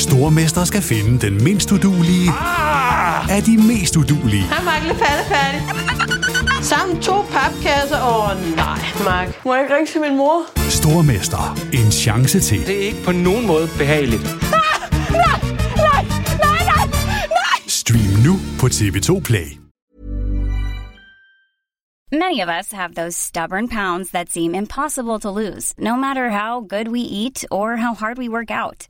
Stormester 0.00 0.64
skal 0.64 0.82
finde 0.82 1.26
den 1.26 1.44
mindst 1.44 1.72
udulige 1.72 2.30
Ah! 2.30 3.36
af 3.36 3.42
de 3.42 3.56
mest 3.56 3.96
udulige. 3.96 4.42
Hej, 4.42 4.64
Mark. 4.64 4.82
Lidt 4.82 4.98
færdig. 4.98 5.60
Sammen 6.64 7.02
to 7.02 7.22
papkasser. 7.22 8.00
Åh, 8.02 8.30
oh, 8.30 8.56
nej, 8.56 8.78
Mark. 9.04 9.44
Må 9.44 9.54
jeg 9.54 9.62
ikke 9.64 9.74
ringe 9.76 9.86
til 9.92 10.00
min 10.00 10.16
mor? 10.16 10.42
Stormester. 10.70 11.58
En 11.72 11.92
chance 11.92 12.40
til. 12.40 12.66
Det 12.66 12.76
er 12.82 12.86
ikke 12.86 13.02
på 13.04 13.12
nogen 13.12 13.46
måde 13.46 13.68
behageligt. 13.78 14.22
Stream 17.68 18.12
nu 18.26 18.34
på 18.60 18.66
TV2 18.66 19.20
Play. 19.20 19.46
Many 22.12 22.40
of 22.44 22.48
us 22.60 22.72
have 22.72 22.92
those 22.96 23.16
stubborn 23.16 23.68
pounds 23.68 24.08
that 24.10 24.32
seem 24.32 24.54
impossible 24.54 25.18
to 25.20 25.30
lose, 25.40 25.74
no 25.78 25.96
matter 25.96 26.28
how 26.30 26.60
good 26.74 26.88
we 26.88 27.00
eat 27.22 27.44
or 27.50 27.76
how 27.76 27.94
hard 27.94 28.18
we 28.18 28.28
work 28.28 28.50
out. 28.50 28.89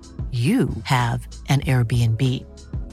you 0.31 0.69
have 0.83 1.27
an 1.49 1.61
Airbnb. 1.61 2.21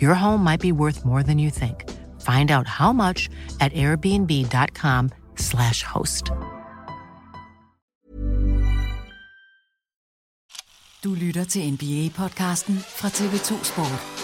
Your 0.00 0.14
home 0.14 0.42
might 0.42 0.60
be 0.60 0.72
worth 0.72 1.04
more 1.04 1.22
than 1.22 1.38
you 1.38 1.50
think. 1.50 1.84
Find 2.20 2.50
out 2.50 2.66
how 2.66 2.92
much 2.92 3.28
at 3.60 3.72
airbnb.com/slash 3.72 5.82
host. 5.82 6.32
Du 11.04 11.14
lytter 11.14 11.44
til 11.44 11.60
NBA-podcasten 11.60 12.78
fra 12.78 13.08
TV2 13.08 13.64
Sport. 13.64 14.17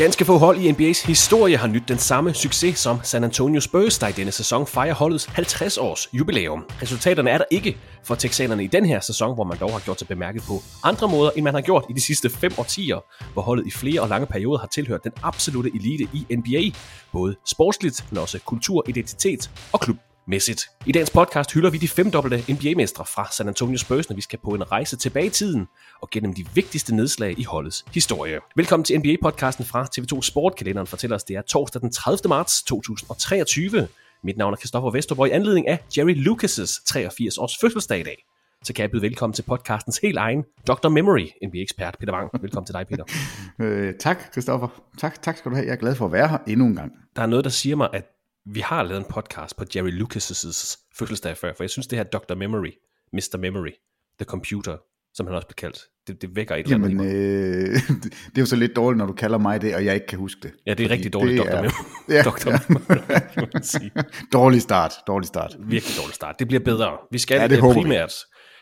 Ganske 0.00 0.24
få 0.24 0.38
hold 0.38 0.58
i 0.58 0.70
NBA's 0.70 1.06
historie 1.06 1.56
har 1.56 1.68
nyt 1.68 1.88
den 1.88 1.98
samme 1.98 2.34
succes 2.34 2.78
som 2.78 3.00
San 3.02 3.24
Antonio 3.24 3.60
Spurs, 3.60 3.98
der 3.98 4.08
i 4.08 4.12
denne 4.12 4.32
sæson 4.32 4.66
fejrer 4.66 4.94
holdets 4.94 5.24
50 5.26 5.78
års 5.78 6.08
jubilæum. 6.12 6.64
Resultaterne 6.82 7.30
er 7.30 7.38
der 7.38 7.44
ikke 7.50 7.76
for 8.04 8.14
texanerne 8.14 8.64
i 8.64 8.66
den 8.66 8.84
her 8.84 9.00
sæson, 9.00 9.34
hvor 9.34 9.44
man 9.44 9.58
dog 9.58 9.72
har 9.72 9.80
gjort 9.80 9.98
sig 9.98 10.08
bemærket 10.08 10.42
på 10.42 10.62
andre 10.84 11.08
måder, 11.08 11.30
end 11.36 11.44
man 11.44 11.54
har 11.54 11.60
gjort 11.60 11.84
i 11.90 11.92
de 11.92 12.00
sidste 12.00 12.30
fem 12.30 12.52
årtier, 12.58 13.04
hvor 13.32 13.42
holdet 13.42 13.66
i 13.66 13.70
flere 13.70 14.00
og 14.00 14.08
lange 14.08 14.26
perioder 14.26 14.58
har 14.58 14.66
tilhørt 14.66 15.04
den 15.04 15.12
absolute 15.22 15.70
elite 15.74 16.08
i 16.12 16.36
NBA, 16.36 16.78
både 17.12 17.36
sportsligt, 17.46 18.04
men 18.10 18.18
også 18.18 18.38
kultur, 18.44 18.84
identitet 18.88 19.50
og 19.72 19.80
klub 19.80 19.96
mæssigt. 20.26 20.70
I 20.86 20.92
dagens 20.92 21.10
podcast 21.10 21.52
hylder 21.52 21.70
vi 21.70 21.78
de 21.78 21.88
femdobbelte 21.88 22.52
NBA-mestre 22.52 23.04
fra 23.04 23.28
San 23.32 23.48
Antonio 23.48 23.78
Spurs, 23.78 24.08
når 24.08 24.16
vi 24.16 24.22
skal 24.22 24.38
på 24.44 24.50
en 24.50 24.72
rejse 24.72 24.96
tilbage 24.96 25.26
i 25.26 25.30
tiden 25.30 25.66
og 26.00 26.10
gennem 26.10 26.34
de 26.34 26.46
vigtigste 26.54 26.94
nedslag 26.94 27.38
i 27.38 27.44
holdets 27.44 27.84
historie. 27.94 28.38
Velkommen 28.56 28.84
til 28.84 28.98
NBA-podcasten 28.98 29.64
fra 29.64 29.86
TV2 29.98 30.22
Sport. 30.22 30.56
Kalenderen 30.56 30.86
fortæller 30.86 31.16
os, 31.16 31.24
det 31.24 31.36
er 31.36 31.42
torsdag 31.42 31.80
den 31.80 31.92
30. 31.92 32.28
marts 32.28 32.62
2023. 32.62 33.88
Mit 34.24 34.36
navn 34.36 34.52
er 34.52 34.56
Christoffer 34.56 34.90
Vesterborg 34.90 35.28
i 35.28 35.30
anledning 35.30 35.68
af 35.68 35.78
Jerry 35.96 36.14
Lucas' 36.14 36.84
83 36.86 37.38
års 37.38 37.56
fødselsdag 37.60 38.00
i 38.00 38.02
dag. 38.02 38.24
Så 38.64 38.72
kan 38.72 38.82
jeg 38.82 38.90
byde 38.90 39.02
velkommen 39.02 39.34
til 39.34 39.42
podcastens 39.42 39.98
helt 39.98 40.18
egen 40.18 40.44
Dr. 40.66 40.88
Memory, 40.88 41.26
NBA-ekspert 41.46 41.96
Peter 42.00 42.12
Wang. 42.12 42.30
Velkommen 42.42 42.66
til 42.66 42.74
dig, 42.74 42.86
Peter. 42.88 43.04
Øh, 43.60 43.94
tak, 43.94 44.32
Christoffer. 44.32 44.68
Tak, 44.98 45.22
tak 45.22 45.36
skal 45.36 45.50
du 45.50 45.56
have. 45.56 45.66
Jeg 45.66 45.72
er 45.72 45.76
glad 45.76 45.94
for 45.94 46.06
at 46.06 46.12
være 46.12 46.28
her 46.28 46.38
endnu 46.46 46.66
en 46.66 46.74
gang. 46.74 46.92
Der 47.16 47.22
er 47.22 47.26
noget, 47.26 47.44
der 47.44 47.50
siger 47.50 47.76
mig, 47.76 47.88
at 47.92 48.04
vi 48.46 48.60
har 48.60 48.82
lavet 48.82 48.98
en 48.98 49.06
podcast 49.10 49.56
på 49.56 49.64
Jerry 49.76 49.90
Lucas' 50.02 50.76
fødselsdag 50.98 51.36
før, 51.36 51.52
for 51.56 51.62
jeg 51.64 51.70
synes, 51.70 51.86
det 51.86 51.98
her 51.98 52.04
Dr. 52.04 52.34
Memory, 52.34 52.70
Mr. 53.12 53.36
Memory, 53.38 53.70
The 54.18 54.24
Computer, 54.24 54.76
som 55.14 55.26
han 55.26 55.36
også 55.36 55.48
blev 55.48 55.54
kaldt, 55.54 55.78
det, 56.06 56.22
det 56.22 56.36
vækker 56.36 56.54
et 56.54 56.64
eller 56.64 56.76
andet. 56.76 56.90
Jamen, 56.90 57.06
øh, 57.06 57.74
det, 57.74 58.04
det 58.30 58.36
er 58.36 58.42
jo 58.42 58.46
så 58.46 58.56
lidt 58.56 58.76
dårligt, 58.76 58.98
når 58.98 59.06
du 59.06 59.12
kalder 59.12 59.38
mig 59.38 59.60
det, 59.62 59.74
og 59.74 59.84
jeg 59.84 59.94
ikke 59.94 60.06
kan 60.06 60.18
huske 60.18 60.40
det. 60.42 60.52
Ja, 60.66 60.74
det 60.74 60.86
er 60.86 60.90
rigtig 60.90 61.12
dårligt, 61.12 61.38
Dr. 61.42 61.46
er- 61.48 61.62
Memory. 61.62 61.84
Ja, 62.16 62.22
Dr. 62.30 62.50
ja. 62.50 62.58
Memory. 62.68 63.90
Dårlig 64.32 64.62
start, 64.62 64.92
dårlig 65.06 65.26
start. 65.28 65.56
Virkelig 65.60 65.96
dårlig 66.02 66.14
start. 66.14 66.38
Det 66.38 66.46
bliver 66.48 66.60
bedre. 66.64 66.98
Vi 67.10 67.18
skal 67.18 67.34
Ja, 67.36 67.46
det 67.48 67.56
vi. 67.56 67.60
primært 67.60 68.12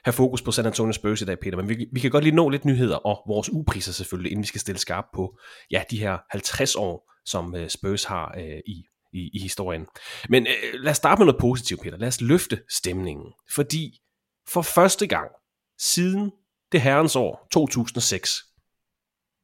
have 0.04 0.12
fokus 0.12 0.42
på 0.42 0.50
San 0.52 0.66
Antonio 0.66 0.92
Spurs 0.92 1.22
i 1.22 1.24
dag, 1.24 1.38
Peter, 1.42 1.56
men 1.56 1.68
vi, 1.68 1.86
vi 1.92 2.00
kan 2.00 2.10
godt 2.10 2.24
lige 2.24 2.36
nå 2.36 2.48
lidt 2.48 2.64
nyheder, 2.64 2.96
og 2.96 3.22
vores 3.28 3.50
upriser 3.52 3.92
selvfølgelig, 3.92 4.32
inden 4.32 4.42
vi 4.42 4.46
skal 4.46 4.60
stille 4.60 4.78
skarp 4.78 5.04
på 5.14 5.38
ja, 5.70 5.82
de 5.90 5.98
her 5.98 6.18
50 6.30 6.76
år, 6.76 7.12
som 7.26 7.54
uh, 7.54 7.66
Spurs 7.68 8.04
har 8.04 8.34
uh, 8.36 8.42
i, 8.66 8.84
i, 9.18 9.30
i 9.32 9.38
historien. 9.38 9.86
Men 10.28 10.46
øh, 10.46 10.80
lad 10.80 10.90
os 10.90 10.96
starte 10.96 11.18
med 11.20 11.26
noget 11.26 11.40
positivt, 11.40 11.82
Peter. 11.82 11.96
Lad 11.96 12.08
os 12.08 12.20
løfte 12.20 12.60
stemningen, 12.68 13.26
fordi 13.54 14.00
for 14.48 14.62
første 14.62 15.06
gang 15.06 15.30
siden 15.78 16.32
det 16.72 16.80
herrens 16.80 17.16
år 17.16 17.48
2006, 17.52 18.44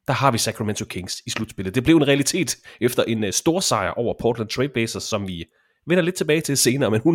der 0.07 0.13
har 0.13 0.31
vi 0.31 0.37
Sacramento 0.37 0.85
Kings 0.85 1.21
i 1.25 1.29
slutspillet. 1.29 1.75
Det 1.75 1.83
blev 1.83 1.97
en 1.97 2.07
realitet 2.07 2.57
efter 2.81 3.03
en 3.03 3.23
øh, 3.23 3.33
stor 3.33 3.59
sejr 3.59 3.91
over 3.91 4.13
Portland 4.19 4.49
Trailblazers, 4.49 5.03
som 5.03 5.27
vi 5.27 5.45
vender 5.87 6.03
lidt 6.03 6.15
tilbage 6.15 6.41
til 6.41 6.57
senere, 6.57 6.91
men 6.91 7.01
120-80. 7.01 7.07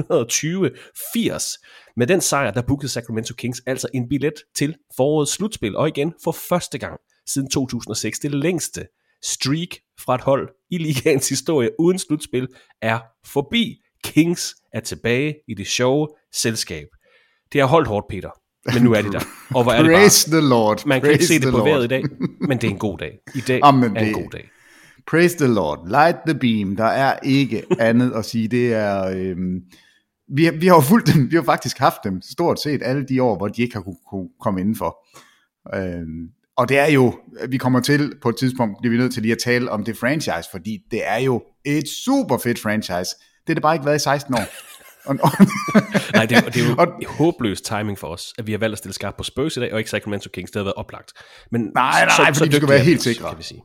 Med 1.97 2.07
den 2.07 2.21
sejr, 2.21 2.51
der 2.51 2.63
bookede 2.63 2.89
Sacramento 2.89 3.35
Kings 3.35 3.63
altså 3.67 3.89
en 3.95 4.09
billet 4.09 4.35
til 4.55 4.77
forårets 4.97 5.33
slutspil, 5.33 5.77
og 5.77 5.89
igen 5.89 6.15
for 6.25 6.33
første 6.33 6.79
gang 6.79 7.01
siden 7.27 7.51
2006, 7.51 8.19
det 8.19 8.35
længste 8.35 8.87
streak 9.23 9.69
fra 10.01 10.15
et 10.15 10.21
hold 10.21 10.49
i 10.71 10.79
ligaens 10.79 11.29
historie 11.29 11.71
uden 11.79 11.99
slutspil 11.99 12.49
er 12.83 12.99
forbi. 13.27 13.77
Kings 14.05 14.55
er 14.73 14.81
tilbage 14.81 15.35
i 15.49 15.55
det 15.55 15.67
sjove 15.67 16.09
selskab. 16.35 16.87
Det 17.53 17.61
har 17.61 17.69
holdt 17.69 17.89
hårdt, 17.89 18.07
Peter, 18.09 18.31
men 18.75 18.83
nu 18.83 18.93
er 18.93 19.03
de 19.03 19.13
der. 19.13 19.21
Og 19.55 19.63
hvor 19.63 19.73
er 19.73 19.83
det 19.83 19.93
bare... 19.93 20.39
The 20.41 20.49
Lord. 20.49 20.87
Man 20.87 21.01
kan 21.01 21.11
ikke 21.11 21.19
Praise 21.21 21.35
se 21.35 21.41
det 21.41 21.53
på 21.53 21.65
vejret 21.65 21.85
i 21.85 21.87
dag, 21.87 22.03
men 22.49 22.59
det 22.59 22.65
er 22.67 22.71
en 22.71 22.79
god 22.79 22.99
dag. 22.99 23.19
I 23.35 23.41
dag 23.41 23.61
Jamen, 23.65 23.97
er 23.97 24.01
en 24.01 24.07
det- 24.07 24.15
god 24.15 24.31
dag. 24.33 24.49
Praise 25.07 25.37
the 25.39 25.47
Lord. 25.55 25.89
Light 25.89 26.17
the 26.27 26.39
beam. 26.39 26.77
Der 26.77 26.85
er 26.85 27.19
ikke 27.23 27.63
andet 27.79 28.13
at 28.13 28.25
sige. 28.25 28.49
Det 28.49 28.73
er... 28.75 29.07
Øhm, 29.17 29.61
vi, 30.37 30.45
har, 30.45 30.53
vi 30.53 30.67
har 30.67 30.75
jo 30.75 30.81
fulgt 30.81 31.07
dem. 31.15 31.31
Vi 31.31 31.37
har 31.37 31.43
faktisk 31.43 31.79
haft 31.79 31.97
dem 32.05 32.23
stort 32.23 32.61
set 32.61 32.81
alle 32.85 33.05
de 33.07 33.23
år, 33.23 33.37
hvor 33.37 33.49
de 33.49 33.63
ikke 33.63 33.75
har 33.75 33.83
kunne, 33.83 33.97
kunne 34.11 34.29
komme 34.41 34.61
indenfor. 34.61 35.07
Øhm, 35.75 36.29
og 36.61 36.69
det 36.69 36.79
er 36.79 36.87
jo, 36.87 37.19
vi 37.49 37.57
kommer 37.57 37.81
til 37.81 38.13
på 38.23 38.29
et 38.29 38.37
tidspunkt, 38.37 38.77
bliver 38.81 38.91
vi 38.91 38.99
nødt 38.99 39.13
til 39.13 39.23
lige 39.23 39.33
at 39.33 39.39
tale 39.45 39.71
om 39.71 39.85
det 39.85 39.97
franchise, 39.97 40.49
fordi 40.51 40.79
det 40.91 41.01
er 41.09 41.17
jo 41.19 41.43
et 41.65 41.89
super 42.05 42.39
fedt 42.39 42.59
franchise. 42.59 43.11
Det 43.41 43.49
har 43.49 43.55
det 43.55 43.63
bare 43.63 43.75
ikke 43.75 43.87
været 43.87 43.97
i 43.97 44.03
16 44.03 44.35
år. 44.35 44.45
Og, 45.05 45.17
og, 45.25 45.31
Nej, 46.15 46.27
det, 46.27 46.37
er- 46.37 46.41
det 46.41 46.63
er 46.63 46.69
jo 46.69 46.75
og, 46.79 46.87
håbløs 47.09 47.61
timing 47.61 47.99
for 47.99 48.07
os, 48.07 48.33
at 48.39 48.47
vi 48.47 48.53
har 48.53 48.59
valgt 48.59 48.73
at 48.73 48.79
stille 48.79 48.95
skarpt 48.95 49.17
på 49.17 49.23
Spurs 49.25 49.57
i 49.57 49.61
dag, 49.61 49.73
og 49.73 49.79
ikke 49.79 49.91
Sacramento 49.91 50.29
Kings. 50.33 50.51
Det 50.51 50.59
har 50.59 50.65
været 50.65 50.75
oplagt. 50.75 51.13
Men 51.51 51.61
Nej, 51.61 51.71
nej, 51.75 52.09
nej, 52.19 52.35
fordi 52.35 52.51
vi 52.51 52.57
skal 52.57 52.69
være 52.69 52.79
helt 52.79 53.03
sikre. 53.03 53.29
Kan 53.29 53.39
vi 53.39 53.43
sige. 53.43 53.63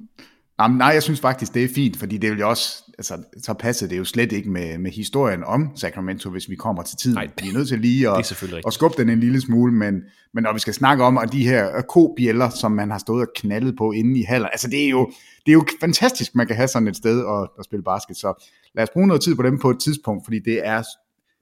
Jamen, 0.59 0.77
nej, 0.77 0.87
jeg 0.87 1.03
synes 1.03 1.19
faktisk, 1.19 1.53
det 1.53 1.63
er 1.63 1.67
fint, 1.75 1.97
fordi 1.97 2.17
det 2.17 2.31
vil 2.31 2.39
jo 2.39 2.49
også, 2.49 2.83
altså, 2.97 3.23
så 3.43 3.53
passer 3.53 3.87
det 3.87 3.97
jo 3.97 4.03
slet 4.03 4.31
ikke 4.31 4.49
med, 4.49 4.77
med 4.77 4.91
historien 4.91 5.43
om 5.43 5.71
Sacramento, 5.75 6.29
hvis 6.29 6.49
vi 6.49 6.55
kommer 6.55 6.83
til 6.83 6.97
tiden. 6.97 7.15
Nej, 7.15 7.29
vi 7.41 7.49
er 7.49 7.53
nødt 7.53 7.67
til 7.67 7.79
lige 7.79 8.09
at, 8.09 8.43
at 8.67 8.73
skubbe 8.73 8.97
den 8.97 9.09
en 9.09 9.19
lille 9.19 9.41
smule, 9.41 9.73
men, 9.73 10.01
men 10.33 10.43
når 10.43 10.53
vi 10.53 10.59
skal 10.59 10.73
snakke 10.73 11.03
om 11.03 11.17
at 11.17 11.31
de 11.31 11.47
her 11.47 11.81
kobjæller, 11.81 12.49
som 12.49 12.71
man 12.71 12.91
har 12.91 12.97
stået 12.97 13.21
og 13.21 13.27
knaldet 13.35 13.75
på 13.77 13.91
inde 13.91 14.19
i 14.19 14.23
haller, 14.23 14.47
altså 14.47 14.67
det 14.67 14.85
er 14.85 14.89
jo, 14.89 15.11
det 15.45 15.51
er 15.51 15.53
jo 15.53 15.65
fantastisk, 15.79 16.35
man 16.35 16.47
kan 16.47 16.55
have 16.55 16.67
sådan 16.67 16.87
et 16.87 16.95
sted 16.95 17.19
at, 17.19 17.49
at 17.59 17.65
spille 17.65 17.83
basket, 17.83 18.17
så 18.17 18.47
lad 18.75 18.83
os 18.83 18.89
bruge 18.93 19.07
noget 19.07 19.21
tid 19.21 19.35
på 19.35 19.43
dem 19.43 19.59
på 19.59 19.69
et 19.69 19.79
tidspunkt, 19.79 20.25
fordi 20.25 20.39
det 20.39 20.67
er, 20.67 20.83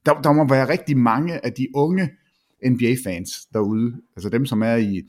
der, 0.06 0.14
der 0.14 0.32
må 0.32 0.48
være 0.48 0.68
rigtig 0.68 0.98
mange 0.98 1.44
af 1.44 1.52
de 1.52 1.66
unge 1.74 2.10
NBA-fans 2.66 3.30
derude, 3.52 3.92
altså 4.16 4.28
dem, 4.28 4.46
som 4.46 4.62
er 4.62 4.74
i, 4.74 5.02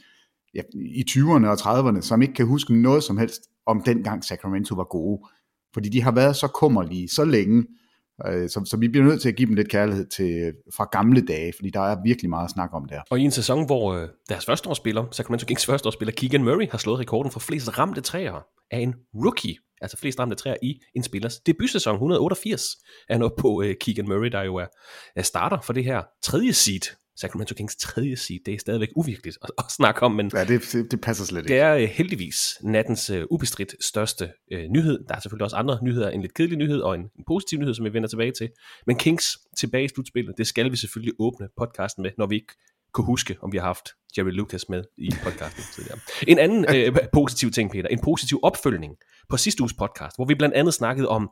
ja, 0.56 0.62
i 0.74 1.06
20'erne 1.10 1.48
og 1.48 1.54
30'erne, 1.54 2.02
som 2.02 2.22
ikke 2.22 2.34
kan 2.34 2.46
huske 2.46 2.76
noget 2.82 3.04
som 3.04 3.18
helst 3.18 3.42
om 3.68 3.82
dengang 3.82 4.24
Sacramento 4.24 4.76
var 4.76 4.84
gode. 4.84 5.22
Fordi 5.74 5.90
de 5.90 6.02
har 6.02 6.12
været 6.12 6.36
så 6.36 6.48
kummerlige 6.48 7.10
så 7.10 7.26
længe, 7.26 7.66
øh, 8.28 8.50
så, 8.50 8.62
så 8.66 8.78
vi 8.78 8.88
bliver 8.88 9.06
nødt 9.06 9.22
til 9.22 9.30
at 9.30 9.36
give 9.36 9.48
dem 9.48 9.56
lidt 9.56 9.70
kærlighed 9.70 10.08
til, 10.08 10.54
fra 10.76 10.88
gamle 10.92 11.22
dage, 11.22 11.54
fordi 11.56 11.70
der 11.70 11.80
er 11.80 11.98
virkelig 12.04 12.30
meget 12.30 12.46
at 12.46 12.52
snakke 12.52 12.76
om 12.76 12.86
der. 12.86 13.02
Og 13.10 13.20
i 13.20 13.24
en 13.24 13.32
sæson, 13.32 13.66
hvor 13.66 13.94
øh, 13.94 14.08
deres 14.30 14.46
førsteårsspiller, 14.46 15.06
Sacramento 15.12 15.46
Kings 15.46 15.66
førsteårsspiller, 15.66 16.14
Keegan 16.18 16.44
Murray, 16.44 16.70
har 16.72 16.78
slået 16.78 17.00
rekorden 17.00 17.32
for 17.32 17.40
flest 17.40 17.78
ramte 17.80 18.02
træer 18.02 18.46
af 18.72 18.80
en 18.80 18.96
rookie, 19.16 19.56
altså 19.82 19.98
flest 19.98 20.20
ramte 20.20 20.36
træer 20.36 20.56
i 20.62 20.80
en 20.96 21.04
spillers 21.04 21.40
debutsæson, 21.40 21.94
188, 21.94 22.64
er 23.10 23.14
han 23.14 23.22
oppe 23.24 23.42
på 23.42 23.62
øh, 23.62 23.76
Keegan 23.82 24.08
Murray, 24.08 24.32
der 24.32 24.44
jo 24.44 24.56
er, 24.56 24.68
er 25.16 25.22
starter 25.22 25.62
for 25.62 25.74
det 25.74 25.84
her 25.84 26.04
tredje 26.24 26.54
seed 26.54 26.96
Sacramento 27.16 27.56
Kings 27.56 27.76
tredje 27.76 28.16
seed, 28.16 28.40
det 28.46 28.54
er 28.54 28.60
stadigvæk 28.60 28.90
uvirkeligt 28.96 29.38
at, 29.44 29.50
at 29.58 29.66
snakke 29.70 30.04
om, 30.04 30.12
men 30.12 30.32
ja, 30.34 30.44
det, 30.44 30.92
det 30.92 31.02
passer 31.02 31.26
slet 31.26 31.40
ikke. 31.40 31.54
Det 31.54 31.60
er 31.60 31.76
uh, 31.76 31.82
heldigvis 31.82 32.58
nattens 32.64 33.10
uh, 33.10 33.22
ubestridt 33.32 33.76
største 33.84 34.32
uh, 34.54 34.60
nyhed. 34.60 35.04
Der 35.10 35.16
er 35.16 35.20
selvfølgelig 35.20 35.44
også 35.44 35.56
andre 35.56 35.80
nyheder, 35.84 36.10
en 36.10 36.22
lidt 36.22 36.34
kedelig 36.34 36.58
nyhed 36.58 36.82
og 36.82 36.96
en, 36.96 37.02
en 37.02 37.24
positiv 37.28 37.60
nyhed, 37.60 37.74
som 37.74 37.86
vi 37.86 37.94
vender 37.94 38.10
tilbage 38.10 38.32
til. 38.32 38.50
Men 38.88 38.98
Kings 38.98 39.38
tilbage 39.58 39.86
i 39.86 39.88
slutspillet, 39.88 40.38
det 40.38 40.48
skal 40.48 40.72
vi 40.72 40.78
selvfølgelig 40.78 41.14
åbne 41.20 41.48
podcasten 41.58 42.04
med, 42.04 42.12
når 42.18 42.28
vi 42.28 42.36
ikke 42.36 42.54
kunne 42.96 43.06
huske, 43.06 43.38
om 43.42 43.52
vi 43.52 43.58
har 43.58 43.66
haft 43.66 43.90
Jerry 44.18 44.30
Lucas 44.30 44.70
med 44.70 44.84
i 44.98 45.10
podcasten 45.24 45.64
tidligere. 45.76 46.00
En 46.28 46.40
anden 46.40 46.66
øh, 46.76 46.98
positiv 47.14 47.52
ting, 47.52 47.72
Peter, 47.72 47.88
en 47.88 48.00
positiv 48.00 48.40
opfølgning 48.44 48.96
på 49.30 49.38
sidste 49.38 49.62
uges 49.62 49.74
podcast, 49.74 50.16
hvor 50.18 50.26
vi 50.26 50.36
blandt 50.36 50.56
andet 50.56 50.74
snakkede 50.74 51.08
om 51.08 51.30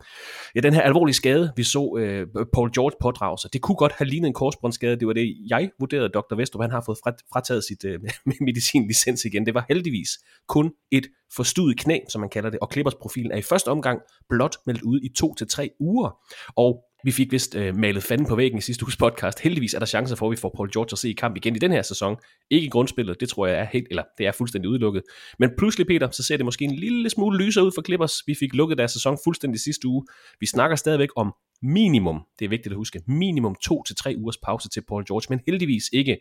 ja, 0.56 0.60
den 0.60 0.74
her 0.74 0.82
alvorlige 0.82 1.16
skade, 1.16 1.54
vi 1.56 1.64
så 1.64 1.98
øh, 2.00 2.28
Paul 2.54 2.72
George 2.74 2.96
pådrage 3.02 3.38
sig. 3.38 3.54
Det 3.54 3.62
kunne 3.62 3.76
godt 3.76 3.92
have 3.92 4.08
lignet 4.08 4.28
en 4.28 4.34
korsbåndsskade. 4.34 5.00
Det 5.00 5.08
var 5.08 5.14
det, 5.14 5.36
jeg 5.50 5.70
vurderede, 5.80 6.10
Dr. 6.10 6.36
Vestrup, 6.36 6.62
han 6.62 6.72
har 6.72 6.84
fået 6.86 6.98
frataget 7.34 7.64
sit 7.64 7.86
øh, 7.86 8.00
medicinlicens 8.48 9.26
igen. 9.26 9.46
Det 9.46 9.54
var 9.54 9.66
heldigvis 9.70 10.10
kun 10.48 10.72
et 10.92 11.08
forstudet 11.36 11.80
knæ, 11.80 12.00
som 12.10 12.22
man 12.22 12.30
kalder 12.30 12.50
det, 12.50 12.60
og 12.60 12.70
Klippers 12.70 12.96
profilen 12.96 13.32
er 13.32 13.38
i 13.38 13.42
første 13.42 13.68
omgang 13.68 14.00
blot 14.30 14.56
meldt 14.66 14.82
ud 14.82 15.00
i 15.04 15.10
to 15.18 15.34
til 15.36 15.48
tre 15.48 15.70
uger. 15.80 16.18
Og 16.56 16.84
vi 17.04 17.12
fik 17.12 17.32
vist 17.32 17.56
øh, 17.56 17.76
malet 17.76 18.04
fanden 18.04 18.28
på 18.28 18.36
væggen 18.36 18.58
i 18.58 18.62
sidste 18.62 18.86
uges 18.86 18.98
podcast. 18.98 19.40
Heldigvis 19.40 19.74
er 19.74 19.80
der 19.80 19.86
chancer 19.86 20.16
for, 20.16 20.26
at 20.28 20.32
vi 20.32 20.36
får 20.36 20.54
Paul 20.56 20.72
George 20.72 20.90
at 20.92 20.98
se 20.98 21.10
i 21.10 21.14
kamp 21.14 21.36
igen 21.36 21.56
i 21.56 21.60
den 21.60 21.72
her 21.72 21.82
sæson. 21.82 22.16
Ikke 22.50 22.66
i 22.66 22.70
grundspillet, 22.70 23.20
det 23.20 23.30
tror 23.30 23.48
jeg 23.48 23.60
er 23.60 23.66
helt, 23.74 23.88
eller 23.90 24.04
det 24.18 24.28
er 24.28 24.32
fuldstændig 24.32 24.70
udelukket. 24.70 25.04
Men 25.40 25.50
pludselig, 25.58 25.88
Peter, 25.88 26.12
så 26.12 26.24
ser 26.24 26.38
det 26.38 26.46
måske 26.46 26.66
en 26.66 26.76
lille 26.76 27.10
smule 27.10 27.46
lysere 27.46 27.66
ud 27.66 27.72
for 27.76 27.82
Clippers. 27.82 28.24
Vi 28.28 28.36
fik 28.36 28.54
lukket 28.54 28.78
deres 28.78 28.92
sæson 28.92 29.18
fuldstændig 29.24 29.60
sidste 29.62 29.88
uge. 29.88 30.06
Vi 30.40 30.46
snakker 30.46 30.76
stadigvæk 30.76 31.10
om 31.16 31.34
minimum, 31.62 32.20
det 32.40 32.46
er 32.46 32.50
vigtigt 32.50 32.74
at 32.74 32.78
huske, 32.78 33.02
minimum 33.08 33.56
to 33.56 33.84
til 33.84 33.96
tre 33.96 34.16
ugers 34.18 34.38
pause 34.38 34.70
til 34.70 34.82
Paul 34.88 35.06
George, 35.06 35.26
men 35.30 35.40
heldigvis 35.46 35.84
ikke 35.94 36.18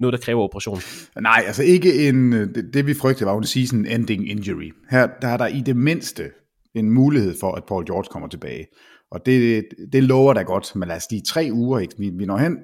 noget, 0.00 0.12
der 0.12 0.18
kræver 0.18 0.42
operation. 0.42 0.78
Nej, 1.20 1.42
altså 1.46 1.62
ikke 1.62 2.08
en, 2.08 2.32
øh, 2.32 2.54
det, 2.54 2.74
det 2.74 2.86
vi 2.86 2.94
frygtede 2.94 3.26
var 3.26 3.38
en 3.38 3.44
season 3.44 3.86
ending 3.86 4.30
injury. 4.30 4.72
Her 4.90 5.08
der 5.22 5.28
er 5.28 5.36
der 5.36 5.46
i 5.46 5.60
det 5.60 5.76
mindste 5.76 6.30
en 6.74 6.90
mulighed 6.90 7.34
for, 7.40 7.52
at 7.52 7.64
Paul 7.64 7.86
George 7.86 8.08
kommer 8.10 8.28
tilbage. 8.28 8.66
Og 9.12 9.26
det, 9.26 9.64
det 9.92 10.02
lover 10.02 10.34
da 10.34 10.42
godt, 10.42 10.76
men 10.76 10.88
lad 10.88 10.96
os 10.96 11.10
lige 11.10 11.22
tre 11.22 11.48
uger, 11.52 11.78
ikke? 11.78 11.94
Vi, 11.98 12.10
vi 12.10 12.24
når 12.24 12.38
hen 12.38 12.56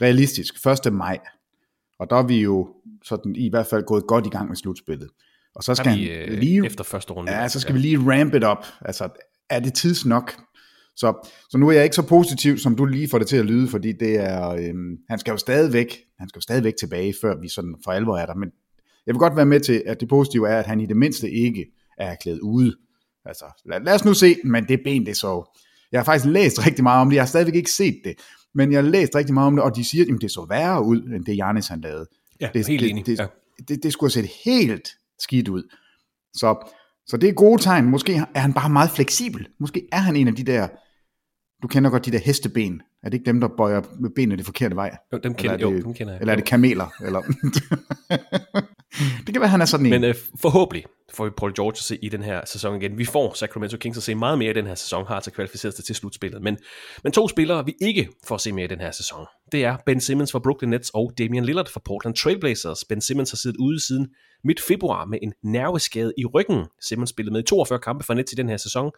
realistisk 0.00 0.66
1. 0.86 0.92
maj, 0.92 1.18
og 1.98 2.10
der 2.10 2.16
er 2.16 2.26
vi 2.26 2.42
jo 2.42 2.68
sådan 3.04 3.36
i 3.36 3.50
hvert 3.50 3.66
fald 3.66 3.84
gået 3.84 4.06
godt 4.06 4.26
i 4.26 4.28
gang 4.28 4.48
med 4.48 4.56
slutspillet. 4.56 5.08
Og 5.54 5.62
så 5.62 5.74
skal 5.74 5.96
vi, 5.96 6.10
øh, 6.10 6.38
lige, 6.38 6.66
efter 6.66 6.84
første 6.84 7.12
runde. 7.12 7.32
Ja, 7.32 7.48
så 7.48 7.60
skal 7.60 7.72
ja. 7.72 7.76
vi 7.76 7.82
lige 7.82 7.98
ramp 7.98 8.34
it 8.34 8.44
up. 8.44 8.66
Altså, 8.80 9.08
er 9.50 9.60
det 9.60 9.74
tids 9.74 10.06
nok? 10.06 10.32
Så, 10.96 11.28
så 11.50 11.58
nu 11.58 11.68
er 11.68 11.72
jeg 11.72 11.84
ikke 11.84 11.96
så 11.96 12.06
positiv, 12.06 12.58
som 12.58 12.76
du 12.76 12.84
lige 12.84 13.08
får 13.08 13.18
det 13.18 13.26
til 13.26 13.36
at 13.36 13.46
lyde, 13.46 13.68
fordi 13.68 13.92
det 13.92 14.20
er, 14.20 14.48
øhm, 14.48 14.96
han 15.08 15.18
skal 15.18 15.30
jo 15.30 15.36
stadigvæk, 15.36 15.98
han 16.18 16.28
skal 16.28 16.38
jo 16.38 16.42
stadigvæk 16.42 16.74
tilbage, 16.80 17.14
før 17.20 17.40
vi 17.40 17.48
sådan 17.48 17.76
for 17.84 17.92
alvor 17.92 18.16
er 18.16 18.26
der. 18.26 18.34
Men 18.34 18.50
jeg 19.06 19.14
vil 19.14 19.18
godt 19.18 19.36
være 19.36 19.46
med 19.46 19.60
til, 19.60 19.82
at 19.86 20.00
det 20.00 20.08
positive 20.08 20.48
er, 20.48 20.58
at 20.58 20.66
han 20.66 20.80
i 20.80 20.86
det 20.86 20.96
mindste 20.96 21.30
ikke 21.30 21.66
er 21.98 22.14
klædt 22.14 22.40
ude. 22.40 22.76
Altså, 23.24 23.44
lad, 23.66 23.80
lad 23.80 23.94
os 23.94 24.04
nu 24.04 24.14
se, 24.14 24.36
men 24.44 24.68
det 24.68 24.80
ben, 24.84 25.06
det 25.06 25.16
så, 25.16 25.58
jeg 25.92 26.00
har 26.00 26.04
faktisk 26.04 26.26
læst 26.26 26.66
rigtig 26.66 26.82
meget 26.82 27.00
om 27.00 27.08
det, 27.08 27.16
jeg 27.16 27.22
har 27.22 27.28
stadigvæk 27.28 27.54
ikke 27.54 27.70
set 27.70 28.00
det, 28.04 28.14
men 28.54 28.72
jeg 28.72 28.82
har 28.82 28.90
læst 28.90 29.14
rigtig 29.14 29.34
meget 29.34 29.46
om 29.46 29.56
det, 29.56 29.64
og 29.64 29.76
de 29.76 29.84
siger, 29.84 30.14
at 30.14 30.20
det 30.20 30.30
så 30.30 30.46
værre 30.48 30.84
ud, 30.84 31.02
end 31.02 31.24
det 31.24 31.36
Janis 31.36 31.68
han 31.68 31.80
lavede. 31.80 32.06
Ja, 32.40 32.48
det, 32.54 32.66
helt 32.66 32.80
det, 32.80 32.90
enig. 32.90 33.06
Det, 33.06 33.18
ja. 33.18 33.26
det, 33.58 33.68
det, 33.68 33.82
det 33.82 33.92
skulle 33.92 34.14
have 34.14 34.26
set 34.26 34.30
helt 34.44 34.88
skidt 35.18 35.48
ud. 35.48 35.62
Så, 36.34 36.72
så 37.06 37.16
det 37.16 37.28
er 37.28 37.32
gode 37.32 37.62
tegn. 37.62 37.84
Måske 37.84 38.22
er 38.34 38.40
han 38.40 38.52
bare 38.52 38.70
meget 38.70 38.90
fleksibel. 38.90 39.48
Måske 39.60 39.88
er 39.92 39.98
han 39.98 40.16
en 40.16 40.28
af 40.28 40.34
de 40.34 40.42
der, 40.44 40.68
du 41.62 41.68
kender 41.68 41.90
godt 41.90 42.06
de 42.06 42.10
der 42.10 42.18
hesteben. 42.18 42.82
Er 43.02 43.08
det 43.08 43.14
ikke 43.14 43.26
dem, 43.26 43.40
der 43.40 43.48
bøjer 43.56 43.82
benene 44.16 44.36
det 44.36 44.44
forkerte 44.44 44.76
vej? 44.76 44.96
Jo, 45.12 45.18
dem 45.18 45.34
kender, 45.34 45.54
eller 45.54 45.70
det, 45.70 45.76
jo, 45.76 45.82
dem 45.82 45.94
kender 45.94 46.12
jeg. 46.12 46.20
Eller 46.20 46.32
er 46.32 46.36
det 46.36 46.44
kameler? 46.44 46.86
Eller... 47.04 47.20
det 49.26 49.34
kan 49.34 49.40
være, 49.40 49.48
han 49.48 49.60
er 49.60 49.64
sådan 49.64 49.86
en. 49.86 49.90
Men 49.90 50.04
øh, 50.04 50.14
forhåbentlig 50.40 50.84
får 51.12 51.24
vi 51.24 51.30
Paul 51.30 51.54
George 51.54 51.70
at 51.70 51.78
se 51.78 51.98
i 52.02 52.08
den 52.08 52.22
her 52.22 52.40
sæson 52.46 52.82
igen. 52.82 52.98
Vi 52.98 53.04
får 53.04 53.34
Sacramento 53.34 53.76
Kings 53.76 53.96
at 53.96 54.02
se 54.02 54.14
meget 54.14 54.38
mere 54.38 54.50
i 54.50 54.54
den 54.54 54.66
her 54.66 54.74
sæson, 54.74 55.06
har 55.06 55.20
til 55.20 55.32
kvalificeret 55.32 55.74
sig 55.74 55.84
til 55.84 55.94
slutspillet. 55.94 56.42
Men, 56.42 56.58
men 57.02 57.12
to 57.12 57.28
spillere, 57.28 57.64
vi 57.64 57.74
ikke 57.80 58.08
får 58.26 58.34
at 58.34 58.40
se 58.40 58.52
mere 58.52 58.64
i 58.64 58.68
den 58.68 58.80
her 58.80 58.90
sæson, 58.90 59.26
det 59.52 59.64
er 59.64 59.76
Ben 59.86 60.00
Simmons 60.00 60.32
fra 60.32 60.38
Brooklyn 60.38 60.68
Nets 60.68 60.90
og 60.94 61.12
Damian 61.18 61.44
Lillard 61.44 61.68
fra 61.68 61.80
Portland 61.84 62.14
Trailblazers. 62.14 62.84
Ben 62.84 63.00
Simmons 63.00 63.30
har 63.30 63.36
siddet 63.36 63.56
ude 63.56 63.86
siden 63.86 64.08
midt 64.44 64.60
februar 64.60 65.04
med 65.04 65.18
en 65.22 65.32
nerveskade 65.42 66.12
i 66.18 66.24
ryggen. 66.24 66.66
Simmons 66.80 67.10
spillede 67.10 67.32
med 67.32 67.40
i 67.40 67.46
42 67.46 67.78
kampe 67.78 68.04
for 68.04 68.14
Nets 68.14 68.32
i 68.32 68.36
den 68.36 68.48
her 68.48 68.56
sæson, 68.56 68.90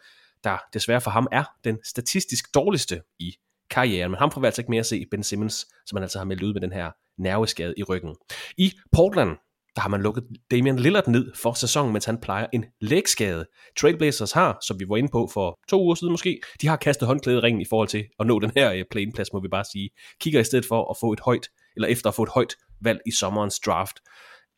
der 0.45 0.57
desværre 0.75 1.01
for 1.01 1.11
ham 1.11 1.27
er 1.33 1.45
den 1.65 1.79
statistisk 1.85 2.55
dårligste 2.55 3.01
i 3.19 3.35
karrieren, 3.71 4.11
men 4.11 4.19
ham 4.19 4.31
får 4.31 4.41
vi 4.41 4.47
altså 4.47 4.61
ikke 4.61 4.71
mere 4.71 4.81
at 4.81 4.87
se 4.87 5.07
Ben 5.11 5.23
Simmons, 5.23 5.67
som 5.87 5.97
man 5.97 6.03
altså 6.03 6.19
har 6.19 6.25
meldt 6.25 6.43
ud 6.43 6.53
med 6.53 6.61
den 6.61 6.73
her 6.73 6.91
nerveskade 7.19 7.75
i 7.77 7.83
ryggen. 7.83 8.17
I 8.57 8.73
Portland, 8.93 9.37
der 9.77 9.81
har 9.81 9.89
man 9.89 10.03
lukket 10.03 10.25
Damian 10.51 10.77
Lillard 10.77 11.09
ned 11.09 11.33
for 11.37 11.53
sæsonen, 11.53 11.93
mens 11.93 12.05
han 12.05 12.21
plejer 12.21 12.47
en 12.53 12.65
lægskade. 12.81 13.47
Trailblazers 13.81 14.33
har, 14.33 14.59
som 14.67 14.81
vi 14.81 14.85
var 14.89 14.97
inde 14.97 15.09
på 15.09 15.31
for 15.33 15.59
to 15.69 15.83
uger 15.83 15.95
siden 15.95 16.13
måske, 16.13 16.41
de 16.61 16.69
har 16.69 16.77
kastet 16.77 17.09
håndklædet 17.09 17.43
ringen 17.43 17.63
i 17.63 17.67
forhold 17.71 17.89
til 17.89 18.05
at 18.21 18.27
nå 18.27 18.39
den 18.39 18.53
her 18.57 18.73
øh, 18.73 18.85
planeplads, 18.91 19.15
plads 19.15 19.33
må 19.33 19.41
vi 19.41 19.49
bare 19.49 19.65
sige. 19.73 19.91
Kigger 20.21 20.41
i 20.41 20.45
stedet 20.45 20.65
for 20.65 20.91
at 20.91 20.97
få 21.01 21.13
et 21.13 21.21
højt, 21.21 21.49
eller 21.77 21.89
efter 21.89 22.09
at 22.09 22.15
få 22.15 22.23
et 22.23 22.29
højt 22.29 22.55
valg 22.81 23.01
i 23.07 23.11
sommerens 23.11 23.61
draft. 23.67 23.97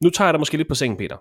Nu 0.05 0.11
tager 0.11 0.29
jeg 0.29 0.35
dig 0.35 0.41
måske 0.41 0.57
lidt 0.57 0.69
på 0.69 0.75
sengen, 0.75 0.99
Peter. 0.99 1.17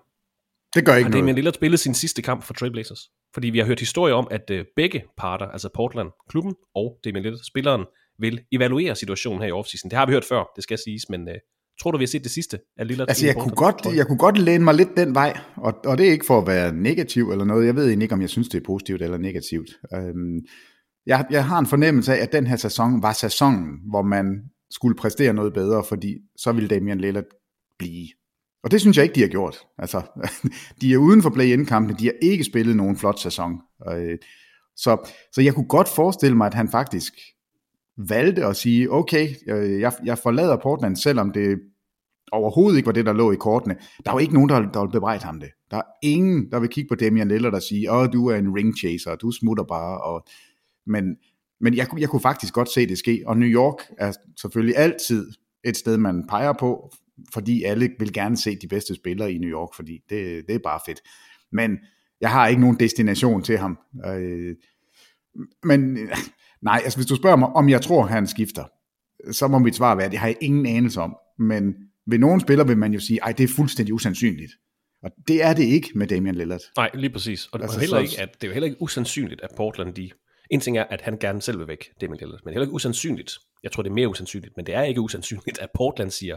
Det 0.74 0.84
gør 0.84 0.94
ikke 0.94 1.04
har 1.04 1.10
noget. 1.10 1.22
Damian 1.22 1.34
Lillard 1.34 1.54
spillet 1.54 1.80
sin 1.80 1.94
sidste 1.94 2.22
kamp 2.22 2.42
for 2.42 2.54
Trailblazers? 2.54 3.00
Fordi 3.34 3.50
vi 3.50 3.58
har 3.58 3.66
hørt 3.66 3.80
historier 3.80 4.14
om, 4.14 4.28
at 4.30 4.50
øh, 4.50 4.64
begge 4.76 5.04
parter, 5.18 5.46
altså 5.46 5.68
Portland, 5.74 6.08
klubben 6.28 6.54
og 6.74 6.98
Damian 7.04 7.22
Lillard, 7.22 7.44
spilleren, 7.44 7.84
vil 8.18 8.40
evaluere 8.52 8.96
situationen 8.96 9.40
her 9.42 9.48
i 9.48 9.52
offseason. 9.52 9.90
Det 9.90 9.98
har 9.98 10.06
vi 10.06 10.12
hørt 10.12 10.24
før, 10.24 10.44
det 10.56 10.64
skal 10.64 10.78
siges, 10.78 11.08
men 11.08 11.28
øh, 11.28 11.34
tror 11.82 11.90
du, 11.90 11.98
vi 11.98 12.04
har 12.04 12.08
set 12.08 12.22
det 12.22 12.30
sidste 12.30 12.58
af 12.78 12.88
Lillard? 12.88 13.08
Altså, 13.08 13.26
jeg 13.26 13.36
kunne, 13.36 13.54
godt, 13.54 13.96
jeg 13.96 14.06
kunne 14.06 14.18
godt 14.18 14.38
læne 14.38 14.64
mig 14.64 14.74
lidt 14.74 14.96
den 14.96 15.14
vej, 15.14 15.38
og, 15.56 15.74
og 15.84 15.98
det 15.98 16.08
er 16.08 16.12
ikke 16.12 16.26
for 16.26 16.38
at 16.38 16.46
være 16.46 16.72
negativ 16.72 17.30
eller 17.30 17.44
noget. 17.44 17.66
Jeg 17.66 17.76
ved 17.76 17.86
egentlig 17.86 18.04
ikke, 18.04 18.14
om 18.14 18.20
jeg 18.20 18.30
synes, 18.30 18.48
det 18.48 18.60
er 18.60 18.64
positivt 18.66 19.02
eller 19.02 19.18
negativt. 19.18 19.70
Øhm, 19.94 20.40
jeg, 21.06 21.26
jeg 21.30 21.44
har 21.46 21.58
en 21.58 21.66
fornemmelse 21.66 22.14
af, 22.14 22.22
at 22.22 22.32
den 22.32 22.46
her 22.46 22.56
sæson 22.56 23.02
var 23.02 23.12
sæsonen, 23.12 23.78
hvor 23.90 24.02
man 24.02 24.42
skulle 24.70 24.96
præstere 24.96 25.32
noget 25.32 25.52
bedre, 25.52 25.84
fordi 25.88 26.18
så 26.36 26.52
ville 26.52 26.68
Damian 26.68 26.98
Lillard 26.98 27.24
blive. 27.78 28.08
Og 28.64 28.70
det 28.70 28.80
synes 28.80 28.96
jeg 28.96 29.02
ikke, 29.02 29.14
de 29.14 29.20
har 29.20 29.28
gjort. 29.28 29.58
Altså, 29.78 30.02
de 30.80 30.92
er 30.92 30.98
uden 30.98 31.22
for 31.22 31.30
play-in-kampene, 31.30 31.98
de 31.98 32.04
har 32.04 32.14
ikke 32.22 32.44
spillet 32.44 32.76
nogen 32.76 32.96
flot 32.96 33.18
sæson. 33.18 33.60
Øh, 33.90 34.18
så, 34.76 35.10
så 35.32 35.40
jeg 35.40 35.54
kunne 35.54 35.68
godt 35.68 35.88
forestille 35.88 36.36
mig, 36.36 36.46
at 36.46 36.54
han 36.54 36.68
faktisk 36.68 37.12
valgte 37.96 38.46
at 38.46 38.56
sige, 38.56 38.92
okay, 38.92 39.28
øh, 39.48 39.80
jeg, 39.80 39.92
jeg 40.04 40.18
forlader 40.18 40.56
Portland, 40.56 40.96
selvom 40.96 41.32
det 41.32 41.58
overhovedet 42.32 42.76
ikke 42.76 42.86
var 42.86 42.92
det, 42.92 43.06
der 43.06 43.12
lå 43.12 43.32
i 43.32 43.36
kortene. 43.36 43.76
Der 44.04 44.12
var 44.12 44.20
ikke 44.20 44.34
nogen, 44.34 44.48
der, 44.48 44.60
der 44.60 44.80
ville 44.80 44.92
bebrejde 44.92 45.24
ham 45.24 45.40
det. 45.40 45.50
Der 45.70 45.76
er 45.76 45.82
ingen, 46.02 46.50
der 46.52 46.60
vil 46.60 46.68
kigge 46.68 46.88
på 46.88 46.94
Damian 46.94 47.28
Lillard 47.28 47.54
og 47.54 47.62
sige, 47.62 47.92
åh, 47.92 48.08
du 48.12 48.26
er 48.26 48.36
en 48.36 48.56
ring 48.56 48.78
chaser, 48.78 49.14
du 49.14 49.30
smutter 49.30 49.64
bare. 49.64 50.00
Og, 50.00 50.26
men 50.86 51.16
men 51.62 51.76
jeg, 51.76 51.86
jeg 51.98 52.08
kunne 52.08 52.20
faktisk 52.20 52.54
godt 52.54 52.72
se 52.72 52.86
det 52.86 52.98
ske, 52.98 53.22
og 53.26 53.36
New 53.36 53.48
York 53.48 53.76
er 53.98 54.12
selvfølgelig 54.40 54.76
altid 54.76 55.30
et 55.64 55.76
sted, 55.76 55.96
man 55.96 56.26
peger 56.28 56.52
på, 56.52 56.92
fordi 57.32 57.62
alle 57.62 57.90
vil 57.98 58.12
gerne 58.12 58.36
se 58.36 58.56
de 58.56 58.68
bedste 58.68 58.94
spillere 58.94 59.32
i 59.32 59.38
New 59.38 59.50
York, 59.50 59.68
fordi 59.76 59.98
det, 60.10 60.44
det 60.46 60.54
er 60.54 60.58
bare 60.64 60.80
fedt. 60.86 61.00
Men 61.52 61.78
jeg 62.20 62.30
har 62.30 62.48
ikke 62.48 62.60
nogen 62.60 62.80
destination 62.80 63.42
til 63.42 63.58
ham. 63.58 63.78
Øh, 64.06 64.56
men 65.62 65.80
nej, 66.68 66.80
altså 66.84 66.98
hvis 66.98 67.06
du 67.06 67.16
spørger 67.16 67.36
mig, 67.36 67.48
om 67.48 67.68
jeg 67.68 67.82
tror, 67.82 68.02
han 68.06 68.26
skifter, 68.26 68.64
så 69.32 69.48
må 69.48 69.58
mit 69.58 69.76
svar 69.76 69.94
være, 69.94 70.04
at 70.04 70.10
det 70.12 70.20
har 70.20 70.26
jeg 70.26 70.36
ingen 70.40 70.66
anelse 70.66 71.00
om. 71.00 71.16
Men 71.38 71.74
ved 72.06 72.18
nogle 72.18 72.40
spillere 72.40 72.66
vil 72.66 72.78
man 72.78 72.92
jo 72.92 73.00
sige, 73.00 73.24
at 73.24 73.38
det 73.38 73.44
er 73.44 73.54
fuldstændig 73.56 73.94
usandsynligt. 73.94 74.52
Og 75.02 75.10
det 75.28 75.42
er 75.42 75.52
det 75.52 75.64
ikke 75.64 75.90
med 75.94 76.06
Damian 76.06 76.34
Lillard. 76.34 76.60
Nej, 76.76 76.90
lige 76.94 77.10
præcis. 77.10 77.46
Og, 77.46 77.62
altså, 77.62 77.76
og 77.76 77.80
heller 77.80 77.98
ikke, 77.98 78.20
at, 78.20 78.28
det 78.34 78.44
er 78.44 78.48
jo 78.48 78.52
heller 78.52 78.68
ikke 78.68 78.82
usandsynligt, 78.82 79.40
at 79.40 79.50
Portland, 79.56 79.94
de, 79.94 80.10
en 80.50 80.60
ting 80.60 80.78
er, 80.78 80.84
at 80.84 81.00
han 81.00 81.18
gerne 81.18 81.42
selv 81.42 81.58
vil 81.58 81.68
væk, 81.68 81.84
Damian 82.00 82.18
Lillard, 82.18 82.40
men 82.44 82.48
det 82.48 82.50
er 82.50 82.52
heller 82.52 82.66
ikke 82.66 82.74
usandsynligt, 82.74 83.38
jeg 83.62 83.72
tror 83.72 83.82
det 83.82 83.90
er 83.90 83.94
mere 83.94 84.08
usandsynligt, 84.08 84.56
men 84.56 84.66
det 84.66 84.74
er 84.74 84.82
ikke 84.82 85.00
usandsynligt, 85.00 85.58
at 85.58 85.68
Portland 85.74 86.10
siger, 86.10 86.36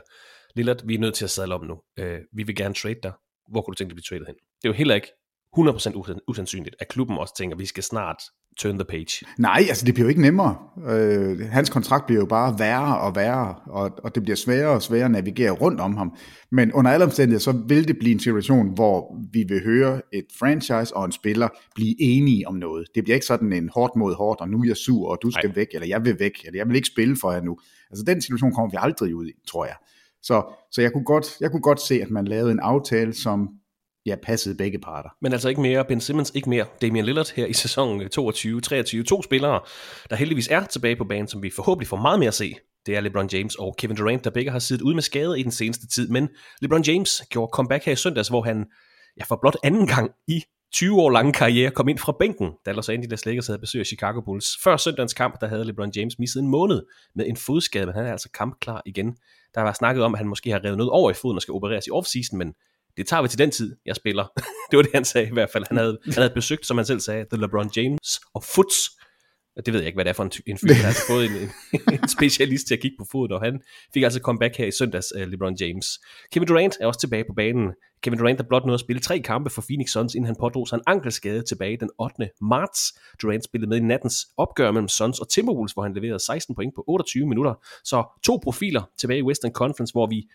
Lillard, 0.55 0.85
vi 0.85 0.95
er 0.95 0.99
nødt 0.99 1.13
til 1.13 1.23
at 1.23 1.29
sadle 1.29 1.55
om 1.55 1.65
nu, 1.65 1.73
uh, 1.73 2.05
vi 2.33 2.43
vil 2.43 2.55
gerne 2.55 2.73
trade 2.73 2.99
dig, 3.03 3.11
hvor 3.49 3.61
kunne 3.61 3.71
du 3.71 3.75
tænke 3.75 3.89
dig 3.89 3.93
at 3.93 3.95
blive 3.95 4.19
traded 4.19 4.25
hen? 4.25 4.35
Det 4.35 4.67
er 4.67 4.69
jo 4.69 4.73
heller 4.73 4.95
ikke 4.95 5.07
100% 5.57 6.19
usandsynligt, 6.27 6.75
at 6.79 6.87
klubben 6.87 7.17
også 7.17 7.33
tænker, 7.37 7.55
at 7.55 7.59
vi 7.59 7.65
skal 7.65 7.83
snart 7.83 8.23
turn 8.57 8.75
the 8.75 8.85
page. 8.85 9.25
Nej, 9.37 9.65
altså 9.69 9.85
det 9.85 9.93
bliver 9.93 10.05
jo 10.05 10.09
ikke 10.09 10.21
nemmere. 10.21 10.57
Øh, 10.89 11.39
hans 11.39 11.69
kontrakt 11.69 12.05
bliver 12.05 12.21
jo 12.21 12.25
bare 12.25 12.59
værre 12.59 12.99
og 12.99 13.15
værre, 13.15 13.55
og, 13.65 13.91
og 14.03 14.15
det 14.15 14.23
bliver 14.23 14.35
sværere 14.35 14.69
og 14.69 14.81
sværere 14.81 15.05
at 15.05 15.11
navigere 15.11 15.51
rundt 15.51 15.81
om 15.81 15.97
ham. 15.97 16.15
Men 16.51 16.73
under 16.73 16.91
alle 16.91 17.05
omstændigheder, 17.05 17.39
så 17.39 17.51
vil 17.67 17.87
det 17.87 17.99
blive 17.99 18.13
en 18.13 18.19
situation, 18.19 18.73
hvor 18.73 19.17
vi 19.31 19.43
vil 19.43 19.63
høre 19.63 20.01
et 20.13 20.25
franchise 20.39 20.95
og 20.95 21.05
en 21.05 21.11
spiller 21.11 21.47
blive 21.75 21.95
enige 21.99 22.47
om 22.47 22.55
noget. 22.55 22.87
Det 22.95 23.03
bliver 23.03 23.15
ikke 23.15 23.25
sådan 23.25 23.53
en 23.53 23.69
hårdt 23.69 23.95
mod 23.95 24.15
hårdt, 24.15 24.41
og 24.41 24.49
nu 24.49 24.61
er 24.61 24.67
jeg 24.67 24.77
sur, 24.77 25.09
og 25.09 25.19
du 25.21 25.31
skal 25.31 25.47
Nej. 25.47 25.55
væk, 25.55 25.67
eller 25.73 25.87
jeg 25.87 26.05
vil 26.05 26.19
væk, 26.19 26.45
eller 26.45 26.59
jeg 26.59 26.67
vil 26.67 26.75
ikke 26.75 26.87
spille 26.87 27.17
for 27.21 27.31
jer 27.31 27.41
nu. 27.41 27.57
Altså 27.91 28.03
den 28.07 28.21
situation 28.21 28.53
kommer 28.53 28.71
vi 28.71 28.77
aldrig 28.79 29.15
ud 29.15 29.27
i, 29.27 29.33
tror 29.47 29.65
jeg. 29.65 29.75
Så, 30.27 30.43
så 30.71 30.81
jeg, 30.81 30.91
kunne 30.93 31.05
godt, 31.05 31.25
jeg 31.41 31.51
kunne 31.51 31.61
godt 31.61 31.81
se, 31.81 32.01
at 32.01 32.09
man 32.09 32.25
lavede 32.25 32.51
en 32.51 32.59
aftale, 32.59 33.13
som 33.13 33.49
ja, 34.05 34.15
passede 34.23 34.57
begge 34.57 34.79
parter. 34.79 35.09
Men 35.21 35.33
altså 35.33 35.49
ikke 35.49 35.61
mere 35.61 35.85
Ben 35.85 36.01
Simmons, 36.01 36.31
ikke 36.35 36.49
mere 36.49 36.65
Damian 36.81 37.05
Lillard 37.05 37.35
her 37.35 37.45
i 37.45 37.53
sæsonen 37.53 38.01
øh, 38.01 38.09
22-23. 38.19 39.03
To 39.03 39.21
spillere, 39.21 39.59
der 40.09 40.15
heldigvis 40.15 40.47
er 40.47 40.65
tilbage 40.65 40.95
på 40.95 41.03
banen, 41.03 41.27
som 41.27 41.43
vi 41.43 41.49
forhåbentlig 41.49 41.87
får 41.87 41.97
meget 41.97 42.19
mere 42.19 42.27
at 42.27 42.33
se. 42.33 42.55
Det 42.85 42.95
er 42.95 43.01
LeBron 43.01 43.29
James 43.33 43.55
og 43.55 43.75
Kevin 43.77 43.97
Durant, 43.97 44.23
der 44.23 44.29
begge 44.29 44.51
har 44.51 44.59
siddet 44.59 44.83
ude 44.83 44.95
med 44.95 45.03
skade 45.03 45.39
i 45.39 45.43
den 45.43 45.51
seneste 45.51 45.87
tid. 45.87 46.09
Men 46.09 46.29
LeBron 46.61 46.83
James 46.83 47.23
gjorde 47.29 47.49
comeback 47.53 47.85
her 47.85 47.93
i 47.93 47.95
søndags, 47.95 48.27
hvor 48.27 48.41
han 48.41 48.65
ja, 49.19 49.23
for 49.23 49.39
blot 49.41 49.57
anden 49.63 49.87
gang 49.87 50.11
i 50.27 50.43
20 50.73 51.01
år 51.01 51.09
lange 51.09 51.33
karriere 51.33 51.71
kom 51.71 51.87
ind 51.87 51.97
fra 51.97 52.15
bænken, 52.19 52.51
da 52.65 52.71
Los 52.71 52.89
Angeles 52.89 53.25
Lakers 53.25 53.47
havde 53.47 53.59
besøg 53.59 53.79
af 53.79 53.85
Chicago 53.85 54.21
Bulls. 54.21 54.57
Før 54.63 54.77
søndagens 54.77 55.13
kamp, 55.13 55.41
der 55.41 55.47
havde 55.47 55.65
LeBron 55.65 55.91
James 55.95 56.19
misset 56.19 56.41
en 56.41 56.47
måned 56.47 56.83
med 57.15 57.25
en 57.27 57.37
fodskade, 57.37 57.85
men 57.85 57.95
han 57.95 58.05
er 58.05 58.11
altså 58.11 58.29
kampklar 58.33 58.81
igen. 58.85 59.17
Der 59.55 59.61
var 59.61 59.73
snakket 59.73 60.03
om, 60.03 60.13
at 60.13 60.17
han 60.17 60.27
måske 60.27 60.51
har 60.51 60.63
revet 60.63 60.77
noget 60.77 60.91
over 60.91 61.11
i 61.11 61.13
foden 61.13 61.35
og 61.35 61.41
skal 61.41 61.51
opereres 61.51 61.87
i 61.87 61.91
offseason, 61.91 62.37
men 62.37 62.53
det 62.97 63.07
tager 63.07 63.21
vi 63.21 63.27
til 63.27 63.39
den 63.39 63.51
tid, 63.51 63.75
jeg 63.85 63.95
spiller. 63.95 64.25
det 64.71 64.77
var 64.77 64.83
det, 64.83 64.91
han 64.93 65.05
sagde 65.05 65.27
i 65.27 65.33
hvert 65.33 65.49
fald. 65.49 65.63
Han 65.67 65.77
havde, 65.77 65.97
han 66.05 66.13
havde 66.13 66.33
besøgt, 66.33 66.65
som 66.65 66.77
han 66.77 66.85
selv 66.85 66.99
sagde, 66.99 67.25
The 67.31 67.41
LeBron 67.41 67.69
James 67.75 68.19
og 68.33 68.43
Foots. 68.43 68.77
Det 69.65 69.73
ved 69.73 69.79
jeg 69.79 69.87
ikke, 69.87 69.97
hvad 69.97 70.05
det 70.05 70.09
er 70.09 70.13
for 70.13 70.23
en, 70.23 70.31
en 70.47 70.57
fyr, 70.57 70.67
der 70.67 70.75
har 70.75 71.03
fået 71.07 71.25
en, 71.25 71.35
en, 71.73 71.93
en 71.93 72.07
specialist 72.17 72.67
til 72.67 72.73
at 72.73 72.81
kigge 72.81 72.97
på 72.99 73.05
foden, 73.11 73.31
og 73.31 73.41
han 73.41 73.61
fik 73.93 74.03
altså 74.03 74.19
comeback 74.19 74.57
her 74.57 74.65
i 74.65 74.71
søndags, 74.71 75.07
uh, 75.15 75.21
LeBron 75.21 75.55
James. 75.61 75.87
Kevin 76.31 76.47
Durant 76.47 76.77
er 76.81 76.85
også 76.87 76.99
tilbage 76.99 77.23
på 77.29 77.33
banen. 77.35 77.67
Kevin 78.05 78.19
Durant 78.19 78.39
har 78.39 78.47
blot 78.47 78.65
nået 78.65 78.73
at 78.73 78.79
spille 78.79 78.99
tre 78.99 79.19
kampe 79.19 79.49
for 79.49 79.61
Phoenix 79.61 79.89
Suns, 79.89 80.15
inden 80.15 80.25
han 80.25 80.35
pådrog 80.39 80.67
sig 80.67 80.75
en 80.75 80.83
ankelskade 80.87 81.41
tilbage 81.41 81.77
den 81.77 81.89
8. 81.99 82.29
marts. 82.41 82.79
Durant 83.21 83.43
spillede 83.43 83.69
med 83.69 83.77
i 83.77 83.79
nattens 83.79 84.27
opgør 84.37 84.71
mellem 84.71 84.87
Suns 84.87 85.19
og 85.19 85.29
Timberwolves, 85.29 85.71
hvor 85.73 85.83
han 85.83 85.93
leverede 85.93 86.19
16 86.19 86.55
point 86.55 86.75
på 86.75 86.83
28 86.87 87.27
minutter. 87.27 87.53
Så 87.83 88.03
to 88.23 88.39
profiler 88.43 88.81
tilbage 88.99 89.19
i 89.19 89.23
Western 89.23 89.51
Conference, 89.51 89.93
hvor 89.93 90.07
vi 90.07 90.29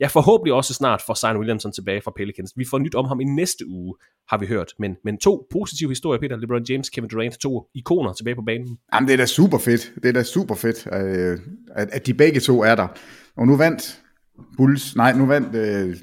ja, 0.00 0.06
forhåbentlig 0.06 0.54
også 0.54 0.74
snart 0.74 1.02
får 1.06 1.14
Zion 1.14 1.36
Williamson 1.36 1.72
tilbage 1.72 2.00
fra 2.00 2.12
Pelicans. 2.16 2.52
Vi 2.56 2.64
får 2.70 2.78
nyt 2.78 2.94
om 2.94 3.04
ham 3.04 3.20
i 3.20 3.24
næste 3.24 3.66
uge, 3.68 3.94
har 4.28 4.38
vi 4.38 4.46
hørt. 4.46 4.72
Men, 4.78 4.96
men 5.04 5.18
to 5.18 5.46
positive 5.52 5.90
historier, 5.90 6.20
Peter. 6.20 6.36
LeBron 6.36 6.64
James, 6.68 6.90
Kevin 6.90 7.10
Durant, 7.10 7.34
to 7.34 7.68
ikoner 7.74 8.12
tilbage 8.12 8.36
på 8.36 8.42
banen. 8.42 8.78
Jamen, 8.94 9.08
det 9.08 9.12
er 9.12 9.18
da 9.18 9.26
super 9.26 9.58
fedt. 9.58 9.92
Det 9.94 10.08
er 10.08 10.12
da 10.12 10.22
super 10.22 10.54
fedt, 10.54 10.86
øh, 10.92 11.38
at, 11.74 11.88
at 11.92 12.06
de 12.06 12.14
begge 12.14 12.40
to 12.40 12.62
er 12.62 12.74
der. 12.74 12.88
Og 13.36 13.46
nu 13.46 13.56
vandt 13.56 14.02
Bulls, 14.56 14.96
nej, 14.96 15.12
nu 15.12 15.26
vandt 15.26 15.54
øh, 15.54 15.96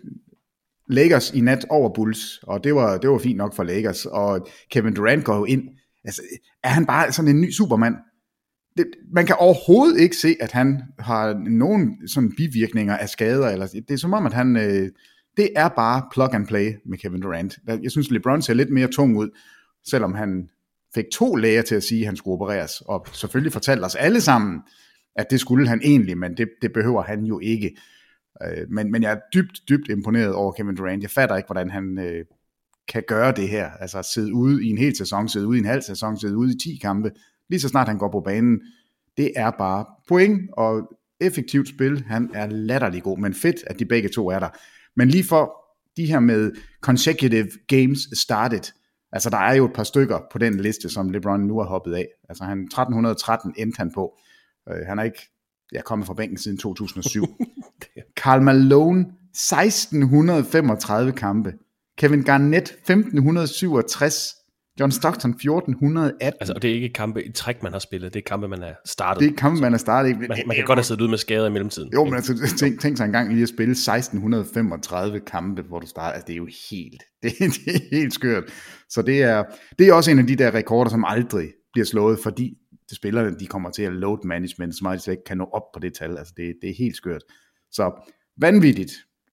Lakers 0.89 1.31
i 1.31 1.41
nat 1.41 1.65
over 1.69 1.93
Bulls, 1.95 2.39
og 2.43 2.63
det 2.63 2.75
var, 2.75 2.97
det 2.97 3.09
var 3.09 3.17
fint 3.17 3.37
nok 3.37 3.55
for 3.55 3.63
Lakers. 3.63 4.05
Og 4.05 4.47
Kevin 4.71 4.93
Durant 4.93 5.25
går 5.25 5.35
jo 5.35 5.45
ind. 5.45 5.63
Altså, 6.03 6.21
er 6.63 6.69
han 6.69 6.85
bare 6.85 7.11
sådan 7.11 7.35
en 7.35 7.41
ny 7.41 7.51
supermand? 7.51 7.95
det, 8.77 8.85
man 9.13 9.25
kan 9.25 9.35
overhovedet 9.39 9.99
ikke 9.99 10.15
se, 10.15 10.35
at 10.39 10.51
han 10.51 10.81
har 10.99 11.33
nogen 11.49 12.07
sådan 12.07 12.33
bivirkninger 12.37 12.97
af 12.97 13.09
skader. 13.09 13.49
Eller, 13.49 13.67
det 13.67 13.91
er 13.91 13.97
som 13.97 14.13
om, 14.13 14.25
at 14.25 14.33
han, 14.33 14.55
øh, 14.55 14.89
det 15.37 15.49
er 15.55 15.69
bare 15.69 16.03
plug 16.13 16.35
and 16.35 16.47
play 16.47 16.73
med 16.85 16.97
Kevin 16.97 17.21
Durant. 17.21 17.57
Jeg 17.67 17.91
synes, 17.91 18.11
LeBron 18.11 18.41
ser 18.41 18.53
lidt 18.53 18.69
mere 18.69 18.87
tung 18.87 19.17
ud, 19.17 19.29
selvom 19.85 20.13
han 20.13 20.49
fik 20.95 21.05
to 21.13 21.35
læger 21.35 21.61
til 21.61 21.75
at 21.75 21.83
sige, 21.83 22.01
at 22.01 22.05
han 22.05 22.15
skulle 22.15 22.33
opereres, 22.33 22.81
og 22.81 23.05
selvfølgelig 23.13 23.53
fortalte 23.53 23.83
os 23.83 23.95
alle 23.95 24.21
sammen, 24.21 24.59
at 25.15 25.25
det 25.31 25.39
skulle 25.39 25.67
han 25.67 25.81
egentlig, 25.83 26.17
men 26.17 26.37
det, 26.37 26.49
det 26.61 26.73
behøver 26.73 27.01
han 27.01 27.23
jo 27.23 27.39
ikke. 27.39 27.77
Øh, 28.47 28.69
men, 28.69 28.91
men 28.91 29.03
jeg 29.03 29.11
er 29.11 29.19
dybt, 29.33 29.61
dybt 29.69 29.89
imponeret 29.89 30.33
over 30.33 30.51
Kevin 30.51 30.75
Durant. 30.75 31.01
Jeg 31.01 31.09
fatter 31.09 31.35
ikke, 31.35 31.47
hvordan 31.47 31.69
han 31.69 31.99
øh, 31.99 32.25
kan 32.87 33.03
gøre 33.07 33.31
det 33.31 33.49
her. 33.49 33.69
Altså 33.69 34.01
sidde 34.13 34.33
ude 34.33 34.65
i 34.65 34.69
en 34.69 34.77
hel 34.77 34.97
sæson, 34.97 35.29
sidde 35.29 35.47
ude 35.47 35.57
i 35.57 35.59
en 35.59 35.65
halv 35.65 35.81
sæson, 35.81 36.19
sidde 36.19 36.37
ude 36.37 36.53
i 36.53 36.57
10 36.57 36.79
kampe, 36.81 37.11
lige 37.49 37.59
så 37.59 37.69
snart 37.69 37.87
han 37.87 37.97
går 37.97 38.11
på 38.11 38.19
banen. 38.19 38.61
Det 39.17 39.31
er 39.35 39.51
bare 39.51 39.85
point 40.07 40.49
og 40.53 40.89
effektivt 41.21 41.69
spil. 41.69 42.03
Han 42.03 42.29
er 42.33 42.47
latterlig 42.47 43.03
god, 43.03 43.17
men 43.17 43.33
fedt, 43.33 43.55
at 43.67 43.79
de 43.79 43.85
begge 43.85 44.09
to 44.09 44.29
er 44.29 44.39
der. 44.39 44.49
Men 44.95 45.07
lige 45.07 45.23
for 45.23 45.53
de 45.97 46.05
her 46.05 46.19
med 46.19 46.51
consecutive 46.81 47.49
games 47.67 47.99
started, 48.19 48.73
altså 49.11 49.29
der 49.29 49.37
er 49.37 49.53
jo 49.53 49.65
et 49.65 49.73
par 49.73 49.83
stykker 49.83 50.19
på 50.31 50.37
den 50.37 50.59
liste, 50.59 50.89
som 50.89 51.09
LeBron 51.09 51.39
nu 51.39 51.59
har 51.59 51.65
hoppet 51.65 51.93
af. 51.93 52.07
Altså 52.29 52.43
han 52.43 52.59
1313 52.59 53.53
endte 53.57 53.77
han 53.77 53.91
på. 53.93 54.17
Øh, 54.69 54.87
han 54.87 54.99
er 54.99 55.03
ikke 55.03 55.29
jeg 55.71 55.79
er 55.79 55.83
kommet 55.83 56.07
fra 56.07 56.13
bænken 56.13 56.37
siden 56.37 56.57
2007. 56.57 57.25
Karl 58.23 58.41
Malone 58.41 59.05
1635 59.33 61.11
kampe. 61.11 61.53
Kevin 61.97 62.23
Garnett 62.23 62.71
1567. 62.71 64.33
John 64.79 64.91
Stockton 64.91 65.31
1418. 65.31 66.37
Altså, 66.41 66.53
og 66.53 66.61
det 66.61 66.69
er 66.69 66.75
ikke 66.75 66.89
kampe 66.89 67.23
i 67.23 67.31
træk, 67.31 67.63
man 67.63 67.71
har 67.71 67.79
spillet, 67.79 68.13
det 68.13 68.19
er 68.19 68.23
kampe, 68.23 68.47
man 68.47 68.63
er 68.63 68.73
startet. 68.85 69.23
Det 69.23 69.31
er 69.31 69.35
kampe, 69.35 69.61
man 69.61 69.73
er 69.73 69.77
startet. 69.77 70.19
Man, 70.19 70.29
man 70.45 70.55
kan 70.55 70.65
godt 70.65 70.79
have 70.79 70.83
siddet 70.83 71.01
ud 71.01 71.07
med 71.07 71.17
skader 71.17 71.47
i 71.47 71.51
mellemtiden. 71.51 71.89
Jo, 71.93 72.03
men 72.03 72.13
altså, 72.13 72.55
tænk, 72.57 72.81
tænk 72.81 72.97
sig 72.97 73.05
engang 73.05 73.33
lige 73.33 73.43
at 73.43 73.49
spille 73.49 73.71
1635 73.71 75.19
kampe, 75.19 75.61
hvor 75.61 75.79
du 75.79 75.87
starter. 75.87 76.13
Altså, 76.13 76.25
det 76.27 76.33
er 76.33 76.37
jo 76.37 76.47
helt, 76.71 77.03
det, 77.23 77.33
det 77.39 77.75
er 77.75 77.95
helt 77.95 78.13
skørt. 78.13 78.43
Så 78.89 79.01
det 79.01 79.23
er, 79.23 79.43
det 79.79 79.87
er 79.87 79.93
også 79.93 80.11
en 80.11 80.19
af 80.19 80.27
de 80.27 80.35
der 80.35 80.53
rekorder, 80.53 80.91
som 80.91 81.05
aldrig 81.07 81.49
bliver 81.73 81.85
slået, 81.85 82.19
fordi 82.23 82.53
de 82.89 82.95
spillerne, 82.95 83.39
de 83.39 83.47
kommer 83.47 83.69
til 83.69 83.83
at 83.83 83.93
load 83.93 84.17
management, 84.23 84.75
så 84.75 84.79
meget 84.83 84.97
de 84.97 85.03
slet 85.03 85.13
ikke 85.13 85.23
kan 85.23 85.37
nå 85.37 85.43
op 85.43 85.71
på 85.73 85.79
det 85.79 85.93
tal. 85.93 86.17
Altså, 86.17 86.33
det, 86.37 86.55
det 86.61 86.69
er 86.69 86.73
helt 86.77 86.95
skørt. 86.95 87.21
Så 87.71 87.91
vanvittigt. 88.37 88.91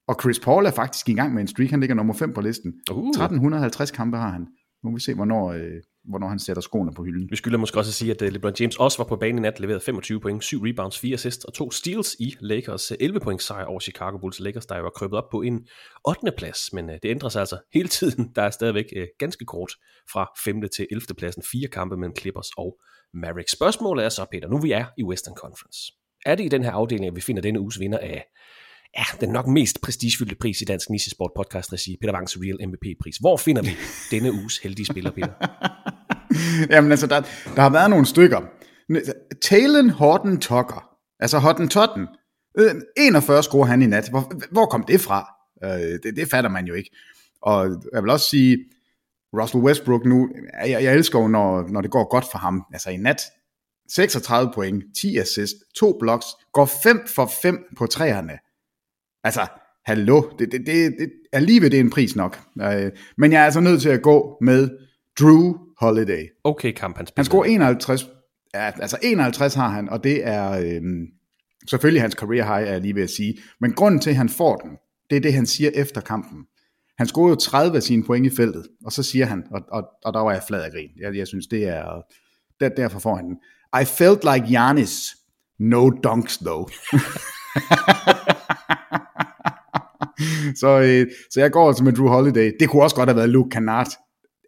Og 0.09 0.17
Chris 0.21 0.41
Paul 0.41 0.67
er 0.67 0.71
faktisk 0.71 1.09
i 1.09 1.15
gang 1.15 1.35
med 1.35 1.43
en 1.43 1.49
streak. 1.49 1.71
Han 1.71 1.81
ligger 1.81 1.97
nummer 1.97 2.15
5 2.15 2.33
på 2.33 2.41
listen. 2.41 2.73
Uh. 2.91 3.09
1350 3.09 3.91
kampe 3.91 4.17
har 4.17 4.31
han. 4.31 4.47
Nu 4.85 4.91
må 4.91 4.97
vi 4.97 5.01
se, 5.01 5.15
hvornår, 5.15 5.53
øh, 5.53 5.81
hvornår 6.09 6.29
han 6.29 6.39
sætter 6.39 6.61
skoene 6.61 6.93
på 6.95 7.03
hylden. 7.03 7.31
Vi 7.31 7.37
skylder 7.37 7.59
måske 7.59 7.79
også 7.79 7.91
at 7.91 7.95
sige, 7.95 8.11
at 8.11 8.23
uh, 8.23 8.29
LeBron 8.29 8.53
James 8.61 8.77
også 8.77 8.99
var 8.99 9.05
på 9.05 9.17
banen 9.17 9.39
i 9.39 9.41
nat, 9.41 9.61
leverede 9.61 9.81
25 9.81 10.21
point, 10.21 10.45
7 10.45 10.61
rebounds, 10.63 10.99
4 10.99 11.15
assists 11.15 11.45
og 11.45 11.55
2 11.55 11.71
steals 11.71 12.17
i 12.21 12.37
Lakers 12.41 12.93
11 13.01 13.17
øh, 13.17 13.23
point 13.23 13.43
sejr 13.43 13.65
over 13.65 13.81
Chicago 13.81 14.19
Bulls. 14.19 14.41
Lakers, 14.41 14.67
der 14.67 14.79
var 14.79 14.91
krøbet 14.91 15.19
op 15.19 15.31
på 15.31 15.43
en 15.43 15.67
8. 16.09 16.33
plads, 16.39 16.73
men 16.73 16.85
uh, 16.85 16.95
det 17.03 17.09
ændrer 17.09 17.29
sig 17.29 17.41
altså 17.41 17.59
hele 17.75 17.89
tiden. 17.89 18.31
Der 18.37 18.43
er 18.43 18.51
stadigvæk 18.51 18.87
uh, 18.97 19.03
ganske 19.19 19.45
kort 19.45 19.73
fra 20.13 20.31
5. 20.45 20.63
til 20.77 20.87
11. 20.91 21.03
pladsen. 21.19 21.43
Fire 21.53 21.69
kampe 21.69 21.97
mellem 21.97 22.17
Clippers 22.17 22.51
og 22.57 22.81
Mavericks. 23.15 23.53
Spørgsmålet 23.53 24.05
er 24.05 24.09
så, 24.09 24.27
Peter, 24.33 24.49
nu 24.49 24.59
vi 24.59 24.73
er 24.73 24.85
i 24.99 25.05
Western 25.05 25.35
Conference. 25.35 25.93
Er 26.27 26.35
det 26.35 26.45
i 26.45 26.49
den 26.49 26.65
her 26.65 26.71
afdeling, 26.71 27.07
at 27.07 27.17
vi 27.17 27.21
finder 27.21 27.43
denne 27.43 27.61
uges 27.61 27.81
vinder 27.81 27.99
af 27.99 28.25
ja, 28.99 29.05
den 29.21 29.29
nok 29.29 29.47
mest 29.47 29.81
prestigefyldte 29.81 30.35
pris 30.35 30.61
i 30.61 30.65
Dansk 30.65 30.91
Nisesport 30.91 31.31
podcast 31.37 31.73
regi, 31.73 31.97
Peter 32.01 32.15
Wangs 32.15 32.37
Real 32.41 32.69
MVP-pris. 32.69 33.17
Hvor 33.17 33.37
finder 33.37 33.63
vi 33.63 33.71
denne 34.17 34.33
uges 34.33 34.59
heldige 34.59 34.87
spiller, 34.87 35.11
Peter? 35.11 35.33
Jamen 36.75 36.91
altså, 36.91 37.07
der, 37.07 37.21
der 37.57 37.63
har 37.63 37.71
været 37.71 37.91
nogle 37.91 38.07
stykker. 38.07 38.41
Talen 39.43 39.91
Horton 39.91 40.41
Tucker, 40.41 40.89
altså 41.21 41.39
Horton 41.39 41.69
Totten, 41.69 42.07
41 42.97 43.37
øh, 43.37 43.43
score 43.43 43.67
han 43.67 43.83
i 43.83 43.87
nat. 43.87 44.09
Hvor, 44.11 44.33
hvor 44.53 44.67
kom 44.67 44.85
det 44.85 45.01
fra? 45.01 45.27
Øh, 45.65 45.99
det, 46.03 46.17
det 46.17 46.31
fatter 46.31 46.51
man 46.51 46.67
jo 46.67 46.75
ikke. 46.75 46.91
Og 47.43 47.83
jeg 47.93 48.03
vil 48.03 48.11
også 48.11 48.29
sige, 48.29 48.59
Russell 49.33 49.65
Westbrook 49.65 50.05
nu, 50.05 50.29
jeg, 50.67 50.83
jeg 50.83 50.95
elsker 50.95 51.21
jo, 51.21 51.29
når, 51.29 51.69
når 51.69 51.81
det 51.81 51.91
går 51.91 52.09
godt 52.11 52.25
for 52.31 52.39
ham. 52.39 52.63
Altså 52.73 52.91
i 52.91 52.97
nat, 52.97 53.21
36 53.89 54.51
point, 54.55 54.85
10 55.01 55.19
assist, 55.19 55.55
2 55.77 55.97
blocks, 56.01 56.27
går 56.53 56.65
5 56.83 57.01
for 57.15 57.31
5 57.43 57.65
på 57.77 57.87
træerne. 57.87 58.39
Altså, 59.25 59.47
hallo, 59.85 60.23
det, 60.39 60.53
det, 60.53 60.67
det, 60.67 60.95
det, 60.99 61.13
alligevel 61.33 61.71
det 61.71 61.77
er 61.77 61.81
en 61.81 61.91
pris 61.91 62.17
nok. 62.17 62.41
Øh, 62.63 62.91
men 63.17 63.33
jeg 63.33 63.41
er 63.41 63.45
altså 63.45 63.61
nødt 63.61 63.83
til 63.83 63.89
at 63.89 64.03
gå 64.03 64.39
med 64.41 64.69
Drew 65.21 65.55
Holiday. 65.81 66.29
Okay 66.45 66.73
kamp, 66.73 66.97
han 66.97 67.07
Han 67.17 67.25
scorer 67.25 67.45
51, 67.45 68.09
ja, 68.55 68.71
altså 68.81 68.99
51 69.03 69.55
har 69.55 69.69
han, 69.69 69.89
og 69.89 70.05
det 70.05 70.27
er 70.27 70.51
øh, 70.51 70.83
selvfølgelig 71.71 72.03
hans 72.03 72.15
career 72.15 72.45
high, 72.45 72.69
er 72.69 72.73
jeg 72.73 72.81
lige 72.81 72.95
ved 72.95 73.03
at 73.03 73.11
sige. 73.11 73.39
Men 73.61 73.73
grunden 73.73 74.01
til, 74.01 74.11
at 74.11 74.17
han 74.17 74.29
får 74.29 74.57
den, 74.57 74.71
det 75.11 75.17
er 75.17 75.21
det, 75.21 75.35
han 75.35 75.47
siger 75.47 75.71
efter 75.75 76.01
kampen. 76.01 76.47
Han 77.01 77.07
scorede 77.07 77.31
jo 77.31 77.37
30 77.37 77.77
af 77.77 77.83
sine 77.83 78.05
point 78.05 78.27
i 78.27 78.31
feltet, 78.37 78.67
og 78.85 78.93
så 78.93 79.03
siger 79.03 79.27
han, 79.27 79.45
og, 79.51 79.61
og, 79.73 79.85
og 80.05 80.15
der 80.15 80.21
var 80.21 80.33
jeg 80.33 80.43
flad 80.47 80.63
af 80.63 80.71
grin. 80.71 80.91
Jeg, 81.01 81.17
jeg 81.17 81.27
synes, 81.27 81.47
det 81.47 81.69
er, 81.69 82.03
der, 82.61 82.69
derfor 82.69 82.99
får 82.99 83.17
han 83.17 83.25
den. 83.25 83.37
I 83.83 83.85
felt 83.85 84.25
like 84.25 84.47
Giannis. 84.47 85.17
No 85.59 85.91
dunks 85.91 86.39
though. 86.39 86.71
så, 90.61 90.81
øh, 90.81 91.07
så 91.31 91.41
jeg 91.41 91.53
går 91.53 91.69
altså 91.69 91.85
med 91.85 91.93
Drew 91.93 92.09
Holiday. 92.09 92.53
Det 92.61 92.69
kunne 92.69 92.83
også 92.83 92.97
godt 92.97 93.09
have 93.09 93.17
været 93.17 93.29
Luke 93.29 93.51
Kennard. 93.51 93.89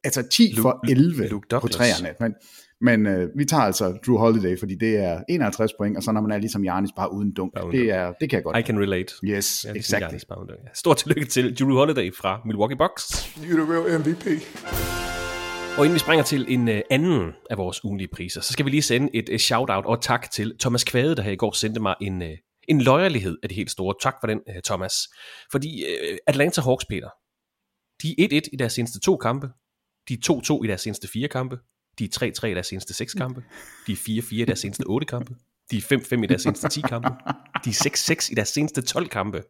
Altså 0.05 0.23
10 0.23 0.57
for 0.59 0.81
11 0.89 1.29
Luke 1.29 1.47
på 1.61 1.69
træerne. 1.69 2.15
Men, 2.21 2.35
men 2.83 3.07
øh, 3.07 3.29
vi 3.37 3.45
tager 3.45 3.63
altså 3.63 3.99
Drew 4.07 4.17
Holiday, 4.17 4.59
fordi 4.59 4.75
det 4.75 4.97
er 4.97 5.23
51 5.29 5.73
point, 5.79 5.97
og 5.97 6.03
så 6.03 6.13
når 6.13 6.21
man 6.21 6.31
er 6.31 6.39
ligesom 6.39 6.65
Janis 6.65 6.91
bare 6.97 7.13
uden 7.13 7.33
dunk. 7.33 7.55
Bare 7.55 7.67
uden 7.67 7.79
Det, 7.79 7.91
er, 7.91 8.13
det 8.21 8.31
kan 8.31 8.37
jeg 8.37 8.45
godt. 8.45 8.59
I 8.59 8.63
can 8.63 8.81
relate. 8.81 9.15
Yes, 9.25 9.65
Ja, 9.69 9.73
exactly. 9.73 10.19
Bare 10.29 10.41
uden-. 10.41 10.57
Stort 10.75 10.97
tillykke 10.97 11.25
til 11.25 11.59
Drew 11.59 11.77
Holiday 11.77 12.15
fra 12.15 12.41
Milwaukee 12.47 12.77
Bucks. 12.77 13.03
You're 13.37 13.61
the 13.61 13.73
real 13.73 14.01
MVP. 14.01 14.27
Og 15.79 15.85
inden 15.85 15.95
vi 15.95 15.99
springer 15.99 16.25
til 16.25 16.45
en 16.49 16.69
uh, 16.69 16.75
anden 16.91 17.33
af 17.51 17.59
vores 17.59 17.85
ugenlige 17.85 18.09
priser, 18.13 18.41
så 18.41 18.53
skal 18.53 18.65
vi 18.67 18.71
lige 18.71 18.83
sende 18.83 19.09
et 19.15 19.29
uh, 19.29 19.37
shout-out 19.37 19.87
og 19.87 20.03
tak 20.03 20.31
til 20.31 20.55
Thomas 20.61 20.85
Kvade, 20.85 21.17
der 21.17 21.23
her 21.23 21.33
i 21.33 21.37
går 21.37 21.53
sendte 21.53 21.81
mig 21.81 21.95
en, 22.01 22.23
uh, 22.23 22.29
en 22.69 22.81
løjerlighed 22.81 23.39
af 23.43 23.49
de 23.49 23.55
helt 23.55 23.71
store. 23.71 23.95
Tak 24.03 24.15
for 24.21 24.27
den, 24.27 24.41
Thomas. 24.65 24.95
Fordi 25.53 25.85
Atlanta 26.27 26.61
Hawks, 26.61 26.85
Peter, 26.85 27.09
de 28.03 28.37
er 28.37 28.41
1-1 28.41 28.49
i 28.53 28.57
deres 28.57 28.73
seneste 28.73 29.01
to 29.01 29.17
kampe. 29.17 29.49
De 30.09 30.15
er 30.15 30.59
2-2 30.61 30.65
i 30.65 30.67
deres 30.67 30.81
seneste 30.81 31.09
fire 31.13 31.29
kampe. 31.29 31.57
De 31.99 32.05
er 32.05 32.33
3-3 32.43 32.47
i 32.47 32.55
deres 32.55 32.67
seneste 32.67 32.95
6 32.95 33.15
kampe. 33.15 33.45
De 33.87 33.93
er 33.93 33.97
4-4 33.97 34.35
i 34.35 34.45
deres 34.45 34.59
seneste 34.59 34.85
8 34.87 35.07
kampe. 35.07 35.35
De 35.71 35.77
er 35.77 35.81
5-5 35.81 36.23
i 36.23 36.27
deres 36.27 36.43
seneste 36.43 36.69
10 36.69 36.81
kampe. 36.81 37.09
De 37.65 37.71
er 37.71 37.89
6-6 38.25 38.33
i 38.33 38.35
deres 38.35 38.49
seneste 38.49 38.83
12 38.83 39.09
kampe. 39.09 39.43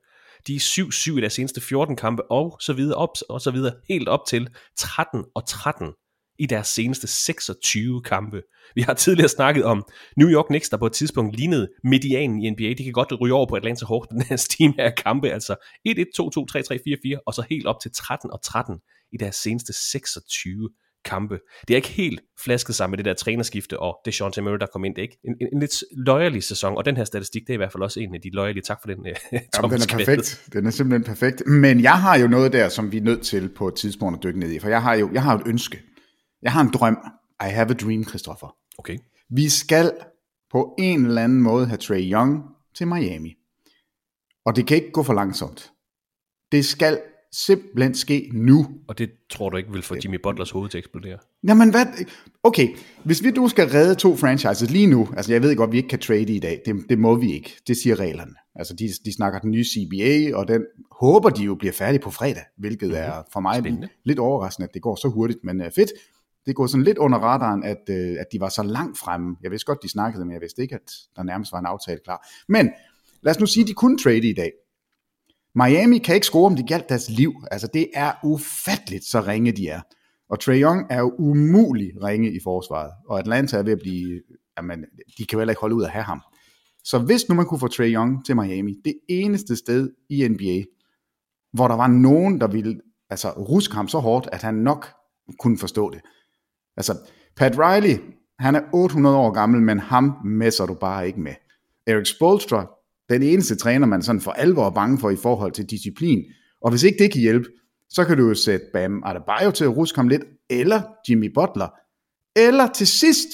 De 0.47 0.55
er 0.55 0.61
7-7 0.61 1.19
i 1.19 1.21
deres 1.21 1.33
seneste 1.33 1.61
14 1.61 1.97
kampe, 1.97 2.31
og 2.31 2.57
så 2.61 2.73
videre, 2.73 2.97
op, 2.97 3.17
og 3.29 3.41
så 3.41 3.51
videre, 3.51 3.75
helt 3.89 4.09
op 4.09 4.21
til 4.29 4.49
13 4.77 5.25
og 5.35 5.47
13 5.47 5.93
i 6.39 6.47
deres 6.47 6.69
seneste 6.69 7.07
26 7.07 8.03
kampe. 8.03 8.43
Vi 8.75 8.81
har 8.81 8.95
tidligere 8.95 9.29
snakket 9.29 9.65
om 9.65 9.85
New 10.17 10.29
York 10.29 10.47
Knicks, 10.47 10.69
der 10.69 10.77
på 10.77 10.87
et 10.87 10.93
tidspunkt 10.93 11.37
lignede 11.37 11.69
medianen 11.85 12.43
i 12.43 12.51
NBA. 12.51 12.75
De 12.79 12.85
kan 12.85 12.93
godt 12.93 13.21
ryge 13.21 13.35
over 13.35 13.47
på 13.47 13.57
Atlanta 13.57 13.87
Hawks 13.87 14.09
på 14.09 14.15
den 14.15 14.23
her 14.23 14.37
steam 14.37 14.75
her 14.79 14.91
kampe, 14.91 15.31
altså 15.31 15.57
1-1, 15.89 15.91
2-2, 15.91 15.95
3-3, 15.95 17.19
4-4, 17.19 17.23
og 17.27 17.35
så 17.35 17.45
helt 17.51 17.67
op 17.67 17.81
til 17.81 17.91
13 17.95 18.31
og 18.31 18.43
13 18.43 18.79
i 19.13 19.17
deres 19.17 19.37
seneste 19.37 19.73
26 19.73 20.71
kampe. 21.05 21.39
Det 21.69 21.75
er 21.75 21.77
ikke 21.77 21.89
helt 21.89 22.21
flasket 22.45 22.75
sammen 22.75 22.93
med 22.93 22.99
det 22.99 23.05
der 23.05 23.15
trænerskifte 23.15 23.79
og 23.79 23.99
det 24.05 24.15
Sean 24.15 24.33
Murray, 24.41 24.59
der 24.59 24.67
kom 24.67 24.85
ind. 24.85 24.95
Det 24.95 25.01
er 25.01 25.03
ikke 25.03 25.19
en, 25.25 25.35
en, 25.41 25.49
en 25.53 25.61
lidt 25.61 25.85
løjerlig 25.97 26.43
sæson, 26.43 26.77
og 26.77 26.85
den 26.85 26.97
her 26.97 27.05
statistik, 27.05 27.43
det 27.43 27.51
er 27.51 27.55
i 27.55 27.57
hvert 27.57 27.73
fald 27.73 27.83
også 27.83 28.01
en 28.01 28.15
af 28.15 28.21
de 28.21 28.31
løjerlige. 28.33 28.63
Tak 28.63 28.79
for 28.83 28.89
den, 28.89 28.99
uh, 29.07 29.07
Jamen, 29.07 29.71
den 29.71 29.81
er 29.81 29.97
perfekt. 29.97 30.49
Den 30.53 30.67
er 30.67 30.71
simpelthen 30.71 31.05
perfekt. 31.05 31.47
Men 31.47 31.81
jeg 31.81 32.01
har 32.01 32.19
jo 32.19 32.27
noget 32.29 32.53
der, 32.53 32.69
som 32.69 32.93
vi 32.93 32.97
er 32.97 33.03
nødt 33.03 33.23
til 33.23 33.49
på 33.49 33.69
et 33.69 33.75
tidspunkt 33.75 34.17
at 34.17 34.23
dykke 34.23 34.41
ned 34.41 34.51
i. 34.51 34.59
For 34.59 34.69
jeg 34.69 34.83
har 34.83 34.95
jo 34.95 35.11
jeg 35.13 35.23
har 35.23 35.37
et 35.37 35.43
ønske. 35.47 35.83
Jeg 36.43 36.53
har 36.53 36.61
en 36.61 36.71
drøm. 36.71 36.99
I 37.41 37.51
have 37.51 37.71
a 37.71 37.75
dream, 37.75 38.05
Christoffer. 38.05 38.57
Okay. 38.79 38.99
Vi 39.31 39.49
skal 39.49 39.93
på 40.51 40.75
en 40.79 41.07
eller 41.07 41.23
anden 41.23 41.43
måde 41.43 41.67
have 41.67 41.79
Trey 41.79 42.13
Young 42.13 42.45
til 42.77 42.87
Miami. 42.87 43.35
Og 44.45 44.57
det 44.57 44.67
kan 44.67 44.77
ikke 44.77 44.93
gå 44.93 45.03
for 45.03 45.15
langsomt. 45.15 45.73
Det 46.53 46.65
skal 46.65 47.01
simpelthen 47.33 47.95
ske 47.95 48.31
nu. 48.33 48.67
Og 48.89 48.99
det 48.99 49.11
tror 49.31 49.51
du 49.51 49.57
ikke 49.57 49.73
vil 49.73 49.83
få 49.83 49.97
Jimmy 50.05 50.19
Butlers 50.23 50.51
hoved 50.51 50.69
til 50.69 50.79
at 50.79 50.85
eksplodere? 50.85 51.19
Jamen 51.49 51.71
hvad? 51.71 51.87
Okay, 52.43 52.69
hvis 53.05 53.23
vi 53.23 53.31
nu 53.31 53.49
skal 53.49 53.69
redde 53.69 53.95
to 53.95 54.17
franchises 54.17 54.71
lige 54.71 54.87
nu, 54.87 55.09
altså 55.17 55.33
jeg 55.33 55.43
ved 55.43 55.57
godt, 55.57 55.73
vi 55.73 55.77
ikke 55.77 55.89
kan 55.89 55.99
trade 55.99 56.23
i 56.23 56.39
dag, 56.39 56.63
det, 56.67 56.77
det 56.89 56.99
må 56.99 57.15
vi 57.15 57.33
ikke, 57.33 57.57
det 57.67 57.77
siger 57.77 58.01
reglerne. 58.01 58.35
Altså 58.55 58.75
de, 58.75 58.89
de 59.05 59.13
snakker 59.13 59.39
den 59.39 59.51
nye 59.51 59.65
CBA, 59.65 60.37
og 60.37 60.49
den 60.49 60.63
håber 61.01 61.31
de 61.31 61.45
jo 61.45 61.55
bliver 61.55 61.73
færdig 61.73 62.01
på 62.01 62.11
fredag, 62.11 62.43
hvilket 62.59 62.89
mm-hmm. 62.89 63.03
er 63.03 63.23
for 63.33 63.41
mig 63.41 63.59
Spændende. 63.59 63.89
lidt 64.05 64.19
overraskende, 64.19 64.69
at 64.69 64.75
det 64.75 64.83
går 64.83 64.97
så 64.97 65.09
hurtigt, 65.09 65.39
men 65.45 65.61
uh, 65.61 65.67
fedt. 65.75 65.93
Det 66.47 66.57
går 66.57 66.67
sådan 66.67 66.85
lidt 66.85 66.99
under 66.99 67.19
radaren, 67.19 67.65
at, 67.65 67.83
uh, 67.89 68.21
at 68.21 68.27
de 68.33 68.41
var 68.41 68.49
så 68.49 68.63
langt 68.63 68.99
fremme. 68.99 69.37
Jeg 69.43 69.51
vidste 69.51 69.67
godt, 69.67 69.83
de 69.83 69.89
snakkede, 69.89 70.25
men 70.25 70.33
jeg 70.33 70.41
vidste 70.41 70.63
ikke, 70.63 70.75
at 70.75 70.93
der 71.17 71.23
nærmest 71.23 71.53
var 71.53 71.59
en 71.59 71.67
aftale 71.67 72.01
klar. 72.05 72.29
Men 72.49 72.71
lad 73.23 73.31
os 73.31 73.41
nu 73.41 73.47
sige, 73.47 73.63
at 73.65 73.69
de 73.69 73.75
kunne 73.75 73.99
trade 73.99 74.29
i 74.29 74.35
dag. 74.35 74.53
Miami 75.55 75.99
kan 75.99 76.15
ikke 76.15 76.27
score, 76.27 76.47
om 76.47 76.57
de 76.57 76.63
galt 76.63 76.89
deres 76.89 77.11
liv. 77.11 77.33
Altså, 77.51 77.69
det 77.75 77.89
er 77.95 78.13
ufatteligt, 78.25 79.05
så 79.05 79.21
ringe 79.21 79.53
de 79.53 79.69
er. 79.69 79.81
Og 80.31 80.41
Trae 80.41 80.61
Young 80.61 80.87
er 80.91 80.99
jo 80.99 81.15
umulig 81.19 81.93
ringe 82.03 82.33
i 82.33 82.39
forsvaret. 82.43 82.93
Og 83.09 83.19
Atlanta 83.19 83.57
er 83.57 83.63
ved 83.63 83.73
at 83.73 83.79
blive... 83.79 84.23
Jamen, 84.57 84.85
de 85.19 85.27
kan 85.27 85.37
jo 85.37 85.39
heller 85.39 85.53
ikke 85.53 85.61
holde 85.61 85.75
ud 85.75 85.85
at 85.85 85.91
have 85.91 86.03
ham. 86.03 86.21
Så 86.85 86.99
hvis 86.99 87.29
nu 87.29 87.35
man 87.35 87.47
kunne 87.47 87.61
få 87.61 87.69
Trae 87.69 87.93
Young 87.93 88.27
til 88.27 88.37
Miami, 88.37 88.75
det 88.85 88.95
eneste 89.09 89.57
sted 89.57 89.91
i 90.11 90.29
NBA, 90.29 90.63
hvor 91.53 91.69
der 91.69 91.77
var 91.77 91.87
nogen, 91.87 92.41
der 92.41 92.47
ville 92.47 92.81
altså, 93.11 93.31
ruske 93.31 93.75
ham 93.75 93.89
så 93.89 93.99
hårdt, 93.99 94.29
at 94.33 94.43
han 94.43 94.55
nok 94.55 94.89
kunne 95.39 95.59
forstå 95.59 95.91
det. 95.91 96.01
Altså, 96.77 96.99
Pat 97.37 97.59
Riley, 97.59 97.99
han 98.39 98.55
er 98.55 98.63
800 98.73 99.17
år 99.17 99.31
gammel, 99.31 99.63
men 99.63 99.79
ham 99.79 100.17
messer 100.25 100.67
du 100.67 100.75
bare 100.75 101.07
ikke 101.07 101.21
med. 101.21 101.35
Eric 101.87 102.09
Spolstra, 102.09 102.67
den 103.13 103.23
eneste 103.23 103.57
træner, 103.57 103.87
man 103.87 104.03
sådan 104.03 104.21
for 104.21 104.31
alvor 104.31 104.67
er 104.67 104.71
bange 104.71 104.99
for 104.99 105.11
i 105.11 105.17
forhold 105.17 105.53
til 105.53 105.65
disciplin. 105.65 106.25
Og 106.63 106.71
hvis 106.71 106.83
ikke 106.83 107.05
det 107.05 107.13
kan 107.13 107.21
hjælpe, 107.21 107.49
så 107.91 108.05
kan 108.05 108.17
du 108.17 108.29
jo 108.29 108.35
sætte 108.35 108.67
Bam 108.73 109.03
Adebayo 109.07 109.51
til 109.51 109.65
at 109.65 109.77
ruske 109.77 109.97
ham 109.97 110.09
lidt, 110.09 110.23
eller 110.51 110.83
Jimmy 111.09 111.33
Butler. 111.35 111.69
Eller 112.37 112.67
til 112.67 112.87
sidst, 112.87 113.29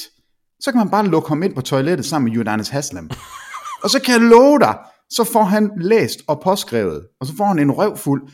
så 0.60 0.72
kan 0.72 0.78
man 0.78 0.90
bare 0.90 1.06
lukke 1.06 1.28
ham 1.28 1.42
ind 1.42 1.54
på 1.54 1.60
toilettet 1.60 2.06
sammen 2.06 2.32
med 2.32 2.40
Udonis 2.40 2.68
Haslam. 2.68 3.10
Og 3.82 3.90
så 3.90 4.00
kan 4.02 4.14
jeg 4.14 4.30
love 4.30 4.58
dig, 4.58 4.78
så 5.10 5.24
får 5.24 5.42
han 5.42 5.70
læst 5.76 6.18
og 6.28 6.40
påskrevet, 6.44 7.06
og 7.20 7.26
så 7.26 7.36
får 7.36 7.44
han 7.44 7.58
en 7.58 7.72
røv 7.72 7.96
fuld. 7.96 8.30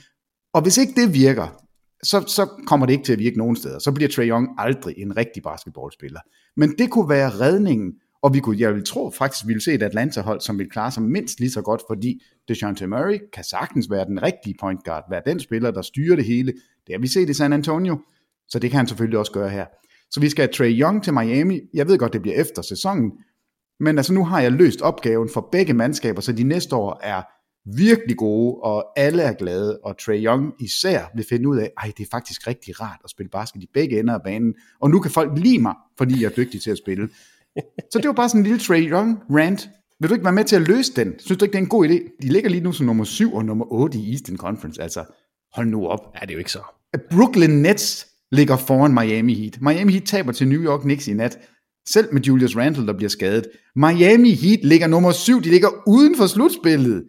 Og 0.55 0.63
hvis 0.63 0.79
ikke 0.79 1.01
det 1.01 1.15
virker, 1.15 1.65
så, 2.03 2.25
så 2.27 2.49
kommer 2.67 2.87
det 2.87 2.93
ikke 2.93 3.05
til 3.05 3.13
at 3.13 3.19
virke 3.19 3.39
nogen 3.39 3.57
steder. 3.57 3.79
Så 3.79 3.93
bliver 3.93 4.09
Trae 4.09 4.29
Young 4.29 4.49
aldrig 4.59 4.95
en 4.99 5.17
rigtig 5.17 5.43
basketballspiller. 5.43 6.21
Men 6.57 6.75
det 6.79 6.91
kunne 6.91 7.09
være 7.09 7.31
redningen, 7.31 7.93
og 8.25 8.35
vi 8.35 8.41
kunne, 8.41 8.61
jeg 8.61 8.75
vil 8.75 8.85
tro 8.85 9.11
faktisk, 9.11 9.45
vi 9.45 9.49
ville 9.49 9.63
se 9.63 9.75
et 9.75 9.83
Atlanta-hold, 9.83 10.41
som 10.41 10.59
vil 10.59 10.71
klare 10.71 10.91
sig 10.91 11.03
mindst 11.03 11.41
lige 11.41 11.51
så 11.51 11.63
godt, 11.63 11.83
fordi 11.89 12.23
DeJounte 12.49 12.87
Murray 12.87 13.19
kan 13.33 13.45
sagtens 13.45 13.91
være 13.91 14.05
den 14.05 14.23
rigtige 14.23 14.55
point 14.61 14.85
guard, 14.85 15.05
være 15.11 15.23
den 15.27 15.41
spiller, 15.41 15.71
der 15.71 15.83
styrer 15.83 16.17
det 16.17 16.25
hele. 16.25 16.53
Det 16.87 16.95
har 16.95 16.99
vi 16.99 17.09
set 17.09 17.31
i 17.31 17.35
San 17.35 17.53
Antonio, 17.53 17.99
så 18.49 18.59
det 18.59 18.71
kan 18.71 18.77
han 18.77 18.89
selvfølgelig 18.89 19.19
også 19.19 19.33
gøre 19.33 19.51
her. 19.51 19.67
Så 20.11 20.21
vi 20.21 20.29
skal 20.29 20.43
have 20.43 20.53
Trae 20.53 20.71
Young 20.71 21.05
til 21.05 21.15
Miami. 21.15 21.61
Jeg 21.75 21.89
ved 21.89 21.99
godt, 21.99 22.13
det 22.13 22.23
bliver 22.23 22.41
efter 22.41 22.63
sæsonen, 22.63 23.13
men 23.81 23.99
altså 23.99 24.13
nu 24.13 24.25
har 24.25 24.41
jeg 24.41 24.53
løst 24.53 24.81
opgaven 24.81 25.29
for 25.35 25.49
begge 25.53 25.75
mandskaber, 25.75 26.21
så 26.21 26.33
de 26.33 26.45
næste 26.45 26.77
år 26.77 27.01
er 27.03 27.23
virkelig 27.77 28.17
gode, 28.17 28.57
og 28.63 28.85
alle 28.97 29.23
er 29.23 29.33
glade, 29.33 29.79
og 29.85 29.99
Trae 29.99 30.25
Young 30.25 30.53
især 30.61 31.05
vil 31.15 31.27
finde 31.29 31.49
ud 31.49 31.59
af, 31.59 31.71
ej, 31.79 31.93
det 31.97 32.05
er 32.05 32.09
faktisk 32.11 32.47
rigtig 32.47 32.81
rart 32.81 33.01
at 33.05 33.11
spille 33.11 33.31
basket 33.31 33.63
i 33.63 33.69
begge 33.75 33.99
ender 33.99 34.15
af 34.15 34.23
banen, 34.25 34.55
og 34.81 34.91
nu 34.91 35.01
kan 35.01 35.11
folk 35.11 35.39
lide 35.39 35.59
mig, 35.59 35.75
fordi 35.99 36.23
jeg 36.23 36.31
er 36.31 36.35
dygtig 36.35 36.63
til 36.63 36.71
at 36.71 36.79
spille. 36.79 37.09
Så 37.93 37.99
det 37.99 38.07
var 38.07 38.13
bare 38.13 38.29
sådan 38.29 38.41
en 38.41 38.47
lille 38.47 38.59
Trae 38.59 38.81
Young 38.81 39.19
rant. 39.31 39.69
Vil 40.01 40.09
du 40.09 40.15
ikke 40.15 40.25
være 40.25 40.33
med 40.33 40.45
til 40.45 40.57
at 40.57 40.63
løse 40.63 40.93
den? 40.97 41.15
Synes 41.19 41.39
du 41.39 41.45
ikke, 41.45 41.53
det 41.53 41.59
er 41.59 41.63
en 41.63 41.69
god 41.69 41.89
idé? 41.89 42.19
De 42.23 42.29
ligger 42.29 42.51
lige 42.51 42.61
nu 42.61 42.73
som 42.73 42.87
nummer 42.87 43.05
7 43.05 43.35
og 43.35 43.45
nummer 43.45 43.73
8 43.73 43.99
i 43.99 44.13
Eastern 44.13 44.37
Conference, 44.37 44.83
altså 44.83 45.05
hold 45.53 45.67
nu 45.67 45.87
op. 45.87 46.01
Ja, 46.15 46.21
det 46.21 46.31
er 46.31 46.35
jo 46.35 46.39
ikke 46.39 46.53
så. 46.53 46.63
Brooklyn 47.11 47.51
Nets 47.51 48.07
ligger 48.33 48.57
foran 48.57 48.95
Miami 48.95 49.35
Heat. 49.35 49.59
Miami 49.61 49.93
Heat 49.93 50.05
taber 50.05 50.33
til 50.33 50.49
New 50.49 50.63
York 50.63 50.81
Knicks 50.81 51.09
i 51.09 51.13
nat. 51.13 51.39
Selv 51.89 52.15
med 52.15 52.23
Julius 52.23 52.57
Randle, 52.57 52.87
der 52.87 52.93
bliver 52.93 53.09
skadet. 53.09 53.47
Miami 53.77 54.31
Heat 54.31 54.65
ligger 54.65 54.87
nummer 54.87 55.13
7. 55.13 55.43
De 55.43 55.51
ligger 55.51 55.69
uden 55.87 56.17
for 56.17 56.27
slutspillet. 56.27 57.05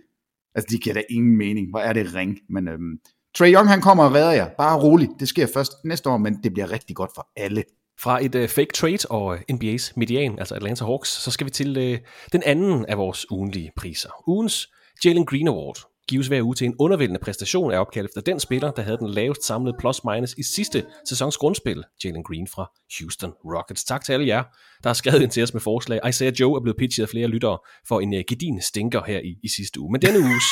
Altså, 0.55 0.67
de 0.71 0.77
giver 0.77 0.93
da 0.93 1.01
ingen 1.09 1.37
mening. 1.37 1.69
Hvor 1.69 1.79
er 1.79 1.93
det 1.93 2.15
ring? 2.15 2.37
Men 2.49 2.67
øhm, 2.67 2.97
Trae 3.37 3.53
Young, 3.53 3.69
han 3.69 3.81
kommer 3.81 4.03
og 4.03 4.13
redder 4.13 4.31
jer. 4.31 4.49
Bare 4.57 4.81
roligt. 4.81 5.11
Det 5.19 5.27
sker 5.27 5.47
først 5.53 5.71
næste 5.85 6.09
år, 6.09 6.17
men 6.17 6.37
det 6.43 6.53
bliver 6.53 6.71
rigtig 6.71 6.95
godt 6.95 7.11
for 7.15 7.27
alle. 7.35 7.63
Fra 7.99 8.25
et 8.25 8.35
uh, 8.35 8.47
fake 8.47 8.73
trade 8.73 8.99
og 9.09 9.25
uh, 9.25 9.37
NBA's 9.51 9.93
median, 9.95 10.39
altså 10.39 10.55
Atlanta 10.55 10.85
Hawks, 10.85 11.09
så 11.09 11.31
skal 11.31 11.45
vi 11.45 11.51
til 11.51 11.77
uh, 11.77 11.97
den 12.31 12.43
anden 12.45 12.85
af 12.85 12.97
vores 12.97 13.31
ugenlige 13.31 13.71
priser. 13.77 14.09
Ugens 14.27 14.67
Jalen 15.05 15.25
Green 15.25 15.47
Award 15.47 15.77
gives 16.07 16.27
hver 16.27 16.41
uge 16.41 16.55
til 16.55 16.65
en 16.65 16.75
undervældende 16.79 17.19
præstation 17.19 17.71
af 17.71 17.79
opkald 17.79 18.05
efter 18.05 18.21
den 18.21 18.39
spiller, 18.39 18.71
der 18.71 18.81
havde 18.81 18.97
den 18.97 19.09
lavest 19.09 19.43
samlede 19.43 19.75
plus-minus 19.79 20.33
i 20.37 20.43
sidste 20.43 20.85
sæsons 21.09 21.37
grundspil, 21.37 21.83
Jalen 22.03 22.23
Green 22.23 22.47
fra 22.47 22.71
Houston 22.99 23.33
Rockets. 23.45 23.83
Tak 23.83 24.05
til 24.05 24.13
alle 24.13 24.27
jer, 24.27 24.43
der 24.83 24.89
har 24.89 24.93
skrevet 24.93 25.21
ind 25.21 25.31
til 25.31 25.43
os 25.43 25.53
med 25.53 25.61
forslag. 25.61 25.99
Isaiah 26.09 26.33
Joe 26.39 26.57
er 26.57 26.61
blevet 26.61 26.77
pitchet 26.77 27.03
af 27.03 27.09
flere 27.09 27.27
lyttere 27.27 27.57
for 27.87 27.99
en 27.99 28.13
uh, 28.13 28.19
gedin 28.27 28.61
stinker 28.61 29.01
her 29.07 29.19
i, 29.19 29.35
i 29.43 29.47
sidste 29.49 29.79
uge. 29.79 29.91
Men 29.91 30.01
denne 30.01 30.19
uges 30.19 30.43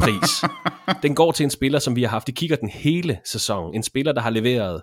pris, 0.00 0.30
den 1.04 1.14
går 1.14 1.32
til 1.32 1.44
en 1.44 1.50
spiller, 1.50 1.78
som 1.78 1.96
vi 1.96 2.02
har 2.02 2.10
haft 2.10 2.28
i 2.28 2.32
kigger 2.32 2.56
den 2.56 2.68
hele 2.68 3.20
sæson. 3.24 3.74
En 3.74 3.82
spiller, 3.82 4.12
der 4.12 4.20
har 4.20 4.30
leveret 4.30 4.82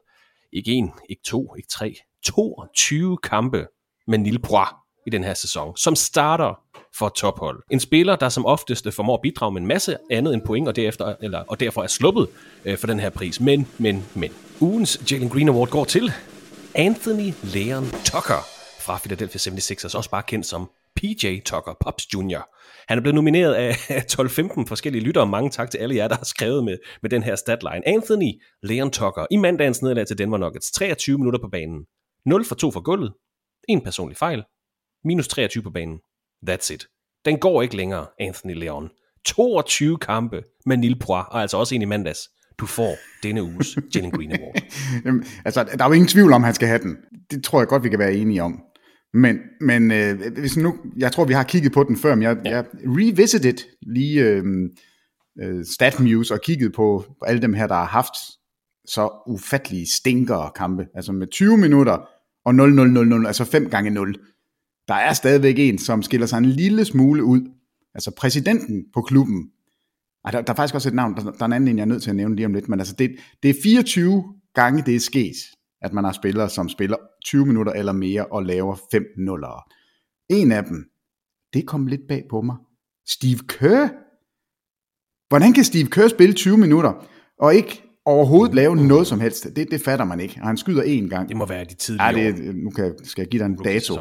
ikke 0.54 0.72
en, 0.72 0.92
ikke 1.10 1.22
to, 1.26 1.56
ikke 1.56 1.70
tre, 1.70 1.96
22 2.26 3.18
kampe 3.18 3.68
med 4.08 4.18
Nil 4.18 4.40
i 5.08 5.10
den 5.10 5.24
her 5.24 5.34
sæson, 5.34 5.78
som 5.78 5.96
starter 5.96 6.60
for 6.98 7.10
tophold. 7.10 7.64
En 7.72 7.80
spiller, 7.80 8.16
der 8.16 8.30
som 8.30 8.46
oftest 8.46 8.94
formår 8.94 9.14
at 9.14 9.22
bidrage 9.22 9.52
med 9.52 9.62
en 9.62 9.68
masse 9.68 9.98
andet 10.12 10.34
end 10.34 10.42
point, 10.42 10.68
og, 10.68 10.76
derefter, 10.76 11.16
eller, 11.22 11.44
og 11.48 11.60
derfor 11.60 11.84
er 11.84 11.88
sluppet 11.88 12.28
øh, 12.66 12.78
for 12.78 12.88
den 12.88 13.00
her 13.00 13.10
pris. 13.10 13.40
Men, 13.40 13.68
men, 13.78 14.06
men. 14.14 14.32
Ugens 14.60 15.12
Jalen 15.12 15.30
Green 15.30 15.50
Award 15.50 15.70
går 15.70 15.86
til 15.86 16.12
Anthony 16.76 17.34
Leon 17.44 17.84
Tucker 17.84 18.46
fra 18.80 18.98
Philadelphia 18.98 19.52
76ers, 19.52 19.98
også 19.98 20.10
bare 20.10 20.24
kendt 20.24 20.46
som 20.46 20.70
PJ 20.96 21.40
Tucker, 21.46 21.74
Pops 21.80 22.14
Jr. 22.14 22.42
Han 22.88 22.98
er 22.98 23.02
blevet 23.02 23.16
nomineret 23.16 23.54
af 23.54 23.72
12-15 24.20 24.66
forskellige 24.68 25.04
lyttere. 25.04 25.28
Mange 25.28 25.50
tak 25.50 25.72
til 25.72 25.78
alle 25.78 25.96
jer, 25.96 26.08
der 26.08 26.16
har 26.16 26.26
skrevet 26.26 26.64
med, 26.64 26.78
med 27.02 27.10
den 27.10 27.24
her 27.24 27.36
statline. 27.36 27.88
Anthony 27.88 28.32
Leon 28.64 28.92
Tucker 28.92 29.26
i 29.32 29.38
mandagens 29.38 29.82
nederlag 29.82 30.08
til 30.08 30.18
Denver 30.18 30.38
Nuggets. 30.38 30.72
23 30.72 31.18
minutter 31.18 31.40
på 31.40 31.48
banen. 31.52 31.86
0 32.26 32.46
for 32.46 32.56
2 32.56 32.72
for 32.72 32.82
gulvet. 32.82 33.14
En 33.68 33.82
personlig 33.82 34.18
fejl. 34.18 34.44
Minus 35.04 35.28
23 35.28 35.64
på 35.64 35.70
banen. 35.70 36.00
That's 36.50 36.74
it. 36.74 36.88
Den 37.26 37.40
går 37.40 37.62
ikke 37.62 37.78
længere, 37.78 38.06
Anthony 38.20 38.54
Leon 38.54 38.90
22 39.26 39.98
kampe 39.98 40.44
med 40.66 40.78
Nil 40.78 41.00
Poir, 41.00 41.22
og 41.22 41.42
altså 41.42 41.58
også 41.58 41.76
en 41.76 41.82
i 41.82 41.86
mandags. 41.86 42.20
Du 42.60 42.66
får 42.66 42.96
denne 43.24 43.44
uges 43.44 43.78
Jalen 43.96 44.12
Green 44.12 44.32
Award. 44.32 44.56
Jamen, 45.06 45.26
altså, 45.46 45.64
der 45.64 45.84
er 45.84 45.88
jo 45.88 45.94
ingen 45.94 46.08
tvivl 46.08 46.34
om, 46.34 46.44
han 46.44 46.54
skal 46.54 46.68
have 46.68 46.80
den. 46.80 46.98
Det 47.32 47.44
tror 47.44 47.60
jeg 47.60 47.68
godt, 47.68 47.84
vi 47.84 47.90
kan 47.90 48.00
være 48.00 48.14
enige 48.14 48.44
om. 48.44 48.62
Men, 49.14 49.40
men 49.62 49.92
øh, 49.92 50.34
hvis 50.40 50.58
nu, 50.58 50.76
jeg 50.98 51.12
tror, 51.12 51.26
vi 51.26 51.34
har 51.34 51.44
kigget 51.44 51.72
på 51.72 51.84
den 51.84 51.98
før, 51.98 52.16
men 52.16 52.22
jeg, 52.22 52.38
ja. 52.46 52.56
jeg 52.56 52.66
revisited 52.74 53.58
lige 53.82 54.24
øh, 54.24 54.44
øh, 55.42 55.66
StatMuse 55.66 56.34
og 56.34 56.42
kigget 56.42 56.74
på, 56.74 57.06
alle 57.26 57.42
dem 57.42 57.54
her, 57.54 57.68
der 57.68 57.76
har 57.76 57.86
haft 57.86 58.14
så 58.86 59.24
ufattelige 59.28 59.88
stinker 59.88 60.52
kampe. 60.56 60.88
Altså 60.96 61.12
med 61.12 61.28
20 61.28 61.58
minutter 61.58 62.10
og 62.46 62.54
0-0-0-0, 62.54 63.28
altså 63.28 63.46
5 63.46 63.70
gange 63.70 63.90
0. 63.90 64.16
Der 64.88 64.94
er 64.94 65.14
stadigvæk 65.14 65.60
en, 65.60 65.78
som 65.78 66.04
skiller 66.04 66.28
sig 66.28 66.38
en 66.38 66.46
lille 66.46 66.86
smule 66.86 67.24
ud. 67.24 67.42
Altså 67.94 68.12
præsidenten 68.12 68.86
på 68.94 69.02
klubben. 69.02 69.50
Ej, 70.26 70.32
der, 70.32 70.42
der 70.42 70.54
er 70.54 70.56
faktisk 70.56 70.76
også 70.76 70.90
et 70.90 70.96
navn, 70.96 71.16
der, 71.16 71.24
der 71.24 71.42
er 71.42 71.46
en 71.46 71.54
anden 71.54 71.68
en, 71.68 71.78
jeg 71.78 71.84
er 71.84 71.88
nødt 71.88 72.04
til 72.04 72.10
at 72.10 72.16
nævne 72.16 72.36
lige 72.36 72.46
om 72.46 72.54
lidt, 72.54 72.70
men 72.70 72.80
altså 72.80 72.96
det, 73.00 73.16
det 73.44 73.50
er 73.50 73.54
24 73.64 74.24
gange, 74.54 74.84
det 74.86 74.96
er 74.96 75.00
sket, 75.00 75.36
at 75.82 75.94
man 75.94 76.04
har 76.04 76.12
spillere, 76.12 76.50
som 76.50 76.70
spiller 76.70 76.98
20 77.28 77.46
minutter 77.46 77.74
eller 77.74 77.92
mere 77.92 78.26
og 78.26 78.44
laver 78.44 78.76
5 78.92 79.04
0 79.18 79.44
En 80.30 80.52
af 80.52 80.64
dem, 80.64 80.86
det 81.54 81.68
kom 81.68 81.88
lidt 81.88 82.02
bag 82.08 82.24
på 82.30 82.42
mig. 82.42 82.56
Steve 83.08 83.40
Kerr. 83.48 83.88
Hvordan 85.30 85.54
kan 85.54 85.64
Steve 85.64 85.88
Kerr 85.88 86.08
spille 86.08 86.34
20 86.34 86.58
minutter, 86.58 87.08
og 87.40 87.56
ikke 87.56 87.84
overhovedet 88.06 88.56
lave 88.56 88.76
noget 88.76 89.08
som 89.08 89.20
helst? 89.20 89.48
Det, 89.56 89.72
det 89.72 89.82
fatter 89.82 90.06
man 90.06 90.20
ikke. 90.20 90.38
Og 90.42 90.48
han 90.48 90.58
skyder 90.58 90.84
én 90.84 91.10
gang. 91.10 91.30
Det 91.30 91.38
må 91.38 91.46
være 91.46 91.64
de 91.64 91.74
tidlige 91.74 92.06
ja, 92.06 92.32
det, 92.32 92.56
Nu 92.56 92.70
kan, 92.70 92.96
skal 93.04 93.22
jeg 93.22 93.30
give 93.30 93.40
dig 93.40 93.46
en 93.46 93.56
dato. 93.56 93.96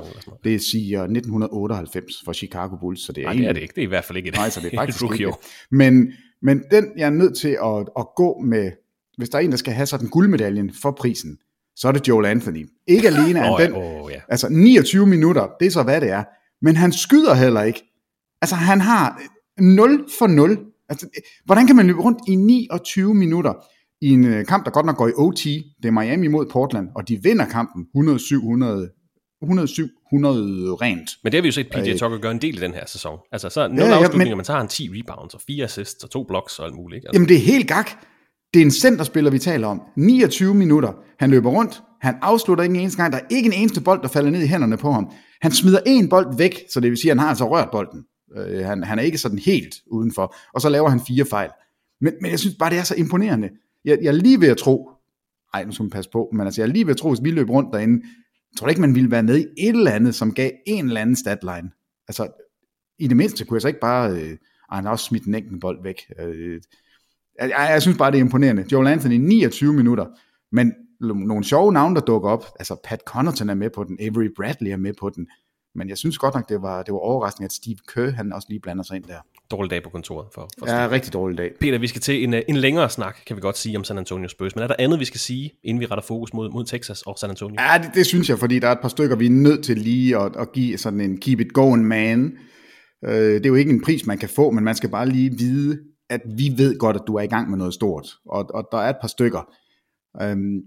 Det 0.44 0.62
siger 0.62 1.02
1998 1.02 2.14
for 2.24 2.32
Chicago 2.32 2.76
Bulls. 2.80 3.06
Så 3.06 3.12
det 3.12 3.22
er, 3.22 3.26
Nej, 3.26 3.34
det 3.34 3.48
er 3.48 3.52
det 3.52 3.62
ikke. 3.62 3.74
Det 3.74 3.80
er 3.80 3.86
i 3.86 3.88
hvert 3.88 4.04
fald 4.04 4.16
ikke 4.16 4.28
et, 4.28 4.34
Nej, 4.34 4.50
så 4.50 4.60
det 4.60 4.74
er 4.74 4.78
faktisk 4.80 5.02
ikke. 5.12 5.32
Men, 5.70 6.12
men 6.42 6.62
den, 6.70 6.84
jeg 6.96 7.06
er 7.06 7.10
nødt 7.10 7.36
til 7.36 7.58
at, 7.64 7.88
at 7.98 8.06
gå 8.16 8.40
med, 8.40 8.72
hvis 9.16 9.28
der 9.28 9.38
er 9.38 9.42
en, 9.42 9.50
der 9.50 9.56
skal 9.56 9.72
have 9.72 9.86
sådan 9.86 10.08
guldmedaljen 10.08 10.72
for 10.82 10.90
prisen, 10.90 11.38
så 11.76 11.88
er 11.88 11.92
det 11.92 12.08
Joel 12.08 12.26
Anthony. 12.26 12.68
Ikke 12.86 13.08
alene 13.08 13.38
er 13.40 13.52
Åh, 13.52 13.60
den, 13.60 13.72
åh, 13.74 14.12
ja. 14.12 14.20
altså 14.28 14.48
29 14.50 15.06
minutter, 15.06 15.48
det 15.60 15.66
er 15.66 15.70
så 15.70 15.82
hvad 15.82 16.00
det 16.00 16.10
er, 16.10 16.24
men 16.64 16.76
han 16.76 16.92
skyder 16.92 17.34
heller 17.34 17.62
ikke. 17.62 17.82
Altså 18.42 18.56
han 18.56 18.80
har 18.80 19.20
0 19.60 20.04
for 20.18 20.26
0. 20.26 20.58
Altså, 20.88 21.06
hvordan 21.44 21.66
kan 21.66 21.76
man 21.76 21.86
løbe 21.86 22.00
rundt 22.02 22.18
i 22.28 22.34
29 22.34 23.14
minutter 23.14 23.52
i 24.00 24.08
en 24.08 24.24
øh, 24.24 24.46
kamp, 24.46 24.64
der 24.64 24.70
godt 24.70 24.86
nok 24.86 24.96
går 24.96 25.08
i 25.08 25.12
OT, 25.16 25.44
det 25.44 25.84
er 25.84 25.90
Miami 25.90 26.26
mod 26.26 26.46
Portland, 26.46 26.88
og 26.96 27.08
de 27.08 27.22
vinder 27.22 27.44
kampen 27.46 27.82
107-100 27.96 28.92
107-100 29.44 29.48
rent. 30.82 31.10
Men 31.22 31.32
det 31.32 31.38
har 31.38 31.42
vi 31.42 31.48
jo 31.48 31.52
set 31.52 31.68
PJ 31.72 31.78
Øh. 31.90 31.98
Tucker 31.98 32.18
gøre 32.18 32.32
en 32.32 32.40
del 32.40 32.56
i 32.56 32.60
den 32.60 32.74
her 32.74 32.84
sæson. 32.86 33.18
Altså 33.32 33.48
så 33.48 33.68
nogle 33.68 33.82
Ja, 33.84 33.88
ja, 33.88 33.96
afslutninger, 33.96 34.36
men- 34.36 34.44
så 34.44 34.52
har 34.52 34.58
han 34.58 34.68
10 34.68 34.88
rebounds 34.92 35.34
og 35.34 35.40
4 35.46 35.64
assists 35.64 36.04
og 36.04 36.10
2 36.10 36.24
blocks 36.28 36.58
og 36.58 36.66
alt 36.66 36.74
muligt. 36.74 37.04
Altså, 37.04 37.10
Jamen 37.16 37.28
det 37.28 37.36
er 37.36 37.40
helt 37.40 37.68
gak. 37.68 37.90
Det 38.54 38.61
er 38.61 38.64
en 38.64 38.70
centerspiller, 38.70 39.30
vi 39.30 39.38
taler 39.38 39.66
om. 39.66 39.82
29 39.96 40.54
minutter. 40.54 40.92
Han 41.18 41.30
løber 41.30 41.50
rundt. 41.50 41.82
Han 42.00 42.14
afslutter 42.22 42.64
ikke 42.64 42.74
en 42.74 42.80
eneste 42.80 43.02
gang. 43.02 43.12
Der 43.12 43.18
er 43.18 43.26
ikke 43.30 43.46
en 43.46 43.52
eneste 43.52 43.80
bold, 43.80 44.02
der 44.02 44.09
falder 44.09 44.30
ned 44.30 44.42
i 44.42 44.46
hænderne 44.46 44.76
på 44.76 44.92
ham. 44.92 45.11
Han 45.40 45.52
smider 45.52 45.80
en 45.87 46.09
bold 46.09 46.37
væk, 46.37 46.64
så 46.70 46.80
det 46.80 46.90
vil 46.90 46.98
sige, 46.98 47.11
at 47.11 47.16
han 47.16 47.22
har 47.22 47.28
altså 47.28 47.50
rørt 47.50 47.68
bolden. 47.72 48.04
Øh, 48.37 48.64
han, 48.64 48.85
han 48.85 48.98
er 48.98 49.02
ikke 49.02 49.18
sådan 49.18 49.38
helt 49.38 49.74
udenfor. 49.87 50.37
Og 50.54 50.61
så 50.61 50.68
laver 50.68 50.88
han 50.88 51.00
fire 51.09 51.24
fejl. 51.24 51.50
Men, 52.00 52.12
men 52.22 52.30
jeg 52.30 52.38
synes 52.38 52.56
bare, 52.59 52.70
det 52.70 52.78
er 52.78 52.82
så 52.82 52.94
imponerende. 52.94 53.50
Jeg, 53.85 53.98
jeg 54.02 54.09
er 54.09 54.12
lige 54.12 54.40
ved 54.40 54.48
at 54.48 54.56
tro, 54.56 54.90
ej, 55.54 55.64
nu 55.64 55.72
skal 55.72 55.82
man 55.82 55.90
passe 55.90 56.11
på, 56.11 56.28
men 56.32 56.46
altså, 56.46 56.61
jeg 56.61 56.68
er 56.68 56.72
lige 56.72 56.87
ved 56.87 56.90
at 56.90 56.96
tro, 56.96 57.09
hvis 57.09 57.24
vi 57.24 57.30
løb 57.30 57.50
rundt 57.50 57.72
derinde, 57.72 58.02
jeg 58.52 58.59
tror 58.59 58.68
ikke, 58.68 58.80
man 58.80 58.94
ville 58.94 59.11
være 59.11 59.22
med 59.22 59.38
i 59.38 59.68
et 59.68 59.76
eller 59.76 59.90
andet, 59.90 60.14
som 60.14 60.35
gav 60.35 60.50
en 60.66 60.87
eller 60.87 61.00
anden 61.00 61.16
statline. 61.16 61.70
Altså, 62.09 62.28
i 62.98 63.06
det 63.06 63.16
mindste 63.16 63.44
kunne 63.44 63.56
jeg 63.56 63.62
så 63.62 63.68
ikke 63.68 63.80
bare, 63.80 64.11
øh, 64.11 64.30
ej, 64.70 64.76
han 64.76 64.85
har 64.85 64.92
også 64.92 65.04
smidt 65.04 65.24
en 65.24 65.35
enkelt 65.35 65.61
bold 65.61 65.82
væk. 65.82 66.02
Øh, 66.18 66.61
jeg, 67.40 67.51
jeg, 67.51 67.68
jeg 67.70 67.83
synes 67.83 67.99
bare, 67.99 68.11
det 68.11 68.18
er 68.18 68.25
imponerende. 68.25 68.64
Joel 68.72 68.87
Anthony, 68.87 69.14
29 69.14 69.72
minutter, 69.72 70.07
men 70.53 70.72
nogle 71.01 71.44
sjove 71.44 71.72
navne, 71.72 71.94
der 71.94 72.01
dukker 72.01 72.31
op. 72.31 72.44
Altså, 72.59 72.77
Pat 72.85 73.01
Connaughton 73.07 73.51
er 73.51 73.55
med 73.55 73.70
på 73.70 73.85
den, 73.85 73.99
Avery 74.01 74.29
Bradley 74.37 74.70
er 74.70 74.77
med 74.77 74.92
på 75.01 75.11
den. 75.11 75.27
Men 75.75 75.88
jeg 75.88 75.99
synes 75.99 76.18
godt 76.18 76.35
nok, 76.35 76.49
det 76.49 76.62
var, 76.62 76.83
det 76.83 76.92
var 76.92 76.99
overraskende, 76.99 77.44
at 77.44 77.53
Steve 77.53 77.77
Kerr, 77.94 78.11
han 78.11 78.33
også 78.33 78.46
lige 78.51 78.61
blander 78.61 78.85
sig 78.85 78.96
ind 78.96 79.05
der. 79.05 79.18
Dårlig 79.51 79.70
dag 79.70 79.83
på 79.83 79.90
kontoret 79.90 80.27
for, 80.35 80.49
for 80.59 80.70
Ja, 80.70 80.88
rigtig 80.90 81.12
dårlig 81.12 81.38
dag. 81.38 81.53
Peter, 81.61 81.79
vi 81.79 81.87
skal 81.87 82.01
til 82.01 82.25
en, 82.25 82.35
en 82.49 82.57
længere 82.57 82.90
snak, 82.90 83.18
kan 83.27 83.37
vi 83.37 83.40
godt 83.40 83.59
sige, 83.59 83.77
om 83.77 83.85
San 83.85 83.99
Antonio 83.99 84.29
Spurs. 84.29 84.57
Men 84.57 84.62
er 84.62 84.66
der 84.66 84.75
andet, 84.79 85.01
vi 85.01 85.05
skal 85.05 85.20
sige, 85.20 85.51
inden 85.64 85.81
vi 85.81 85.87
retter 85.87 86.03
fokus 86.03 86.33
mod, 86.33 86.51
mod 86.51 86.64
Texas 86.64 87.03
og 87.03 87.18
San 87.18 87.31
Antonio? 87.31 87.57
Ja, 87.62 87.79
det, 87.79 87.90
det 87.94 88.07
synes 88.07 88.29
jeg, 88.29 88.38
fordi 88.38 88.59
der 88.59 88.68
er 88.68 88.72
et 88.72 88.81
par 88.83 88.88
stykker, 88.88 89.16
vi 89.16 89.27
er 89.27 89.31
nødt 89.31 89.64
til 89.64 89.79
lige 89.79 90.18
at, 90.18 90.37
at 90.37 90.53
give 90.53 90.79
sådan 90.79 91.01
en 91.01 91.20
keep 91.20 91.40
it 91.40 91.53
going 91.53 91.85
man. 91.85 92.33
Øh, 93.05 93.12
det 93.12 93.46
er 93.46 93.51
jo 93.51 93.55
ikke 93.55 93.70
en 93.70 93.83
pris, 93.83 94.07
man 94.07 94.18
kan 94.18 94.29
få, 94.29 94.51
men 94.51 94.64
man 94.64 94.75
skal 94.75 94.90
bare 94.90 95.09
lige 95.09 95.31
vide, 95.38 95.79
at 96.11 96.21
vi 96.37 96.53
ved 96.57 96.79
godt, 96.79 96.97
at 96.97 97.03
du 97.07 97.14
er 97.14 97.23
i 97.23 97.27
gang 97.27 97.51
med 97.51 97.59
noget 97.59 97.75
stort. 97.75 98.16
Og, 98.27 98.47
og 98.55 98.69
der 98.73 98.79
er 98.79 98.90
et 98.90 98.97
par 99.01 99.09
stykker. 99.09 99.53
Øhm, 100.23 100.61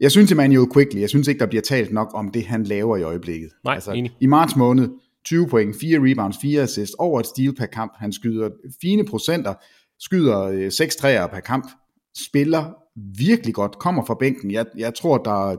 jeg 0.00 0.10
synes, 0.10 0.32
Emmanuel 0.32 0.68
Quickly, 0.74 1.00
jeg 1.00 1.08
synes 1.08 1.28
ikke, 1.28 1.38
der 1.38 1.46
bliver 1.46 1.62
talt 1.62 1.92
nok 1.92 2.10
om 2.14 2.30
det, 2.30 2.46
han 2.46 2.64
laver 2.64 2.96
i 2.96 3.02
øjeblikket. 3.02 3.50
Nej, 3.64 3.80
enig. 3.94 4.16
I 4.20 4.26
marts 4.26 4.56
måned, 4.56 4.88
20 5.24 5.48
point, 5.48 5.76
4 5.80 6.10
rebounds, 6.10 6.36
4 6.42 6.62
assists, 6.62 6.94
over 6.94 7.20
et 7.20 7.26
steal 7.26 7.54
per 7.54 7.66
kamp. 7.66 7.92
Han 7.98 8.12
skyder 8.12 8.50
fine 8.80 9.04
procenter, 9.04 9.54
skyder 10.00 10.42
øh, 10.42 10.72
6 10.72 10.96
træer 10.96 11.26
per 11.26 11.40
kamp, 11.40 11.70
spiller 12.18 12.74
virkelig 13.18 13.54
godt, 13.54 13.78
kommer 13.78 14.04
fra 14.04 14.16
bænken. 14.20 14.50
Jeg, 14.50 14.66
jeg 14.76 14.94
tror, 14.94 15.18
der 15.18 15.56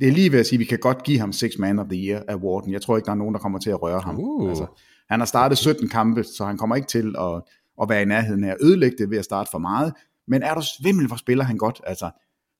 det 0.00 0.08
er 0.08 0.12
lige 0.12 0.32
ved 0.32 0.38
at 0.38 0.46
sige, 0.46 0.56
at 0.56 0.60
vi 0.60 0.64
kan 0.64 0.78
godt 0.78 1.02
give 1.02 1.18
ham 1.18 1.32
Six 1.32 1.58
Man 1.58 1.78
of 1.78 1.86
the 1.90 2.08
Year 2.08 2.22
awarden. 2.28 2.72
Jeg 2.72 2.82
tror 2.82 2.96
ikke, 2.96 3.06
der 3.06 3.12
er 3.12 3.16
nogen, 3.16 3.34
der 3.34 3.40
kommer 3.40 3.58
til 3.58 3.70
at 3.70 3.82
røre 3.82 4.00
ham. 4.00 4.16
Uh. 4.18 4.48
Altså, 4.48 4.66
han 5.10 5.20
har 5.20 5.26
startet 5.26 5.58
17 5.58 5.88
kampe, 5.88 6.24
så 6.24 6.44
han 6.44 6.58
kommer 6.58 6.76
ikke 6.76 6.88
til 6.88 7.14
at, 7.18 7.42
at 7.82 7.88
være 7.88 8.02
i 8.02 8.04
nærheden 8.04 8.44
af 8.44 8.50
at 8.50 8.56
ødelægge 8.62 8.96
det 8.98 9.10
ved 9.10 9.18
at 9.18 9.24
starte 9.24 9.50
for 9.50 9.58
meget. 9.58 9.92
Men 10.28 10.42
er 10.42 10.54
du 10.54 10.62
svimmel, 10.80 11.06
hvor 11.06 11.16
spiller 11.16 11.44
han 11.44 11.56
godt? 11.58 11.80
Altså, 11.86 12.10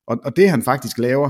og, 0.07 0.17
og 0.23 0.35
det 0.35 0.49
han 0.49 0.61
faktisk 0.63 0.97
laver, 0.97 1.29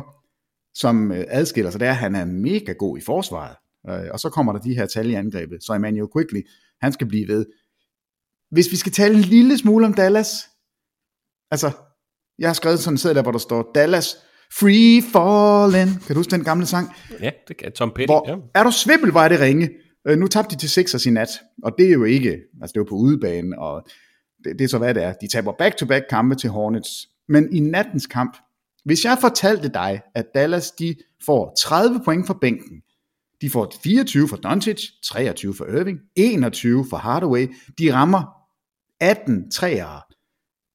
som 0.73 1.12
øh, 1.12 1.25
adskiller 1.28 1.71
sig, 1.71 1.80
det 1.80 1.88
er, 1.88 1.91
at 1.91 1.97
han 1.97 2.15
er 2.15 2.25
mega 2.25 2.71
god 2.71 2.97
i 2.97 3.02
forsvaret. 3.02 3.56
Øh, 3.89 4.10
og 4.13 4.19
så 4.19 4.30
kommer 4.30 4.54
der 4.54 4.60
de 4.60 4.75
her 4.75 4.86
tal 4.86 5.10
i 5.10 5.13
angrebet. 5.13 5.63
Så 5.63 5.73
Emmanuel 5.73 6.10
Quickly, 6.17 6.41
han 6.82 6.93
skal 6.93 7.08
blive 7.08 7.28
ved. 7.28 7.45
Hvis 8.52 8.71
vi 8.71 8.75
skal 8.75 8.91
tale 8.91 9.15
en 9.15 9.21
lille 9.21 9.58
smule 9.58 9.86
om 9.86 9.93
Dallas, 9.93 10.30
altså, 11.52 11.71
jeg 12.39 12.49
har 12.49 12.54
skrevet 12.54 12.80
sådan 12.80 12.93
en 12.93 12.97
seddel 12.97 13.15
der, 13.15 13.21
hvor 13.21 13.32
der 13.32 13.39
står, 13.39 13.71
Dallas, 13.75 14.15
free 14.60 15.02
falling. 15.13 16.06
Kan 16.06 16.13
du 16.13 16.19
huske 16.19 16.32
den 16.32 16.43
gamle 16.43 16.65
sang? 16.65 16.89
Ja, 17.21 17.32
det 17.47 17.58
kan 17.58 17.71
Tom 17.71 17.91
Petty. 17.95 18.06
Hvor, 18.12 18.30
Ja. 18.30 18.36
er 18.60 18.63
du 18.63 18.71
svimmel, 18.71 19.12
var 19.12 19.28
det 19.28 19.39
ringe. 19.39 19.69
Øh, 20.07 20.17
nu 20.17 20.27
tabte 20.27 20.55
de 20.55 20.59
til 20.59 20.69
Sixers 20.69 21.05
i 21.05 21.09
nat, 21.09 21.29
og 21.63 21.75
det 21.77 21.88
er 21.88 21.93
jo 21.93 22.03
ikke, 22.03 22.38
altså 22.62 22.73
det 22.73 22.79
var 22.79 22.85
på 22.85 22.95
udebane, 22.95 23.59
og 23.59 23.88
det, 24.43 24.59
det 24.59 24.65
er 24.65 24.69
så 24.69 24.77
hvad 24.77 24.93
det 24.93 25.03
er. 25.03 25.13
De 25.13 25.27
taber 25.27 25.51
back-to-back 25.51 26.05
kampe 26.09 26.35
til 26.35 26.49
Hornets. 26.49 27.09
Men 27.27 27.53
i 27.53 27.59
nattens 27.59 28.07
kamp, 28.07 28.38
hvis 28.85 29.05
jeg 29.05 29.17
fortalte 29.21 29.69
dig, 29.69 30.01
at 30.15 30.25
Dallas 30.35 30.71
de 30.71 30.95
får 31.25 31.55
30 31.59 32.01
point 32.05 32.27
fra 32.27 32.38
bænken, 32.41 32.81
de 33.41 33.49
får 33.49 33.73
24 33.83 34.27
for 34.27 34.38
Doncic, 34.38 34.81
23 35.03 35.53
for 35.53 35.65
Irving, 35.65 35.99
21 36.15 36.85
for 36.89 36.97
Hardaway, 36.97 37.47
de 37.79 37.93
rammer 37.93 38.23
18 38.99 39.51
træer. 39.51 40.05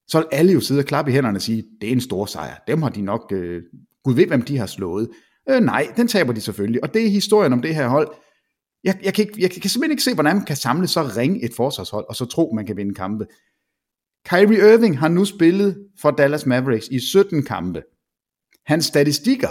så 0.08 0.18
vil 0.18 0.26
alle 0.32 0.52
jo 0.52 0.60
sidde 0.60 0.80
og 0.80 0.84
klappe 0.84 1.10
i 1.10 1.14
hænderne 1.14 1.38
og 1.38 1.42
sige, 1.42 1.64
det 1.80 1.88
er 1.88 1.92
en 1.92 2.00
stor 2.00 2.26
sejr. 2.26 2.56
Dem 2.66 2.82
har 2.82 2.88
de 2.88 3.02
nok, 3.02 3.32
øh, 3.32 3.62
gud 4.04 4.14
ved, 4.14 4.26
hvem 4.26 4.42
de 4.42 4.58
har 4.58 4.66
slået. 4.66 5.08
Øh, 5.50 5.60
nej, 5.60 5.92
den 5.96 6.08
taber 6.08 6.32
de 6.32 6.40
selvfølgelig. 6.40 6.82
Og 6.82 6.94
det 6.94 7.06
er 7.06 7.10
historien 7.10 7.52
om 7.52 7.62
det 7.62 7.74
her 7.74 7.88
hold. 7.88 8.08
Jeg, 8.84 8.98
jeg, 9.02 9.14
kan, 9.14 9.24
ikke, 9.28 9.42
jeg 9.42 9.50
kan 9.50 9.70
simpelthen 9.70 9.90
ikke 9.90 10.02
se, 10.02 10.14
hvordan 10.14 10.36
man 10.36 10.44
kan 10.44 10.56
samle 10.56 10.86
så 10.88 11.02
ringe 11.16 11.44
et 11.44 11.54
forsvarshold, 11.56 12.04
og 12.08 12.16
så 12.16 12.24
tro, 12.24 12.52
man 12.54 12.66
kan 12.66 12.76
vinde 12.76 12.94
kampe. 12.94 13.26
Kyrie 14.28 14.72
Irving 14.74 14.98
har 14.98 15.08
nu 15.08 15.24
spillet 15.24 15.86
for 16.00 16.10
Dallas 16.10 16.46
Mavericks 16.46 16.88
i 16.88 16.98
17 17.00 17.42
kampe. 17.42 17.82
Hans 18.66 18.84
statistikker, 18.84 19.48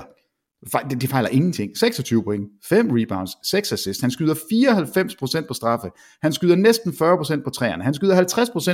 de, 1.01 1.07
fejler 1.07 1.29
ingenting. 1.29 1.77
26 1.77 2.23
point, 2.23 2.49
5 2.69 2.89
rebounds, 2.91 3.31
6 3.49 3.71
assists. 3.71 4.01
Han 4.01 4.11
skyder 4.11 4.33
94% 4.35 5.47
på 5.47 5.53
straffe. 5.53 5.89
Han 6.21 6.33
skyder 6.33 6.55
næsten 6.55 6.91
40% 6.91 7.43
på 7.43 7.49
træerne. 7.49 7.83
Han 7.83 7.93
skyder 7.93 8.15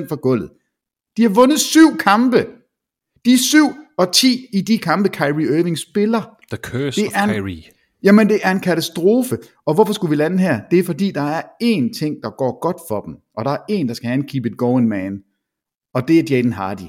50% 0.04 0.08
for 0.10 0.16
gulvet. 0.16 0.50
De 1.18 1.22
har 1.22 1.30
vundet 1.30 1.60
syv 1.60 1.98
kampe. 1.98 2.46
De 3.26 3.34
er 3.34 3.38
7 3.38 3.58
og 3.98 4.14
10 4.14 4.46
i 4.54 4.62
de 4.62 4.78
kampe, 4.78 5.10
Kyrie 5.10 5.60
Irving 5.60 5.78
spiller. 5.78 6.22
The 6.52 6.58
Curse 6.58 7.02
Det 7.02 7.08
of 7.08 7.14
er 7.16 7.24
en- 7.24 7.30
Kyrie. 7.30 7.64
Jamen, 8.04 8.30
det 8.30 8.40
er 8.44 8.52
en 8.52 8.60
katastrofe. 8.60 9.38
Og 9.66 9.74
hvorfor 9.74 9.94
skulle 9.94 10.10
vi 10.10 10.16
lande 10.16 10.40
her? 10.40 10.62
Det 10.72 10.80
er 10.80 10.84
fordi, 10.84 11.12
der 11.12 11.22
er 11.22 11.42
én 11.64 12.00
ting, 12.00 12.24
der 12.24 12.30
går 12.30 12.60
godt 12.60 12.78
for 12.88 13.02
dem. 13.02 13.16
Og 13.38 13.46
der 13.46 13.52
er 13.52 13.58
én, 13.72 13.88
der 13.88 13.94
skal 13.94 14.08
have 14.08 14.20
en 14.20 14.28
keep 14.28 14.46
it 14.46 14.58
going 14.58 14.88
man. 14.88 15.24
Og 15.94 16.08
det 16.08 16.20
er 16.20 16.24
Jaden 16.30 16.54
Hardy. 16.54 16.88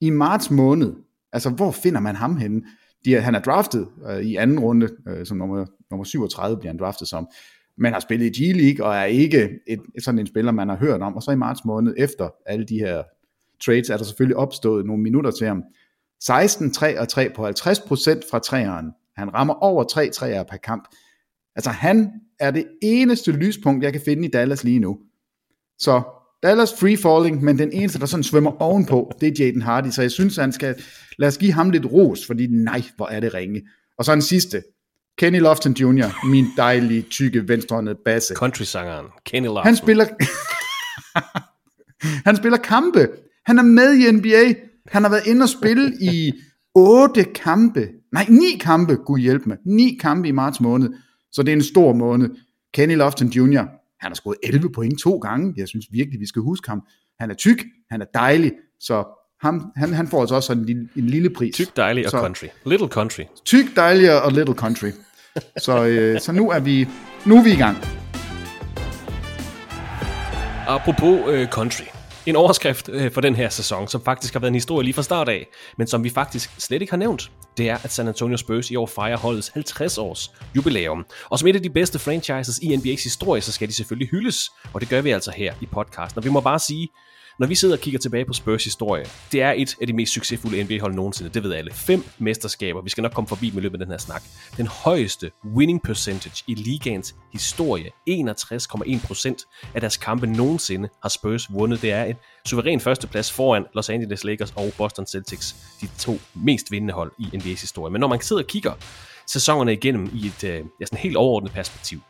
I 0.00 0.10
marts 0.10 0.50
måned, 0.50 0.92
altså 1.32 1.50
hvor 1.50 1.70
finder 1.70 2.00
man 2.00 2.16
ham 2.16 2.36
henne? 2.36 2.62
De, 3.04 3.20
han 3.20 3.34
er 3.34 3.40
draftet 3.40 3.88
øh, 4.10 4.20
i 4.20 4.36
anden 4.36 4.60
runde, 4.60 4.88
øh, 5.08 5.26
som 5.26 5.36
nummer, 5.36 5.66
nummer 5.90 6.04
37 6.04 6.56
bliver 6.56 6.72
han 6.72 6.78
draftet 6.78 7.08
som. 7.08 7.28
Men 7.78 7.92
har 7.92 8.00
spillet 8.00 8.36
i 8.36 8.44
G-League 8.44 8.86
og 8.86 8.94
er 8.94 9.04
ikke 9.04 9.50
et, 9.66 9.80
et, 9.96 10.04
sådan 10.04 10.18
en 10.18 10.26
spiller, 10.26 10.52
man 10.52 10.68
har 10.68 10.76
hørt 10.76 11.02
om. 11.02 11.16
Og 11.16 11.22
så 11.22 11.30
i 11.30 11.36
marts 11.36 11.64
måned, 11.64 11.94
efter 11.98 12.28
alle 12.46 12.66
de 12.66 12.78
her 12.78 13.02
trades, 13.64 13.90
er 13.90 13.96
der 13.96 14.04
selvfølgelig 14.04 14.36
opstået 14.36 14.86
nogle 14.86 15.02
minutter 15.02 15.30
til 15.30 15.46
ham. 15.46 15.62
16 16.20 16.72
3 16.72 17.00
og 17.00 17.08
3 17.08 17.30
på 17.36 17.46
50% 17.46 17.52
fra 18.30 18.38
træeren. 18.38 18.92
Han 19.20 19.34
rammer 19.34 19.54
over 19.54 19.84
3 19.84 20.10
træer 20.10 20.42
per 20.42 20.56
kamp. 20.56 20.88
Altså 21.56 21.70
han 21.70 22.12
er 22.40 22.50
det 22.50 22.66
eneste 22.82 23.32
lyspunkt, 23.32 23.84
jeg 23.84 23.92
kan 23.92 24.02
finde 24.04 24.28
i 24.28 24.30
Dallas 24.30 24.64
lige 24.64 24.78
nu. 24.78 24.98
Så 25.78 26.02
Dallas 26.42 26.74
free 26.80 26.96
falling, 26.96 27.44
men 27.44 27.58
den 27.58 27.72
eneste, 27.72 27.98
der 27.98 28.06
sådan 28.06 28.24
svømmer 28.24 28.62
ovenpå, 28.62 29.12
det 29.20 29.28
er 29.28 29.44
Jaden 29.44 29.62
Hardy, 29.62 29.90
så 29.90 30.02
jeg 30.02 30.10
synes, 30.10 30.36
han 30.36 30.52
skal, 30.52 30.82
lad 31.18 31.28
os 31.28 31.38
give 31.38 31.52
ham 31.52 31.70
lidt 31.70 31.86
ros, 31.86 32.26
fordi 32.26 32.46
nej, 32.46 32.82
hvor 32.96 33.06
er 33.06 33.20
det 33.20 33.34
ringe. 33.34 33.62
Og 33.98 34.04
så 34.04 34.12
en 34.12 34.22
sidste, 34.22 34.62
Kenny 35.18 35.40
Lofton 35.40 35.72
Jr., 35.72 36.26
min 36.26 36.46
dejlige, 36.56 37.02
tykke, 37.02 37.48
venstrehåndede 37.48 37.98
basse. 38.04 38.34
Country-sangeren 38.34 39.06
Kenny 39.26 39.46
Lofton. 39.46 39.64
Han 39.64 39.76
spiller, 39.76 40.06
han 42.28 42.36
spiller 42.36 42.58
kampe. 42.58 43.08
Han 43.46 43.58
er 43.58 43.62
med 43.62 43.94
i 43.94 44.12
NBA. 44.12 44.54
Han 44.86 45.02
har 45.02 45.10
været 45.10 45.26
inde 45.26 45.42
og 45.42 45.48
spille 45.48 45.92
i 46.00 46.32
otte 46.74 47.24
kampe. 47.24 47.88
Nej, 48.12 48.26
ni 48.28 48.58
kampe, 48.60 48.94
gud 48.94 49.18
hjælp 49.18 49.46
mig. 49.46 49.56
Ni 49.66 49.98
kampe 50.00 50.28
i 50.28 50.32
marts 50.32 50.60
måned. 50.60 50.90
Så 51.32 51.42
det 51.42 51.52
er 51.52 51.56
en 51.56 51.62
stor 51.62 51.92
måned. 51.92 52.30
Kenny 52.74 52.96
Lofton 52.96 53.28
Jr., 53.28 53.62
han 54.00 54.10
har 54.10 54.14
scoret 54.14 54.36
11 54.42 54.72
point 54.72 55.00
to 55.00 55.18
gange. 55.18 55.54
Jeg 55.56 55.68
synes 55.68 55.86
virkelig, 55.90 56.20
vi 56.20 56.26
skal 56.26 56.42
huske 56.42 56.68
ham. 56.68 56.82
Han 57.20 57.30
er 57.30 57.34
tyk, 57.34 57.64
han 57.90 58.00
er 58.00 58.06
dejlig, 58.14 58.52
så 58.80 59.04
ham, 59.42 59.72
han, 59.76 59.92
han 59.92 60.08
får 60.08 60.20
altså 60.20 60.34
også 60.34 60.52
en 60.52 60.64
lille, 60.64 60.88
en 60.96 61.06
lille 61.06 61.30
pris. 61.30 61.54
Tyk, 61.54 61.76
dejlig 61.76 62.04
og 62.04 62.10
så, 62.10 62.18
country. 62.20 62.46
Little 62.66 62.88
country. 62.88 63.22
Tyk, 63.44 63.76
dejlig 63.76 64.22
og 64.22 64.32
little 64.32 64.54
country. 64.54 64.90
Så, 65.58 65.86
øh, 65.86 66.20
så 66.20 66.32
nu 66.32 66.50
er 66.50 66.60
vi 66.60 66.88
nu 67.26 67.36
er 67.36 67.42
vi 67.42 67.52
i 67.52 67.56
gang. 67.56 67.76
Apropos 70.68 71.20
øh, 71.28 71.48
country. 71.48 71.84
En 72.26 72.36
overskrift 72.36 72.88
øh, 72.88 73.10
for 73.10 73.20
den 73.20 73.34
her 73.34 73.48
sæson, 73.48 73.88
som 73.88 74.00
faktisk 74.04 74.32
har 74.32 74.40
været 74.40 74.50
en 74.50 74.54
historie 74.54 74.84
lige 74.84 74.94
fra 74.94 75.02
start 75.02 75.28
af, 75.28 75.46
men 75.78 75.86
som 75.86 76.04
vi 76.04 76.10
faktisk 76.10 76.60
slet 76.60 76.82
ikke 76.82 76.92
har 76.92 76.98
nævnt, 76.98 77.30
det 77.60 77.68
er, 77.68 77.78
at 77.84 77.92
San 77.92 78.08
Antonio 78.08 78.36
Spurs 78.36 78.70
i 78.70 78.76
år 78.76 78.86
fejrer 78.86 79.16
holdets 79.16 79.48
50 79.48 79.98
års 79.98 80.32
jubilæum. 80.56 81.06
Og 81.30 81.38
som 81.38 81.48
et 81.48 81.56
af 81.56 81.62
de 81.62 81.70
bedste 81.70 81.98
franchises 81.98 82.58
i 82.58 82.74
NBA's 82.74 83.04
historie, 83.04 83.40
så 83.40 83.52
skal 83.52 83.68
de 83.68 83.72
selvfølgelig 83.72 84.08
hyldes, 84.10 84.50
og 84.72 84.80
det 84.80 84.88
gør 84.88 85.00
vi 85.00 85.10
altså 85.10 85.30
her 85.36 85.54
i 85.60 85.66
podcasten. 85.66 86.18
Og 86.18 86.24
vi 86.24 86.30
må 86.30 86.40
bare 86.40 86.58
sige, 86.58 86.88
når 87.40 87.46
vi 87.46 87.54
sidder 87.54 87.74
og 87.74 87.80
kigger 87.80 88.00
tilbage 88.00 88.24
på 88.24 88.32
Spurs 88.32 88.64
historie, 88.64 89.04
det 89.32 89.42
er 89.42 89.52
et 89.52 89.76
af 89.80 89.86
de 89.86 89.92
mest 89.92 90.12
succesfulde 90.12 90.64
NBA-hold 90.64 90.94
nogensinde, 90.94 91.30
det 91.30 91.42
ved 91.42 91.52
alle. 91.52 91.72
Fem 91.72 92.04
mesterskaber, 92.18 92.82
vi 92.82 92.90
skal 92.90 93.02
nok 93.02 93.12
komme 93.12 93.28
forbi 93.28 93.50
med 93.50 93.62
løbet 93.62 93.80
af 93.80 93.86
den 93.86 93.92
her 93.92 93.98
snak. 93.98 94.22
Den 94.56 94.66
højeste 94.66 95.30
winning 95.56 95.82
percentage 95.82 96.44
i 96.46 96.54
ligaens 96.54 97.14
historie, 97.32 97.90
61,1% 98.10 99.72
af 99.74 99.80
deres 99.80 99.96
kampe 99.96 100.26
nogensinde 100.26 100.88
har 101.02 101.08
Spurs 101.08 101.52
vundet. 101.52 101.82
Det 101.82 101.92
er 101.92 102.04
en 102.04 102.16
suveræn 102.46 102.80
førsteplads 102.80 103.32
foran 103.32 103.66
Los 103.74 103.90
Angeles 103.90 104.24
Lakers 104.24 104.52
og 104.56 104.72
Boston 104.76 105.06
Celtics, 105.06 105.56
de 105.80 105.88
to 105.98 106.18
mest 106.34 106.70
vindende 106.70 106.94
hold 106.94 107.12
i 107.18 107.24
NBA's 107.36 107.60
historie. 107.60 107.92
Men 107.92 108.00
når 108.00 108.08
man 108.08 108.20
sidder 108.20 108.42
og 108.42 108.48
kigger 108.48 108.72
sæsonerne 109.26 109.72
igennem 109.72 110.10
i 110.14 110.26
et 110.26 110.44
øh, 110.44 110.64
ja, 110.80 110.86
sådan 110.86 110.98
helt 110.98 111.16
overordnet 111.16 111.52
perspektiv, 111.52 112.00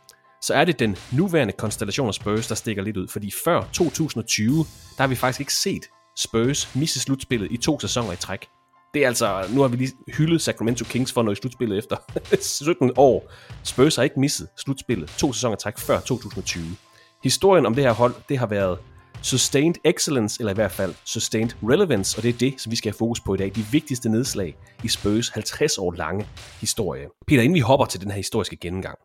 så 0.41 0.53
er 0.53 0.65
det 0.65 0.79
den 0.79 0.97
nuværende 1.11 1.53
konstellation 1.53 2.07
af 2.07 2.13
Spurs, 2.13 2.47
der 2.47 2.55
stikker 2.55 2.83
lidt 2.83 2.97
ud. 2.97 3.07
Fordi 3.07 3.31
før 3.43 3.63
2020, 3.73 4.55
der 4.97 5.03
har 5.03 5.07
vi 5.07 5.15
faktisk 5.15 5.39
ikke 5.39 5.53
set 5.53 5.85
Spurs 6.17 6.75
misse 6.75 6.99
slutspillet 6.99 7.51
i 7.51 7.57
to 7.57 7.79
sæsoner 7.79 8.13
i 8.13 8.15
træk. 8.15 8.47
Det 8.93 9.03
er 9.03 9.07
altså, 9.07 9.45
nu 9.49 9.61
har 9.61 9.67
vi 9.67 9.77
lige 9.77 9.91
hyldet 10.07 10.41
Sacramento 10.41 10.85
Kings 10.85 11.13
for 11.13 11.23
noget 11.23 11.37
i 11.37 11.41
slutspillet 11.41 11.77
efter 11.77 11.97
17 12.41 12.91
år. 12.97 13.31
Spurs 13.63 13.95
har 13.95 14.03
ikke 14.03 14.19
misset 14.19 14.47
slutspillet 14.57 15.09
to 15.09 15.33
sæsoner 15.33 15.55
i 15.55 15.59
træk 15.59 15.77
før 15.77 15.99
2020. 15.99 16.63
Historien 17.23 17.65
om 17.65 17.75
det 17.75 17.83
her 17.83 17.91
hold, 17.91 18.15
det 18.29 18.37
har 18.37 18.45
været 18.45 18.79
sustained 19.21 19.75
excellence, 19.85 20.41
eller 20.41 20.51
i 20.51 20.55
hvert 20.55 20.71
fald 20.71 20.93
sustained 21.05 21.51
relevance, 21.63 22.17
og 22.17 22.23
det 22.23 22.29
er 22.29 22.37
det, 22.37 22.53
som 22.57 22.71
vi 22.71 22.75
skal 22.75 22.91
have 22.91 22.97
fokus 22.97 23.19
på 23.19 23.33
i 23.33 23.37
dag. 23.37 23.51
De 23.55 23.65
vigtigste 23.71 24.09
nedslag 24.09 24.55
i 24.83 24.87
Spurs 24.87 25.29
50 25.29 25.77
år 25.77 25.91
lange 25.91 26.27
historie. 26.59 27.07
Peter, 27.27 27.41
inden 27.41 27.55
vi 27.55 27.59
hopper 27.59 27.85
til 27.85 28.01
den 28.01 28.11
her 28.11 28.17
historiske 28.17 28.55
gennemgang, 28.55 28.97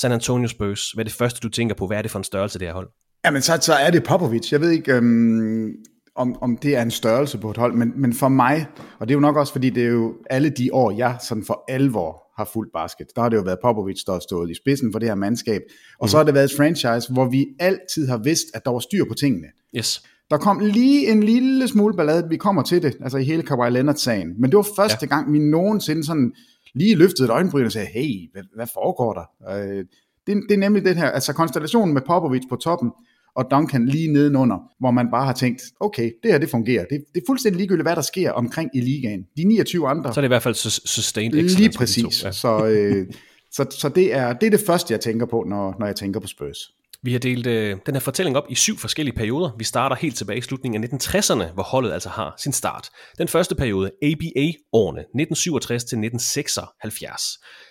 San 0.00 0.12
Antonio 0.12 0.48
Spurs, 0.48 0.90
hvad 0.90 1.04
er 1.04 1.08
det 1.08 1.14
første, 1.14 1.40
du 1.40 1.48
tænker 1.48 1.74
på? 1.74 1.86
Hvad 1.86 1.98
er 1.98 2.02
det 2.02 2.10
for 2.10 2.18
en 2.18 2.24
størrelse, 2.24 2.58
det 2.58 2.66
her 2.66 2.74
hold? 2.74 2.88
Jamen, 3.24 3.42
så, 3.42 3.58
så 3.60 3.72
er 3.72 3.90
det 3.90 4.04
Popovic. 4.04 4.52
Jeg 4.52 4.60
ved 4.60 4.70
ikke, 4.70 4.92
øhm, 4.92 5.72
om, 6.16 6.36
om 6.42 6.56
det 6.56 6.76
er 6.76 6.82
en 6.82 6.90
størrelse 6.90 7.38
på 7.38 7.50
et 7.50 7.56
hold, 7.56 7.74
men, 7.74 7.92
men 7.96 8.12
for 8.12 8.28
mig, 8.28 8.66
og 8.98 9.08
det 9.08 9.14
er 9.14 9.16
jo 9.16 9.20
nok 9.20 9.36
også, 9.36 9.52
fordi 9.52 9.70
det 9.70 9.82
er 9.82 9.88
jo 9.88 10.14
alle 10.30 10.50
de 10.50 10.70
år, 10.72 10.90
jeg 10.90 11.16
sådan 11.28 11.44
for 11.44 11.64
alvor 11.68 12.22
har 12.36 12.50
fuldt 12.52 12.72
basket, 12.72 13.06
der 13.16 13.22
har 13.22 13.28
det 13.28 13.36
jo 13.36 13.42
været 13.42 13.58
Popovic, 13.64 14.04
der 14.06 14.12
har 14.12 14.20
stået 14.20 14.50
i 14.50 14.54
spidsen 14.54 14.92
for 14.92 14.98
det 14.98 15.08
her 15.08 15.14
mandskab, 15.14 15.62
og 16.00 16.04
mm. 16.04 16.08
så 16.08 16.16
har 16.16 16.24
det 16.24 16.34
været 16.34 16.44
et 16.44 16.56
franchise, 16.56 17.12
hvor 17.12 17.30
vi 17.30 17.46
altid 17.60 18.08
har 18.08 18.18
vidst, 18.18 18.46
at 18.54 18.64
der 18.64 18.70
var 18.70 18.78
styr 18.78 19.04
på 19.08 19.14
tingene. 19.14 19.46
Yes. 19.76 20.02
Der 20.30 20.36
kom 20.36 20.58
lige 20.58 21.10
en 21.10 21.22
lille 21.22 21.68
smule 21.68 21.96
ballade, 21.96 22.28
vi 22.30 22.36
kommer 22.36 22.62
til 22.62 22.82
det, 22.82 22.96
altså 23.02 23.18
i 23.18 23.24
hele 23.24 23.42
Kawhi 23.42 23.70
Leonard-sagen, 23.70 24.28
men 24.40 24.50
det 24.50 24.56
var 24.56 24.66
første 24.76 24.98
ja. 25.02 25.06
gang, 25.06 25.32
vi 25.32 25.38
nogensinde 25.38 26.04
sådan 26.04 26.32
lige 26.74 26.94
løftede 26.94 27.24
et 27.24 27.30
øjenbryn 27.30 27.64
og 27.64 27.72
sagde, 27.72 27.86
hey, 27.86 28.32
hvad, 28.32 28.42
hvad 28.54 28.66
foregår 28.74 29.12
der? 29.12 29.54
Øh, 29.56 29.84
det, 30.26 30.42
det 30.48 30.54
er 30.54 30.58
nemlig 30.58 30.84
den 30.84 30.96
her, 30.96 31.10
altså 31.10 31.32
konstellationen 31.32 31.94
med 31.94 32.02
Popovic 32.06 32.42
på 32.50 32.56
toppen, 32.56 32.90
og 33.38 33.44
Duncan 33.50 33.86
lige 33.86 34.12
nedenunder, 34.12 34.58
hvor 34.80 34.90
man 34.90 35.10
bare 35.10 35.24
har 35.24 35.32
tænkt, 35.32 35.62
okay, 35.80 36.12
det 36.22 36.30
her 36.30 36.38
det 36.38 36.50
fungerer. 36.50 36.84
Det, 36.90 37.04
det 37.14 37.20
er 37.20 37.24
fuldstændig 37.26 37.56
ligegyldigt, 37.56 37.84
hvad 37.84 37.96
der 37.96 38.02
sker 38.02 38.32
omkring 38.32 38.70
i 38.74 38.80
ligaen. 38.80 39.26
De 39.36 39.44
29 39.44 39.88
andre. 39.88 40.14
Så 40.14 40.20
er 40.20 40.22
det 40.22 40.26
i 40.26 40.34
hvert 40.34 40.42
fald 40.42 40.54
sustained 40.54 41.34
excellence. 41.34 41.58
Lige 41.58 41.78
præcis. 41.78 42.24
Ja. 42.24 42.32
Så, 42.32 42.66
øh, 42.66 43.06
så, 43.52 43.66
så 43.70 43.88
det, 43.88 44.14
er, 44.14 44.32
det 44.32 44.46
er 44.46 44.50
det 44.50 44.60
første, 44.66 44.92
jeg 44.92 45.00
tænker 45.00 45.26
på, 45.26 45.44
når, 45.48 45.76
når 45.78 45.86
jeg 45.86 45.96
tænker 45.96 46.20
på 46.20 46.26
Spurs. 46.26 46.58
Vi 47.02 47.12
har 47.12 47.18
delt 47.18 47.46
øh, 47.46 47.76
den 47.86 47.94
her 47.94 48.00
fortælling 48.00 48.36
op 48.36 48.44
i 48.50 48.54
syv 48.54 48.78
forskellige 48.78 49.16
perioder. 49.16 49.50
Vi 49.58 49.64
starter 49.64 49.96
helt 49.96 50.16
tilbage 50.16 50.38
i 50.38 50.42
slutningen 50.42 50.84
af 50.84 50.88
1960'erne, 50.88 51.52
hvor 51.52 51.62
holdet 51.62 51.92
altså 51.92 52.08
har 52.08 52.34
sin 52.38 52.52
start. 52.52 52.90
Den 53.18 53.28
første 53.28 53.54
periode, 53.54 53.90
ABA-årene, 54.02 55.00
1967 55.00 55.84
til 55.84 55.98
1976. 55.98 57.22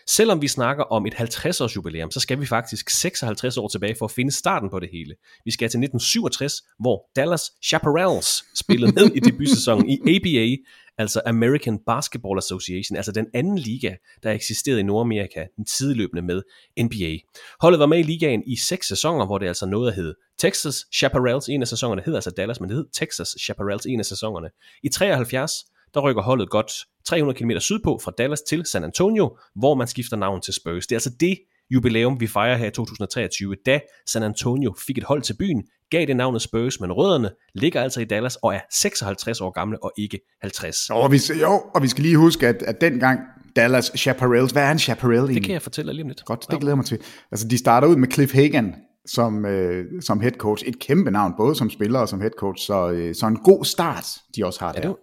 Selvom 0.10 0.42
vi 0.42 0.48
snakker 0.48 0.84
om 0.84 1.06
et 1.06 1.14
50-års 1.14 1.76
jubilæum, 1.76 2.12
så 2.12 2.20
skal 2.20 2.42
vi 2.42 2.46
faktisk 2.46 2.90
56 2.90 3.58
år 3.58 3.68
tilbage 3.68 3.96
for 4.00 4.06
at 4.06 4.12
finde 4.12 4.32
starten 4.32 4.70
på 4.70 4.80
det 4.80 4.90
hele. 4.92 5.16
Vi 5.46 5.52
skal 5.52 5.70
til 5.70 5.78
1967, 5.78 6.54
hvor 6.80 7.04
Dallas 7.16 7.52
Chaparrals 7.66 8.44
spillede 8.56 8.92
med 8.92 9.12
i 9.16 9.20
debutsæsonen 9.20 9.90
i 9.90 9.98
ABA, 10.16 10.56
altså 10.98 11.22
American 11.26 11.80
Basketball 11.86 12.38
Association, 12.38 12.96
altså 12.96 13.12
den 13.12 13.28
anden 13.34 13.58
liga, 13.58 13.96
der 14.24 14.32
eksisterede 14.32 14.80
i 14.80 14.84
Nordamerika, 14.84 15.46
den 15.56 15.66
tidløbende 15.66 16.22
med 16.22 16.42
NBA. 16.84 17.18
Holdet 17.62 17.80
var 17.80 17.86
med 17.86 18.00
i 18.00 18.04
ligaen 18.04 18.44
i 18.48 18.56
seks 18.56 18.88
sæsoner, 18.88 19.26
hvor 19.26 19.38
det 19.38 19.48
altså 19.48 19.66
nåede 19.66 19.88
at 19.88 19.96
hedde 19.96 20.16
Texas 20.40 20.86
Chaparrals, 20.96 21.50
en 21.50 21.62
af 21.62 21.68
sæsonerne 21.68 22.02
hedder 22.06 22.18
altså 22.18 22.32
Dallas, 22.32 22.60
men 22.60 22.70
det 22.70 22.78
hed 22.78 22.86
Texas 22.94 23.36
Chaparrals, 23.44 23.86
en 23.86 24.00
af 24.00 24.06
sæsonerne. 24.06 24.50
I 24.84 24.90
73, 24.90 25.52
der 25.94 26.02
rykker 26.02 26.22
holdet 26.22 26.50
godt 26.50 26.72
300 27.06 27.40
km 27.40 27.52
sydpå 27.60 28.00
fra 28.04 28.12
Dallas 28.18 28.42
til 28.42 28.66
San 28.66 28.84
Antonio, 28.84 29.38
hvor 29.56 29.76
man 29.76 29.88
skifter 29.88 30.18
navn 30.18 30.42
til 30.42 30.54
Spurs. 30.54 30.88
Det 30.88 30.96
er 30.96 30.98
altså 30.98 31.14
det 31.20 31.38
jubilæum, 31.70 32.20
vi 32.20 32.28
fejrer 32.28 32.58
her 32.58 32.68
i 32.68 32.72
2023, 32.72 33.56
da 33.66 33.80
San 34.06 34.24
Antonio 34.24 34.76
fik 34.88 34.98
et 34.98 35.04
hold 35.04 35.22
til 35.22 35.36
byen, 35.40 35.64
gav 35.92 36.06
det 36.06 36.16
navnet 36.16 36.42
Spurs, 36.42 36.80
men 36.80 36.92
rødderne 36.92 37.30
ligger 37.56 37.82
altså 37.82 38.02
i 38.02 38.06
Dallas 38.06 38.36
og 38.36 38.56
er 38.56 38.60
56 38.72 39.42
år 39.42 39.52
gamle 39.52 39.84
og 39.84 39.92
ikke 39.98 40.20
50. 40.42 40.90
Og 40.90 41.12
vi, 41.12 41.20
jo, 41.42 41.62
og 41.76 41.84
vi 41.84 41.88
skal 41.88 42.04
lige 42.04 42.18
huske, 42.18 42.48
at, 42.48 42.62
at 42.62 42.82
dengang 42.82 43.20
Dallas 43.56 43.92
Chaparrals, 43.98 44.52
hvad 44.52 44.64
er 44.64 44.72
en 44.72 44.80
Chaparral 44.80 45.18
egentlig? 45.18 45.36
Det 45.36 45.44
kan 45.44 45.54
jeg 45.54 45.62
fortælle 45.62 45.94
lige 45.94 46.04
om 46.04 46.08
lidt. 46.08 46.26
Godt, 46.26 46.46
det 46.52 46.60
glæder 46.60 46.76
mig 46.76 46.86
til. 46.86 47.00
Altså, 47.32 47.48
de 47.48 47.58
starter 47.58 47.88
ud 47.88 47.96
med 47.96 48.12
Cliff 48.12 48.34
Hagan 48.34 48.76
som, 49.08 49.46
øh, 49.46 49.86
som 50.02 50.20
head 50.20 50.32
coach. 50.32 50.64
Et 50.68 50.80
kæmpe 50.80 51.12
navn, 51.12 51.34
både 51.38 51.56
som 51.56 51.70
spiller 51.70 52.00
og 52.00 52.10
som 52.10 52.22
head 52.22 52.32
coach, 52.40 52.66
så, 52.66 52.90
øh, 52.90 53.16
så 53.16 53.28
en 53.28 53.38
god 53.38 53.66
start, 53.66 54.06
de 54.36 54.46
også 54.46 54.60
har 54.60 54.72
der. 54.72 54.82
Ja, 54.84 54.88
det, 54.88 54.96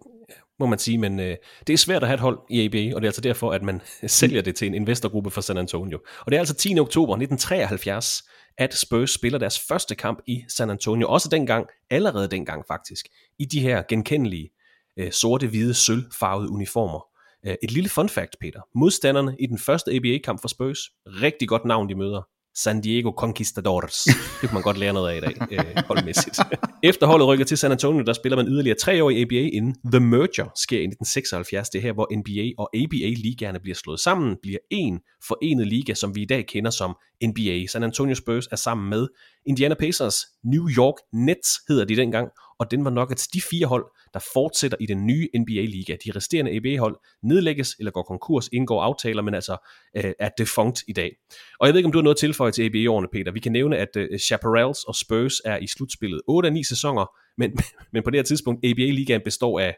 må 0.61 0.67
man 0.67 0.79
sige, 0.79 0.99
men 0.99 1.21
øh, 1.21 1.37
det 1.67 1.73
er 1.73 1.77
svært 1.77 2.03
at 2.03 2.09
have 2.09 2.15
et 2.15 2.21
hold 2.21 2.39
i 2.51 2.65
ABA, 2.65 2.95
og 2.95 3.01
det 3.01 3.07
er 3.07 3.11
altså 3.11 3.21
derfor, 3.21 3.53
at 3.53 3.63
man 3.63 3.81
sælger 4.07 4.43
det 4.43 4.55
til 4.55 4.69
en 4.69 4.75
investorgruppe 4.75 5.31
for 5.31 5.41
San 5.41 5.57
Antonio. 5.57 5.99
Og 6.21 6.33
det 6.33 6.37
er 6.37 6.41
altså 6.41 6.55
10. 6.55 6.79
oktober 6.79 7.13
1973, 7.13 8.23
at 8.59 8.75
Spurs 8.75 9.11
spiller 9.11 9.39
deres 9.39 9.61
første 9.61 9.95
kamp 9.95 10.23
i 10.27 10.45
San 10.49 10.71
Antonio, 10.71 11.09
også 11.09 11.29
dengang, 11.29 11.67
allerede 11.91 12.29
dengang 12.29 12.65
faktisk, 12.67 13.09
i 13.39 13.45
de 13.45 13.61
her 13.61 13.83
genkendelige 13.89 14.51
øh, 14.97 15.13
sorte, 15.13 15.47
hvide, 15.47 15.75
sølvfarvede 15.75 16.51
uniformer. 16.51 17.07
Øh, 17.47 17.55
et 17.63 17.71
lille 17.71 17.89
fun 17.89 18.09
fact, 18.09 18.37
Peter. 18.41 18.61
Modstanderne 18.75 19.37
i 19.41 19.47
den 19.47 19.59
første 19.59 19.93
ABA-kamp 19.93 20.41
for 20.41 20.49
Spurs, 20.49 20.79
rigtig 21.07 21.49
godt 21.49 21.65
navn 21.65 21.89
de 21.89 21.95
møder, 21.95 22.23
San 22.55 22.81
Diego 22.81 23.11
Conquistadors. 23.11 24.05
Det 24.41 24.49
kan 24.49 24.55
man 24.55 24.63
godt 24.63 24.79
lære 24.79 24.93
noget 24.93 25.11
af 25.11 25.17
i 25.17 25.21
dag, 25.21 25.35
øh, 25.51 25.83
holdmæssigt. 25.87 26.39
Efter 26.83 27.07
holdet 27.07 27.29
rykker 27.29 27.45
til 27.45 27.59
San 27.59 27.73
Antonio, 27.73 28.03
der 28.03 28.13
spiller 28.13 28.37
man 28.37 28.49
yderligere 28.49 28.77
tre 28.79 29.05
år 29.05 29.11
i 29.11 29.23
ABA, 29.23 29.35
inden 29.35 29.75
The 29.93 30.01
Merger 30.01 30.51
sker 30.57 30.79
i 30.79 30.87
1976. 30.87 31.71
Det 31.71 31.79
er 31.79 31.83
her, 31.83 31.93
hvor 31.93 32.09
NBA 32.19 32.63
og 32.63 32.71
ABA-ligaerne 32.77 33.61
bliver 33.61 33.75
slået 33.75 34.01
sammen, 34.01 34.37
bliver 34.43 34.59
en 34.71 35.01
forenet 35.29 35.67
liga, 35.67 35.95
som 35.95 36.15
vi 36.15 36.23
i 36.23 36.27
dag 36.27 36.47
kender 36.47 36.71
som 36.71 36.97
NBA. 37.25 37.67
San 37.67 37.83
Antonio 37.83 38.15
Spurs 38.15 38.47
er 38.47 38.57
sammen 38.57 38.91
med 38.91 39.09
Indiana 39.47 39.75
Pacers, 39.75 40.17
New 40.45 40.69
York 40.69 40.95
Nets 41.13 41.51
hedder 41.69 41.85
de 41.85 41.97
dengang, 41.97 42.29
og 42.59 42.71
den 42.71 42.85
var 42.85 42.91
nok 42.91 43.11
at 43.11 43.29
de 43.35 43.41
fire 43.51 43.67
hold, 43.67 43.85
der 44.15 44.21
fortsætter 44.33 44.79
i 44.81 44.87
den 44.87 45.07
nye 45.07 45.29
NBA-liga. 45.39 45.97
De 46.05 46.13
resterende 46.17 46.59
NBA-hold 46.61 46.97
nedlægges 47.23 47.77
eller 47.79 47.91
går 47.91 48.03
konkurs, 48.03 48.49
indgår 48.53 48.83
aftaler, 48.83 49.23
men 49.23 49.35
altså 49.35 49.57
øh, 49.97 50.13
er 50.19 50.29
defunct 50.39 50.83
i 50.89 50.93
dag. 50.93 51.13
Og 51.61 51.67
jeg 51.67 51.75
ved 51.75 51.79
ikke, 51.79 51.87
om 51.87 51.93
du 51.93 51.99
har 51.99 52.03
noget 52.03 52.17
tilføje 52.17 52.53
til 52.53 52.63
ABA-årene, 52.63 53.09
Peter. 53.13 53.33
Vi 53.33 53.41
kan 53.41 53.53
nævne, 53.53 53.77
at 53.77 53.97
øh, 53.97 54.19
Chaparrals 54.19 54.85
og 54.85 54.95
Spurs 54.95 55.41
er 55.45 55.57
i 55.57 55.67
slutspillet 55.67 56.21
8 56.29 56.47
af 56.47 56.53
9 56.53 56.65
sæsoner, 56.65 57.07
men, 57.39 57.59
men 57.93 58.03
på 58.03 58.11
det 58.11 58.19
her 58.19 58.25
tidspunkt, 58.25 58.65
ABA-ligaen 58.65 59.21
består 59.25 59.61
af 59.61 59.75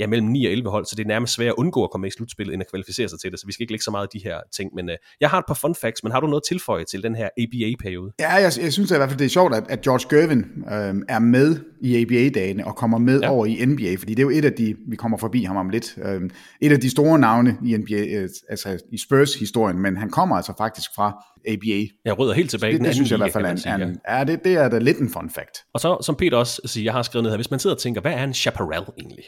ja, 0.00 0.06
mellem 0.06 0.28
9 0.28 0.46
og 0.46 0.52
11 0.52 0.70
hold, 0.70 0.84
så 0.84 0.94
det 0.96 1.04
er 1.04 1.08
nærmest 1.08 1.32
svært 1.34 1.48
at 1.48 1.54
undgå 1.58 1.84
at 1.84 1.90
komme 1.90 2.02
med 2.02 2.10
i 2.10 2.12
slutspillet, 2.12 2.54
end 2.54 2.62
at 2.62 2.70
kvalificere 2.70 3.08
sig 3.08 3.20
til 3.20 3.30
det, 3.30 3.40
så 3.40 3.46
vi 3.46 3.52
skal 3.52 3.62
ikke 3.64 3.72
lægge 3.72 3.84
så 3.84 3.90
meget 3.90 4.02
af 4.02 4.08
de 4.12 4.20
her 4.24 4.40
ting, 4.56 4.74
men 4.74 4.90
øh, 4.90 4.96
jeg 5.20 5.30
har 5.30 5.38
et 5.38 5.44
par 5.48 5.54
fun 5.54 5.74
facts, 5.74 6.02
men 6.02 6.12
har 6.12 6.20
du 6.20 6.26
noget 6.26 6.42
tilføje 6.48 6.84
til 6.84 7.02
den 7.02 7.14
her 7.14 7.28
ABA-periode? 7.38 8.12
Ja, 8.20 8.32
jeg, 8.32 8.52
jeg 8.62 8.72
synes 8.72 8.90
i 8.90 8.96
hvert 8.96 9.08
fald, 9.08 9.18
det 9.18 9.24
er 9.24 9.28
sjovt, 9.28 9.54
at, 9.54 9.64
at 9.68 9.80
George 9.80 10.16
Gervin 10.16 10.38
øh, 10.38 10.94
er 11.08 11.18
med 11.18 11.56
i 11.82 12.02
ABA-dagene 12.02 12.66
og 12.66 12.76
kommer 12.76 12.98
med 12.98 13.20
ja. 13.20 13.30
over 13.30 13.46
i 13.46 13.64
NBA, 13.64 13.94
fordi 13.98 14.14
det 14.14 14.18
er 14.18 14.22
jo 14.22 14.30
et 14.30 14.44
af 14.44 14.52
de, 14.52 14.76
vi 14.88 14.96
kommer 14.96 15.18
forbi 15.18 15.44
ham 15.44 15.56
om 15.56 15.70
lidt, 15.70 15.98
øh, 16.04 16.20
et 16.60 16.72
af 16.72 16.80
de 16.80 16.90
store 16.90 17.18
navne 17.18 17.58
i 17.66 17.76
NBA, 17.76 17.94
øh, 17.94 18.28
altså 18.48 18.78
i 18.92 18.98
Spurs-historien, 18.98 19.78
men 19.78 19.96
han 19.96 20.10
kommer 20.10 20.36
altså 20.36 20.52
faktisk 20.58 20.90
fra 20.96 21.24
ABA. 21.46 21.86
Jeg 22.04 22.18
rydder 22.18 22.34
helt 22.34 22.50
tilbage 22.50 22.72
det, 22.72 22.80
den 22.80 22.86
det 22.86 22.94
synes 22.94 23.10
jeg 23.10 23.16
i 23.16 23.20
hvert 23.22 23.32
fald 23.32 23.44
er 23.44 23.74
en, 23.76 23.82
en, 23.82 23.98
ja, 24.08 24.24
det, 24.24 24.44
det 24.44 24.54
er 24.54 24.68
da 24.68 24.78
lidt 24.78 24.98
en 24.98 25.10
fun 25.10 25.30
fact. 25.30 25.64
Og 25.74 25.80
så, 25.80 25.98
som 26.02 26.14
Peter 26.14 26.36
også 26.36 26.60
siger, 26.64 26.84
jeg 26.84 26.92
har 26.92 27.02
skrevet 27.02 27.22
ned 27.22 27.30
her, 27.30 27.36
hvis 27.36 27.50
man 27.50 27.60
sidder 27.60 27.76
og 27.76 27.82
tænker, 27.82 28.00
hvad 28.00 28.12
er 28.12 28.24
en 28.24 28.34
chaparral 28.34 28.84
egentlig? 28.98 29.24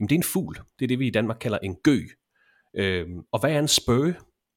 Jamen 0.00 0.08
det 0.08 0.14
er 0.14 0.18
en 0.18 0.22
fugl. 0.22 0.56
Det 0.78 0.84
er 0.84 0.88
det, 0.88 0.98
vi 0.98 1.06
i 1.06 1.10
Danmark 1.10 1.36
kalder 1.40 1.58
en 1.58 1.76
gø. 1.84 2.00
Øhm, 2.76 3.20
og 3.32 3.40
hvad 3.40 3.50
er 3.50 3.58
en 3.58 3.68
spøge? 3.68 4.14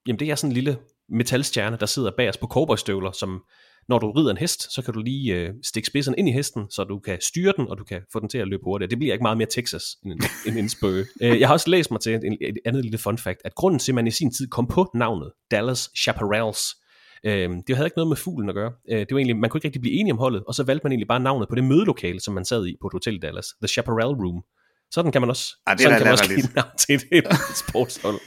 Jamen 0.07 0.19
det 0.19 0.31
er 0.31 0.35
sådan 0.35 0.51
en 0.51 0.53
lille 0.53 0.77
metalstjerne, 1.09 1.77
der 1.79 1.85
sidder 1.85 2.11
bag 2.17 2.29
os 2.29 2.37
på 2.37 2.47
cowboystøvler, 2.47 3.11
som 3.11 3.43
når 3.89 3.99
du 3.99 4.11
rider 4.11 4.31
en 4.31 4.37
hest, 4.37 4.73
så 4.73 4.81
kan 4.81 4.93
du 4.93 4.99
lige 4.99 5.35
øh, 5.35 5.53
stikke 5.63 5.87
spidsen 5.87 6.15
ind 6.17 6.29
i 6.29 6.31
hesten, 6.31 6.63
så 6.69 6.83
du 6.83 6.99
kan 6.99 7.21
styre 7.21 7.53
den, 7.57 7.67
og 7.67 7.77
du 7.77 7.83
kan 7.83 8.01
få 8.13 8.19
den 8.19 8.29
til 8.29 8.37
at 8.37 8.47
løbe 8.47 8.63
hurtigt. 8.63 8.91
Det 8.91 8.99
bliver 8.99 9.13
ikke 9.13 9.23
meget 9.23 9.37
mere 9.37 9.47
Texas 9.51 9.83
end 10.05 10.13
en, 10.13 10.21
end 10.47 10.57
en 10.57 10.69
spøge. 10.69 11.05
Øh, 11.21 11.39
jeg 11.39 11.47
har 11.47 11.53
også 11.53 11.69
læst 11.69 11.91
mig 11.91 12.01
til 12.01 12.13
et, 12.13 12.37
et 12.41 12.57
andet 12.65 12.83
lille 12.83 12.97
fun 12.97 13.17
fact, 13.17 13.39
at 13.45 13.55
grunden 13.55 13.79
til, 13.79 13.91
at 13.91 13.95
man 13.95 14.07
i 14.07 14.11
sin 14.11 14.31
tid 14.31 14.47
kom 14.47 14.67
på 14.67 14.91
navnet 14.95 15.31
Dallas 15.51 15.89
Chaparrals, 15.97 16.75
øh, 17.23 17.49
det 17.67 17.75
havde 17.75 17.87
ikke 17.87 17.97
noget 17.97 18.09
med 18.09 18.17
fuglen 18.17 18.49
at 18.49 18.55
gøre. 18.55 18.71
Øh, 18.91 18.99
det 18.99 19.11
var 19.11 19.17
egentlig, 19.17 19.37
man 19.37 19.49
kunne 19.49 19.57
ikke 19.57 19.67
rigtig 19.67 19.81
blive 19.81 19.95
enige 19.95 20.13
om 20.13 20.19
holdet, 20.19 20.43
og 20.47 20.55
så 20.55 20.63
valgte 20.63 20.83
man 20.85 20.91
egentlig 20.91 21.07
bare 21.07 21.19
navnet 21.19 21.49
på 21.49 21.55
det 21.55 21.63
mødelokale, 21.63 22.19
som 22.19 22.33
man 22.33 22.45
sad 22.45 22.65
i 22.65 22.75
på 22.81 22.87
et 22.87 22.93
hotel 22.93 23.15
i 23.15 23.19
Dallas, 23.19 23.47
The 23.61 23.67
Chaparral 23.67 24.15
Room. 24.15 24.43
Sådan 24.91 25.11
kan 25.11 25.21
man 25.21 25.29
også, 25.29 25.55
Ah, 25.65 25.77
det 25.77 25.83
sådan 25.83 25.93
da 25.93 25.97
kan 25.97 26.05
man 26.05 26.11
også 26.11 26.27
give 26.27 26.47
navn 26.55 26.77
til 26.77 27.01
et 27.11 27.27
sportshold. 27.67 28.19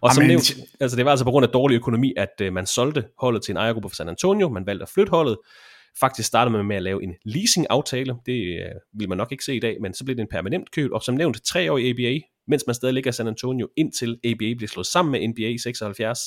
Og 0.00 0.14
som 0.14 0.24
nævnt, 0.24 0.56
altså 0.80 0.96
det 0.96 1.04
var 1.04 1.10
altså 1.10 1.24
på 1.24 1.30
grund 1.30 1.46
af 1.46 1.52
dårlig 1.52 1.76
økonomi, 1.76 2.12
at 2.16 2.40
øh, 2.42 2.52
man 2.52 2.66
solgte 2.66 3.04
holdet 3.18 3.42
til 3.42 3.52
en 3.52 3.56
ejergruppe 3.56 3.88
fra 3.88 3.94
San 3.94 4.08
Antonio, 4.08 4.48
man 4.48 4.66
valgte 4.66 4.82
at 4.82 4.88
flytte 4.88 5.10
holdet. 5.10 5.36
Faktisk 6.00 6.28
startede 6.28 6.56
man 6.56 6.66
med 6.66 6.76
at 6.76 6.82
lave 6.82 7.02
en 7.02 7.14
leasing-aftale, 7.24 8.14
det 8.26 8.58
øh, 8.58 8.70
vil 8.98 9.08
man 9.08 9.18
nok 9.18 9.32
ikke 9.32 9.44
se 9.44 9.56
i 9.56 9.60
dag, 9.60 9.76
men 9.80 9.94
så 9.94 10.04
blev 10.04 10.16
det 10.16 10.22
en 10.22 10.28
permanent 10.30 10.70
køb, 10.70 10.90
og 10.92 11.02
som 11.02 11.14
nævnt 11.14 11.44
tre 11.44 11.72
år 11.72 11.78
i 11.78 11.90
ABA, 11.90 12.20
mens 12.48 12.64
man 12.66 12.74
stadig 12.74 12.94
ligger 12.94 13.10
i 13.10 13.12
San 13.12 13.28
Antonio, 13.28 13.68
indtil 13.76 14.18
ABA 14.24 14.54
bliver 14.56 14.68
slået 14.68 14.86
sammen 14.86 15.12
med 15.12 15.28
NBA 15.28 15.48
i 15.48 15.58
76. 15.58 16.20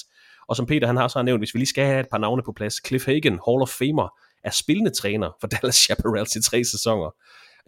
Og 0.47 0.55
som 0.55 0.65
Peter 0.65 0.87
han 0.87 0.97
har 0.97 1.07
så 1.07 1.19
har 1.19 1.23
nævnt, 1.23 1.41
hvis 1.41 1.53
vi 1.53 1.59
lige 1.59 1.67
skal 1.67 1.85
have 1.85 1.99
et 1.99 2.09
par 2.11 2.17
navne 2.17 2.41
på 2.45 2.53
plads, 2.55 2.87
Cliff 2.87 3.05
Hagan, 3.05 3.39
Hall 3.47 3.61
of 3.61 3.69
Famer, 3.69 4.07
er 4.43 4.51
spillende 4.51 4.91
træner 4.91 5.29
for 5.41 5.47
Dallas 5.47 5.75
Chaparrals 5.75 6.35
i 6.35 6.41
tre 6.41 6.63
sæsoner. 6.63 7.09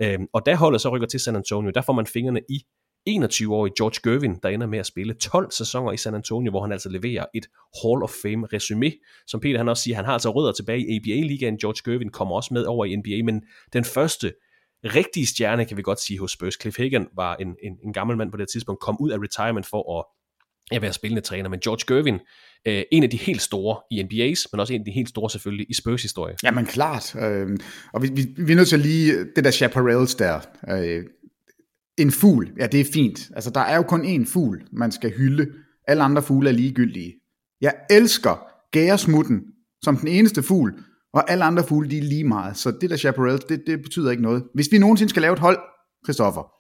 Øhm, 0.02 0.28
og 0.34 0.46
da 0.46 0.56
holdet 0.56 0.82
så 0.82 0.90
rykker 0.90 1.08
til 1.08 1.20
San 1.20 1.36
Antonio, 1.36 1.72
der 1.76 1.82
får 1.82 1.94
man 1.94 2.06
fingrene 2.06 2.42
i 2.50 2.66
21-årig 3.10 3.72
George 3.78 4.12
Gervin, 4.12 4.40
der 4.44 4.50
ender 4.50 4.68
med 4.68 4.80
at 4.80 4.86
spille 4.86 5.14
12 5.14 5.52
sæsoner 5.52 5.92
i 5.92 5.98
San 5.98 6.16
Antonio, 6.16 6.52
hvor 6.52 6.62
han 6.62 6.72
altså 6.72 6.90
leverer 6.90 7.26
et 7.36 7.46
Hall 7.84 8.04
of 8.04 8.10
Fame 8.22 8.48
resume. 8.54 8.92
Som 9.28 9.40
Peter 9.40 9.58
han 9.58 9.70
også 9.70 9.84
siger, 9.84 9.96
han 9.96 10.06
har 10.06 10.14
altså 10.14 10.30
rødder 10.30 10.52
tilbage 10.52 10.80
i 10.80 10.96
ABA-ligaen. 10.96 11.58
George 11.58 11.92
Gervin 11.92 12.10
kommer 12.10 12.36
også 12.36 12.54
med 12.54 12.66
over 12.66 12.86
i 12.86 12.96
NBA, 12.96 13.24
men 13.24 13.44
den 13.74 13.84
første 13.84 14.34
rigtige 14.84 15.26
stjerne, 15.26 15.66
kan 15.66 15.78
vi 15.78 15.82
godt 15.82 16.00
sige, 16.00 16.20
hos 16.20 16.32
Spurs. 16.32 16.54
Cliff 16.62 16.78
Hagan 16.78 17.08
var 17.16 17.36
en, 17.36 17.56
en, 17.64 17.78
en 17.84 17.94
gammel 17.94 18.18
mand 18.18 18.32
på 18.32 18.38
det 18.38 18.50
tidspunkt, 18.50 18.82
kom 18.82 18.98
ud 19.00 19.12
af 19.12 19.18
retirement 19.18 19.66
for 19.66 20.00
at 20.00 20.06
at 20.72 20.82
være 20.82 20.94
spillende 20.94 21.22
træner, 21.22 21.50
men 21.50 21.60
George 21.60 21.96
Gervin, 21.96 22.20
øh, 22.68 22.84
en 22.92 23.04
af 23.04 23.10
de 23.10 23.18
helt 23.18 23.42
store 23.42 23.78
i 23.92 24.02
NBA's, 24.02 24.46
men 24.52 24.60
også 24.60 24.74
en 24.74 24.82
af 24.82 24.86
de 24.86 24.92
helt 24.92 25.10
store 25.10 25.30
selvfølgelig 25.30 25.66
i 25.70 25.74
Spurs 25.74 26.02
historie. 26.02 26.36
Jamen 26.44 26.66
klart, 26.66 27.16
øh, 27.16 27.58
og 27.94 28.02
vi, 28.02 28.10
vi, 28.14 28.28
vi 28.38 28.52
er 28.52 28.56
nødt 28.56 28.70
til 28.70 28.80
lige, 28.80 29.14
øh, 29.14 29.26
det 29.36 29.44
der 29.44 29.52
Chaparrales 29.52 30.16
der, 30.16 30.40
øh, 30.70 31.04
en 31.98 32.12
fugl, 32.12 32.52
ja 32.60 32.68
det 32.68 32.80
er 32.80 32.86
fint, 32.94 33.32
altså 33.36 33.50
der 33.50 33.60
er 33.62 33.76
jo 33.76 33.84
kun 33.84 34.06
én 34.06 34.34
fugl, 34.34 34.64
man 34.72 34.92
skal 34.92 35.12
hylde, 35.18 35.48
alle 35.88 36.04
andre 36.04 36.22
fugle 36.24 36.50
er 36.50 36.54
ligegyldige. 36.54 37.14
Jeg 37.62 37.74
elsker 37.90 38.48
gæresmutten 38.72 39.42
som 39.84 39.98
den 39.98 40.08
eneste 40.08 40.44
fugl, 40.44 40.74
og 41.14 41.32
alle 41.32 41.44
andre 41.44 41.64
fugle, 41.64 41.90
de 41.90 41.98
er 41.98 42.02
lige 42.02 42.24
meget, 42.24 42.58
så 42.58 42.72
det 42.82 42.90
der 42.90 42.98
chaparrals, 42.98 43.44
det, 43.44 43.64
det 43.68 43.82
betyder 43.82 44.12
ikke 44.12 44.24
noget. 44.24 44.44
Hvis 44.54 44.68
vi 44.72 44.78
nogensinde 44.78 45.10
skal 45.10 45.22
lave 45.22 45.34
et 45.34 45.40
hold, 45.40 45.58
Christoffer, 46.06 46.55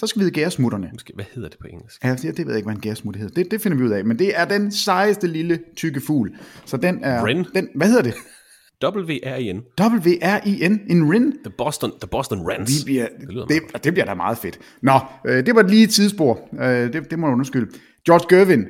så 0.00 0.06
skal 0.06 0.20
vi 0.20 0.24
hedde 0.24 0.34
gæresmutterne. 0.34 0.88
Måske, 0.92 1.12
hvad 1.14 1.24
hedder 1.34 1.48
det 1.48 1.58
på 1.58 1.66
engelsk? 1.66 2.04
Ja, 2.04 2.10
det, 2.14 2.24
ved 2.24 2.32
jeg 2.46 2.56
ikke, 2.56 2.66
hvad 2.66 2.74
en 2.74 2.80
gærsmut 2.80 3.16
hedder. 3.16 3.34
Det, 3.34 3.50
det 3.50 3.60
finder 3.60 3.78
vi 3.78 3.84
ud 3.84 3.90
af. 3.90 4.04
Men 4.04 4.18
det 4.18 4.38
er 4.38 4.44
den 4.44 4.72
sejeste 4.72 5.26
lille 5.26 5.58
tykke 5.76 6.00
fugl. 6.00 6.34
Så 6.64 6.76
den 6.76 7.04
er... 7.04 7.24
Wren? 7.24 7.46
Den, 7.54 7.68
hvad 7.74 7.88
hedder 7.88 8.02
det? 8.02 8.14
W-R-I-N. 8.84 9.62
W-R-I-N. 9.80 10.80
En 10.90 11.12
rin? 11.12 11.32
The 11.44 11.52
Boston, 11.58 11.90
the 12.00 12.08
Boston 12.10 12.38
Rams. 12.38 12.70
Vi 12.70 12.84
bliver, 12.84 13.06
Det 13.20 13.28
lyder 13.28 13.46
det, 13.46 13.62
det, 13.72 13.84
det 13.84 13.92
bliver 13.92 14.06
da 14.06 14.14
meget 14.14 14.38
fedt. 14.38 14.58
Nå, 14.82 15.00
øh, 15.26 15.46
det 15.46 15.54
var 15.54 15.62
lige 15.62 15.84
et 15.84 15.90
tidsspor. 15.90 16.48
Øh, 16.60 16.92
det, 16.92 17.10
det 17.10 17.18
må 17.18 17.26
du 17.26 17.32
undskylde. 17.32 17.70
George 18.06 18.36
Gervin, 18.36 18.66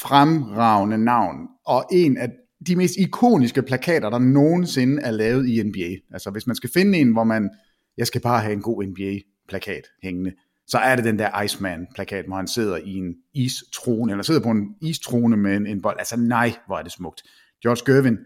fremragende 0.00 0.98
navn, 0.98 1.36
og 1.66 1.84
en 1.92 2.16
af 2.16 2.28
de 2.66 2.76
mest 2.76 2.94
ikoniske 2.98 3.62
plakater, 3.62 4.10
der 4.10 4.18
nogensinde 4.18 5.02
er 5.02 5.10
lavet 5.10 5.48
i 5.48 5.62
NBA. 5.62 6.12
Altså 6.12 6.30
hvis 6.30 6.46
man 6.46 6.56
skal 6.56 6.70
finde 6.74 6.98
en, 6.98 7.12
hvor 7.12 7.24
man, 7.24 7.50
jeg 7.96 8.06
skal 8.06 8.20
bare 8.20 8.40
have 8.40 8.52
en 8.52 8.62
god 8.62 8.84
NBA-plakat 8.84 9.82
hængende, 10.02 10.32
så 10.70 10.78
er 10.78 10.96
det 10.96 11.04
den 11.04 11.18
der 11.18 11.42
Iceman-plakat, 11.42 12.24
hvor 12.26 12.36
han 12.36 12.48
sidder 12.48 12.76
i 12.76 12.94
en 12.94 13.14
istrone, 13.34 14.12
eller 14.12 14.22
sidder 14.22 14.40
på 14.40 14.50
en 14.50 14.66
istrone 14.82 15.36
med 15.36 15.56
en, 15.56 15.66
en 15.66 15.82
bold. 15.82 15.96
Altså 15.98 16.16
nej, 16.16 16.52
hvor 16.66 16.78
er 16.78 16.82
det 16.82 16.92
smukt. 16.92 17.22
George 17.62 17.92
Gervin, 17.92 18.18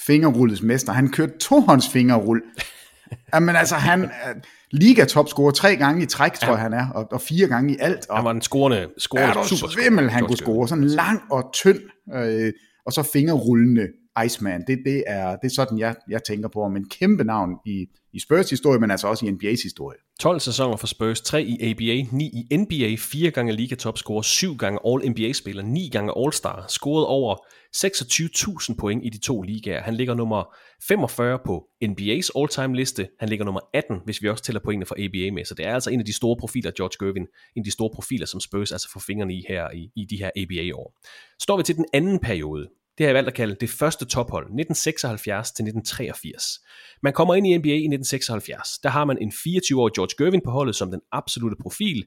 fingerrullets 0.00 0.62
mester, 0.62 0.92
han 0.92 1.08
kørte 1.08 1.38
tohånds 1.38 1.88
fingerrull. 1.88 2.42
Jamen 3.34 3.56
altså, 3.56 3.74
han 3.74 4.04
er 4.04 4.34
liga-topscorer 4.70 5.50
tre 5.50 5.76
gange 5.76 6.02
i 6.02 6.06
træk, 6.06 6.32
tror 6.32 6.52
jeg 6.52 6.58
han 6.58 6.72
er, 6.72 6.88
og, 6.88 7.08
og 7.12 7.20
fire 7.20 7.46
gange 7.46 7.74
i 7.74 7.76
alt. 7.80 8.10
Og 8.10 8.16
Han 8.16 8.24
var 8.24 8.30
en 8.30 8.42
scorende, 8.42 8.88
scorende 8.98 9.34
der 9.34 9.44
super 9.44 9.68
svimmel, 9.68 10.10
han 10.10 10.26
kunne 10.26 10.36
score. 10.36 10.68
Sådan 10.68 10.84
lang 10.84 11.22
og 11.30 11.50
tynd, 11.52 11.80
øh, 12.14 12.52
og 12.86 12.92
så 12.92 13.02
fingerrullende 13.12 13.88
Iceman. 14.24 14.64
Det, 14.66 14.78
det, 14.84 15.04
er, 15.06 15.36
det 15.36 15.50
er 15.50 15.54
sådan, 15.54 15.78
jeg, 15.78 15.94
jeg 16.10 16.24
tænker 16.24 16.48
på 16.48 16.62
om 16.62 16.76
en 16.76 16.88
kæmpe 16.88 17.24
navn 17.24 17.50
i, 17.66 17.86
i 18.12 18.20
Spurs 18.20 18.50
historie, 18.50 18.80
men 18.80 18.90
altså 18.90 19.08
også 19.08 19.26
i 19.26 19.28
NBA's 19.28 19.62
historie. 19.62 19.98
12 20.20 20.40
sæsoner 20.40 20.76
for 20.76 20.86
Spurs, 20.86 21.20
3 21.20 21.42
i 21.42 21.70
ABA, 21.70 22.08
9 22.12 22.46
i 22.50 22.56
NBA, 22.56 22.96
4 22.98 23.30
gange 23.30 23.52
liga 23.52 23.74
topscorer, 23.74 24.22
7 24.22 24.56
gange 24.56 24.78
All-NBA-spiller, 24.86 25.62
9 25.62 25.88
gange 25.92 26.12
All-Star, 26.16 26.64
scoret 26.68 27.06
over 27.06 27.36
26.000 27.76 28.74
point 28.78 29.04
i 29.04 29.08
de 29.08 29.18
to 29.18 29.42
ligaer. 29.42 29.82
Han 29.82 29.94
ligger 29.94 30.14
nummer 30.14 30.54
45 30.88 31.38
på 31.46 31.66
NBA's 31.84 32.28
all-time 32.38 32.76
liste. 32.76 33.08
Han 33.20 33.28
ligger 33.28 33.44
nummer 33.44 33.60
18, 33.74 33.96
hvis 34.04 34.22
vi 34.22 34.28
også 34.28 34.44
tæller 34.44 34.60
pointene 34.64 34.86
fra 34.86 34.94
ABA 34.98 35.34
med. 35.34 35.44
Så 35.44 35.54
det 35.54 35.66
er 35.66 35.74
altså 35.74 35.90
en 35.90 36.00
af 36.00 36.06
de 36.06 36.12
store 36.12 36.36
profiler, 36.40 36.70
George 36.70 37.06
Gervin, 37.06 37.22
en 37.56 37.60
af 37.60 37.64
de 37.64 37.70
store 37.70 37.90
profiler, 37.94 38.26
som 38.26 38.40
Spurs 38.40 38.72
altså 38.72 38.88
får 38.92 39.00
fingrene 39.06 39.34
i 39.34 39.44
her 39.48 39.70
i, 39.70 39.90
i 39.96 40.04
de 40.04 40.16
her 40.16 40.30
ABA-år. 40.36 40.98
Står 41.42 41.56
vi 41.56 41.62
til 41.62 41.76
den 41.76 41.84
anden 41.92 42.18
periode, 42.18 42.68
det 42.98 43.04
har 43.04 43.08
jeg 43.08 43.14
valgt 43.14 43.28
at 43.28 43.34
kalde 43.34 43.56
det 43.60 43.70
første 43.70 44.04
tophold, 44.04 44.44
1976 44.44 45.52
til 45.52 45.62
1983. 45.62 46.44
Man 47.02 47.12
kommer 47.12 47.34
ind 47.34 47.46
i 47.46 47.58
NBA 47.58 47.68
i 47.68 47.88
1976. 47.88 48.78
Der 48.82 48.88
har 48.88 49.04
man 49.04 49.18
en 49.20 49.30
24-årig 49.30 49.92
George 49.94 50.24
Gervin 50.24 50.40
på 50.44 50.50
holdet 50.50 50.76
som 50.76 50.90
den 50.90 51.00
absolute 51.12 51.56
profil. 51.62 52.06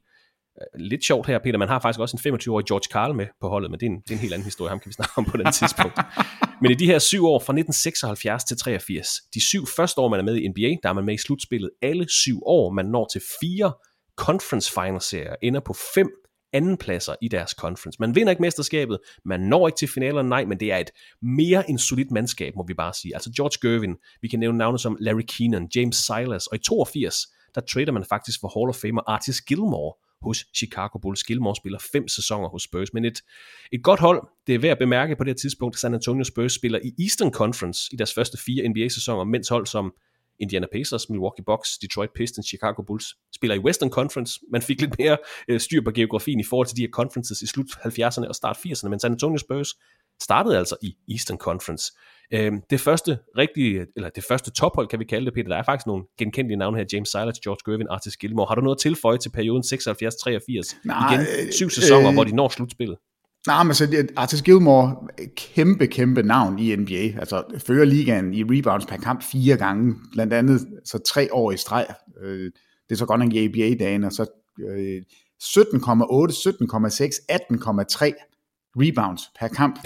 Øh, 0.61 0.79
Lidt 0.89 1.05
sjovt 1.05 1.27
her, 1.27 1.39
Peter, 1.39 1.57
man 1.57 1.67
har 1.67 1.79
faktisk 1.79 1.99
også 1.99 2.17
en 2.25 2.35
25-årig 2.35 2.65
George 2.65 2.87
Karl 2.91 3.15
med 3.15 3.27
på 3.41 3.49
holdet, 3.49 3.71
men 3.71 3.79
det 3.79 3.85
er, 3.85 3.89
en, 3.89 4.01
det 4.01 4.11
er 4.11 4.15
en 4.15 4.19
helt 4.19 4.33
anden 4.33 4.45
historie, 4.45 4.69
ham 4.69 4.79
kan 4.79 4.89
vi 4.89 4.93
snakke 4.93 5.13
om 5.17 5.25
på 5.25 5.37
den 5.37 5.51
tidspunkt. 5.51 5.99
Men 6.61 6.71
i 6.71 6.75
de 6.75 6.85
her 6.85 6.99
syv 6.99 7.25
år, 7.25 7.39
fra 7.39 7.53
1976 7.53 8.43
til 8.43 8.57
83, 8.57 9.07
de 9.33 9.41
syv 9.41 9.67
første 9.67 10.01
år, 10.01 10.09
man 10.09 10.19
er 10.19 10.23
med 10.23 10.35
i 10.35 10.47
NBA, 10.47 10.77
der 10.83 10.89
er 10.89 10.93
man 10.93 11.05
med 11.05 11.13
i 11.13 11.17
slutspillet 11.17 11.69
alle 11.81 12.09
syv 12.09 12.39
år. 12.45 12.71
Man 12.71 12.85
når 12.85 13.09
til 13.13 13.21
fire 13.41 13.73
conference 14.15 14.71
final 14.71 15.01
serier, 15.01 15.35
ender 15.41 15.59
på 15.59 15.75
fem 15.95 16.09
andenpladser 16.53 17.15
i 17.21 17.27
deres 17.27 17.51
conference. 17.51 17.97
Man 17.99 18.15
vinder 18.15 18.31
ikke 18.31 18.41
mesterskabet, 18.41 18.99
man 19.25 19.39
når 19.39 19.67
ikke 19.67 19.77
til 19.77 19.87
finalerne, 19.87 20.29
nej, 20.29 20.45
men 20.45 20.59
det 20.59 20.71
er 20.71 20.77
et 20.77 20.91
mere 21.21 21.69
end 21.69 21.79
solidt 21.79 22.11
mandskab, 22.11 22.55
må 22.55 22.65
vi 22.67 22.73
bare 22.73 22.93
sige. 22.93 23.15
Altså 23.15 23.31
George 23.31 23.69
Gervin, 23.69 23.95
vi 24.21 24.27
kan 24.27 24.39
nævne 24.39 24.57
navne 24.57 24.79
som 24.79 24.97
Larry 24.99 25.23
Keenan, 25.27 25.69
James 25.75 25.95
Silas, 25.95 26.47
og 26.47 26.55
i 26.55 26.59
82, 26.59 27.27
der 27.55 27.61
trader 27.61 27.91
man 27.91 28.05
faktisk 28.09 28.39
for 28.41 28.59
Hall 28.59 28.69
of 28.69 28.75
Famer 28.75 29.01
Artis 29.07 29.41
Gilmore 29.41 29.93
hos 30.21 30.45
Chicago 30.55 30.99
Bulls. 30.99 31.23
Gilmore 31.23 31.55
spiller 31.55 31.79
fem 31.91 32.07
sæsoner 32.07 32.49
hos 32.49 32.63
Spurs, 32.63 32.93
men 32.93 33.05
et, 33.05 33.21
et 33.71 33.83
godt 33.83 33.99
hold, 33.99 34.27
det 34.47 34.55
er 34.55 34.59
værd 34.59 34.71
at 34.71 34.77
bemærke 34.79 35.15
på 35.15 35.23
det 35.23 35.29
her 35.29 35.35
tidspunkt, 35.35 35.79
San 35.79 35.93
Antonio 35.93 36.23
Spurs 36.23 36.53
spiller 36.53 36.79
i 36.83 37.03
Eastern 37.03 37.31
Conference 37.31 37.89
i 37.91 37.95
deres 37.95 38.13
første 38.13 38.37
fire 38.37 38.67
NBA-sæsoner, 38.67 39.23
mens 39.23 39.49
hold 39.49 39.65
som 39.65 39.93
Indiana 40.39 40.67
Pacers, 40.73 41.09
Milwaukee 41.09 41.43
Bucks, 41.45 41.77
Detroit 41.77 42.09
Pistons, 42.15 42.47
Chicago 42.47 42.81
Bulls 42.81 43.15
spiller 43.35 43.55
i 43.55 43.59
Western 43.59 43.89
Conference. 43.89 44.39
Man 44.51 44.61
fik 44.61 44.81
lidt 44.81 44.99
mere 44.99 45.17
øh, 45.47 45.59
styr 45.59 45.81
på 45.81 45.91
geografien 45.91 46.39
i 46.39 46.43
forhold 46.43 46.67
til 46.67 46.77
de 46.77 46.81
her 46.81 46.89
conferences 46.89 47.41
i 47.41 47.47
slut 47.47 47.67
70'erne 47.85 48.27
og 48.27 48.35
start 48.35 48.57
80'erne, 48.57 48.89
men 48.89 48.99
San 48.99 49.11
Antonio 49.11 49.37
Spurs 49.37 49.75
startede 50.21 50.57
altså 50.57 50.75
i 50.81 50.95
Eastern 51.11 51.37
Conference. 51.37 51.93
Øh, 52.33 52.51
det 52.69 52.79
første 52.79 53.19
rigtige, 53.37 53.85
eller 53.95 54.09
det 54.09 54.23
første 54.23 54.51
tophold, 54.51 54.87
kan 54.87 54.99
vi 54.99 55.05
kalde 55.05 55.25
det, 55.25 55.33
Peter, 55.33 55.47
der 55.47 55.57
er 55.57 55.63
faktisk 55.63 55.87
nogle 55.87 56.03
genkendelige 56.17 56.57
navne 56.57 56.77
her, 56.77 56.85
James 56.93 57.09
Silas, 57.09 57.39
George 57.39 57.71
Gervin, 57.71 57.87
Artis 57.89 58.17
Gilmore. 58.17 58.47
Har 58.47 58.55
du 58.55 58.61
noget 58.61 58.75
at 58.75 58.81
tilføje 58.81 59.17
til 59.17 59.29
perioden 59.29 59.63
76-83? 59.63 60.79
Nej, 60.85 61.13
Igen, 61.13 61.51
syv 61.51 61.69
sæsoner, 61.69 62.07
øh, 62.07 62.13
hvor 62.13 62.23
de 62.23 62.35
når 62.35 62.49
slutspillet. 62.49 62.97
Nej, 63.49 63.63
men 63.63 63.73
så 63.73 64.07
Artis 64.15 64.41
Gilmore, 64.41 64.95
kæmpe, 65.35 65.87
kæmpe 65.87 66.23
navn 66.23 66.59
i 66.59 66.75
NBA. 66.75 67.19
Altså, 67.19 67.43
fører 67.57 67.85
ligaen 67.85 68.33
i 68.33 68.43
rebounds 68.43 68.85
per 68.85 68.97
kamp 68.97 69.23
fire 69.23 69.57
gange, 69.57 69.95
blandt 70.11 70.33
andet 70.33 70.67
så 70.85 70.97
tre 70.97 71.33
år 71.33 71.51
i 71.51 71.57
streg. 71.57 71.85
Øh, 72.21 72.51
Det 72.89 72.95
er 72.95 72.95
så 72.95 73.05
godt 73.05 73.19
nok 73.19 73.33
i 73.33 73.45
ABA-dagen, 73.45 74.03
og 74.03 74.11
så 74.11 74.25
øh, 74.69 75.01
17,8, 75.43 75.49
17,6, 75.49 75.55
18,3 77.31 78.29
rebounds 78.75 79.21
per 79.39 79.47
kamp 79.47 79.79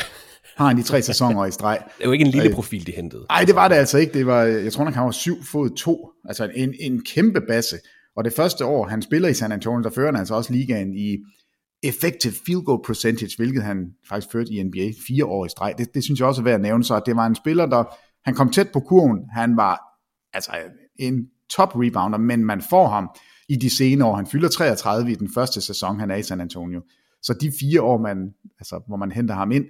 har 0.58 0.68
han 0.68 0.80
i 0.80 0.84
tre 0.84 1.02
sæsoner 1.02 1.46
i 1.46 1.52
streg. 1.52 1.80
Det 1.98 2.04
er 2.04 2.08
jo 2.08 2.12
ikke 2.12 2.26
en 2.26 2.32
lille 2.32 2.54
profil, 2.54 2.88
de 2.88 2.92
hentede. 2.92 3.26
Nej, 3.30 3.44
det 3.44 3.56
var 3.56 3.68
det 3.68 3.76
altså 3.76 3.98
ikke. 3.98 4.14
Det 4.14 4.26
var, 4.26 4.42
jeg 4.42 4.74
tror, 4.74 4.86
han 4.90 5.06
var 5.06 5.12
7 5.12 5.44
fod 5.44 5.70
2. 5.78 6.10
Altså 6.30 6.52
en, 6.56 6.74
en 6.80 7.02
kæmpe 7.06 7.42
basse. 7.48 7.76
Og 8.16 8.24
det 8.24 8.34
første 8.34 8.66
år, 8.66 8.88
han 8.88 9.02
spiller 9.02 9.30
i 9.30 9.34
San 9.34 9.52
Antonio, 9.52 9.84
der 9.84 9.90
fører 9.90 10.12
han 10.12 10.16
altså 10.16 10.36
også 10.36 10.54
ligaen 10.54 10.96
i 10.96 11.18
effective 11.84 12.34
field 12.46 12.66
goal 12.66 12.82
percentage, 12.86 13.38
hvilket 13.38 13.64
han 13.64 13.94
faktisk 14.10 14.32
førte 14.32 14.54
i 14.54 14.64
NBA 14.64 14.92
fire 15.08 15.26
år 15.26 15.46
i 15.46 15.50
streg. 15.50 15.74
Det, 15.78 15.94
det 15.94 16.04
synes 16.04 16.20
jeg 16.20 16.28
også 16.28 16.42
er 16.42 16.44
værd 16.44 16.56
at 16.56 16.62
nævne, 16.62 16.84
så 16.84 17.02
det 17.06 17.16
var 17.16 17.26
en 17.26 17.36
spiller, 17.36 17.66
der 17.66 17.84
han 18.26 18.36
kom 18.36 18.52
tæt 18.52 18.70
på 18.74 18.80
kurven. 18.80 19.20
Han 19.32 19.58
var 19.58 19.82
altså 20.34 20.52
en 20.96 21.28
top 21.50 21.76
rebounder, 21.76 22.18
men 22.18 22.46
man 22.46 22.62
får 22.62 22.88
ham 22.88 23.10
i 23.50 23.56
de 23.56 23.70
senere 23.70 24.08
år. 24.08 24.16
Han 24.16 24.28
fylder 24.28 24.50
33 24.50 25.12
i 25.12 25.16
den 25.16 25.30
første 25.34 25.62
sæson, 25.62 26.00
han 26.00 26.12
er 26.12 26.16
i 26.16 26.24
San 26.24 26.42
Antonio. 26.42 26.82
Så 27.22 27.34
de 27.34 27.52
fire 27.60 27.82
år, 27.82 27.98
man, 27.98 28.34
altså, 28.60 28.82
hvor 28.88 28.98
man 28.98 29.12
henter 29.12 29.36
ham 29.36 29.52
ind, 29.52 29.66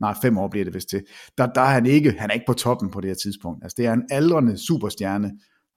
nej, 0.00 0.14
fem 0.22 0.38
år 0.38 0.48
bliver 0.48 0.64
det 0.64 0.74
vist 0.74 0.88
til, 0.88 1.02
der, 1.38 1.46
der 1.46 1.60
er 1.60 1.72
han 1.72 1.86
ikke, 1.86 2.14
han 2.18 2.30
er 2.30 2.34
ikke 2.34 2.46
på 2.46 2.52
toppen 2.52 2.90
på 2.90 3.00
det 3.00 3.10
her 3.10 3.14
tidspunkt. 3.14 3.64
Altså, 3.64 3.74
det 3.78 3.86
er 3.86 3.92
en 3.92 4.02
aldrende 4.10 4.58
superstjerne, 4.58 5.32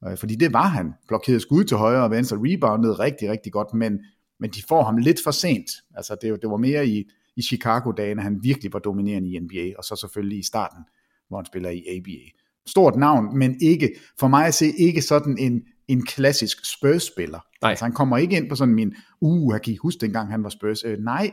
øh, 0.08 0.18
fordi 0.18 0.36
det 0.36 0.54
var 0.54 0.68
han. 0.68 0.94
Blokerede 1.08 1.40
skud 1.40 1.64
til 1.64 1.78
højre 1.78 2.04
og 2.04 2.12
venstre, 2.12 2.38
reboundede 2.40 2.94
rigtig, 2.94 3.32
rigtig 3.32 3.52
godt, 3.52 3.74
men, 3.74 4.00
men 4.40 4.50
de 4.50 4.64
får 4.70 4.84
ham 4.84 4.98
lidt 4.98 5.24
for 5.24 5.32
sent. 5.32 5.72
Altså, 5.96 6.18
det, 6.22 6.42
det 6.42 6.50
var 6.50 6.58
mere 6.58 6.88
i, 6.88 7.10
i 7.36 7.42
Chicago-dagene, 7.42 8.22
han 8.22 8.40
virkelig 8.44 8.74
var 8.74 8.80
dominerende 8.80 9.30
i 9.30 9.40
NBA, 9.40 9.78
og 9.78 9.84
så 9.84 9.96
selvfølgelig 9.96 10.40
i 10.40 10.44
starten, 10.44 10.84
hvor 11.28 11.38
han 11.38 11.46
spiller 11.46 11.70
i 11.70 11.84
ABA. 11.98 12.20
Stort 12.68 12.96
navn, 12.96 13.38
men 13.38 13.58
ikke, 13.62 13.96
for 14.20 14.28
mig 14.28 14.48
at 14.48 14.54
se, 14.54 14.74
ikke 14.78 15.02
sådan 15.02 15.38
en, 15.40 15.62
en 15.88 16.06
klassisk 16.06 16.58
Spurs-spiller. 16.66 17.40
Nej. 17.62 17.70
Altså, 17.70 17.86
han 17.86 17.94
kommer 17.94 18.18
ikke 18.18 18.38
ind 18.38 18.50
på 18.50 18.56
sådan 18.56 18.74
min, 18.74 18.94
uh, 19.22 19.54
jeg 19.54 19.62
kan 19.62 19.74
I 19.74 19.78
huske 19.78 20.02
dengang 20.02 20.32
han 20.32 20.44
var 20.44 20.50
Spurs? 20.50 20.84
Øh, 20.84 21.00
nej, 21.00 21.32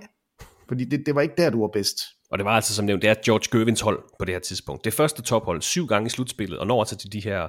fordi 0.69 0.85
det, 0.85 1.07
det 1.07 1.15
var 1.15 1.21
ikke 1.21 1.35
der, 1.37 1.51
du 1.51 1.61
var 1.61 1.71
bedst. 1.73 1.99
Og 2.31 2.39
det 2.39 2.45
var 2.45 2.51
altså 2.51 2.75
som 2.75 2.85
nævnt, 2.85 3.03
det 3.03 3.11
er 3.11 3.15
George 3.25 3.59
Gervins 3.59 3.81
hold 3.81 4.03
på 4.19 4.25
det 4.25 4.35
her 4.35 4.41
tidspunkt. 4.41 4.85
Det 4.85 4.95
første 4.95 5.23
tophold 5.23 5.63
syv 5.63 5.87
gange 5.87 6.07
i 6.07 6.11
slutspillet, 6.11 6.59
og 6.59 6.67
når 6.67 6.81
altså 6.81 6.97
til 6.97 7.13
de 7.13 7.21
her 7.21 7.49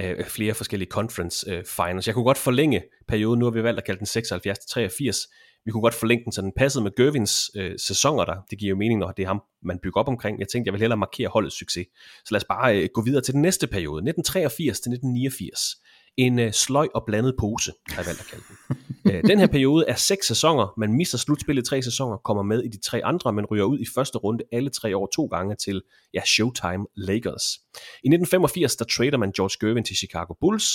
øh, 0.00 0.24
flere 0.24 0.54
forskellige 0.54 0.90
conference 0.90 1.50
øh, 1.50 1.64
finals. 1.64 2.06
Jeg 2.06 2.14
kunne 2.14 2.24
godt 2.24 2.38
forlænge 2.38 2.82
perioden, 3.08 3.38
nu 3.38 3.46
har 3.46 3.50
vi 3.50 3.62
valgt 3.62 3.78
at 3.78 3.84
kalde 3.84 3.98
den 3.98 4.06
76-83. 4.06 5.62
Vi 5.64 5.70
kunne 5.70 5.82
godt 5.82 5.94
forlænge 5.94 6.24
den, 6.24 6.32
så 6.32 6.42
den 6.42 6.52
passede 6.56 6.84
med 6.84 6.92
Gervins 6.96 7.50
øh, 7.56 7.74
sæsoner 7.78 8.24
der. 8.24 8.36
Det 8.50 8.58
giver 8.58 8.70
jo 8.70 8.76
mening, 8.76 9.00
når 9.00 9.10
det 9.10 9.22
er 9.22 9.26
ham, 9.26 9.42
man 9.62 9.78
bygger 9.82 10.00
op 10.00 10.08
omkring. 10.08 10.40
Jeg 10.40 10.48
tænkte, 10.48 10.68
jeg 10.68 10.72
vil 10.72 10.80
hellere 10.80 10.96
markere 10.96 11.28
holdets 11.28 11.58
succes. 11.58 11.86
Så 12.24 12.34
lad 12.34 12.40
os 12.40 12.44
bare 12.44 12.82
øh, 12.82 12.88
gå 12.94 13.02
videre 13.02 13.22
til 13.22 13.34
den 13.34 13.42
næste 13.42 13.66
periode, 13.66 13.98
1983 13.98 14.80
til 14.80 14.90
1989 14.92 15.76
en 16.16 16.38
øh, 16.38 16.52
sløj 16.52 16.88
og 16.94 17.04
blandet 17.06 17.34
pose, 17.38 17.72
har 17.88 18.02
jeg 18.02 18.06
valgt 18.06 18.20
at 18.20 18.26
kalde 18.26 18.44
den. 18.48 18.76
øh, 19.12 19.22
den 19.30 19.38
her 19.38 19.46
periode 19.46 19.84
er 19.88 19.94
seks 19.94 20.26
sæsoner. 20.26 20.74
Man 20.76 20.92
mister 20.92 21.18
slutspillet 21.18 21.64
tre 21.64 21.82
sæsoner, 21.82 22.16
kommer 22.16 22.42
med 22.42 22.62
i 22.62 22.68
de 22.68 22.80
tre 22.80 23.04
andre, 23.04 23.32
men 23.32 23.44
ryger 23.44 23.64
ud 23.64 23.78
i 23.78 23.86
første 23.94 24.18
runde 24.18 24.44
alle 24.52 24.70
tre 24.70 24.96
år 24.96 25.08
to 25.14 25.26
gange 25.26 25.54
til 25.54 25.82
ja, 26.14 26.24
Showtime 26.24 26.86
Lakers. 26.96 27.44
I 28.04 28.08
1985, 28.08 28.76
der 28.76 28.84
trader 28.84 29.16
man 29.16 29.32
George 29.32 29.66
Gervin 29.66 29.84
til 29.84 29.96
Chicago 29.96 30.34
Bulls. 30.40 30.68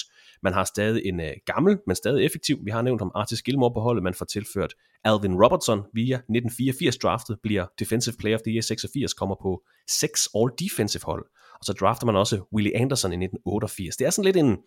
Man 0.43 0.53
har 0.53 0.63
stadig 0.63 1.05
en 1.05 1.19
øh, 1.19 1.31
gammel, 1.45 1.77
men 1.87 1.95
stadig 1.95 2.25
effektiv. 2.25 2.59
Vi 2.63 2.71
har 2.71 2.81
nævnt 2.81 3.01
om 3.01 3.11
Artis 3.15 3.41
Gilmore 3.41 3.73
på 3.73 3.79
holdet. 3.79 4.03
Man 4.03 4.13
får 4.13 4.25
tilført 4.25 4.73
Alvin 5.03 5.35
Robertson 5.43 5.79
via 5.93 6.15
1984 6.15 6.97
draftet, 6.97 7.37
bliver 7.43 7.65
Defensive 7.79 8.15
Player 8.19 8.35
of 8.37 8.41
the 8.41 8.51
Year 8.51 8.61
86, 8.61 9.13
kommer 9.13 9.35
på 9.41 9.63
6 9.89 10.29
All-Defensive 10.35 11.05
hold. 11.05 11.25
Og 11.61 11.65
så 11.65 11.73
drafter 11.73 12.05
man 12.05 12.15
også 12.15 12.41
Willie 12.53 12.77
Anderson 12.77 13.11
i 13.11 13.15
1988. 13.15 13.95
Det 13.95 14.07
er 14.07 14.09
sådan 14.09 14.25
lidt 14.25 14.37
en, 14.37 14.57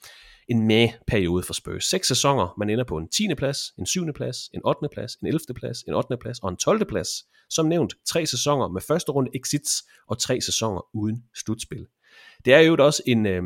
en 0.48 0.66
med-periode 0.66 1.42
for 1.42 1.52
Spurs. 1.52 1.84
Seks 1.84 2.08
sæsoner, 2.08 2.54
man 2.58 2.70
ender 2.70 2.84
på 2.84 2.96
en 2.96 3.08
10. 3.08 3.34
plads, 3.34 3.58
en 3.78 3.86
7. 3.86 4.12
plads, 4.14 4.36
en 4.54 4.60
8. 4.64 4.88
plads, 4.92 5.14
en 5.14 5.26
11. 5.26 5.40
plads, 5.56 5.82
en 5.82 5.94
8. 5.94 6.16
plads 6.16 6.38
og 6.38 6.48
en 6.50 6.56
12. 6.56 6.84
plads. 6.84 7.08
Som 7.50 7.66
nævnt, 7.66 7.94
tre 8.06 8.26
sæsoner 8.26 8.68
med 8.68 8.80
første 8.80 9.12
runde 9.12 9.30
exits 9.34 9.84
og 10.08 10.18
tre 10.18 10.40
sæsoner 10.40 10.86
uden 10.94 11.22
slutspil. 11.34 11.86
Det 12.44 12.54
er 12.54 12.58
jo 12.58 12.76
også 12.78 13.02
en, 13.06 13.26
øh, 13.26 13.42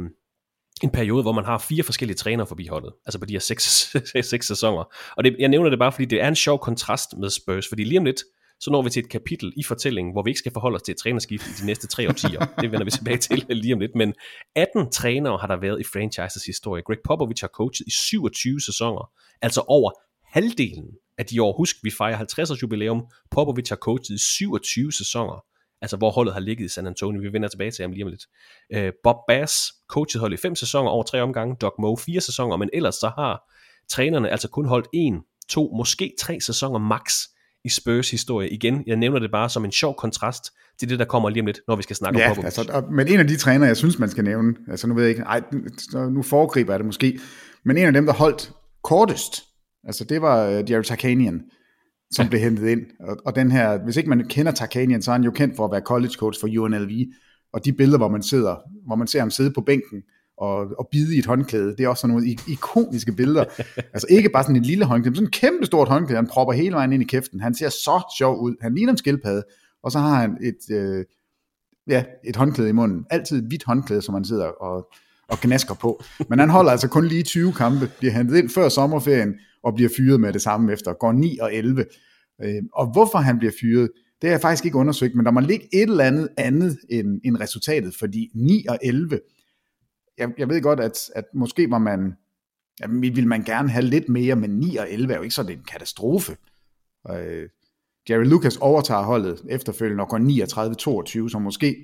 en 0.82 0.90
periode, 0.90 1.22
hvor 1.22 1.32
man 1.32 1.44
har 1.44 1.59
fire 1.59 1.82
forskellige 1.82 2.16
trænere 2.16 2.46
forbi 2.46 2.66
holdet, 2.66 2.92
altså 3.07 3.18
på 3.18 3.26
de 3.26 3.32
her 3.32 3.40
seks, 3.40 3.96
seks 4.30 4.46
sæsoner. 4.46 4.84
Og 5.16 5.24
det, 5.24 5.36
jeg 5.38 5.49
nævner 5.49 5.70
det 5.70 5.78
bare, 5.78 5.92
fordi 5.92 6.05
det 6.05 6.22
er 6.22 6.28
en 6.28 6.36
sjov 6.36 6.59
kontrast 6.59 7.16
med 7.16 7.30
Spurs, 7.30 7.68
fordi 7.68 7.84
lige 7.84 7.99
om 7.99 8.05
lidt, 8.05 8.22
så 8.61 8.70
når 8.70 8.82
vi 8.82 8.90
til 8.90 9.02
et 9.04 9.09
kapitel 9.09 9.52
i 9.56 9.62
fortællingen, 9.62 10.12
hvor 10.12 10.22
vi 10.22 10.30
ikke 10.30 10.38
skal 10.38 10.52
forholde 10.52 10.76
os 10.76 10.82
til 10.82 10.92
et 10.92 10.98
trænerskift 10.98 11.46
i 11.46 11.50
de 11.61 11.66
næste 11.66 11.86
tre 11.86 12.09
årtier. 12.09 12.40
Det 12.61 12.72
vender 12.72 12.84
vi 12.84 12.90
tilbage 12.90 13.18
til 13.18 13.46
lige 13.48 13.74
om 13.74 13.80
lidt. 13.80 13.94
Men 13.94 14.14
18 14.56 14.90
trænere 14.92 15.38
har 15.38 15.46
der 15.46 15.56
været 15.56 15.80
i 15.80 15.84
franchises 15.84 16.44
historie. 16.44 16.82
Greg 16.82 16.98
Popovich 17.04 17.42
har 17.42 17.48
coachet 17.48 17.86
i 17.86 17.90
27 17.90 18.61
sæsoner. 18.61 19.11
Altså 19.42 19.64
over 19.68 19.90
halvdelen 20.24 20.90
af 21.18 21.26
de 21.26 21.42
år. 21.42 21.56
Husk, 21.56 21.76
vi 21.82 21.90
fejrer 21.90 22.16
50 22.16 22.50
års 22.50 22.62
jubilæum. 22.62 23.06
Popovich 23.30 23.70
har 23.70 23.76
coachet 23.76 24.14
i 24.14 24.18
27 24.18 24.92
sæsoner. 24.92 25.44
Altså 25.80 25.96
hvor 25.96 26.11
holdet 26.11 26.34
har 26.34 26.40
ligget 26.40 26.64
i 26.64 26.68
San 26.68 26.86
Antonio. 26.86 27.20
Vi 27.20 27.32
vender 27.32 27.48
tilbage 27.48 27.70
til 27.70 27.82
ham 27.82 27.92
lige 27.92 28.04
om 28.04 28.11
lidt. 28.11 28.26
Uh, 28.76 28.92
Bob 29.02 29.16
Bass 29.28 29.72
coachet 29.88 30.20
holdet 30.20 30.38
i 30.38 30.40
fem 30.40 30.54
sæsoner 30.54 30.90
over 30.90 31.02
tre 31.02 31.22
omgange. 31.22 31.56
Doug 31.61 31.74
Moe 31.78 31.98
fire 31.98 32.20
sæsoner. 32.20 32.56
Men 32.56 32.70
ellers 32.72 32.94
så 32.94 33.12
har 33.18 33.52
trænerne 33.88 34.30
altså 34.30 34.48
kun 34.48 34.66
holdt 34.66 34.88
en, 34.92 35.20
to, 35.48 35.72
måske 35.76 36.14
tre 36.20 36.40
sæsoner 36.40 36.78
max 36.78 37.12
i 37.68 37.70
Spurs 37.70 38.10
historie. 38.10 38.48
Igen, 38.48 38.82
jeg 38.86 38.96
nævner 38.96 39.18
det 39.18 39.30
bare 39.30 39.50
som 39.50 39.64
en 39.64 39.72
sjov 39.72 39.96
kontrast 39.96 40.44
til 40.78 40.88
det, 40.88 40.98
der 40.98 41.04
kommer 41.04 41.28
lige 41.28 41.42
om 41.42 41.46
lidt, 41.46 41.60
når 41.68 41.76
vi 41.76 41.82
skal 41.82 41.96
snakke 41.96 42.18
ja, 42.18 42.30
om 42.30 42.36
Popovich. 42.36 42.58
Altså, 42.58 42.84
men 42.90 43.08
en 43.08 43.20
af 43.20 43.26
de 43.26 43.36
trænere, 43.36 43.66
jeg 43.66 43.76
synes, 43.76 43.98
man 43.98 44.08
skal 44.08 44.24
nævne, 44.24 44.54
altså 44.68 44.86
nu 44.86 44.94
ved 44.94 45.02
jeg 45.02 45.10
ikke, 45.10 45.22
ej, 45.22 45.42
nu 46.10 46.22
foregriber 46.22 46.72
jeg 46.72 46.78
det 46.78 46.86
måske, 46.86 47.18
men 47.64 47.76
en 47.76 47.86
af 47.86 47.92
dem, 47.92 48.06
der 48.06 48.12
holdt 48.12 48.52
kortest, 48.84 49.42
altså 49.84 50.04
det 50.04 50.22
var 50.22 50.48
uh, 50.48 50.70
Jerry 50.70 50.82
Tarkanian, 50.82 51.42
som 52.10 52.22
ja. 52.24 52.28
blev 52.28 52.40
hentet 52.40 52.68
ind. 52.68 52.80
Og, 53.00 53.16
og 53.24 53.36
den 53.36 53.50
her, 53.50 53.78
hvis 53.84 53.96
ikke 53.96 54.08
man 54.08 54.28
kender 54.28 54.52
Tarkanian, 54.52 55.02
så 55.02 55.10
er 55.10 55.14
han 55.14 55.24
jo 55.24 55.30
kendt 55.30 55.56
for 55.56 55.64
at 55.64 55.72
være 55.72 55.80
college 55.80 56.12
coach 56.18 56.40
for 56.40 56.60
UNLV, 56.60 57.06
og 57.52 57.64
de 57.64 57.72
billeder, 57.72 57.98
hvor 57.98 58.08
man 58.08 58.22
sidder, 58.22 58.56
hvor 58.86 58.96
man 58.96 59.06
ser 59.06 59.20
ham 59.20 59.30
sidde 59.30 59.50
på 59.50 59.60
bænken, 59.60 60.02
og, 60.39 60.66
og 60.78 60.89
bide 60.93 61.16
i 61.16 61.18
et 61.18 61.26
håndklæde. 61.26 61.76
Det 61.76 61.80
er 61.80 61.89
også 61.89 62.01
sådan 62.01 62.14
nogle 62.14 62.36
ikoniske 62.49 63.12
billeder. 63.12 63.45
altså 63.95 64.07
ikke 64.11 64.28
bare 64.28 64.43
sådan 64.43 64.57
et 64.57 64.66
lille 64.66 64.84
håndklæde, 64.84 65.11
men 65.11 65.16
sådan 65.16 65.26
et 65.26 65.32
kæmpe 65.34 65.66
stort 65.66 65.89
håndklæde, 65.89 66.16
han 66.16 66.26
propper 66.26 66.55
hele 66.55 66.74
vejen 66.74 66.93
ind 66.93 67.03
i 67.03 67.07
kæften. 67.07 67.41
Han 67.41 67.55
ser 67.55 67.68
så 67.68 68.14
sjov 68.18 68.41
ud. 68.41 68.55
Han 68.61 68.74
ligner 68.74 68.93
en 68.93 68.99
skildpadde, 68.99 69.43
og 69.82 69.93
så 69.93 69.99
har 69.99 70.20
han 70.20 70.39
et, 70.43 70.76
øh, 70.76 71.05
ja, 71.89 72.05
et 72.24 72.36
håndklæde 72.36 72.68
i 72.68 72.72
munden. 72.72 73.05
Altid 73.11 73.39
et 73.39 73.45
hvidt 73.45 73.64
håndklæde, 73.64 74.03
som 74.03 74.14
han 74.14 74.24
sidder 74.24 74.47
og, 74.47 74.89
og 75.28 75.39
gnasker 75.41 75.74
på. 75.74 76.03
Men 76.28 76.39
han 76.39 76.51
holder 76.51 76.70
altså 76.70 76.89
kun 76.89 77.07
lige 77.07 77.22
20 77.22 77.53
kampe, 77.53 77.91
bliver 77.99 78.12
hentet 78.12 78.36
ind 78.36 78.49
før 78.49 78.68
sommerferien, 78.68 79.34
og 79.62 79.74
bliver 79.74 79.91
fyret 79.97 80.20
med 80.20 80.32
det 80.32 80.43
samme 80.43 80.72
efter. 80.72 80.93
Går 80.93 81.12
9 81.12 81.39
og 81.39 81.55
11. 81.55 81.84
Øh, 82.43 82.62
og 82.72 82.93
hvorfor 82.93 83.18
han 83.18 83.39
bliver 83.39 83.53
fyret, 83.61 83.91
det 84.22 84.28
er 84.28 84.32
jeg 84.32 84.41
faktisk 84.41 84.64
ikke 84.64 84.78
undersøgt, 84.78 85.14
men 85.14 85.24
der 85.24 85.30
må 85.30 85.41
ligge 85.41 85.68
et 85.72 85.82
eller 85.82 86.05
andet 86.05 86.28
andet 86.36 86.78
end, 86.91 87.20
end 87.24 87.41
resultatet, 87.41 87.95
fordi 87.99 88.30
9 88.34 88.66
og 88.68 88.78
11, 88.82 89.20
jeg, 90.18 90.28
jeg 90.38 90.48
ved 90.48 90.62
godt, 90.62 90.80
at, 90.80 91.10
at 91.14 91.24
måske 91.34 91.70
var 91.70 91.78
man, 91.78 92.12
ja, 92.80 92.86
vil 92.88 93.26
man 93.26 93.42
gerne 93.42 93.70
have 93.70 93.84
lidt 93.84 94.08
mere, 94.08 94.36
men 94.36 94.50
9 94.50 94.76
og 94.76 94.90
11 94.90 95.12
er 95.12 95.16
jo 95.16 95.22
ikke 95.22 95.34
sådan 95.34 95.52
en 95.52 95.64
katastrofe. 95.64 96.36
Øh, 97.10 97.48
Jerry 98.10 98.24
Lucas 98.24 98.56
overtager 98.56 99.02
holdet 99.02 99.42
efterfølgende 99.48 100.04
og 100.04 100.08
går 100.08 101.24
39-22, 101.26 101.28
så 101.28 101.38
måske 101.38 101.76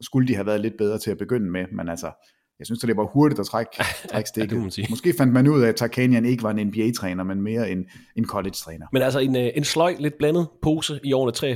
skulle 0.00 0.28
de 0.28 0.34
have 0.34 0.46
været 0.46 0.60
lidt 0.60 0.74
bedre 0.78 0.98
til 0.98 1.10
at 1.10 1.18
begynde 1.18 1.50
med, 1.50 1.66
men 1.72 1.88
altså, 1.88 2.10
jeg 2.58 2.66
synes, 2.66 2.80
det 2.80 2.96
var 2.96 3.04
hurtigt 3.04 3.40
at 3.40 3.46
trække, 3.46 3.70
trække 4.12 4.28
stikket. 4.28 4.78
Ja, 4.78 4.84
Måske 4.90 5.14
fandt 5.18 5.32
man 5.32 5.48
ud 5.48 5.62
af, 5.62 5.68
at 5.68 5.76
Tarkanian 5.76 6.24
ikke 6.24 6.42
var 6.42 6.50
en 6.50 6.66
NBA-træner, 6.66 7.24
men 7.24 7.42
mere 7.42 7.70
en, 7.70 7.86
en 8.16 8.24
college-træner. 8.24 8.86
Men 8.92 9.02
altså 9.02 9.18
en, 9.18 9.36
øh, 9.36 9.50
en 9.54 9.64
sløj, 9.64 9.96
lidt 9.98 10.18
blandet 10.18 10.48
pose 10.62 11.00
i 11.04 11.12
årene 11.12 11.52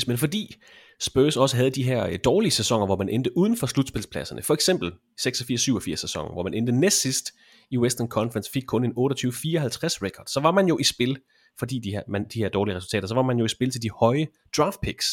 83-89, 0.00 0.04
men 0.06 0.18
fordi 0.18 0.56
Spurs 1.00 1.36
også 1.36 1.56
havde 1.56 1.70
de 1.70 1.82
her 1.82 2.06
øh, 2.06 2.18
dårlige 2.24 2.50
sæsoner, 2.50 2.86
hvor 2.86 2.96
man 2.96 3.08
endte 3.08 3.36
uden 3.36 3.56
for 3.56 3.66
slutspilspladserne. 3.66 4.42
For 4.42 4.54
eksempel 4.54 4.92
86-87 5.20 5.94
sæsonen, 5.94 6.32
hvor 6.32 6.42
man 6.42 6.54
endte 6.54 6.72
næstsidst 6.72 7.32
i 7.70 7.78
Western 7.78 8.08
Conference, 8.08 8.50
fik 8.50 8.64
kun 8.66 8.84
en 8.84 8.90
28-54 8.90 8.94
record. 8.96 10.26
Så 10.26 10.40
var 10.40 10.50
man 10.50 10.66
jo 10.66 10.78
i 10.78 10.84
spil, 10.84 11.18
fordi 11.58 11.78
de 11.78 11.90
her, 11.90 12.02
man, 12.08 12.26
de 12.34 12.38
her 12.38 12.48
dårlige 12.48 12.76
resultater, 12.76 13.08
så 13.08 13.14
var 13.14 13.22
man 13.22 13.38
jo 13.38 13.44
i 13.44 13.48
spil 13.48 13.70
til 13.70 13.82
de 13.82 13.90
høje 13.90 14.26
draft 14.56 14.80
picks. 14.80 15.06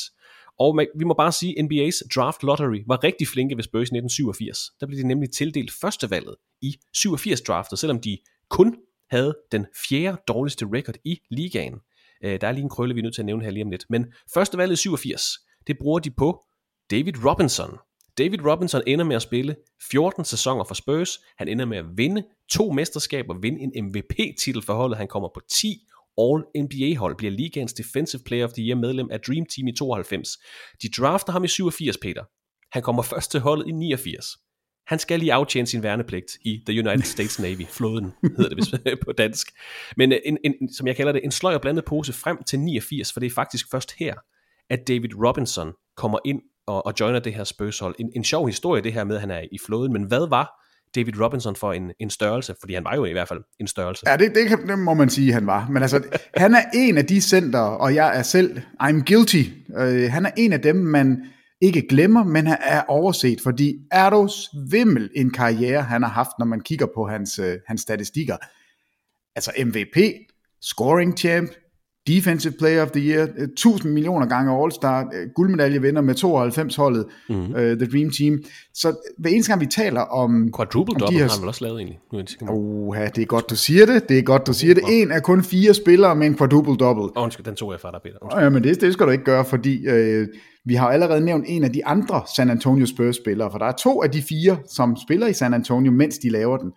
Og 0.60 0.76
man, 0.76 0.88
vi 0.96 1.04
må 1.04 1.14
bare 1.14 1.32
sige, 1.32 1.60
at 1.60 1.66
NBA's 1.66 2.08
draft 2.16 2.44
lottery 2.44 2.84
var 2.88 3.04
rigtig 3.04 3.28
flinke 3.28 3.56
ved 3.56 3.64
Spurs 3.64 3.90
i 3.90 3.98
1987. 3.98 4.60
Der 4.80 4.88
blev 4.88 5.00
de 5.00 5.08
nemlig 5.08 5.32
tildelt 5.32 5.72
førstevalget 5.82 6.36
i 6.62 6.76
87 6.94 7.42
draftet, 7.42 7.80
selvom 7.80 8.00
de 8.00 8.18
kun 8.50 8.76
havde 9.10 9.38
den 9.52 9.66
fjerde 9.90 10.18
dårligste 10.28 10.66
record 10.66 10.96
i 11.06 11.20
ligaen. 11.32 11.76
Øh, 12.24 12.42
der 12.42 12.48
er 12.48 12.52
lige 12.52 12.64
en 12.64 12.70
krølle, 12.70 12.94
vi 12.94 13.00
er 13.00 13.04
nødt 13.04 13.16
til 13.16 13.22
at 13.22 13.26
nævne 13.26 13.44
her 13.44 13.52
lige 13.52 13.64
om 13.64 13.72
lidt. 13.72 13.86
Men 13.90 14.06
førstevalget 14.34 14.74
i 14.74 14.82
87, 14.82 15.47
det 15.68 15.78
bruger 15.78 16.00
de 16.00 16.12
på 16.12 16.44
David 16.92 17.26
Robinson. 17.26 17.78
David 18.18 18.46
Robinson 18.46 18.82
ender 18.88 19.06
med 19.06 19.16
at 19.16 19.22
spille 19.22 19.56
14 19.92 20.26
sæsoner 20.26 20.64
for 20.64 20.76
Spurs. 20.76 21.20
Han 21.38 21.48
ender 21.48 21.66
med 21.66 21.78
at 21.78 21.86
vinde 21.96 22.24
to 22.52 22.72
mesterskaber, 22.72 23.40
vinde 23.42 23.60
en 23.62 23.86
MVP-titel 23.86 24.62
for 24.62 24.74
holdet. 24.74 24.98
Han 24.98 25.08
kommer 25.08 25.30
på 25.34 25.42
10 25.52 25.78
All-NBA-hold, 26.18 27.18
bliver 27.18 27.32
ligaens 27.32 27.74
Defensive 27.74 28.22
Player 28.26 28.46
of 28.46 28.54
the 28.54 28.64
Year 28.64 28.78
medlem 28.78 29.10
af 29.12 29.20
Dream 29.20 29.46
Team 29.46 29.68
i 29.68 29.72
92. 29.72 30.30
De 30.82 30.90
drafter 30.90 31.34
ham 31.34 31.44
i 31.44 31.48
87, 31.48 31.98
Peter. 31.98 32.24
Han 32.72 32.82
kommer 32.84 33.02
først 33.04 33.32
til 33.32 33.40
holdet 33.40 33.68
i 33.68 33.72
89. 33.72 34.26
han 34.88 35.00
skal 35.00 35.20
lige 35.20 35.34
aftjene 35.34 35.68
sin 35.68 35.84
værnepligt 35.84 36.38
i 36.42 36.64
The 36.66 36.80
United 36.80 37.04
States 37.04 37.40
Navy, 37.40 37.66
flåden 37.78 38.14
hedder 38.22 38.50
det 38.50 38.58
hvis, 38.58 38.98
på 39.06 39.12
dansk. 39.12 39.48
Men 39.98 40.12
øh, 40.12 40.20
en, 40.26 40.38
en, 40.44 40.74
som 40.74 40.88
jeg 40.88 40.96
kalder 40.96 41.12
det, 41.12 41.22
en 41.24 41.32
sløj 41.32 41.56
og 41.56 41.62
blandet 41.62 41.86
pose 41.86 42.14
frem 42.14 42.44
til 42.44 42.60
89, 42.60 43.14
for 43.14 43.20
det 43.20 43.28
er 43.28 43.32
faktisk 43.36 43.72
først 43.72 43.92
her, 44.00 44.14
at 44.70 44.88
David 44.88 45.10
Robinson 45.26 45.72
kommer 45.98 46.20
ind 46.26 46.42
og, 46.68 46.86
og 46.86 46.94
joiner 47.00 47.20
det 47.20 47.34
her 47.34 47.44
spørgsmål. 47.44 47.96
En, 48.00 48.12
en 48.16 48.24
sjov 48.24 48.48
historie 48.48 48.84
det 48.84 48.94
her 48.94 49.04
med, 49.04 49.16
at 49.16 49.22
han 49.22 49.32
er 49.32 49.42
i 49.52 49.58
flåden, 49.66 49.94
men 49.94 50.04
hvad 50.04 50.30
var 50.30 50.64
David 50.96 51.22
Robinson 51.22 51.56
for 51.56 51.74
en, 51.74 51.92
en 52.00 52.10
størrelse? 52.10 52.56
Fordi 52.60 52.74
han 52.74 52.84
var 52.84 52.96
jo 52.96 53.06
i 53.06 53.12
hvert 53.12 53.28
fald 53.28 53.40
en 53.60 53.68
størrelse. 53.68 54.10
Ja, 54.10 54.18
det, 54.18 54.36
det, 54.36 54.48
kan, 54.48 54.68
det 54.68 54.80
må 54.80 54.94
man 54.94 55.10
sige, 55.10 55.34
han 55.34 55.48
var. 55.48 55.68
Men 55.70 55.82
altså, 55.82 56.04
han 56.36 56.54
er 56.54 56.62
en 56.74 56.98
af 56.98 57.06
de 57.06 57.22
center, 57.22 57.60
og 57.60 57.96
jeg 57.96 58.18
er 58.18 58.22
selv, 58.22 58.60
I'm 58.84 59.14
guilty. 59.14 59.44
Øh, 59.78 60.12
han 60.12 60.26
er 60.26 60.32
en 60.38 60.54
af 60.54 60.62
dem, 60.62 60.76
man 60.76 61.26
ikke 61.62 61.88
glemmer, 61.88 62.24
men 62.24 62.48
han 62.48 62.58
er 62.62 62.84
overset, 62.88 63.42
fordi 63.42 63.76
er 63.92 64.10
du 64.10 64.30
svimmel 64.30 65.10
en 65.16 65.32
karriere, 65.32 65.82
han 65.84 66.04
har 66.04 66.10
haft, 66.10 66.32
når 66.40 66.46
man 66.46 66.62
kigger 66.62 66.88
på 66.96 67.08
hans, 67.08 67.40
øh, 67.40 67.58
hans 67.68 67.82
statistikker. 67.82 68.38
Altså 69.36 69.52
MVP, 69.66 69.98
scoring 70.62 71.18
champ, 71.18 71.52
Defensive 72.08 72.54
Player 72.60 72.82
of 72.82 72.92
the 72.92 73.02
Year, 73.02 73.28
1000 73.56 73.94
millioner 73.94 74.26
gange 74.26 74.64
All-Star, 74.64 75.12
guldmedalje 75.36 75.82
vinder 75.82 76.02
med 76.02 76.16
92-holdet, 76.16 77.06
mm-hmm. 77.30 77.54
uh, 77.54 77.60
The 77.60 77.86
Dream 77.86 78.10
Team. 78.10 78.44
Så 78.74 78.96
hver 79.18 79.30
eneste 79.30 79.52
gang 79.52 79.62
vi 79.62 79.66
taler 79.66 80.02
om... 80.02 80.52
Quadruple 80.58 80.96
om 80.96 81.00
double 81.00 81.18
her... 81.18 81.24
har 81.24 81.32
han 81.32 81.42
vel 81.42 81.48
også 81.48 81.64
lavet 81.66 81.78
egentlig? 81.78 82.00
Uh, 82.52 82.98
ja, 82.98 83.06
det 83.16 83.22
er 83.22 83.26
godt, 83.26 83.50
du 83.50 83.56
siger 83.56 83.86
det. 83.86 84.10
Det 84.10 84.20
er 84.20 84.24
godt, 84.24 84.48
du 84.48 84.54
siger 84.54 84.74
det. 84.74 84.84
En 84.90 85.12
af 85.12 85.24
kun 85.24 85.44
fire 85.44 85.74
spillere 85.74 86.16
med 86.16 86.28
en 86.28 86.38
quadruple 86.38 86.76
double. 86.76 87.04
Oh, 87.04 87.24
undskyld, 87.24 87.46
den 87.46 87.56
tog 87.56 87.72
jeg 87.72 87.80
fra 87.80 87.92
dig, 87.92 88.00
Peter. 88.04 88.18
Undskyld. 88.22 88.44
Ja, 88.44 88.50
men 88.50 88.64
det, 88.64 88.82
det 88.82 88.94
skal 88.94 89.06
du 89.06 89.12
ikke 89.12 89.24
gøre, 89.24 89.46
fordi 89.46 89.88
øh, 89.88 90.28
vi 90.66 90.76
har 90.76 90.90
allerede 90.90 91.22
nævnt 91.22 91.46
en 91.48 91.64
af 91.64 91.74
de 91.74 91.86
andre 91.86 92.22
San 92.36 92.50
Antonio 92.50 92.86
Spurs-spillere, 92.86 93.52
for 93.52 93.58
der 93.58 93.66
er 93.66 93.72
to 93.72 94.04
af 94.04 94.12
de 94.12 94.22
fire, 94.22 94.58
som 94.70 94.96
spiller 95.08 95.28
i 95.28 95.34
San 95.34 95.54
Antonio, 95.54 95.92
mens 95.92 96.18
de 96.18 96.30
laver 96.30 96.58
den. 96.58 96.72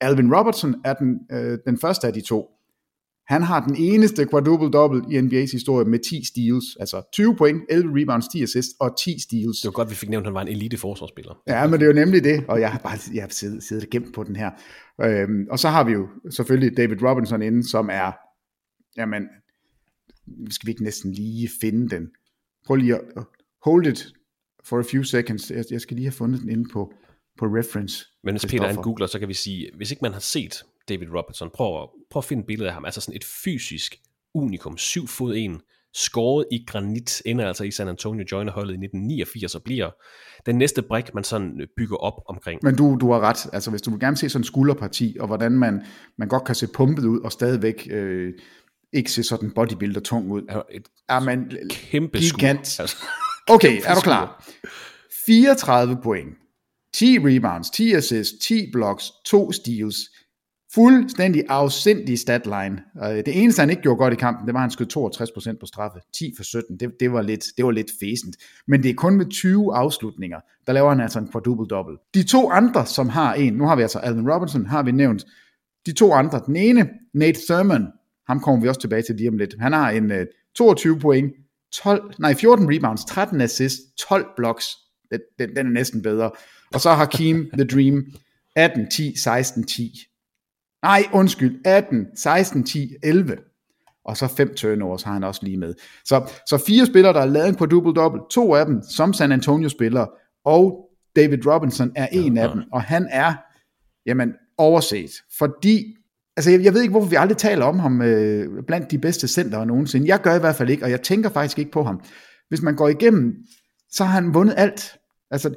Alvin 0.00 0.34
Robertson 0.34 0.74
er 0.84 0.94
den, 0.94 1.18
øh, 1.32 1.58
den 1.66 1.78
første 1.78 2.06
af 2.06 2.12
de 2.12 2.20
to. 2.20 2.48
Han 3.32 3.42
har 3.42 3.66
den 3.66 3.76
eneste 3.76 4.26
quadruple-double 4.26 5.12
i 5.12 5.18
NBA's 5.18 5.52
historie 5.52 5.84
med 5.84 5.98
10 5.98 6.24
steals, 6.24 6.64
altså 6.80 7.02
20 7.12 7.36
point, 7.36 7.62
11 7.70 8.00
rebounds, 8.00 8.28
10 8.28 8.42
assists 8.42 8.74
og 8.80 8.98
10 8.98 9.18
steals. 9.18 9.60
Det 9.60 9.64
var 9.64 9.72
godt, 9.72 9.90
vi 9.90 9.94
fik 9.94 10.08
nævnt, 10.08 10.24
at 10.24 10.28
han 10.28 10.34
var 10.34 10.42
en 10.42 10.48
elite 10.48 10.76
forsvarsspiller. 10.76 11.42
Ja, 11.46 11.66
men 11.66 11.72
det 11.72 11.82
er 11.82 11.86
jo 11.86 11.92
nemlig 11.92 12.24
det, 12.24 12.44
og 12.48 12.60
jeg 12.60 12.72
har 12.72 12.78
bare 12.78 12.98
jeg 13.14 13.22
har 13.22 13.28
siddet, 13.28 13.62
siddet 13.62 13.90
gemt 13.90 14.14
på 14.14 14.24
den 14.24 14.36
her. 14.36 14.50
Øhm, 15.02 15.46
og 15.50 15.58
så 15.58 15.68
har 15.68 15.84
vi 15.84 15.92
jo 15.92 16.08
selvfølgelig 16.30 16.76
David 16.76 17.02
Robinson 17.02 17.42
inde, 17.42 17.68
som 17.68 17.88
er, 17.92 18.12
jamen, 18.96 19.22
skal 20.50 20.66
vi 20.66 20.70
ikke 20.70 20.84
næsten 20.84 21.12
lige 21.12 21.50
finde 21.60 21.88
den? 21.88 22.08
Prøv 22.66 22.76
lige 22.76 22.94
at 22.94 23.24
hold 23.64 23.86
it 23.86 24.06
for 24.64 24.78
a 24.78 24.84
few 24.92 25.02
seconds. 25.02 25.50
Jeg, 25.50 25.64
jeg 25.70 25.80
skal 25.80 25.94
lige 25.96 26.06
have 26.06 26.12
fundet 26.12 26.40
den 26.40 26.50
inde 26.50 26.68
på, 26.72 26.92
på 27.38 27.46
reference. 27.46 28.06
Men 28.24 28.34
hvis 28.34 28.46
Peter 28.46 28.66
han 28.66 28.76
googler, 28.76 29.06
så 29.06 29.18
kan 29.18 29.28
vi 29.28 29.34
sige, 29.34 29.70
hvis 29.76 29.90
ikke 29.90 30.02
man 30.02 30.12
har 30.12 30.20
set 30.20 30.64
David 30.88 31.08
Robertson. 31.14 31.50
Prøv, 31.54 31.88
prøv 32.10 32.20
at 32.20 32.24
finde 32.24 32.40
et 32.40 32.46
billede 32.46 32.68
af 32.68 32.74
ham. 32.74 32.84
Altså 32.84 33.00
sådan 33.00 33.16
et 33.16 33.24
fysisk 33.44 33.96
unikum. 34.34 34.78
7 34.78 35.06
fod 35.06 35.36
1. 35.36 35.60
Skåret 35.94 36.46
i 36.52 36.64
granit. 36.66 37.22
Ender 37.26 37.46
altså 37.46 37.64
i 37.64 37.70
San 37.70 37.88
Antonio 37.88 38.24
Joiner 38.32 38.52
holdet 38.52 38.70
i 38.70 38.84
1989 38.84 39.54
og 39.54 39.62
bliver 39.62 39.90
den 40.46 40.58
næste 40.58 40.82
brik, 40.82 41.14
man 41.14 41.24
sådan 41.24 41.68
bygger 41.76 41.96
op 41.96 42.22
omkring. 42.28 42.60
Men 42.62 42.76
du, 42.76 42.96
du 43.00 43.12
har 43.12 43.20
ret. 43.20 43.46
Altså 43.52 43.70
hvis 43.70 43.82
du 43.82 43.90
vil 43.90 44.00
gerne 44.00 44.16
se 44.16 44.28
sådan 44.28 44.40
en 44.40 44.44
skulderparti, 44.44 45.16
og 45.20 45.26
hvordan 45.26 45.52
man, 45.52 45.82
man 46.18 46.28
godt 46.28 46.44
kan 46.44 46.54
se 46.54 46.66
pumpet 46.66 47.04
ud, 47.04 47.20
og 47.20 47.32
stadigvæk 47.32 47.88
øh, 47.90 48.32
ikke 48.92 49.12
se 49.12 49.22
sådan 49.22 49.50
bodybuilder 49.50 50.00
tung 50.00 50.30
ud. 50.30 50.42
Ja, 50.50 50.60
et 50.70 50.88
er 51.08 51.20
man 51.20 51.52
kæmpe 51.70 52.18
gigant. 52.18 52.66
Skur. 52.66 52.82
Altså, 52.82 52.96
okay, 53.54 53.80
er 53.84 53.94
du 53.94 54.00
klar? 54.00 54.52
34 55.26 55.98
point. 56.02 56.36
10 56.94 57.18
rebounds, 57.18 57.70
10 57.70 57.92
assists, 57.92 58.46
10 58.46 58.70
blocks, 58.72 59.12
2 59.26 59.52
steals, 59.52 59.96
fuldstændig 60.74 61.44
afsindig 61.48 62.18
statline. 62.18 62.82
Øh, 63.04 63.16
det 63.16 63.42
eneste, 63.42 63.60
han 63.60 63.70
ikke 63.70 63.82
gjorde 63.82 63.98
godt 63.98 64.12
i 64.12 64.16
kampen, 64.16 64.46
det 64.46 64.54
var, 64.54 64.60
at 64.60 64.62
han 64.62 64.70
skød 64.70 64.86
62% 65.54 65.58
på 65.60 65.66
straffe. 65.66 65.98
10 66.14 66.34
for 66.36 66.44
17. 66.44 66.76
Det, 66.80 66.92
det, 67.00 67.12
var 67.12 67.22
lidt, 67.22 67.44
det 67.56 67.64
var 67.64 67.70
lidt 67.70 67.90
fæsent. 68.00 68.36
Men 68.66 68.82
det 68.82 68.90
er 68.90 68.94
kun 68.94 69.16
med 69.16 69.26
20 69.30 69.76
afslutninger, 69.76 70.40
der 70.66 70.72
laver 70.72 70.88
han 70.88 71.00
altså 71.00 71.18
en 71.18 71.28
quadruple-double. 71.28 72.10
De 72.14 72.22
to 72.22 72.50
andre, 72.50 72.86
som 72.86 73.08
har 73.08 73.34
en, 73.34 73.52
nu 73.52 73.66
har 73.66 73.76
vi 73.76 73.82
altså 73.82 73.98
Allen 73.98 74.32
Robinson, 74.32 74.66
har 74.66 74.82
vi 74.82 74.92
nævnt. 74.92 75.24
De 75.86 75.92
to 75.92 76.12
andre, 76.12 76.40
den 76.46 76.56
ene, 76.56 76.88
Nate 77.14 77.40
Thurman, 77.48 77.86
ham 78.28 78.40
kommer 78.40 78.62
vi 78.62 78.68
også 78.68 78.80
tilbage 78.80 79.02
til 79.02 79.14
lige 79.14 79.28
om 79.28 79.36
lidt. 79.36 79.54
Han 79.60 79.72
har 79.72 79.90
en 79.90 80.10
øh, 80.10 80.26
22 80.54 80.98
point, 80.98 81.32
12, 81.72 82.14
nej, 82.18 82.34
14 82.34 82.74
rebounds, 82.74 83.04
13 83.04 83.40
assists, 83.40 83.80
12 84.08 84.26
blocks. 84.36 84.66
Den, 85.10 85.20
den, 85.38 85.56
den 85.56 85.66
er 85.66 85.70
næsten 85.70 86.02
bedre. 86.02 86.30
Og 86.74 86.80
så 86.80 86.90
har 86.90 87.06
Kim 87.06 87.50
The 87.52 87.64
Dream 87.64 88.04
18, 88.56 88.90
10, 88.90 89.16
16, 89.16 89.66
10. 89.66 90.06
Nej, 90.82 91.02
undskyld, 91.12 91.60
18, 91.64 92.06
16, 92.16 92.64
10, 92.64 92.94
11. 93.02 93.36
Og 94.04 94.16
så 94.16 94.26
fem 94.26 94.54
turnovers 94.54 95.02
har 95.02 95.12
han 95.12 95.24
også 95.24 95.40
lige 95.44 95.56
med. 95.56 95.74
Så, 96.04 96.32
så 96.46 96.64
fire 96.66 96.86
spillere, 96.86 97.12
der 97.12 97.20
er 97.20 97.26
lavet 97.26 97.56
på 97.56 97.66
double-double. 97.66 98.20
To 98.30 98.54
af 98.54 98.66
dem 98.66 98.82
som 98.90 99.12
San 99.12 99.32
Antonio-spillere. 99.32 100.08
Og 100.44 100.88
David 101.16 101.46
Robinson 101.46 101.92
er 101.96 102.06
en 102.12 102.38
af 102.38 102.48
dem. 102.48 102.62
Og 102.72 102.82
han 102.82 103.08
er, 103.10 103.34
jamen, 104.06 104.32
overset. 104.58 105.10
Fordi, 105.38 105.96
altså 106.36 106.50
jeg, 106.50 106.64
jeg 106.64 106.74
ved 106.74 106.80
ikke, 106.82 106.90
hvorfor 106.90 107.08
vi 107.08 107.16
aldrig 107.16 107.36
taler 107.38 107.64
om 107.64 107.78
ham 107.78 108.02
øh, 108.02 108.62
blandt 108.66 108.90
de 108.90 108.98
bedste 108.98 109.28
centere 109.28 109.66
nogensinde. 109.66 110.08
Jeg 110.08 110.20
gør 110.20 110.34
i 110.34 110.40
hvert 110.40 110.56
fald 110.56 110.70
ikke, 110.70 110.84
og 110.84 110.90
jeg 110.90 111.02
tænker 111.02 111.30
faktisk 111.30 111.58
ikke 111.58 111.70
på 111.70 111.82
ham. 111.82 112.00
Hvis 112.48 112.62
man 112.62 112.76
går 112.76 112.88
igennem, 112.88 113.34
så 113.90 114.04
har 114.04 114.12
han 114.12 114.34
vundet 114.34 114.54
alt. 114.56 114.98
Altså, 115.30 115.54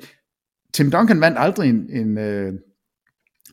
Tim 0.73 0.91
Duncan 0.91 1.21
vandt 1.21 1.37
aldrig 1.39 1.69
en, 1.69 1.89
en 1.89 2.17
uh, 2.17 2.53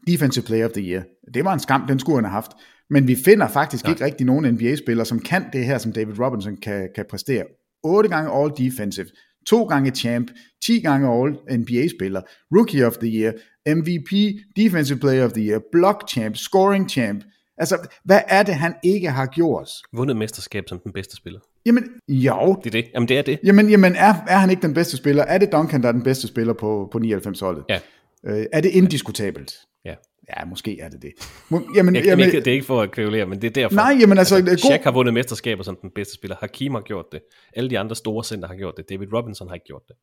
Defensive 0.07 0.45
Player 0.45 0.65
of 0.65 0.73
the 0.73 0.83
Year. 0.83 1.03
Det 1.35 1.45
var 1.45 1.53
en 1.53 1.61
skam, 1.61 1.87
den 1.89 1.99
skulle 1.99 2.17
han 2.17 2.25
have 2.25 2.33
haft. 2.33 2.53
Men 2.91 3.09
vi 3.09 3.17
finder 3.17 3.49
faktisk 3.49 3.85
Nej. 3.85 3.93
ikke 3.93 4.05
rigtig 4.05 4.27
nogen 4.27 4.55
NBA-spillere, 4.55 5.07
som 5.07 5.19
kan 5.19 5.45
det 5.53 5.65
her, 5.65 5.79
som 5.79 5.93
David 5.93 6.19
Robinson 6.19 6.57
kan, 6.57 6.89
kan 6.95 7.05
præstere. 7.11 7.45
8 7.85 8.09
gange 8.09 8.31
All 8.31 8.53
Defensive, 8.59 9.07
to 9.47 9.65
gange 9.65 9.91
Champ, 9.91 10.31
10 10.67 10.81
gange 10.81 11.09
All 11.09 11.59
NBA-spiller, 11.59 12.21
Rookie 12.57 12.87
of 12.87 12.97
the 12.97 13.09
Year, 13.09 13.33
MVP, 13.67 14.41
Defensive 14.57 14.99
Player 14.99 15.25
of 15.25 15.33
the 15.33 15.43
Year, 15.43 15.61
Block 15.73 16.09
Champ, 16.11 16.37
Scoring 16.37 16.91
Champ. 16.91 17.25
Altså, 17.59 17.89
hvad 18.05 18.21
er 18.29 18.43
det, 18.43 18.55
han 18.55 18.75
ikke 18.85 19.11
har 19.11 19.27
gjort? 19.27 19.69
Vundet 19.93 20.17
mesterskab 20.17 20.65
som 20.69 20.79
den 20.79 20.93
bedste 20.93 21.17
spiller. 21.17 21.41
Jamen, 21.67 21.85
jo. 22.09 22.61
Det 22.65 22.67
er 22.67 22.83
det. 22.83 22.91
Jamen, 22.95 23.09
det 23.09 23.19
er 23.19 23.23
det. 23.23 23.39
Jamen, 23.45 23.71
jamen 23.71 23.97
er, 23.97 24.15
er 24.29 24.37
han 24.37 24.51
ikke 24.51 24.63
den 24.63 24.75
bedste 24.75 24.97
spiller? 24.97 25.23
Er 25.23 25.39
det 25.39 25.53
Duncan, 25.53 25.83
der 25.83 25.89
er 25.89 25.93
den 25.93 26.03
bedste 26.03 26.29
spiller 26.29 26.53
på, 26.53 26.89
på 26.93 26.99
99-holdet? 26.99 27.65
Ja. 27.69 27.79
Øh, 28.27 28.47
er 28.53 28.61
det 28.61 28.71
indiskutabelt? 28.71 29.53
Ja. 29.53 29.72
Ja, 30.29 30.45
måske 30.45 30.81
er 30.81 30.89
det 30.89 31.03
det. 31.03 31.13
Jamen, 31.77 31.95
jeg, 31.95 32.05
jamen, 32.05 32.27
ikke, 32.27 32.39
det 32.39 32.47
er 32.47 32.53
ikke 32.53 32.67
for 32.67 32.83
at 32.83 32.91
kvævulere, 32.91 33.27
men 33.27 33.43
det 33.43 33.47
er 33.47 33.51
derfor. 33.51 33.77
Nej, 33.77 33.97
jamen 34.01 34.19
altså... 34.19 34.37
altså 34.37 34.57
Shaq 34.57 34.79
god... 34.79 34.85
har 34.85 34.93
vundet 34.93 35.15
mesterskaber 35.15 35.63
som 35.63 35.79
den 35.83 35.91
bedste 35.95 36.15
spiller. 36.15 36.37
Hakim 36.41 36.75
har 36.75 36.81
gjort 36.81 37.07
det. 37.13 37.21
Alle 37.57 37.71
de 37.71 37.79
andre 37.79 37.97
store 37.97 38.25
center 38.25 38.49
har 38.49 38.55
gjort 38.55 38.75
det. 38.77 38.89
David 38.91 39.13
Robinson 39.13 39.49
har 39.49 39.55
ikke 39.55 39.67
gjort 39.67 39.83
det. 39.89 39.97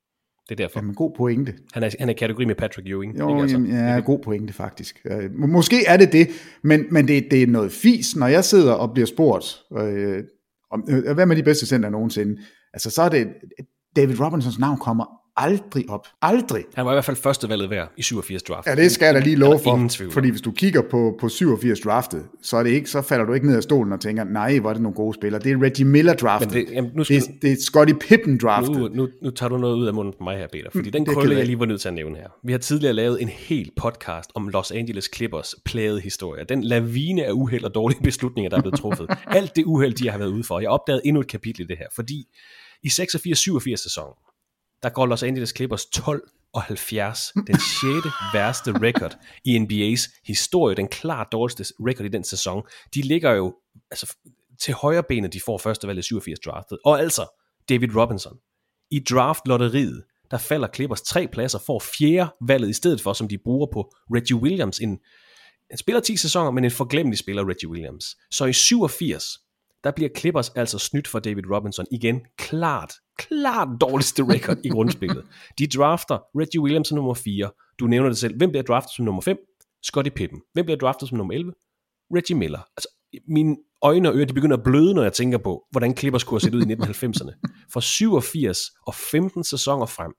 Det 0.49 0.59
er 0.59 0.63
derfor. 0.63 0.79
Jamen, 0.79 0.95
god 0.95 1.11
pointe. 1.17 1.53
Han 1.73 1.83
er, 1.83 1.89
han 1.99 2.09
er 2.09 2.13
i 2.13 2.17
kategori 2.17 2.45
med 2.45 2.55
Patrick 2.55 2.89
Ewing. 2.89 3.19
Jo, 3.19 3.29
ikke, 3.29 3.41
altså? 3.41 3.57
jamen, 3.57 3.71
ja, 3.71 3.99
god 3.99 4.19
pointe 4.19 4.53
faktisk. 4.53 4.99
Øh, 5.05 5.33
måske 5.33 5.85
er 5.87 5.97
det 5.97 6.13
det, 6.13 6.27
men, 6.63 6.85
men 6.91 7.07
det, 7.07 7.27
det 7.31 7.43
er 7.43 7.47
noget 7.47 7.71
fis, 7.71 8.15
når 8.15 8.27
jeg 8.27 8.45
sidder 8.45 8.73
og 8.73 8.93
bliver 8.93 9.07
spurgt, 9.07 9.45
øh, 9.77 10.23
om, 10.71 10.87
øh, 10.89 11.13
hvad 11.13 11.25
med 11.25 11.35
de 11.35 11.43
bedste 11.43 11.65
center 11.65 11.89
nogensinde? 11.89 12.41
Altså, 12.73 12.89
så 12.89 13.01
er 13.01 13.09
det, 13.09 13.27
David 13.95 14.19
Robinsons 14.19 14.59
navn 14.59 14.77
kommer 14.77 15.18
aldrig 15.39 15.89
op. 15.89 16.07
Aldrig. 16.21 16.63
Han 16.73 16.85
var 16.85 16.91
i 16.91 16.95
hvert 16.95 17.05
fald 17.05 17.17
første 17.17 17.49
valget 17.49 17.69
værd 17.69 17.91
i 17.97 18.01
87 18.01 18.43
draft. 18.43 18.67
Ja, 18.67 18.75
det 18.75 18.91
skal 18.91 19.05
jeg 19.05 19.15
da 19.15 19.19
lige 19.19 19.35
love 19.35 19.59
for. 19.63 20.11
Fordi 20.11 20.29
hvis 20.29 20.41
du 20.41 20.51
kigger 20.51 20.81
på, 20.91 21.17
på 21.19 21.29
87 21.29 21.79
draftet, 21.79 22.23
så, 22.41 22.57
er 22.57 22.63
det 22.63 22.69
ikke, 22.69 22.89
så 22.89 23.01
falder 23.01 23.25
du 23.25 23.33
ikke 23.33 23.47
ned 23.47 23.55
af 23.55 23.63
stolen 23.63 23.93
og 23.93 23.99
tænker, 23.99 24.23
nej, 24.23 24.59
hvor 24.59 24.69
er 24.69 24.73
det 24.73 24.81
nogle 24.81 24.95
gode 24.95 25.13
spillere. 25.13 25.41
Det 25.41 25.51
er 25.51 25.61
Reggie 25.61 25.85
Miller 25.85 26.13
draftet. 26.13 26.53
Men 26.53 26.65
det, 26.65 26.73
jamen, 26.73 26.91
nu 26.95 27.03
skal 27.03 27.21
det, 27.21 27.41
det 27.41 27.51
er 27.51 27.55
Scottie 27.61 27.95
Pippen 27.99 28.37
draftet. 28.37 28.75
Nu, 28.75 28.87
nu, 28.87 29.07
nu 29.21 29.29
tager 29.29 29.49
du 29.49 29.57
noget 29.57 29.75
ud 29.75 29.87
af 29.87 29.93
munden 29.93 30.13
på 30.17 30.23
mig 30.23 30.37
her, 30.37 30.47
Peter. 30.51 30.69
Fordi 30.71 30.89
den 30.89 31.05
krølle, 31.05 31.35
jeg 31.35 31.45
lige 31.45 31.59
var 31.59 31.65
nødt 31.65 31.81
til 31.81 31.87
at 31.87 31.93
nævne 31.93 32.17
her. 32.17 32.27
Vi 32.43 32.51
har 32.51 32.59
tidligere 32.59 32.93
lavet 32.93 33.21
en 33.21 33.27
hel 33.27 33.71
podcast 33.75 34.29
om 34.35 34.47
Los 34.47 34.71
Angeles 34.71 35.09
Clippers 35.15 35.55
plade 35.65 36.01
historie. 36.01 36.43
Den 36.43 36.63
lavine 36.63 37.25
af 37.25 37.31
uheld 37.31 37.63
og 37.63 37.75
dårlige 37.75 38.01
beslutninger, 38.03 38.49
der 38.49 38.57
er 38.57 38.61
blevet 38.61 38.79
truffet. 38.79 39.07
Alt 39.27 39.55
det 39.55 39.65
uheld, 39.65 39.93
de 39.93 40.09
har 40.09 40.17
været 40.17 40.29
ude 40.29 40.43
for. 40.43 40.59
Jeg 40.59 40.69
opdagede 40.69 41.01
endnu 41.05 41.19
et 41.21 41.27
kapitel 41.27 41.61
i 41.61 41.65
det 41.67 41.77
her, 41.77 41.87
fordi 41.95 42.27
i 42.83 42.87
86-87 42.87 43.75
sæsonen, 43.75 44.13
der 44.83 44.89
går 44.89 45.05
Los 45.05 45.23
Angeles 45.23 45.53
Clippers 45.55 45.85
12 45.85 46.21
og 46.53 46.61
70, 46.61 47.31
den 47.47 47.59
6. 47.59 47.63
værste 48.33 48.71
record 48.71 49.17
i 49.45 49.57
NBA's 49.57 50.21
historie, 50.25 50.75
den 50.75 50.87
klart 50.87 51.27
dårligste 51.31 51.73
record 51.79 52.05
i 52.05 52.09
den 52.09 52.23
sæson. 52.23 52.63
De 52.93 53.01
ligger 53.01 53.31
jo 53.31 53.55
altså, 53.91 54.15
til 54.61 54.73
højre 54.73 55.03
benet, 55.03 55.33
de 55.33 55.41
får 55.45 55.57
første 55.57 55.87
valg 55.87 55.99
i 55.99 56.01
87 56.01 56.39
draftet. 56.39 56.77
Og 56.85 56.99
altså, 56.99 57.27
David 57.69 57.95
Robinson. 57.95 58.37
I 58.91 58.99
draftlotteriet, 58.99 60.03
der 60.31 60.37
falder 60.37 60.67
Clippers 60.75 61.01
tre 61.01 61.27
pladser, 61.27 61.59
får 61.65 61.79
fjerde 61.79 62.31
valget 62.47 62.69
i 62.69 62.73
stedet 62.73 63.01
for, 63.01 63.13
som 63.13 63.27
de 63.27 63.37
bruger 63.37 63.67
på 63.73 63.93
Reggie 64.15 64.35
Williams. 64.35 64.79
En, 64.79 64.99
en 65.71 65.77
spiller 65.77 65.99
10 65.99 66.17
sæsoner, 66.17 66.51
men 66.51 66.63
en 66.63 66.71
forglemmelig 66.71 67.17
spiller, 67.19 67.49
Reggie 67.49 67.69
Williams. 67.69 68.05
Så 68.31 68.45
i 68.45 68.53
87, 68.53 69.39
der 69.83 69.91
bliver 69.91 70.09
Clippers 70.17 70.49
altså 70.49 70.79
snydt 70.79 71.07
for 71.07 71.19
David 71.19 71.43
Robinson. 71.51 71.85
Igen, 71.91 72.21
klart, 72.37 72.93
klart 73.19 73.67
dårligste 73.81 74.23
record 74.23 74.57
i 74.63 74.69
grundspillet. 74.69 75.25
De 75.59 75.67
drafter 75.67 76.17
Reggie 76.39 76.61
Williams 76.61 76.91
nummer 76.91 77.13
4, 77.13 77.49
Du 77.79 77.87
nævner 77.87 78.09
det 78.09 78.17
selv. 78.17 78.37
Hvem 78.37 78.49
bliver 78.49 78.63
draftet 78.63 78.95
som 78.95 79.05
nummer 79.05 79.21
5? 79.21 79.37
Scottie 79.83 80.11
Pippen. 80.11 80.41
Hvem 80.53 80.65
bliver 80.65 80.77
draftet 80.77 81.09
som 81.09 81.17
nummer 81.17 81.33
11? 81.33 81.53
Reggie 82.15 82.37
Miller. 82.37 82.59
Altså, 82.77 82.89
mine 83.27 83.57
øjne 83.81 84.09
og 84.09 84.15
ører, 84.15 84.25
de 84.25 84.33
begynder 84.33 84.57
at 84.57 84.63
bløde, 84.63 84.93
når 84.93 85.03
jeg 85.03 85.13
tænker 85.13 85.37
på, 85.37 85.63
hvordan 85.71 85.97
Clippers 85.97 86.23
kunne 86.23 86.35
have 86.35 86.41
set 86.41 86.55
ud 86.55 86.61
i 86.61 86.73
1990'erne. 86.73 87.63
Fra 87.73 87.81
87 87.81 88.59
og 88.87 88.95
15 88.95 89.43
sæsoner 89.43 89.85
frem, 89.85 90.13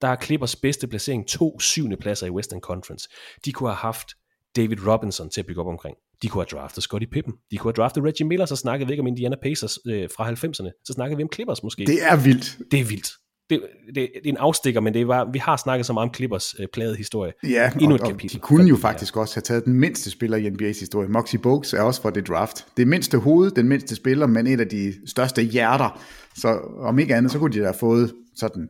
der 0.00 0.08
er 0.08 0.16
Clippers 0.16 0.56
bedste 0.56 0.86
placering 0.86 1.28
to 1.28 1.60
syvende 1.60 1.96
pladser 1.96 2.26
i 2.26 2.30
Western 2.30 2.60
Conference. 2.60 3.08
De 3.44 3.52
kunne 3.52 3.68
have 3.68 3.76
haft 3.76 4.08
David 4.56 4.86
Robinson 4.86 5.30
til 5.30 5.40
at 5.40 5.46
bygge 5.46 5.60
op 5.60 5.66
omkring. 5.66 5.96
De 6.22 6.28
kunne 6.28 6.44
have 6.50 6.60
draftet 6.60 6.82
Scottie 6.82 7.08
Pippen. 7.12 7.34
De 7.50 7.56
kunne 7.56 7.68
have 7.68 7.82
draftet 7.82 8.04
Reggie 8.04 8.26
Miller, 8.26 8.46
så 8.46 8.56
snakkede 8.56 8.86
vi 8.86 8.92
ikke 8.92 9.00
om 9.00 9.06
Indiana 9.06 9.36
Pacers 9.42 9.78
øh, 9.86 10.08
fra 10.16 10.30
90'erne. 10.30 10.82
Så 10.84 10.92
snakkede 10.92 11.16
vi 11.16 11.22
om 11.22 11.28
Clippers 11.34 11.62
måske. 11.62 11.86
Det 11.86 11.98
er 12.02 12.16
vildt. 12.16 12.58
Det 12.70 12.80
er 12.80 12.84
vildt. 12.84 13.12
Det, 13.50 13.62
det, 13.86 13.94
det 13.94 14.06
er 14.24 14.28
en 14.28 14.36
afstikker, 14.36 14.80
men 14.80 14.94
det 14.94 15.08
var, 15.08 15.30
vi 15.32 15.38
har 15.38 15.56
snakket 15.56 15.86
så 15.86 15.92
meget 15.92 16.08
om 16.08 16.14
Clippers 16.14 16.54
øh, 16.58 16.66
plade 16.72 16.96
historie. 16.96 17.32
Ja, 17.44 17.70
Endnu 17.72 17.88
og, 17.88 17.94
et 17.94 18.00
og 18.00 18.08
kapitel. 18.08 18.36
de 18.36 18.40
kunne 18.40 18.68
jo 18.68 18.76
faktisk 18.76 19.16
også 19.16 19.36
have 19.36 19.42
taget 19.42 19.64
den 19.64 19.74
mindste 19.74 20.10
spiller 20.10 20.36
i 20.36 20.48
NBA's 20.48 20.80
historie. 20.80 21.08
Moxie 21.08 21.38
Bogues 21.38 21.72
er 21.72 21.82
også 21.82 22.02
for 22.02 22.10
det 22.10 22.28
draft. 22.28 22.66
Det 22.76 22.88
mindste 22.88 23.18
hoved, 23.18 23.50
den 23.50 23.68
mindste 23.68 23.96
spiller, 23.96 24.26
men 24.26 24.46
et 24.46 24.60
af 24.60 24.68
de 24.68 24.94
største 25.08 25.42
hjerter. 25.42 26.00
Så 26.36 26.48
om 26.78 26.98
ikke 26.98 27.14
andet, 27.14 27.32
så 27.32 27.38
kunne 27.38 27.52
de 27.52 27.58
da 27.58 27.64
have 27.64 27.74
fået 27.80 28.12
sådan 28.36 28.68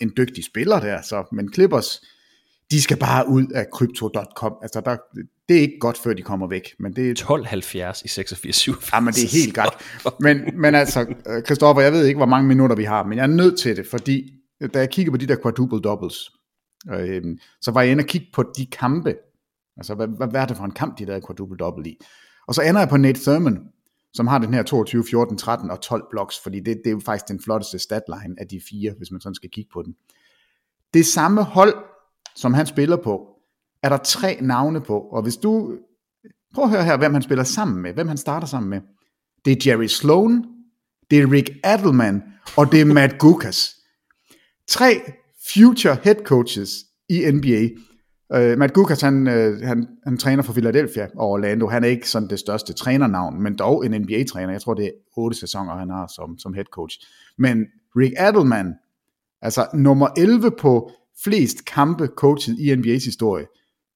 en 0.00 0.12
dygtig 0.16 0.44
spiller 0.44 0.80
der. 0.80 1.02
Så, 1.02 1.24
men 1.32 1.52
Clippers, 1.52 2.00
de 2.70 2.82
skal 2.82 2.96
bare 2.96 3.28
ud 3.28 3.46
af 3.46 3.66
crypto.com. 3.72 4.54
Altså, 4.62 4.80
der, 4.80 4.96
det 5.48 5.56
er 5.56 5.60
ikke 5.60 5.78
godt, 5.80 5.98
før 5.98 6.12
de 6.12 6.22
kommer 6.22 6.46
væk. 6.46 6.74
Men 6.78 6.92
det, 6.92 7.10
1270 7.10 8.02
i 8.02 8.08
86 8.08 8.56
87. 8.56 8.92
Ja, 8.92 9.00
men 9.00 9.14
det 9.14 9.24
er 9.24 9.38
helt 9.44 9.54
godt. 9.54 9.74
Men, 10.24 10.60
men 10.60 10.74
altså, 10.74 11.14
Christoffer, 11.44 11.82
jeg 11.82 11.92
ved 11.92 12.06
ikke, 12.06 12.18
hvor 12.18 12.26
mange 12.26 12.48
minutter 12.48 12.76
vi 12.76 12.84
har, 12.84 13.04
men 13.04 13.18
jeg 13.18 13.22
er 13.22 13.26
nødt 13.26 13.58
til 13.58 13.76
det, 13.76 13.86
fordi 13.86 14.32
da 14.74 14.78
jeg 14.78 14.90
kigger 14.90 15.12
på 15.12 15.16
de 15.16 15.26
der 15.26 15.36
quadruple 15.42 15.80
doubles, 15.80 16.30
øh, 16.92 17.22
så 17.60 17.70
var 17.70 17.82
jeg 17.82 17.90
inde 17.90 18.02
og 18.02 18.06
kigge 18.06 18.26
på 18.32 18.44
de 18.56 18.66
kampe. 18.66 19.14
Altså, 19.76 19.94
hvad, 19.94 20.08
hvad, 20.08 20.28
hvad 20.28 20.40
er 20.40 20.46
det 20.46 20.56
for 20.56 20.64
en 20.64 20.70
kamp, 20.70 20.98
de 20.98 21.06
der 21.06 21.20
quadruple 21.26 21.56
double 21.56 21.90
i? 21.90 21.96
Og 22.46 22.54
så 22.54 22.62
ender 22.62 22.80
jeg 22.80 22.88
på 22.88 22.96
Nate 22.96 23.20
Thurman, 23.20 23.58
som 24.14 24.26
har 24.26 24.38
den 24.38 24.54
her 24.54 24.62
22, 24.62 25.04
14, 25.10 25.38
13 25.38 25.70
og 25.70 25.80
12 25.80 26.04
blocks, 26.10 26.40
fordi 26.42 26.60
det, 26.60 26.66
det 26.66 26.86
er 26.86 26.90
jo 26.90 27.00
faktisk 27.04 27.28
den 27.28 27.40
flotteste 27.40 27.78
statline 27.78 28.34
af 28.38 28.46
de 28.46 28.60
fire, 28.70 28.94
hvis 28.98 29.10
man 29.10 29.20
sådan 29.20 29.34
skal 29.34 29.50
kigge 29.50 29.70
på 29.72 29.82
den. 29.82 29.94
Det 30.94 31.06
samme 31.06 31.42
hold, 31.42 31.74
som 32.36 32.54
han 32.54 32.66
spiller 32.66 32.96
på, 32.96 33.26
er 33.82 33.88
der 33.88 33.96
tre 33.96 34.38
navne 34.40 34.80
på, 34.80 34.98
og 34.98 35.22
hvis 35.22 35.36
du, 35.36 35.78
prøv 36.54 36.64
at 36.64 36.70
høre 36.70 36.84
her, 36.84 36.96
hvem 36.96 37.12
han 37.12 37.22
spiller 37.22 37.44
sammen 37.44 37.82
med, 37.82 37.92
hvem 37.92 38.08
han 38.08 38.16
starter 38.16 38.46
sammen 38.46 38.70
med. 38.70 38.80
Det 39.44 39.52
er 39.66 39.70
Jerry 39.70 39.86
Sloan, 39.86 40.44
det 41.10 41.18
er 41.18 41.32
Rick 41.32 41.50
Adelman, 41.64 42.22
og 42.56 42.72
det 42.72 42.80
er 42.80 42.84
Matt 42.84 43.18
Gukas. 43.22 43.70
Tre 44.68 45.00
future 45.54 45.96
head 46.02 46.24
coaches 46.24 46.70
i 47.08 47.30
NBA. 47.30 47.68
Uh, 48.36 48.58
Matt 48.58 48.72
Gukas, 48.72 49.00
han, 49.00 49.26
uh, 49.26 49.60
han, 49.60 49.88
han 50.04 50.18
træner 50.18 50.42
for 50.42 50.52
Philadelphia 50.52 51.08
og 51.16 51.30
Orlando. 51.30 51.68
Han 51.68 51.84
er 51.84 51.88
ikke 51.88 52.08
sådan 52.08 52.28
det 52.28 52.38
største 52.38 52.72
trænernavn, 52.72 53.42
men 53.42 53.58
dog 53.58 53.86
en 53.86 54.02
NBA-træner. 54.02 54.52
Jeg 54.52 54.60
tror, 54.60 54.74
det 54.74 54.84
er 54.84 54.90
otte 55.16 55.38
sæsoner, 55.38 55.76
han 55.76 55.90
har 55.90 56.12
som, 56.16 56.38
som 56.38 56.54
head 56.54 56.64
coach. 56.64 56.98
Men 57.38 57.66
Rick 57.96 58.14
Adelman, 58.16 58.74
altså 59.42 59.66
nummer 59.74 60.08
11 60.16 60.50
på 60.60 60.90
flest 61.24 61.64
kampe 61.64 62.06
coachet 62.16 62.56
i 62.58 62.72
NBA's 62.72 63.04
historie. 63.04 63.46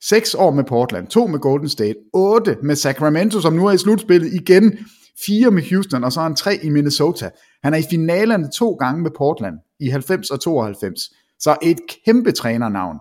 6 0.04 0.34
år 0.34 0.50
med 0.50 0.64
Portland, 0.64 1.06
2 1.06 1.26
med 1.26 1.38
Golden 1.38 1.68
State, 1.68 1.94
8 2.14 2.56
med 2.62 2.76
Sacramento, 2.76 3.40
som 3.40 3.52
nu 3.52 3.66
er 3.66 3.72
i 3.72 3.78
slutspillet 3.78 4.32
igen, 4.34 4.78
4 5.26 5.50
med 5.50 5.62
Houston, 5.70 6.04
og 6.04 6.12
så 6.12 6.20
han 6.20 6.36
3 6.36 6.58
i 6.62 6.68
Minnesota. 6.68 7.30
Han 7.62 7.74
er 7.74 7.78
i 7.78 7.82
finalerne 7.90 8.50
to 8.54 8.72
gange 8.72 9.02
med 9.02 9.10
Portland, 9.16 9.54
i 9.80 9.88
90 9.88 10.30
og 10.30 10.40
92. 10.40 11.00
Så 11.40 11.56
et 11.62 11.78
kæmpe 12.04 12.32
trænernavn. 12.32 12.96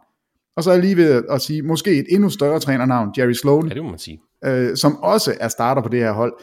Og 0.55 0.63
så 0.63 0.70
er 0.70 0.74
jeg 0.74 0.84
lige 0.84 0.97
ved 0.97 1.24
at 1.30 1.41
sige, 1.41 1.61
måske 1.61 1.91
et 1.91 2.05
endnu 2.09 2.30
større 2.30 2.59
trænernavn, 2.59 3.09
Jerry 3.18 3.32
Sloan, 3.34 3.68
Ja, 3.68 3.74
det 3.74 3.84
må 3.84 3.89
man 3.89 3.99
sige. 3.99 4.20
øh, 4.45 4.78
som 4.78 4.97
også 5.03 5.34
er 5.39 5.47
starter 5.47 5.82
på 5.82 5.89
det 5.89 5.99
her 5.99 6.11
hold. 6.11 6.34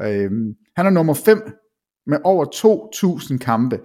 Øh, 0.00 0.30
han 0.76 0.86
er 0.86 0.90
nummer 0.90 1.14
5 1.14 1.42
med 2.06 2.18
over 2.24 2.44
2.000 3.24 3.38
kampe. 3.38 3.80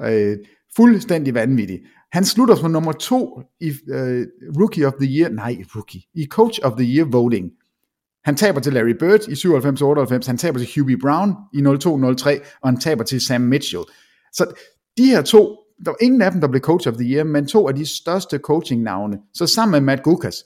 Øh, 0.00 0.36
fuldstændig 0.76 1.34
vanvittig. 1.34 1.78
Han 2.12 2.24
slutter 2.24 2.54
som 2.54 2.70
nummer 2.70 2.92
2 2.92 3.42
i 3.60 3.68
øh, 3.68 4.26
Rookie 4.60 4.86
of 4.86 4.92
the 5.00 5.18
Year, 5.18 5.30
nej, 5.30 5.56
Rookie, 5.76 6.02
i 6.14 6.26
Coach 6.26 6.58
of 6.62 6.72
the 6.72 6.96
Year 6.96 7.06
voting. 7.06 7.50
Han 8.24 8.36
taber 8.36 8.60
til 8.60 8.72
Larry 8.72 8.96
Bird 8.98 9.28
i 9.28 9.32
97-98, 9.32 10.26
han 10.26 10.38
taber 10.38 10.58
til 10.58 10.68
Hubie 10.76 10.98
Brown 10.98 11.34
i 11.52 11.58
02-03, 11.58 12.58
og 12.62 12.68
han 12.68 12.80
taber 12.80 13.04
til 13.04 13.20
Sam 13.20 13.40
Mitchell. 13.40 13.82
Så 14.32 14.46
de 14.98 15.04
her 15.06 15.22
to, 15.22 15.56
der 15.84 15.90
var 15.90 15.96
ingen 16.00 16.22
af 16.22 16.32
dem, 16.32 16.40
der 16.40 16.48
blev 16.48 16.60
Coach 16.60 16.88
of 16.88 16.94
the 16.94 17.04
Year, 17.04 17.24
men 17.24 17.46
to 17.46 17.68
af 17.68 17.74
de 17.74 17.86
største 17.86 18.38
coaching-navne. 18.38 19.18
Så 19.34 19.46
sammen 19.46 19.72
med 19.72 19.80
Matt 19.80 20.02
Gukas, 20.02 20.44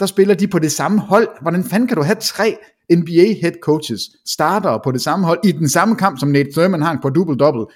der 0.00 0.06
spiller 0.06 0.34
de 0.34 0.48
på 0.48 0.58
det 0.58 0.72
samme 0.72 1.00
hold. 1.00 1.28
Hvordan 1.42 1.64
fanden 1.64 1.88
kan 1.88 1.96
du 1.96 2.02
have 2.02 2.16
tre 2.20 2.56
NBA 2.92 3.34
head 3.40 3.52
coaches, 3.62 4.00
starter 4.26 4.78
på 4.84 4.92
det 4.92 5.00
samme 5.00 5.26
hold, 5.26 5.40
i 5.44 5.52
den 5.52 5.68
samme 5.68 5.96
kamp, 5.96 6.20
som 6.20 6.28
Nate 6.28 6.52
Thurman 6.52 6.82
har 6.82 6.98
på 7.02 7.08
double-double? 7.08 7.66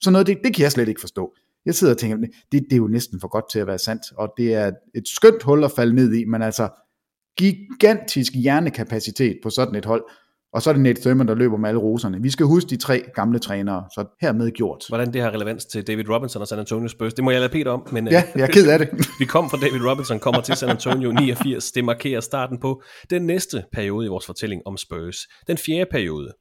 Så 0.00 0.10
noget, 0.10 0.26
det, 0.26 0.38
det 0.44 0.54
kan 0.54 0.62
jeg 0.62 0.72
slet 0.72 0.88
ikke 0.88 1.00
forstå. 1.00 1.32
Jeg 1.68 1.74
sidder 1.74 1.94
og 1.94 1.98
tænker, 1.98 2.16
det, 2.16 2.32
det 2.52 2.72
er 2.72 2.76
jo 2.76 2.86
næsten 2.86 3.20
for 3.20 3.28
godt 3.28 3.44
til 3.52 3.58
at 3.58 3.66
være 3.66 3.78
sandt, 3.78 4.02
og 4.16 4.32
det 4.36 4.54
er 4.54 4.70
et 4.94 5.08
skønt 5.08 5.42
hul 5.42 5.64
at 5.64 5.70
falde 5.70 5.94
ned 5.94 6.14
i, 6.14 6.24
men 6.24 6.42
altså 6.42 6.68
gigantisk 7.38 8.32
hjernekapacitet 8.34 9.36
på 9.42 9.50
sådan 9.50 9.74
et 9.74 9.84
hold, 9.84 10.04
og 10.52 10.62
så 10.62 10.70
er 10.70 10.74
det 10.74 10.82
Nate 10.82 11.00
Thurman, 11.00 11.28
der 11.28 11.34
løber 11.34 11.56
med 11.56 11.68
alle 11.68 11.80
roserne. 11.80 12.22
Vi 12.22 12.30
skal 12.30 12.46
huske 12.46 12.70
de 12.70 12.76
tre 12.76 13.02
gamle 13.14 13.38
trænere, 13.38 13.84
så 13.94 14.16
hermed 14.20 14.50
gjort. 14.50 14.84
Hvordan 14.88 15.12
det 15.12 15.22
har 15.22 15.30
relevans 15.30 15.64
til 15.64 15.86
David 15.86 16.08
Robinson 16.08 16.42
og 16.42 16.48
San 16.48 16.58
Antonio 16.58 16.88
Spurs, 16.88 17.14
det 17.14 17.24
må 17.24 17.30
jeg 17.30 17.40
lade 17.40 17.52
Peter 17.52 17.70
om. 17.70 17.88
Men, 17.92 18.06
øh, 18.06 18.12
Ja, 18.12 18.22
jeg 18.34 18.42
er 18.42 18.46
ked 18.46 18.68
af 18.68 18.78
det. 18.78 18.88
vi 19.20 19.24
kom 19.24 19.50
fra 19.50 19.56
David 19.56 19.80
Robinson, 19.90 20.18
kommer 20.18 20.40
til 20.40 20.56
San 20.56 20.68
Antonio 20.68 21.12
89. 21.12 21.72
Det 21.72 21.84
markerer 21.84 22.20
starten 22.20 22.58
på 22.60 22.82
den 23.10 23.22
næste 23.22 23.64
periode 23.72 24.06
i 24.06 24.08
vores 24.08 24.26
fortælling 24.26 24.62
om 24.66 24.76
Spurs. 24.76 25.16
Den 25.46 25.58
fjerde 25.58 25.86
periode. 25.90 26.32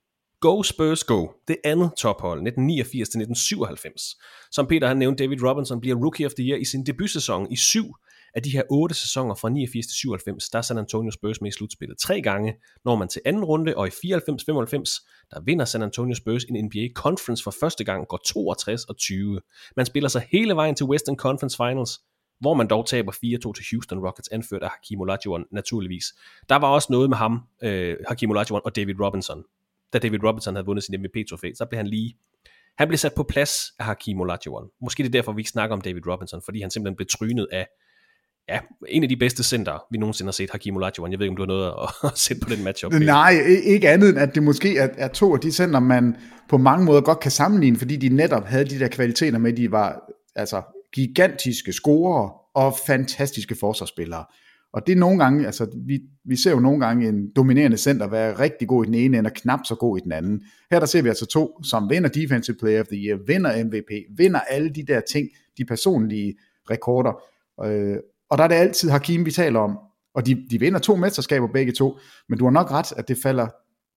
Go 0.41 0.63
Spurs 0.63 1.03
Go. 1.03 1.27
Det 1.47 1.57
andet 1.63 1.91
tophold, 1.97 2.47
1989-1997. 2.47 4.49
Som 4.51 4.67
Peter 4.67 4.87
han 4.87 4.97
nævnte, 4.97 5.23
David 5.23 5.43
Robinson 5.43 5.81
bliver 5.81 5.95
Rookie 5.95 6.25
of 6.25 6.33
the 6.33 6.49
Year 6.49 6.57
i 6.57 6.65
sin 6.65 6.85
debutsæson 6.85 7.51
i 7.51 7.55
syv 7.55 7.85
af 8.33 8.43
de 8.43 8.49
her 8.49 8.63
otte 8.69 8.95
sæsoner 8.95 9.35
fra 9.35 9.49
89 9.49 9.87
til 9.87 9.95
97, 9.95 10.49
der 10.49 10.57
er 10.57 10.61
San 10.61 10.77
Antonio 10.77 11.11
Spurs 11.11 11.41
med 11.41 11.49
i 11.49 11.53
slutspillet 11.53 11.97
tre 11.97 12.21
gange, 12.21 12.53
når 12.85 12.95
man 12.95 13.07
til 13.07 13.21
anden 13.25 13.43
runde, 13.43 13.77
og 13.77 13.87
i 13.87 13.89
94-95, 13.89 13.97
der 15.31 15.41
vinder 15.45 15.65
San 15.65 15.81
Antonio 15.81 16.15
Spurs 16.15 16.43
en 16.43 16.65
NBA 16.65 16.87
Conference 16.95 17.43
for 17.43 17.53
første 17.59 17.83
gang, 17.83 18.07
går 18.07 18.19
62 18.25 18.83
og 18.83 18.97
20. 18.97 19.41
Man 19.75 19.85
spiller 19.85 20.09
sig 20.09 20.27
hele 20.31 20.55
vejen 20.55 20.75
til 20.75 20.85
Western 20.85 21.15
Conference 21.15 21.57
Finals, 21.57 21.99
hvor 22.39 22.53
man 22.53 22.67
dog 22.67 22.85
taber 22.85 23.11
4-2 23.11 23.53
til 23.53 23.65
Houston 23.71 24.05
Rockets, 24.05 24.29
anført 24.31 24.63
af 24.63 24.69
Hakim 24.69 25.01
Olajuwon 25.01 25.45
naturligvis. 25.51 26.05
Der 26.49 26.55
var 26.55 26.67
også 26.67 26.87
noget 26.91 27.09
med 27.09 27.17
ham, 27.17 27.39
øh, 27.63 27.97
Hakim 28.07 28.29
Olajuwon 28.29 28.61
og 28.65 28.75
David 28.75 28.95
Robinson. 28.99 29.43
Da 29.93 29.99
David 29.99 30.23
Robinson 30.23 30.55
havde 30.55 30.65
vundet 30.65 30.83
sin 30.83 31.01
MVP-trofæ, 31.01 31.51
så 31.55 31.65
blev 31.65 31.77
han 31.77 31.87
lige 31.87 32.17
han 32.77 32.87
blev 32.87 32.97
sat 32.97 33.13
på 33.13 33.23
plads 33.23 33.73
af 33.79 33.85
Hakim 33.85 34.21
Olajuwon. 34.21 34.67
Måske 34.81 35.03
det 35.03 35.09
er 35.09 35.11
derfor, 35.11 35.31
vi 35.31 35.41
ikke 35.41 35.49
snakker 35.49 35.75
om 35.75 35.81
David 35.81 36.07
Robinson, 36.07 36.41
fordi 36.45 36.61
han 36.61 36.71
simpelthen 36.71 36.95
blev 36.95 37.07
trynet 37.07 37.47
af 37.51 37.67
ja, 38.49 38.59
en 38.87 39.03
af 39.03 39.09
de 39.09 39.17
bedste 39.17 39.43
center, 39.43 39.85
vi 39.91 39.97
nogensinde 39.97 40.27
har 40.27 40.31
set, 40.31 40.49
Hakim 40.51 40.75
Olajuwon. 40.75 41.11
Jeg 41.11 41.19
ved 41.19 41.25
ikke, 41.25 41.31
om 41.31 41.35
du 41.35 41.41
har 41.41 41.47
noget 41.47 41.67
at, 41.67 41.89
at 42.11 42.17
sætte 42.17 42.41
på 42.43 42.49
den 42.49 42.63
matchup. 42.63 42.93
Nej, 42.93 43.33
ikke 43.63 43.89
andet 43.89 44.09
end, 44.09 44.17
at 44.17 44.35
det 44.35 44.43
måske 44.43 44.77
er, 44.77 44.89
er 44.97 45.07
to 45.07 45.33
af 45.33 45.39
de 45.39 45.51
center, 45.51 45.79
man 45.79 46.15
på 46.49 46.57
mange 46.57 46.85
måder 46.85 47.01
godt 47.01 47.19
kan 47.19 47.31
sammenligne, 47.31 47.77
fordi 47.77 47.95
de 47.95 48.09
netop 48.09 48.45
havde 48.45 48.65
de 48.65 48.79
der 48.79 48.87
kvaliteter 48.87 49.37
med, 49.37 49.53
de 49.53 49.71
var 49.71 49.99
altså 50.35 50.61
gigantiske 50.93 51.73
scorer 51.73 52.29
og 52.55 52.75
fantastiske 52.87 53.55
forsvarsspillere. 53.59 54.25
Og 54.73 54.87
det 54.87 54.93
er 54.93 54.97
nogle 54.97 55.19
gange, 55.19 55.45
altså 55.45 55.67
vi, 55.85 55.99
vi 56.25 56.35
ser 56.35 56.51
jo 56.51 56.59
nogle 56.59 56.85
gange 56.85 57.09
en 57.09 57.31
dominerende 57.35 57.77
center 57.77 58.07
være 58.07 58.39
rigtig 58.39 58.67
god 58.67 58.83
i 58.83 58.87
den 58.87 58.95
ene 58.95 59.17
ende 59.17 59.27
og 59.27 59.33
knap 59.33 59.59
så 59.65 59.75
god 59.75 59.97
i 59.97 60.01
den 60.01 60.11
anden. 60.11 60.43
Her 60.71 60.79
der 60.79 60.85
ser 60.85 61.01
vi 61.01 61.09
altså 61.09 61.25
to, 61.25 61.63
som 61.63 61.89
vinder 61.89 62.09
Defensive 62.09 62.57
Player 62.59 62.79
of 62.79 62.87
the 62.87 62.97
Year, 62.97 63.19
vinder 63.27 63.63
MVP, 63.63 63.91
vinder 64.17 64.39
alle 64.39 64.69
de 64.69 64.83
der 64.87 64.99
ting, 64.99 65.29
de 65.57 65.65
personlige 65.65 66.35
rekorder. 66.69 67.21
Øh, 67.65 67.97
og 68.29 68.37
der 68.37 68.43
er 68.43 68.47
det 68.47 68.55
altid 68.55 68.89
Hakim, 68.89 69.25
vi 69.25 69.31
taler 69.31 69.59
om. 69.59 69.77
Og 70.15 70.25
de, 70.25 70.45
de 70.51 70.59
vinder 70.59 70.79
to 70.79 70.95
mesterskaber 70.95 71.47
begge 71.47 71.71
to, 71.71 71.97
men 72.29 72.39
du 72.39 72.45
har 72.45 72.51
nok 72.51 72.71
ret, 72.71 72.93
at 72.97 73.07
det 73.07 73.17
falder, 73.23 73.47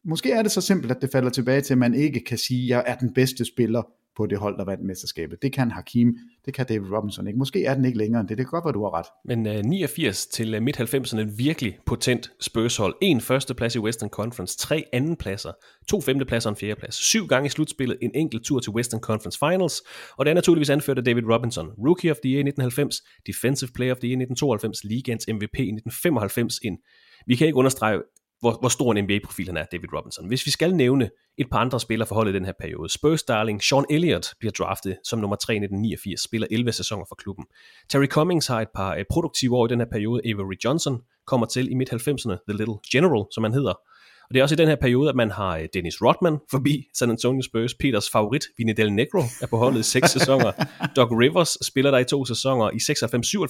måske 0.09 0.33
er 0.33 0.43
det 0.43 0.51
så 0.51 0.61
simpelt, 0.61 0.93
at 0.93 1.03
det 1.03 1.11
falder 1.13 1.31
tilbage 1.31 1.61
til, 1.61 1.75
at 1.75 1.79
man 1.79 1.95
ikke 1.95 2.21
kan 2.21 2.39
sige, 2.39 2.65
at 2.65 2.69
jeg 2.69 2.85
er 2.87 2.95
den 2.95 3.15
bedste 3.15 3.45
spiller 3.45 3.83
på 4.17 4.27
det 4.27 4.39
hold, 4.39 4.59
der 4.59 4.65
vandt 4.65 4.85
mesterskabet. 4.85 5.43
Det 5.43 5.53
kan 5.53 5.71
Hakim, 5.71 6.17
det 6.45 6.55
kan 6.55 6.67
David 6.67 6.93
Robinson 6.93 7.27
ikke. 7.27 7.39
Måske 7.39 7.65
er 7.65 7.75
den 7.75 7.85
ikke 7.85 7.99
længere 7.99 8.21
end 8.21 8.29
det. 8.29 8.39
Det 8.39 8.47
kan 8.47 8.51
godt 8.51 8.65
være, 8.65 8.73
du 8.73 8.83
har 8.83 8.95
ret. 8.95 9.07
Men 9.25 9.47
øh, 9.47 9.59
uh, 9.59 9.65
89 9.65 10.27
til 10.27 10.55
øh, 10.55 10.61
uh, 10.61 10.65
midt-90'erne 10.65 11.37
virkelig 11.37 11.79
potent 11.87 12.33
Spurs-hold. 12.41 12.95
En 13.03 13.21
førsteplads 13.21 13.75
i 13.75 13.79
Western 13.79 14.09
Conference, 14.09 14.59
tre 14.59 14.85
andenpladser, 14.93 15.53
to 15.89 16.01
femtepladser 16.01 16.51
og 16.51 16.53
en 16.53 16.57
fjerdeplads. 16.57 16.95
Syv 16.95 17.27
gange 17.27 17.47
i 17.47 17.49
slutspillet, 17.49 17.99
en 18.03 18.11
enkelt 18.15 18.45
tur 18.45 18.61
til 18.61 18.73
Western 18.73 19.01
Conference 19.01 19.39
Finals, 19.39 19.83
og 20.17 20.25
det 20.25 20.31
er 20.31 20.35
naturligvis 20.35 20.71
anført 20.71 20.99
af 20.99 21.05
David 21.05 21.23
Robinson. 21.33 21.67
Rookie 21.87 22.11
of 22.11 22.17
the 22.17 22.31
Year 22.31 22.39
i 22.39 22.49
1990, 22.49 23.03
Defensive 23.27 23.71
Player 23.75 23.93
of 23.93 23.99
the 23.99 24.09
Year 24.09 24.19
i 24.19 24.23
1992, 24.23 24.85
Ligaens 24.85 25.27
MVP 25.29 25.59
i 25.59 25.73
1995 25.73 26.59
En 26.65 26.79
Vi 27.27 27.37
kan 27.37 27.47
ikke 27.47 27.57
understrege 27.57 28.03
hvor, 28.41 28.57
hvor 28.61 28.69
stor 28.69 28.93
en 28.93 29.05
NBA-profil 29.05 29.47
han 29.47 29.57
er, 29.57 29.65
David 29.65 29.89
Robinson. 29.93 30.29
Hvis 30.29 30.47
vi 30.47 30.51
skal 30.51 30.75
nævne 30.75 31.11
et 31.39 31.47
par 31.51 31.59
andre 31.59 31.81
spillere 31.81 32.07
for 32.07 32.15
holdet 32.15 32.33
i 32.33 32.35
den 32.35 32.45
her 32.45 32.53
periode. 32.61 32.89
Spurs 32.89 33.23
darling 33.23 33.63
Sean 33.63 33.85
Elliott 33.91 34.35
bliver 34.39 34.53
draftet 34.53 34.99
som 35.05 35.19
nummer 35.19 35.37
3 35.37 35.53
i 35.53 35.57
1989, 35.57 36.21
spiller 36.21 36.49
11 36.51 36.73
sæsoner 36.73 37.05
for 37.09 37.15
klubben. 37.15 37.45
Terry 37.91 38.07
Cummings 38.07 38.47
har 38.47 38.61
et 38.61 38.69
par 38.75 38.97
uh, 38.97 39.03
produktive 39.11 39.57
år 39.57 39.67
i 39.67 39.69
den 39.69 39.79
her 39.79 39.87
periode. 39.93 40.21
Avery 40.25 40.55
Johnson 40.65 41.01
kommer 41.27 41.47
til 41.47 41.71
i 41.71 41.75
midt-90'erne, 41.75 42.37
The 42.49 42.57
Little 42.59 42.79
General, 42.93 43.25
som 43.35 43.45
han 43.45 43.53
hedder. 43.53 43.75
Og 44.31 44.35
det 44.35 44.41
er 44.41 44.43
også 44.43 44.55
i 44.55 44.57
den 44.57 44.69
her 44.69 44.77
periode, 44.77 45.09
at 45.09 45.17
man 45.17 45.31
har 45.31 45.57
øh, 45.57 45.69
Dennis 45.75 46.03
Rodman 46.03 46.39
forbi 46.51 46.85
San 46.99 47.11
Antonio 47.11 47.43
Spurs. 47.43 47.75
Peters 47.75 48.11
favorit, 48.11 48.45
Vinny 48.59 48.73
Del 48.77 48.93
Negro, 48.93 49.23
er 49.43 49.47
på 49.47 49.57
holdet 49.57 49.81
i 49.81 49.83
seks 49.83 50.11
sæsoner. 50.17 50.53
Doc 50.97 51.09
Rivers 51.11 51.67
spiller 51.67 51.91
der 51.91 51.99
i 51.99 52.05
to 52.05 52.25
sæsoner. 52.25 52.71
I 52.71 52.77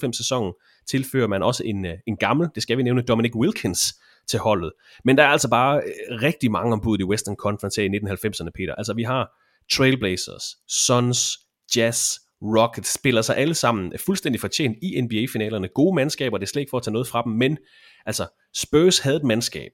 96-97 0.07 0.11
sæsonen 0.17 0.53
tilfører 0.89 1.27
man 1.27 1.43
også 1.43 1.63
en, 1.65 1.85
øh, 1.85 1.93
en 2.07 2.17
gammel, 2.17 2.49
det 2.55 2.63
skal 2.63 2.77
vi 2.77 2.83
nævne, 2.83 3.01
Dominic 3.01 3.35
Wilkins 3.35 3.95
til 4.29 4.39
holdet. 4.39 4.71
Men 5.05 5.17
der 5.17 5.23
er 5.23 5.27
altså 5.27 5.49
bare 5.49 5.77
øh, 5.77 6.21
rigtig 6.21 6.51
mange 6.51 6.73
ombud 6.73 6.99
i 6.99 7.03
Western 7.03 7.35
Conference 7.35 7.81
her 7.81 7.89
i 7.89 7.97
1990'erne, 7.97 8.49
Peter. 8.55 8.75
Altså 8.75 8.93
vi 8.93 9.03
har 9.03 9.31
Trailblazers, 9.71 10.43
Suns, 10.67 11.37
Jazz, 11.75 12.17
Rockets 12.41 12.93
spiller 12.93 13.21
sig 13.21 13.37
alle 13.37 13.53
sammen 13.53 13.93
øh, 13.93 13.99
fuldstændig 13.99 14.41
fortjent 14.41 14.77
i 14.81 15.01
NBA-finalerne. 15.01 15.67
Gode 15.67 15.95
mandskaber, 15.95 16.37
det 16.37 16.45
er 16.45 16.49
slet 16.49 16.61
ikke 16.61 16.69
for 16.69 16.77
at 16.77 16.83
tage 16.83 16.93
noget 16.93 17.07
fra 17.07 17.21
dem, 17.23 17.31
men 17.31 17.57
altså 18.05 18.27
Spurs 18.55 18.99
havde 18.99 19.17
et 19.17 19.23
mandskab, 19.23 19.71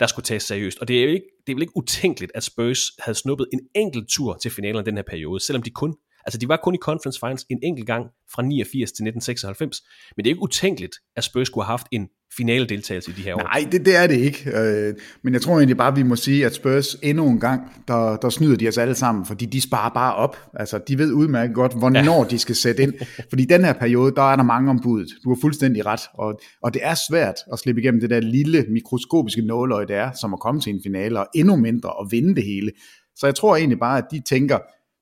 der 0.00 0.06
skulle 0.06 0.24
tages 0.24 0.42
seriøst. 0.42 0.78
Og 0.78 0.88
det 0.88 0.98
er 0.98 1.02
jo 1.02 1.08
ikke, 1.08 1.26
det 1.46 1.52
er 1.52 1.56
vel 1.56 1.62
ikke 1.62 1.76
utænkeligt, 1.76 2.32
at 2.34 2.42
Spurs 2.42 2.80
havde 2.98 3.18
snuppet 3.18 3.48
en 3.52 3.60
enkelt 3.74 4.08
tur 4.08 4.34
til 4.42 4.50
finalen 4.50 4.86
den 4.86 4.96
her 4.96 5.04
periode, 5.10 5.40
selvom 5.40 5.62
de 5.62 5.70
kun 5.70 5.96
Altså, 6.26 6.38
de 6.38 6.48
var 6.48 6.56
kun 6.56 6.74
i 6.74 6.78
Conference 6.78 7.20
Finals 7.20 7.46
en 7.50 7.58
enkelt 7.62 7.86
gang 7.86 8.06
fra 8.34 8.42
89 8.42 8.92
til 8.92 9.06
1996, 9.06 9.82
men 10.16 10.24
det 10.24 10.30
er 10.30 10.34
ikke 10.34 10.42
utænkeligt, 10.42 10.96
at 11.16 11.24
Spurs 11.24 11.46
skulle 11.46 11.64
have 11.64 11.72
haft 11.72 11.86
en 11.92 12.08
finale 12.36 12.66
deltagelse 12.66 13.10
i 13.10 13.14
de 13.14 13.22
her 13.22 13.34
år. 13.34 13.42
Nej, 13.42 13.68
det, 13.72 13.86
det 13.86 13.96
er 13.96 14.06
det 14.06 14.16
ikke. 14.16 14.50
Øh, 14.54 14.94
men 15.22 15.34
jeg 15.34 15.42
tror 15.42 15.56
egentlig 15.56 15.76
bare, 15.76 15.94
vi 15.94 16.02
må 16.02 16.16
sige, 16.16 16.46
at 16.46 16.54
Spurs 16.54 16.96
endnu 17.02 17.28
en 17.28 17.40
gang, 17.40 17.62
der, 17.88 18.16
der 18.16 18.30
snyder 18.30 18.56
de 18.56 18.68
os 18.68 18.78
alle 18.78 18.94
sammen, 18.94 19.26
fordi 19.26 19.46
de 19.46 19.60
sparer 19.60 19.90
bare 19.90 20.14
op. 20.14 20.36
Altså, 20.54 20.80
de 20.88 20.98
ved 20.98 21.12
udmærket 21.12 21.54
godt, 21.54 21.78
hvornår 21.78 22.22
ja. 22.22 22.28
de 22.30 22.38
skal 22.38 22.54
sætte 22.54 22.82
ind. 22.82 22.92
Fordi 23.28 23.44
den 23.44 23.64
her 23.64 23.72
periode, 23.72 24.14
der 24.14 24.32
er 24.32 24.36
der 24.36 24.42
mange 24.42 24.70
ombud. 24.70 25.06
Du 25.24 25.28
har 25.28 25.38
fuldstændig 25.40 25.86
ret. 25.86 26.00
Og, 26.14 26.40
og 26.62 26.74
det 26.74 26.80
er 26.84 26.94
svært 27.10 27.36
at 27.52 27.58
slippe 27.58 27.80
igennem 27.80 28.00
det 28.00 28.10
der 28.10 28.20
lille 28.20 28.66
mikroskopiske 28.68 29.42
nåløg, 29.42 29.88
det 29.88 29.96
er, 29.96 30.10
som 30.20 30.32
at 30.34 30.40
komme 30.40 30.60
til 30.60 30.74
en 30.74 30.80
finale, 30.82 31.20
og 31.20 31.26
endnu 31.34 31.56
mindre 31.56 31.90
at 32.00 32.06
vinde 32.10 32.34
det 32.34 32.44
hele. 32.44 32.72
Så 33.16 33.26
jeg 33.26 33.34
tror 33.34 33.56
egentlig 33.56 33.78
bare, 33.78 33.98
at 33.98 34.04
de 34.10 34.22
tænker, 34.28 34.58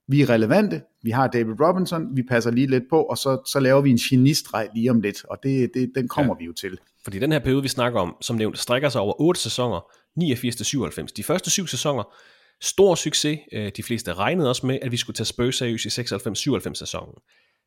vi 0.09 0.23
er 0.23 0.31
relevante, 0.31 0.81
vi 1.03 1.11
har 1.11 1.27
David 1.27 1.61
Robinson, 1.61 2.17
vi 2.17 2.23
passer 2.23 2.51
lige 2.51 2.67
lidt 2.67 2.85
på, 2.91 3.03
og 3.03 3.19
så, 3.19 3.51
så 3.53 3.61
laver 3.61 3.81
vi 3.81 3.91
en 3.91 3.97
genistreg 3.97 4.69
lige 4.75 4.91
om 4.91 5.01
lidt, 5.01 5.25
og 5.25 5.39
det, 5.43 5.71
det, 5.75 5.93
den 5.95 6.09
kommer 6.09 6.35
ja. 6.35 6.39
vi 6.39 6.45
jo 6.45 6.53
til. 6.53 6.79
Fordi 7.05 7.19
den 7.19 7.33
her 7.33 7.39
periode, 7.39 7.63
vi 7.63 7.69
snakker 7.69 8.01
om, 8.01 8.17
som 8.21 8.37
nævnt, 8.37 8.59
strækker 8.59 8.89
sig 8.89 9.01
over 9.01 9.21
8 9.21 9.41
sæsoner, 9.41 9.81
89-97. 10.21 11.07
De 11.17 11.23
første 11.23 11.51
syv 11.51 11.67
sæsoner, 11.67 12.15
stor 12.61 12.95
succes. 12.95 13.39
Øh, 13.53 13.73
de 13.77 13.83
fleste 13.83 14.15
regnede 14.15 14.49
også 14.49 14.67
med, 14.67 14.79
at 14.83 14.93
vi 14.93 14.97
skulle 14.97 15.15
tage 15.15 15.27
Spurs 15.27 15.57
seriøst 15.57 15.85
i 15.85 15.89
96-97 15.89 16.75
sæsonen. 16.75 17.15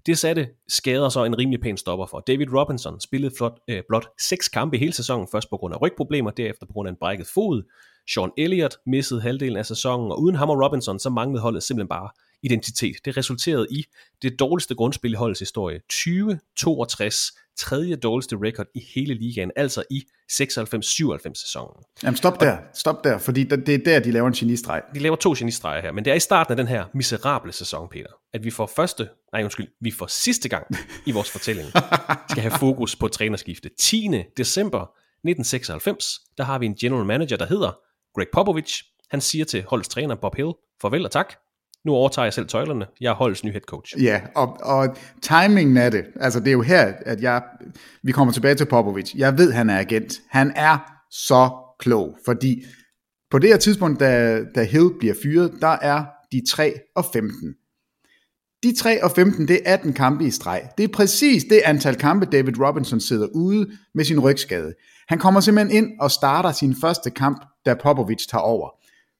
Det 0.05 0.17
satte 0.17 0.49
skader 0.67 1.09
så 1.09 1.23
en 1.23 1.38
rimelig 1.38 1.61
pæn 1.61 1.77
stopper 1.77 2.05
for. 2.05 2.19
David 2.19 2.47
Robinson 2.53 3.01
spillede 3.01 3.33
flot, 3.38 3.59
øh, 3.67 3.83
blot 3.88 4.07
seks 4.19 4.49
kampe 4.49 4.77
i 4.77 4.79
hele 4.79 4.93
sæsonen, 4.93 5.27
først 5.31 5.49
på 5.49 5.57
grund 5.57 5.73
af 5.73 5.81
rygproblemer, 5.81 6.31
derefter 6.31 6.65
på 6.65 6.73
grund 6.73 6.88
af 6.88 6.91
en 6.91 6.97
brækket 6.99 7.27
fod. 7.27 7.63
Sean 8.09 8.31
Elliott 8.38 8.77
missede 8.86 9.21
halvdelen 9.21 9.57
af 9.57 9.65
sæsonen, 9.65 10.11
og 10.11 10.21
uden 10.21 10.36
ham 10.36 10.49
og 10.49 10.63
Robinson, 10.63 10.99
så 10.99 11.09
manglede 11.09 11.41
holdet 11.41 11.63
simpelthen 11.63 11.89
bare 11.89 12.09
identitet. 12.43 12.95
Det 13.05 13.17
resulterede 13.17 13.67
i 13.71 13.86
det 14.21 14.39
dårligste 14.39 14.75
grundspil 14.75 15.11
i 15.11 15.15
holdets 15.15 15.39
historie. 15.39 15.81
20-62, 15.93 17.44
tredje 17.58 17.95
dårligste 17.95 18.38
record 18.41 18.68
i 18.76 18.86
hele 18.95 19.14
ligaen, 19.14 19.51
altså 19.56 19.84
i 19.89 20.03
96-97 20.32 21.34
sæsonen. 21.34 21.84
Jamen 22.03 22.18
stop 22.18 22.39
der, 22.39 22.58
stop 22.74 23.03
der, 23.03 23.18
fordi 23.18 23.43
det 23.43 23.70
er 23.70 23.78
der, 23.86 23.99
de 23.99 24.12
laver 24.12 24.28
en 24.28 24.34
genistreg. 24.34 24.82
De 24.93 24.99
laver 24.99 25.16
to 25.16 25.34
genistreger 25.38 25.82
her, 25.82 25.91
men 25.91 26.06
det 26.06 26.12
er 26.12 26.16
i 26.16 26.20
starten 26.20 26.51
af 26.51 26.58
den 26.58 26.68
her 26.68 26.86
miserable 26.93 27.51
sæson, 27.51 27.89
Peter, 27.89 28.10
at 28.34 28.43
vi 28.43 28.51
får 28.51 28.72
første, 28.76 29.10
nej 29.34 29.43
undskyld, 29.43 29.68
vi 29.82 29.91
får 29.91 30.08
sidste 30.08 30.49
gang 30.49 30.66
i 31.06 31.12
vores 31.12 31.32
fortælling, 31.32 31.68
skal 32.32 32.41
have 32.41 32.60
fokus 32.60 32.95
på 32.95 33.08
trænerskifte. 33.08 33.70
10. 33.80 34.10
december 34.38 34.80
1996, 34.80 36.20
der 36.38 36.43
har 36.43 36.60
vi 36.60 36.66
en 36.66 36.76
general 36.76 37.06
manager, 37.06 37.38
der 37.38 37.45
hedder 37.45 37.78
Greg 38.16 38.28
Popovich. 38.34 38.84
Han 39.10 39.22
siger 39.22 39.45
til 39.45 39.64
holdets 39.68 39.89
træner 39.89 40.16
Bob 40.16 40.36
Hill, 40.36 40.51
farvel 40.82 41.06
og 41.06 41.12
tak, 41.12 41.34
nu 41.86 41.91
overtager 41.91 42.25
jeg 42.25 42.33
selv 42.33 42.47
tøjlerne, 42.47 42.86
jeg 43.01 43.09
er 43.09 43.15
holdets 43.15 43.43
nye 43.43 43.51
head 43.51 43.61
coach. 43.61 44.03
Ja, 44.03 44.21
og, 44.36 44.57
og 44.63 44.97
timingen 45.21 45.77
af 45.77 45.91
det, 45.91 46.05
altså 46.19 46.39
det 46.39 46.47
er 46.47 46.51
jo 46.51 46.61
her, 46.61 46.93
at 47.05 47.21
jeg, 47.21 47.43
vi 48.03 48.11
kommer 48.11 48.33
tilbage 48.33 48.55
til 48.55 48.65
Popovic. 48.65 49.13
Jeg 49.15 49.38
ved, 49.38 49.51
han 49.51 49.69
er 49.69 49.79
agent. 49.79 50.21
Han 50.29 50.53
er 50.55 50.77
så 51.11 51.49
klog, 51.79 52.17
fordi 52.25 52.63
på 53.31 53.39
det 53.39 53.49
her 53.49 53.57
tidspunkt, 53.57 53.99
da, 53.99 54.41
da 54.55 54.63
Hill 54.63 54.89
bliver 54.99 55.13
fyret, 55.23 55.51
der 55.61 55.77
er 55.81 56.05
de 56.31 56.41
3 56.51 56.73
og 56.95 57.05
15. 57.13 57.53
De 58.63 58.75
3 58.75 59.03
og 59.03 59.11
15, 59.11 59.47
det 59.47 59.59
er 59.65 59.73
18 59.73 59.93
kampe 59.93 60.25
i 60.25 60.31
streg. 60.31 60.69
Det 60.77 60.83
er 60.83 60.88
præcis 60.93 61.43
det 61.43 61.61
antal 61.65 61.95
kampe, 61.95 62.25
David 62.25 62.59
Robinson 62.59 62.99
sidder 62.99 63.27
ude 63.27 63.69
med 63.93 64.05
sin 64.05 64.19
rygskade. 64.19 64.73
Han 65.07 65.19
kommer 65.19 65.39
simpelthen 65.39 65.83
ind 65.83 65.91
og 65.99 66.11
starter 66.11 66.51
sin 66.51 66.75
første 66.81 67.09
kamp, 67.09 67.45
da 67.65 67.73
Popovic 67.73 68.27
tager 68.27 68.41
over. 68.41 68.69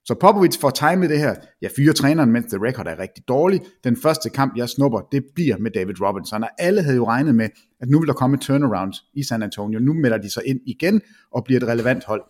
Så 0.06 0.16
Popovic 0.22 0.58
får 0.62 0.70
timet 0.70 1.10
det 1.10 1.20
her. 1.20 1.36
Jeg 1.62 1.72
fyrer 1.76 1.94
træneren, 1.94 2.32
mens 2.32 2.46
the 2.46 2.68
record 2.68 2.88
er 2.88 3.00
rigtig 3.00 3.28
dårlig. 3.28 3.62
Den 3.84 3.98
første 3.98 4.30
kamp, 4.30 4.58
jeg 4.58 4.70
snupper, 4.70 5.00
det 5.12 5.24
bliver 5.36 5.58
med 5.58 5.72
David 5.72 6.02
Robinson. 6.02 6.44
Og 6.44 6.50
alle 6.58 6.82
havde 6.82 6.96
jo 6.96 7.08
regnet 7.08 7.36
med, 7.36 7.50
at 7.82 7.90
nu 7.90 8.00
vil 8.00 8.08
der 8.08 8.14
komme 8.14 8.36
et 8.36 8.42
turnaround 8.42 8.94
i 9.14 9.24
San 9.24 9.44
Antonio. 9.44 9.80
Nu 9.80 9.94
melder 9.94 10.18
de 10.18 10.30
sig 10.30 10.44
ind 10.46 10.60
igen 10.66 11.02
og 11.32 11.44
bliver 11.44 11.62
et 11.62 11.68
relevant 11.68 12.04
hold. 12.04 12.24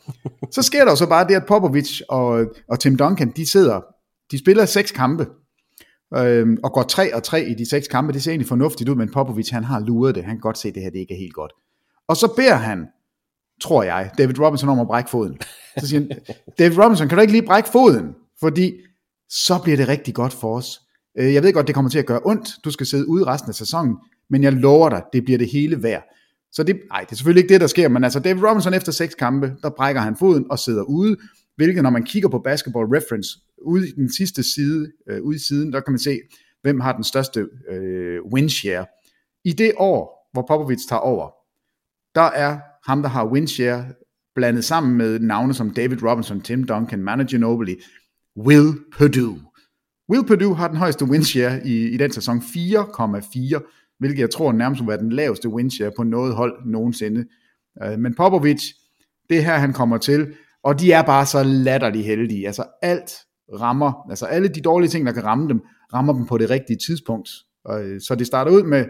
Så 0.51 0.61
sker 0.61 0.83
der 0.83 0.91
jo 0.91 0.95
så 0.95 1.09
bare 1.09 1.27
det, 1.27 1.35
at 1.35 1.45
Popovic 1.45 2.01
og, 2.09 2.45
og 2.69 2.79
Tim 2.79 2.97
Duncan, 2.97 3.31
de 3.35 3.45
sidder, 3.45 3.81
de 4.31 4.37
spiller 4.37 4.65
seks 4.65 4.91
kampe, 4.91 5.27
øhm, 6.15 6.57
og 6.63 6.73
går 6.73 6.83
3 6.83 7.15
og 7.15 7.23
3 7.23 7.43
i 7.43 7.53
de 7.53 7.69
seks 7.69 7.87
kampe. 7.87 8.13
Det 8.13 8.23
ser 8.23 8.31
egentlig 8.31 8.47
fornuftigt 8.47 8.89
ud, 8.89 8.95
men 8.95 9.11
Popovic, 9.11 9.49
han 9.49 9.63
har 9.63 9.79
luret 9.79 10.15
det. 10.15 10.23
Han 10.23 10.35
kan 10.35 10.41
godt 10.41 10.57
se, 10.57 10.67
at 10.67 10.75
det 10.75 10.83
her 10.83 10.89
det 10.89 10.99
ikke 10.99 11.13
er 11.13 11.19
helt 11.19 11.33
godt. 11.33 11.51
Og 12.07 12.17
så 12.17 12.33
beder 12.35 12.55
han 12.55 12.87
tror 13.61 13.83
jeg, 13.83 14.11
David 14.17 14.39
Robinson 14.39 14.69
om 14.69 14.79
at 14.79 14.87
brække 14.87 15.09
foden. 15.09 15.37
Så 15.79 15.87
siger 15.87 15.99
han, 15.99 16.11
David 16.59 16.77
Robinson, 16.77 17.07
kan 17.07 17.17
du 17.17 17.21
ikke 17.21 17.33
lige 17.33 17.45
brække 17.45 17.69
foden? 17.69 18.15
Fordi 18.39 18.73
så 19.29 19.59
bliver 19.63 19.77
det 19.77 19.87
rigtig 19.87 20.13
godt 20.13 20.33
for 20.33 20.57
os. 20.57 20.81
Øh, 21.17 21.33
jeg 21.33 21.43
ved 21.43 21.53
godt, 21.53 21.67
det 21.67 21.75
kommer 21.75 21.91
til 21.91 21.99
at 21.99 22.05
gøre 22.05 22.21
ondt. 22.25 22.49
Du 22.63 22.71
skal 22.71 22.85
sidde 22.85 23.07
ude 23.07 23.25
resten 23.25 23.49
af 23.49 23.55
sæsonen, 23.55 23.95
men 24.29 24.43
jeg 24.43 24.53
lover 24.53 24.89
dig, 24.89 25.03
det 25.13 25.23
bliver 25.23 25.37
det 25.37 25.51
hele 25.51 25.83
værd. 25.83 26.03
Så 26.51 26.63
det, 26.63 26.81
ej, 26.91 27.01
det 27.01 27.11
er 27.11 27.15
selvfølgelig 27.15 27.43
ikke 27.43 27.53
det, 27.53 27.61
der 27.61 27.67
sker, 27.67 27.87
men 27.87 28.03
altså 28.03 28.19
David 28.19 28.43
Robinson 28.43 28.73
efter 28.73 28.91
seks 28.91 29.15
kampe, 29.15 29.55
der 29.63 29.69
brækker 29.69 30.01
han 30.01 30.15
foden 30.15 30.45
og 30.49 30.59
sidder 30.59 30.83
ude, 30.83 31.17
hvilket 31.55 31.83
når 31.83 31.89
man 31.89 32.03
kigger 32.03 32.29
på 32.29 32.39
Basketball 32.39 32.85
Reference, 32.85 33.29
ude 33.61 33.87
i 33.87 33.91
den 33.91 34.13
sidste 34.13 34.43
side, 34.43 34.91
øh, 35.09 35.21
ude 35.23 35.35
i 35.35 35.39
siden, 35.39 35.73
der 35.73 35.79
kan 35.79 35.91
man 35.91 35.99
se, 35.99 36.19
hvem 36.61 36.79
har 36.79 36.93
den 36.93 37.03
største 37.03 37.47
øh, 37.71 38.19
win 38.33 38.49
share. 38.49 38.85
I 39.43 39.51
det 39.51 39.71
år, 39.77 40.29
hvor 40.33 40.45
Popovic 40.47 40.79
tager 40.89 40.99
over, 40.99 41.29
der 42.15 42.21
er 42.21 42.59
ham, 42.85 43.01
der 43.01 43.09
har 43.09 43.25
windshare, 43.25 43.85
blandet 44.35 44.65
sammen 44.65 44.97
med 44.97 45.19
navne 45.19 45.53
som 45.53 45.69
David 45.69 46.03
Robinson, 46.03 46.41
Tim 46.41 46.63
Duncan, 46.63 47.03
Manu 47.03 47.23
Ginobili, 47.23 47.75
Will 48.37 48.73
Purdue. 48.97 49.39
Will 50.09 50.25
Purdue 50.25 50.55
har 50.55 50.67
den 50.67 50.77
højeste 50.77 51.05
windshare 51.05 51.67
i, 51.67 51.87
i 51.87 51.97
den 51.97 52.11
sæson, 52.11 52.37
4,4, 52.37 53.95
hvilket 53.99 54.19
jeg 54.19 54.29
tror 54.29 54.51
nærmest 54.51 54.81
vil 54.81 54.87
være 54.87 54.97
den 54.97 55.11
laveste 55.11 55.49
windshare 55.49 55.91
på 55.97 56.03
noget 56.03 56.35
hold 56.35 56.65
nogensinde. 56.65 57.25
Øh, 57.83 57.99
men 57.99 58.15
Popovic, 58.15 58.61
det 59.29 59.37
er 59.37 59.41
her, 59.41 59.57
han 59.57 59.73
kommer 59.73 59.97
til, 59.97 60.33
og 60.63 60.79
de 60.79 60.91
er 60.91 61.01
bare 61.01 61.25
så 61.25 61.43
latterligt 61.43 62.05
heldige. 62.05 62.47
Altså 62.47 62.63
alt 62.81 63.11
rammer, 63.53 64.09
altså 64.09 64.25
alle 64.25 64.47
de 64.47 64.61
dårlige 64.61 64.89
ting, 64.89 65.05
der 65.05 65.11
kan 65.11 65.23
ramme 65.23 65.49
dem, 65.49 65.61
rammer 65.93 66.13
dem 66.13 66.25
på 66.25 66.37
det 66.37 66.49
rigtige 66.49 66.79
tidspunkt. 66.87 67.29
Øh, 67.71 68.01
så 68.01 68.15
det 68.15 68.27
starter 68.27 68.51
ud 68.51 68.63
med 68.63 68.85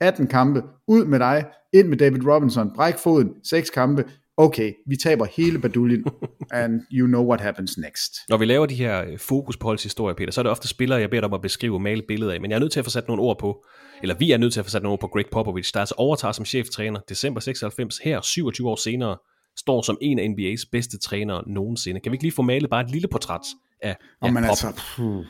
18 0.00 0.26
kampe, 0.26 0.62
ud 0.88 1.04
med 1.04 1.18
dig, 1.18 1.44
ind 1.72 1.88
med 1.88 1.96
David 1.96 2.26
Robinson, 2.26 2.70
bræk 2.74 2.98
foden, 2.98 3.30
6 3.44 3.70
kampe, 3.70 4.04
okay, 4.36 4.72
vi 4.86 4.96
taber 4.96 5.26
hele 5.36 5.58
baduljen, 5.58 6.04
and 6.50 6.80
you 6.92 7.06
know 7.06 7.26
what 7.26 7.40
happens 7.40 7.78
next. 7.78 8.12
Når 8.28 8.36
vi 8.36 8.44
laver 8.44 8.66
de 8.66 8.74
her 8.74 9.04
øh, 9.04 9.18
fokus 9.18 9.56
på 9.56 9.72
historie, 9.72 10.14
Peter, 10.14 10.32
så 10.32 10.40
er 10.40 10.42
det 10.42 10.50
ofte 10.50 10.68
spillere, 10.68 11.00
jeg 11.00 11.10
beder 11.10 11.20
dig 11.20 11.28
om 11.28 11.34
at 11.34 11.42
beskrive 11.42 11.74
og 11.74 11.82
male 11.82 12.02
billeder 12.08 12.32
af, 12.32 12.40
men 12.40 12.50
jeg 12.50 12.56
er 12.56 12.60
nødt 12.60 12.72
til 12.72 12.78
at 12.78 12.84
få 12.86 12.90
sat 12.90 13.08
nogle 13.08 13.22
ord 13.22 13.38
på, 13.38 13.64
eller 14.02 14.14
vi 14.14 14.32
er 14.32 14.38
nødt 14.38 14.52
til 14.52 14.60
at 14.60 14.66
få 14.66 14.70
sat 14.70 14.82
nogle 14.82 14.92
ord 14.92 15.00
på 15.00 15.06
Greg 15.06 15.26
Popovich, 15.32 15.74
der 15.74 15.80
altså 15.80 15.94
overtager 15.98 16.32
som 16.32 16.44
cheftræner 16.44 17.00
december 17.08 17.40
96, 17.40 17.98
her 17.98 18.20
27 18.20 18.68
år 18.68 18.76
senere, 18.76 19.16
står 19.56 19.82
som 19.82 19.98
en 20.00 20.18
af 20.18 20.26
NBA's 20.28 20.68
bedste 20.72 20.98
trænere 20.98 21.42
nogensinde. 21.46 22.00
Kan 22.00 22.12
vi 22.12 22.14
ikke 22.14 22.24
lige 22.24 22.32
få 22.32 22.42
malet 22.42 22.70
bare 22.70 22.80
et 22.80 22.90
lille 22.90 23.08
portræt 23.08 23.40
af, 23.82 23.96
af 24.22 24.32
Pop? 24.32 24.36
Altså, 24.36 24.82
puh. 24.96 25.24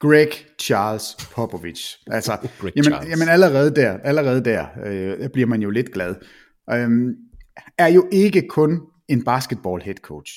Greg 0.00 0.28
Charles 0.60 1.16
Popovich. 1.34 1.98
Altså, 2.06 2.32
Greg 2.60 2.72
jamen, 2.76 2.84
Charles. 2.84 3.10
jamen 3.10 3.28
allerede 3.28 3.74
der, 3.74 3.98
allerede 3.98 4.44
der 4.44 4.66
øh, 4.86 5.28
bliver 5.32 5.46
man 5.46 5.62
jo 5.62 5.70
lidt 5.70 5.92
glad. 5.92 6.14
Øhm, 6.72 7.14
er 7.78 7.86
jo 7.86 8.08
ikke 8.12 8.48
kun 8.48 8.80
en 9.08 9.24
basketball 9.24 9.82
head 9.82 9.96
coach. 9.96 10.32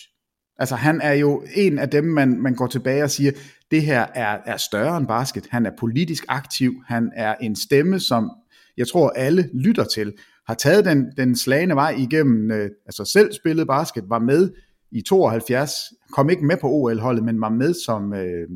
Altså 0.59 0.75
han 0.75 1.01
er 1.01 1.13
jo 1.13 1.43
en 1.55 1.79
af 1.79 1.89
dem, 1.89 2.03
man, 2.03 2.41
man 2.41 2.55
går 2.55 2.67
tilbage 2.67 3.03
og 3.03 3.11
siger, 3.11 3.31
det 3.71 3.81
her 3.81 4.05
er, 4.15 4.37
er 4.45 4.57
større 4.57 4.97
end 4.97 5.07
basket. 5.07 5.47
Han 5.49 5.65
er 5.65 5.71
politisk 5.79 6.25
aktiv. 6.27 6.73
Han 6.87 7.11
er 7.15 7.35
en 7.35 7.55
stemme, 7.55 7.99
som 7.99 8.31
jeg 8.77 8.87
tror 8.87 9.09
alle 9.09 9.49
lytter 9.53 9.83
til. 9.83 10.13
Har 10.47 10.53
taget 10.53 10.85
den, 10.85 11.11
den 11.17 11.35
slagende 11.35 11.75
vej 11.75 11.95
igennem, 11.97 12.51
øh, 12.51 12.69
altså 12.85 13.05
selv 13.05 13.33
spillet 13.33 13.67
basket, 13.67 14.03
var 14.09 14.19
med 14.19 14.51
i 14.91 15.01
72, 15.01 15.71
kom 16.11 16.29
ikke 16.29 16.45
med 16.45 16.57
på 16.61 16.69
OL-holdet, 16.69 17.23
men 17.23 17.41
var 17.41 17.49
med 17.49 17.73
som 17.85 18.13
øh, 18.13 18.47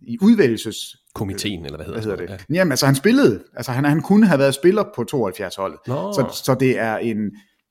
i 0.00 0.18
udvælgelses... 0.22 0.96
Komiteen, 1.14 1.64
eller 1.64 1.76
hvad 1.76 1.86
hedder, 1.86 2.00
Hvad 2.00 2.10
hedder 2.10 2.16
det? 2.16 2.30
Ja. 2.30 2.54
Ja. 2.54 2.54
Jamen, 2.54 2.72
altså 2.72 2.86
han 2.86 2.94
spillede, 2.94 3.44
altså 3.54 3.72
han, 3.72 3.84
han 3.84 4.02
kunne 4.02 4.26
have 4.26 4.38
været 4.38 4.54
spiller 4.54 4.84
på 4.94 5.04
72-holdet. 5.14 5.78
Nå. 5.86 6.12
Så, 6.12 6.40
så 6.44 6.56
det 6.60 6.78
er 6.78 6.96
en, 6.96 7.18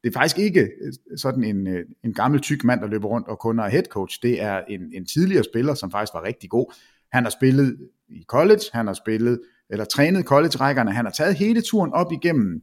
det 0.04 0.10
er 0.10 0.12
faktisk 0.14 0.40
ikke 0.40 0.62
øh, 0.62 1.18
sådan 1.18 1.44
en, 1.44 1.68
øh, 1.68 1.86
en 2.04 2.14
gammel 2.14 2.42
tyk 2.42 2.64
mand, 2.64 2.82
der 2.82 2.88
løber 2.88 3.08
rundt 3.08 3.28
og 3.28 3.40
kun 3.40 3.60
er 3.60 3.68
head 3.68 3.84
coach. 3.84 4.20
Det 4.24 4.42
er 4.42 4.62
en, 4.70 4.82
en 4.94 5.06
tidligere 5.06 5.44
spiller, 5.44 5.74
som 5.74 5.92
faktisk 5.92 6.14
var 6.14 6.24
rigtig 6.24 6.50
god. 6.50 6.74
Han 7.12 7.24
har 7.24 7.30
spillet 7.30 7.78
i 8.10 8.24
college, 8.28 8.62
han 8.74 8.88
har 8.88 8.94
spillet, 8.94 9.42
eller 9.70 9.86
trænet 9.86 10.26
college-rækkerne, 10.26 10.92
han 10.92 11.06
har 11.06 11.12
taget 11.12 11.36
hele 11.36 11.62
turen 11.62 11.94
op 11.94 12.12
igennem 12.12 12.62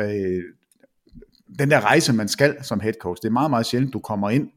øh, 0.00 0.42
den 1.58 1.70
der 1.70 1.80
rejse, 1.80 2.12
man 2.12 2.28
skal 2.28 2.56
som 2.64 2.80
head 2.80 2.94
coach. 3.00 3.22
Det 3.22 3.28
er 3.28 3.32
meget, 3.32 3.50
meget 3.50 3.66
sjældent, 3.66 3.92
du 3.92 3.98
kommer 3.98 4.30
ind, 4.30 4.48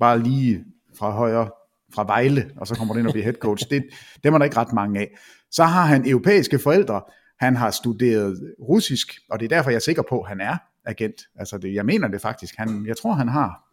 bare 0.00 0.18
lige 0.18 0.64
fra 0.94 1.10
højre, 1.10 1.50
fra 1.94 2.04
Vejle, 2.04 2.50
og 2.56 2.66
så 2.66 2.74
kommer 2.74 2.94
det 2.94 3.00
ind 3.00 3.06
og 3.06 3.12
bliver 3.12 3.24
head 3.24 3.34
coach. 3.34 3.70
Det, 3.70 3.84
dem 4.24 4.34
er 4.34 4.38
der 4.38 4.44
ikke 4.44 4.56
ret 4.56 4.72
mange 4.72 5.00
af. 5.00 5.18
Så 5.50 5.64
har 5.64 5.84
han 5.84 6.08
europæiske 6.08 6.58
forældre, 6.58 7.02
han 7.40 7.56
har 7.56 7.70
studeret 7.70 8.54
russisk, 8.60 9.20
og 9.30 9.40
det 9.40 9.44
er 9.44 9.56
derfor, 9.56 9.70
jeg 9.70 9.76
er 9.76 9.80
sikker 9.80 10.02
på, 10.08 10.20
at 10.20 10.28
han 10.28 10.40
er 10.40 10.56
agent. 10.84 11.20
Altså 11.36 11.58
det, 11.58 11.74
jeg 11.74 11.86
mener 11.86 12.08
det 12.08 12.20
faktisk. 12.20 12.54
Han, 12.58 12.86
jeg 12.86 12.96
tror, 12.96 13.12
han 13.12 13.28
har. 13.28 13.68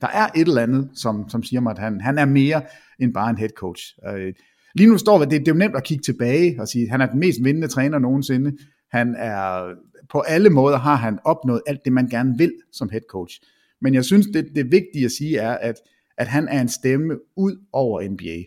Der 0.00 0.06
er 0.06 0.26
et 0.36 0.48
eller 0.48 0.62
andet, 0.62 0.90
som, 0.94 1.28
som 1.28 1.42
siger 1.42 1.60
mig, 1.60 1.70
at 1.70 1.78
han, 1.78 2.00
han 2.00 2.18
er 2.18 2.24
mere 2.24 2.62
end 2.98 3.14
bare 3.14 3.30
en 3.30 3.38
head 3.38 3.50
coach. 3.56 3.82
Øh, 4.08 4.34
lige 4.74 4.88
nu 4.88 4.98
står 4.98 5.18
det, 5.18 5.30
det 5.30 5.48
er 5.48 5.52
jo 5.52 5.58
nemt 5.58 5.76
at 5.76 5.84
kigge 5.84 6.02
tilbage 6.02 6.60
og 6.60 6.68
sige, 6.68 6.84
at 6.84 6.90
han 6.90 7.00
er 7.00 7.06
den 7.06 7.20
mest 7.20 7.38
vindende 7.44 7.68
træner 7.68 7.98
nogensinde. 7.98 8.56
Han 8.92 9.14
er, 9.18 9.64
på 10.12 10.20
alle 10.20 10.50
måder 10.50 10.78
har 10.78 10.94
han 10.94 11.18
opnået 11.24 11.62
alt 11.66 11.80
det, 11.84 11.92
man 11.92 12.08
gerne 12.08 12.38
vil 12.38 12.52
som 12.72 12.88
head 12.88 13.02
coach. 13.10 13.40
Men 13.80 13.94
jeg 13.94 14.04
synes, 14.04 14.26
det, 14.26 14.48
det 14.54 14.72
vigtige 14.72 15.04
at 15.04 15.10
sige 15.10 15.38
er, 15.38 15.52
at, 15.52 15.76
at 16.20 16.28
han 16.28 16.48
er 16.48 16.60
en 16.60 16.68
stemme 16.68 17.18
ud 17.36 17.56
over 17.72 18.08
NBA. 18.08 18.42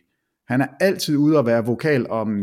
Han 0.47 0.61
er 0.61 0.67
altid 0.79 1.17
ude 1.17 1.37
at 1.39 1.45
være 1.45 1.65
vokal 1.65 2.09
om 2.09 2.39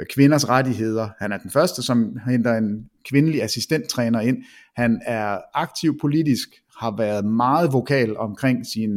øh, 0.00 0.06
kvinders 0.14 0.48
rettigheder. 0.48 1.08
Han 1.18 1.32
er 1.32 1.38
den 1.38 1.50
første, 1.50 1.82
som 1.82 2.18
henter 2.28 2.54
en 2.54 2.86
kvindelig 3.08 3.42
assistenttræner 3.42 4.20
ind. 4.20 4.36
Han 4.76 5.00
er 5.06 5.38
aktiv 5.54 5.98
politisk, 6.00 6.48
har 6.78 6.96
været 6.96 7.24
meget 7.24 7.72
vokal 7.72 8.16
omkring 8.16 8.66
sin 8.66 8.90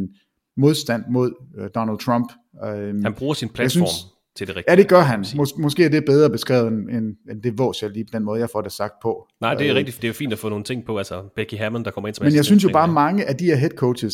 modstand 0.57 1.03
mod 1.09 1.31
øh, 1.57 1.69
Donald 1.75 1.97
Trump. 1.99 2.31
Øh, 2.65 3.03
Han 3.03 3.13
bruger 3.13 3.33
sin 3.33 3.47
jeg 3.47 3.53
platform 3.53 3.87
synes- 3.87 4.05
til 4.35 4.47
det 4.47 4.55
rigtige. 4.55 4.71
Ja, 4.71 4.75
det 4.81 4.87
gør 4.87 4.99
han. 5.01 5.21
Mås- 5.21 5.61
måske 5.61 5.85
er 5.85 5.89
det 5.89 6.05
bedre 6.05 6.29
beskrevet, 6.29 6.67
end, 6.67 6.89
end, 7.31 7.41
det 7.43 7.57
vås, 7.57 7.81
jeg 7.81 7.89
lige 7.89 8.05
på 8.05 8.17
den 8.17 8.23
måde, 8.23 8.39
jeg 8.39 8.49
får 8.49 8.61
det 8.61 8.71
sagt 8.71 8.93
på. 9.01 9.27
Nej, 9.41 9.53
det 9.53 9.65
er 9.67 9.71
Øh, 9.71 9.77
rigtigt. 9.77 9.97
Det 9.97 10.03
er 10.03 10.07
jo 10.09 10.13
fint 10.13 10.33
at 10.33 10.39
få 10.39 10.49
nogle 10.49 10.63
ting 10.63 10.85
på. 10.85 10.97
Altså, 10.97 11.23
Becky 11.35 11.53
Hammond, 11.53 11.85
der 11.85 11.91
kommer 11.91 12.07
ind 12.07 12.15
som 12.15 12.25
Men 12.25 12.35
jeg 12.35 12.45
synes 12.45 12.63
jo 12.63 12.69
bare, 12.73 12.87
mange 12.87 13.25
af 13.25 13.35
de 13.35 13.45
her 13.45 13.55
head 13.55 13.69
coaches, 13.69 14.13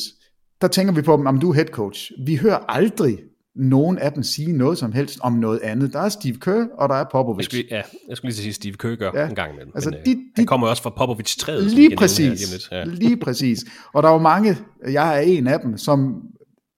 der 0.65 0.71
tænker 0.71 0.93
vi 0.93 1.01
på 1.01 1.17
dem, 1.17 1.25
om 1.27 1.39
du 1.39 1.49
er 1.49 1.53
head 1.53 1.65
coach. 1.67 2.11
Vi 2.25 2.35
hører 2.35 2.57
aldrig 2.71 3.17
nogen 3.55 3.97
af 3.97 4.13
dem 4.13 4.23
sige 4.23 4.53
noget 4.53 4.77
som 4.77 4.91
helst 4.91 5.17
om 5.21 5.33
noget 5.33 5.59
andet. 5.59 5.93
Der 5.93 5.99
er 5.99 6.09
Steve 6.09 6.35
Kerr, 6.37 6.65
og 6.77 6.89
der 6.89 6.95
er 6.95 6.99
Jeg 6.99 7.07
Popovich. 7.11 7.49
skulle, 7.49 7.63
ja, 7.71 7.81
jeg 8.09 8.17
skulle 8.17 8.29
lige 8.31 8.35
til 8.35 8.41
at 8.41 8.43
sige, 8.43 8.53
Steve 8.53 8.73
Kerr 8.73 8.95
gør 8.95 9.11
Ja, 9.13 9.21
ja. 9.21 9.29
en 9.29 9.35
gang 9.35 9.53
imellem. 9.53 9.71
altså 9.75 9.89
men, 9.89 9.99
øh, 9.99 10.05
de- 10.05 10.09
han 10.35 10.43
de- 10.43 10.47
kommer 10.47 10.67
også 10.67 10.83
fra 10.83 10.89
Popovich 10.89 11.37
3. 11.39 11.61
Lige 11.61 11.95
præcis. 11.95 12.69
Lige 12.85 13.17
præcis. 13.17 13.65
Og 13.93 14.03
der 14.03 14.09
var 14.09 14.19
mange, 14.19 14.57
jeg 14.91 15.17
er 15.17 15.21
en 15.21 15.47
af 15.47 15.59
dem, 15.59 15.77
som 15.77 16.21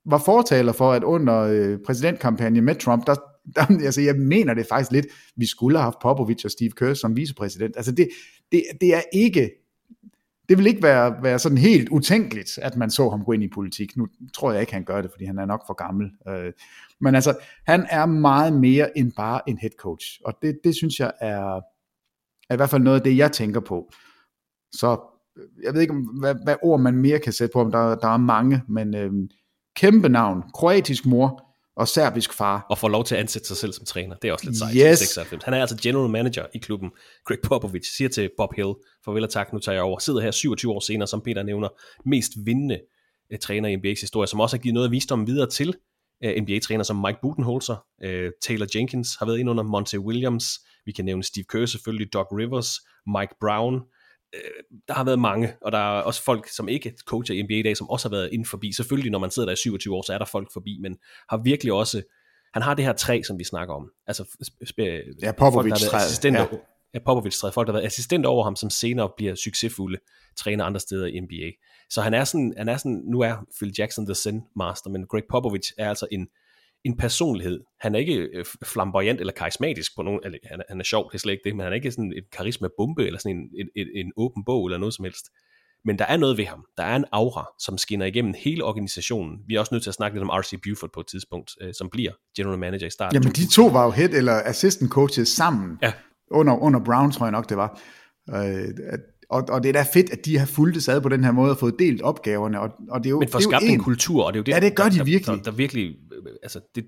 var 0.05 0.17
fortaler 0.25 0.71
for, 0.71 0.91
at 0.91 1.03
under 1.03 1.38
øh, 1.39 1.77
præsidentkampagnen 1.85 2.63
med 2.63 2.75
Trump, 2.75 3.07
der, 3.07 3.15
der, 3.55 3.65
altså 3.85 4.01
jeg 4.01 4.15
mener 4.15 4.53
det 4.53 4.65
faktisk 4.69 4.91
lidt, 4.91 5.05
vi 5.38 5.45
skulle 5.45 5.77
have 5.77 5.83
haft 5.83 5.97
Popovich 6.01 6.45
og 6.45 6.51
Steve 6.51 6.71
Kerr 6.71 6.93
som 6.93 7.15
vicepræsident. 7.15 7.73
Altså 7.77 7.91
det, 7.91 8.07
det, 8.51 8.63
det 8.81 8.93
er 8.95 9.01
ikke, 9.13 9.49
det 10.49 10.57
vil 10.57 10.67
ikke 10.67 10.83
være, 10.83 11.23
være 11.23 11.39
sådan 11.39 11.57
helt 11.57 11.89
utænkeligt, 11.89 12.57
at 12.57 12.75
man 12.75 12.89
så 12.89 13.09
ham 13.09 13.25
gå 13.25 13.31
ind 13.31 13.43
i 13.43 13.47
politik. 13.47 13.97
Nu 13.97 14.07
tror 14.33 14.51
jeg 14.51 14.61
ikke, 14.61 14.73
han 14.73 14.83
gør 14.83 15.01
det, 15.01 15.11
fordi 15.11 15.25
han 15.25 15.39
er 15.39 15.45
nok 15.45 15.63
for 15.67 15.73
gammel. 15.73 16.11
Øh, 16.27 16.53
Men 17.01 17.15
altså, 17.15 17.37
han 17.67 17.87
er 17.89 18.05
meget 18.05 18.53
mere 18.53 18.97
end 18.97 19.11
bare 19.11 19.41
en 19.49 19.57
head 19.57 19.71
coach. 19.79 20.05
Og 20.25 20.33
det, 20.41 20.59
det 20.63 20.75
synes 20.75 20.99
jeg 20.99 21.11
er, 21.21 21.61
er 22.49 22.53
i 22.53 22.55
hvert 22.55 22.69
fald 22.69 22.83
noget 22.83 22.97
af 22.97 23.03
det, 23.03 23.17
jeg 23.17 23.31
tænker 23.31 23.59
på. 23.59 23.91
Så 24.71 24.99
øh, 25.37 25.63
jeg 25.63 25.73
ved 25.73 25.81
ikke, 25.81 25.95
hvad, 26.19 26.35
hvad 26.43 26.55
ord 26.63 26.79
man 26.79 26.95
mere 26.95 27.19
kan 27.19 27.33
sætte 27.33 27.53
på, 27.53 27.61
om 27.61 27.71
der, 27.71 27.95
der 27.95 28.07
er 28.07 28.17
mange, 28.17 28.61
men 28.67 28.95
øh, 28.95 29.11
kæmpe 29.75 30.09
navn, 30.09 30.43
kroatisk 30.53 31.05
mor 31.05 31.46
og 31.78 31.88
serbisk 31.88 32.34
far. 32.34 32.65
Og 32.69 32.78
får 32.78 32.89
lov 32.89 33.03
til 33.03 33.15
at 33.15 33.21
ansætte 33.21 33.47
sig 33.47 33.57
selv 33.57 33.73
som 33.73 33.86
træner. 33.86 34.15
Det 34.15 34.28
er 34.28 34.34
også 34.34 34.45
lidt 34.45 34.57
sejt. 34.57 34.75
Yes. 34.75 34.99
96. 34.99 35.43
Han 35.43 35.53
er 35.53 35.61
altså 35.61 35.78
general 35.84 36.09
manager 36.09 36.45
i 36.55 36.57
klubben. 36.57 36.91
Greg 37.25 37.38
Popovich 37.43 37.95
siger 37.97 38.09
til 38.09 38.30
Bob 38.38 38.53
Hill, 38.55 38.73
farvel 39.05 39.23
og 39.23 39.30
tak, 39.30 39.53
nu 39.53 39.59
tager 39.59 39.73
jeg 39.73 39.84
over. 39.84 39.99
Sidder 39.99 40.21
her 40.21 40.32
27 40.32 40.71
år 40.71 40.80
senere, 40.80 41.07
som 41.07 41.21
Peter 41.21 41.43
nævner, 41.43 41.69
mest 42.05 42.32
vindende 42.45 42.80
uh, 43.34 43.39
træner 43.39 43.69
i 43.69 43.75
NBA's 43.75 44.01
historie, 44.01 44.28
som 44.28 44.39
også 44.39 44.57
har 44.57 44.61
givet 44.61 44.73
noget 44.73 44.88
af 44.88 44.91
visdom 44.91 45.28
videre 45.28 45.49
til 45.49 45.75
uh, 46.25 46.32
NBA-træner 46.43 46.84
som 46.84 46.95
Mike 46.95 47.19
Budenholzer, 47.21 47.75
uh, 48.05 48.30
Taylor 48.41 48.67
Jenkins 48.75 49.15
har 49.19 49.25
været 49.25 49.39
ind 49.39 49.49
under 49.49 49.63
Monte 49.63 49.99
Williams, 49.99 50.45
vi 50.86 50.91
kan 50.91 51.05
nævne 51.05 51.23
Steve 51.23 51.45
Kerr 51.49 51.65
selvfølgelig, 51.65 52.13
Doc 52.13 52.28
Rivers, 52.32 52.69
Mike 53.07 53.36
Brown, 53.41 53.82
der 54.88 54.93
har 54.93 55.03
været 55.03 55.19
mange, 55.19 55.53
og 55.61 55.71
der 55.71 55.78
er 55.78 56.01
også 56.01 56.23
folk, 56.23 56.49
som 56.49 56.69
ikke 56.69 56.93
coacher 57.05 57.36
i 57.36 57.41
NBA 57.41 57.53
i 57.53 57.63
dag, 57.63 57.78
som 57.78 57.89
også 57.89 58.09
har 58.09 58.15
været 58.15 58.30
inden 58.34 58.45
forbi. 58.45 58.71
Selvfølgelig, 58.73 59.11
når 59.11 59.19
man 59.19 59.32
sidder 59.32 59.45
der 59.45 59.53
i 59.53 59.55
27 59.55 59.95
år, 59.95 60.01
så 60.01 60.13
er 60.13 60.17
der 60.17 60.25
folk 60.25 60.53
forbi, 60.53 60.80
men 60.82 60.97
har 61.30 61.38
virkelig 61.38 61.73
også, 61.73 62.01
han 62.53 62.61
har 62.61 62.73
det 62.73 62.86
her 62.86 62.93
træ, 62.93 63.21
som 63.28 63.39
vi 63.39 63.43
snakker 63.43 63.73
om. 63.75 63.91
Altså, 64.07 64.23
sp- 64.23 64.65
Ja, 65.21 65.32
assistenter, 66.05 66.39
ja. 66.41 66.47
ja. 66.51 66.57
ja 66.93 66.99
Popovich 66.99 67.39
træet, 67.39 67.53
folk, 67.53 67.67
der 67.67 67.73
har 67.73 67.80
været 67.80 67.88
assistenter 67.88 68.30
over 68.30 68.43
ham, 68.43 68.55
som 68.55 68.69
senere 68.69 69.09
bliver 69.17 69.36
succesfulde 69.36 69.97
træner 70.38 70.63
andre 70.65 70.80
steder 70.80 71.05
i 71.05 71.19
NBA. 71.19 71.51
Så 71.89 72.01
han 72.01 72.13
er 72.13 72.23
sådan, 72.23 72.53
han 72.57 72.69
er 72.69 72.78
sådan 72.78 73.03
nu 73.05 73.21
er 73.21 73.36
Phil 73.57 73.73
Jackson 73.78 74.05
the 74.05 74.15
Zen 74.15 74.43
Master, 74.55 74.89
men 74.89 75.05
Greg 75.07 75.23
Popovich 75.30 75.71
er 75.78 75.89
altså 75.89 76.07
en, 76.11 76.28
en 76.86 76.97
personlighed. 76.97 77.59
Han 77.80 77.95
er 77.95 77.99
ikke 77.99 78.15
øh, 78.34 78.45
flamboyant 78.65 79.19
eller 79.19 79.34
karismatisk 79.34 79.95
på 79.95 80.01
nogen, 80.01 80.19
eller 80.23 80.38
han 80.43 80.59
er, 80.59 80.63
han 80.69 80.80
er 80.80 80.84
sjov, 80.84 81.09
det 81.11 81.15
er 81.15 81.19
slet 81.19 81.32
ikke 81.32 81.43
det, 81.45 81.55
men 81.55 81.63
han 81.63 81.71
er 81.71 81.75
ikke 81.75 81.91
sådan 81.91 82.13
en 82.17 82.23
karisma-bombe 82.32 83.05
eller 83.05 83.19
sådan 83.19 83.38
en, 83.38 83.43
en, 83.59 83.67
en, 83.75 83.88
en 84.05 84.11
åben 84.17 84.43
bog 84.45 84.65
eller 84.67 84.78
noget 84.78 84.93
som 84.93 85.05
helst. 85.05 85.25
Men 85.86 85.99
der 85.99 86.05
er 86.05 86.17
noget 86.17 86.38
ved 86.38 86.45
ham. 86.45 86.65
Der 86.78 86.84
er 86.84 86.95
en 86.95 87.05
aura, 87.11 87.47
som 87.59 87.78
skinner 87.78 88.05
igennem 88.05 88.34
hele 88.38 88.63
organisationen. 88.63 89.39
Vi 89.47 89.55
er 89.55 89.59
også 89.59 89.73
nødt 89.73 89.84
til 89.84 89.89
at 89.89 89.93
snakke 89.93 90.15
lidt 90.17 90.23
om 90.23 90.30
R.C. 90.30 90.53
Buford 90.69 90.89
på 90.93 90.99
et 90.99 91.07
tidspunkt, 91.07 91.51
øh, 91.61 91.73
som 91.73 91.89
bliver 91.89 92.11
general 92.38 92.59
manager 92.59 92.88
i 92.88 92.89
starten. 92.89 93.15
Jamen 93.15 93.34
de 93.36 93.47
to 93.51 93.65
var 93.65 93.84
jo 93.86 93.91
head 93.91 94.09
eller 94.09 94.34
assistant 94.45 94.91
coaches 94.91 95.28
sammen, 95.28 95.78
Ja. 95.82 95.93
under, 96.32 96.53
under 96.57 96.80
Brown 96.86 97.11
tror 97.11 97.25
jeg 97.25 97.32
nok 97.32 97.49
det 97.49 97.57
var. 97.57 97.82
Øh, 98.30 98.36
at- 98.93 98.99
og, 99.30 99.43
og 99.49 99.63
det 99.63 99.69
er 99.69 99.73
da 99.73 99.86
fedt, 99.93 100.09
at 100.09 100.25
de 100.25 100.38
har 100.38 100.45
fulgt 100.45 100.89
ad 100.89 101.01
på 101.01 101.09
den 101.09 101.23
her 101.23 101.32
måde 101.32 101.51
og 101.51 101.57
fået 101.57 101.75
delt 101.80 102.01
opgaverne. 102.01 102.59
Og, 102.59 102.69
og 102.89 102.99
det 102.99 103.05
er 103.05 103.09
jo, 103.09 103.19
men 103.19 103.30
for 103.30 103.39
det 103.39 103.45
er 103.45 103.49
skabt 103.49 103.63
en 103.63 103.71
en- 103.71 103.80
kultur, 103.80 104.23
og 104.23 104.34
det 104.34 104.38
er 104.38 104.39
jo 104.39 104.43
det, 104.43 104.51
Ja, 104.51 104.59
det 104.59 104.75
gør 104.75 104.84
der, 104.84 104.89
de 104.89 104.97
der, 104.97 105.03
virkelig. 105.03 105.38
Der, 105.38 105.43
der 105.43 105.51
virkelig, 105.51 105.95
øh, 106.11 106.34
altså 106.43 106.59
det 106.75 106.86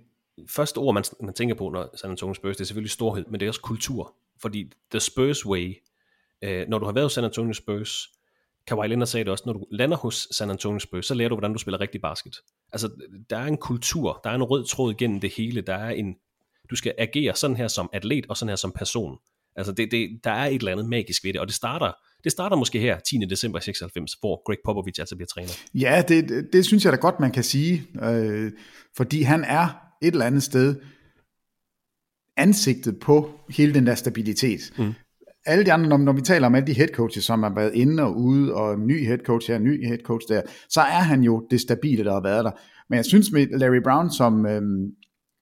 første 0.50 0.78
ord, 0.78 0.94
man, 0.94 1.04
man 1.24 1.34
tænker 1.34 1.56
på, 1.56 1.70
når 1.70 1.98
San 1.98 2.12
Antonio 2.12 2.34
Spurs, 2.34 2.56
det 2.58 2.62
er 2.62 2.66
selvfølgelig 2.66 2.92
storhed, 2.92 3.26
men 3.32 3.40
det 3.40 3.46
er 3.46 3.50
også 3.50 3.62
kultur. 3.62 4.14
Fordi 4.42 4.72
the 4.92 5.00
Spurs 5.00 5.46
way, 5.46 5.76
øh, 6.44 6.66
når 6.70 6.80
du 6.80 6.86
har 6.86 6.92
været 6.92 7.06
hos 7.06 7.14
San 7.14 7.24
Antonio 7.24 7.54
Spurs, 7.54 8.10
Kawhi 8.68 8.88
Leonard 8.88 9.08
sagde 9.08 9.24
det 9.24 9.32
også, 9.32 9.44
når 9.46 9.54
du 9.54 9.66
lander 9.72 9.98
hos 9.98 10.28
San 10.32 10.50
Antonio 10.50 10.80
Spurs, 10.80 11.06
så 11.06 11.14
lærer 11.14 11.30
du, 11.30 11.36
hvordan 11.36 11.54
du 11.54 11.60
spiller 11.60 11.80
rigtig 11.82 12.02
basket. 12.02 12.36
Altså, 12.72 12.90
der 13.30 13.38
er 13.38 13.46
en 13.46 13.58
kultur, 13.58 14.22
der 14.24 14.30
er 14.30 14.36
en 14.36 14.44
rød 14.44 14.66
tråd 14.66 14.92
igennem 14.94 15.20
det 15.20 15.34
hele, 15.38 15.62
der 15.62 15.76
er 15.76 15.90
en, 15.90 16.16
du 16.70 16.76
skal 16.76 16.94
agere 16.98 17.36
sådan 17.36 17.56
her 17.58 17.68
som 17.68 17.90
atlet, 17.94 18.26
og 18.30 18.38
sådan 18.38 18.50
her 18.50 18.56
som 18.56 18.72
person. 18.72 19.18
Altså, 19.56 19.72
det, 19.72 19.92
det, 19.92 20.20
der 20.24 20.32
er 20.32 20.46
et 20.46 20.56
eller 20.56 20.72
andet 20.72 20.86
magisk 20.90 21.24
ved 21.24 21.34
det, 21.34 21.42
og 21.42 21.48
det 21.48 21.56
starter, 21.56 21.92
det 22.24 22.32
starter 22.32 22.56
måske 22.56 22.80
her 22.80 23.00
10. 23.00 23.18
december 23.18 23.60
96, 23.60 24.14
hvor 24.14 24.42
Greg 24.46 24.58
Popovich 24.66 25.02
altså 25.02 25.16
bliver 25.16 25.28
træner. 25.28 25.50
Ja, 25.74 26.04
det, 26.08 26.30
det, 26.30 26.54
det 26.54 26.66
synes 26.66 26.86
jeg 26.86 26.94
da 26.94 26.98
godt, 26.98 27.20
man 27.20 27.32
kan 27.32 27.44
sige. 27.44 27.84
Øh, 28.04 28.52
fordi 28.98 29.22
han 29.22 29.44
er 29.44 29.68
et 30.02 30.12
eller 30.12 30.26
andet 30.26 30.44
sted 30.44 30.76
ansigtet 32.38 33.00
på 33.00 33.30
hele 33.50 33.74
den 33.74 33.88
der 33.88 33.96
stabilitet. 33.96 34.74
Mm. 34.78 34.94
Alle 35.46 35.66
de 35.66 35.74
andre, 35.74 35.90
når, 35.90 35.98
når 35.98 36.14
vi 36.14 36.22
taler 36.22 36.48
om 36.48 36.56
alle 36.56 36.68
de 36.68 36.74
head 36.74 36.88
coaches, 36.88 37.24
som 37.24 37.44
har 37.44 37.56
været 37.56 37.74
inde 37.74 38.04
og 38.04 38.18
ude, 38.18 38.54
og 38.54 38.74
en 38.74 38.88
ny 38.88 39.06
head 39.06 39.18
coach 39.18 39.52
her, 39.52 39.56
en 39.56 39.64
ny 39.64 39.88
head 39.88 39.98
coach 39.98 40.28
der, 40.30 40.42
så 40.70 40.82
er 40.82 41.02
han 41.02 41.24
jo 41.24 41.48
det 41.52 41.62
stabile, 41.62 42.04
der 42.04 42.14
har 42.14 42.22
været 42.22 42.46
der. 42.46 42.52
Men 42.90 42.98
jeg 42.98 43.06
synes 43.06 43.32
med 43.32 43.48
Larry 43.48 43.82
Brown, 43.84 44.12
som, 44.12 44.46
øhm, 44.46 44.92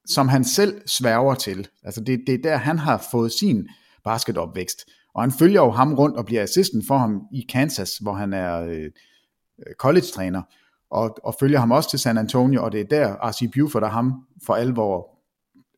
som 0.05 0.27
han 0.27 0.43
selv 0.43 0.81
sværger 0.85 1.35
til, 1.35 1.67
altså 1.83 2.01
det, 2.01 2.19
det 2.27 2.35
er 2.35 2.41
der, 2.43 2.57
han 2.57 2.79
har 2.79 3.07
fået 3.11 3.31
sin 3.31 3.67
basketopvækst. 4.03 4.85
Og 5.17 5.23
han 5.23 5.31
følger 5.31 5.61
jo 5.61 5.71
ham 5.71 5.93
rundt 5.93 6.17
og 6.17 6.25
bliver 6.25 6.43
assistent 6.43 6.87
for 6.87 6.97
ham 6.97 7.21
i 7.33 7.45
Kansas, 7.49 7.97
hvor 7.97 8.13
han 8.13 8.33
er 8.33 8.61
øh, 8.61 8.91
college-træner, 9.79 10.41
og, 10.91 11.17
og 11.23 11.35
følger 11.39 11.59
ham 11.59 11.71
også 11.71 11.89
til 11.89 11.99
San 11.99 12.17
Antonio, 12.17 12.63
og 12.63 12.71
det 12.71 12.79
er 12.79 12.85
der, 12.85 13.15
R.C. 13.29 13.51
Buford 13.53 13.83
og 13.83 13.91
ham 13.91 14.13
for 14.45 14.55
alvor 14.55 15.09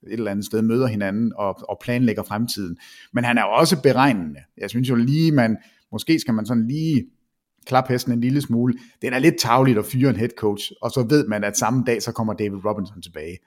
et 0.08 0.14
eller 0.14 0.32
andet 0.32 0.46
sted 0.46 0.62
møder 0.62 0.88
hinanden 0.88 1.34
og, 1.36 1.70
og 1.70 1.78
planlægger 1.82 2.24
fremtiden. 2.24 2.78
Men 3.14 3.24
han 3.24 3.38
er 3.38 3.42
jo 3.42 3.52
også 3.52 3.82
beregnende. 3.82 4.40
Jeg 4.58 4.70
synes 4.70 4.90
jo 4.90 4.96
lige, 4.96 5.32
man, 5.32 5.58
måske 5.92 6.20
skal 6.20 6.34
man 6.34 6.46
sådan 6.46 6.68
lige 6.68 7.06
klappe 7.66 7.94
hesten 7.94 8.14
en 8.14 8.22
lille 8.22 8.42
smule. 8.42 8.74
Det 9.02 9.14
er 9.14 9.20
lidt 9.20 9.40
tavligt 9.40 9.78
at 9.78 9.86
fyre 9.86 10.10
en 10.10 10.16
head 10.16 10.30
coach, 10.38 10.72
og 10.82 10.92
så 10.92 11.06
ved 11.10 11.28
man, 11.28 11.44
at 11.44 11.58
samme 11.58 11.84
dag, 11.88 12.02
så 12.02 12.12
kommer 12.12 12.34
David 12.34 12.66
Robinson 12.66 13.02
tilbage. 13.02 13.38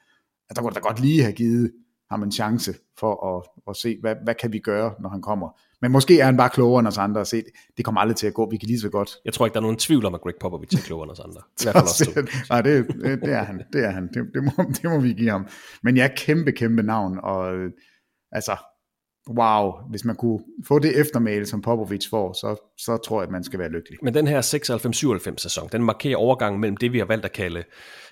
Altså, 0.50 0.54
der 0.54 0.60
kunne 0.62 0.74
da 0.74 0.80
godt 0.80 1.00
lige 1.00 1.22
have 1.22 1.32
givet 1.32 1.72
ham 2.12 2.22
en 2.22 2.32
chance 2.32 2.74
for 2.98 3.36
at, 3.36 3.42
at 3.68 3.76
se, 3.76 3.98
hvad, 4.00 4.16
hvad 4.24 4.34
kan 4.34 4.52
vi 4.52 4.58
gøre, 4.58 4.94
når 5.00 5.08
han 5.08 5.22
kommer. 5.22 5.58
Men 5.82 5.92
måske 5.92 6.20
er 6.20 6.24
han 6.24 6.36
bare 6.36 6.50
klogere 6.50 6.80
end 6.80 6.88
os 6.88 6.98
andre 6.98 7.20
at 7.20 7.26
se, 7.26 7.42
det 7.76 7.84
kommer 7.84 8.00
aldrig 8.00 8.16
til 8.16 8.26
at 8.26 8.34
gå, 8.34 8.50
vi 8.50 8.56
kan 8.56 8.66
lige 8.66 8.80
så 8.80 8.88
godt. 8.88 9.10
Jeg 9.24 9.32
tror 9.32 9.46
ikke, 9.46 9.54
der 9.54 9.60
er 9.60 9.62
nogen 9.62 9.76
tvivl 9.76 10.06
om, 10.06 10.14
at 10.14 10.20
Greg 10.20 10.34
Popovich 10.40 10.78
er 10.78 10.82
klogere 10.82 11.04
end 11.04 11.10
os 11.10 11.20
andre. 11.20 11.40
I 11.60 11.62
hvert 11.62 11.74
fald 11.74 11.84
også. 11.84 12.28
Nej, 12.50 12.62
det, 12.62 12.88
det, 13.22 13.32
er 13.32 13.42
han, 13.42 13.62
det 13.72 13.84
er 13.84 13.90
han, 13.90 14.08
det, 14.14 14.30
det, 14.34 14.44
må, 14.44 14.52
det 14.82 14.84
må 14.84 14.98
vi 15.00 15.12
give 15.12 15.30
ham. 15.30 15.46
Men 15.82 15.96
jeg 15.96 16.04
er 16.04 16.14
kæmpe, 16.16 16.52
kæmpe 16.52 16.82
navn, 16.82 17.18
og 17.22 17.54
øh, 17.54 17.70
altså, 18.32 18.56
wow, 19.28 19.72
hvis 19.90 20.04
man 20.04 20.16
kunne 20.16 20.40
få 20.68 20.78
det 20.78 21.00
eftermæle, 21.00 21.46
som 21.46 21.62
Popovic 21.62 22.08
får, 22.10 22.32
så, 22.32 22.71
så 22.84 22.96
tror 22.96 23.20
jeg, 23.20 23.26
at 23.26 23.32
man 23.32 23.44
skal 23.44 23.58
være 23.58 23.68
lykkelig. 23.68 23.98
Men 24.02 24.14
den 24.14 24.26
her 24.26 24.40
96-97 25.32 25.36
sæson, 25.38 25.68
den 25.72 25.82
markerer 25.82 26.16
overgangen 26.16 26.60
mellem 26.60 26.76
det, 26.76 26.92
vi 26.92 26.98
har 26.98 27.04
valgt 27.04 27.24
at 27.24 27.32
kalde 27.32 27.64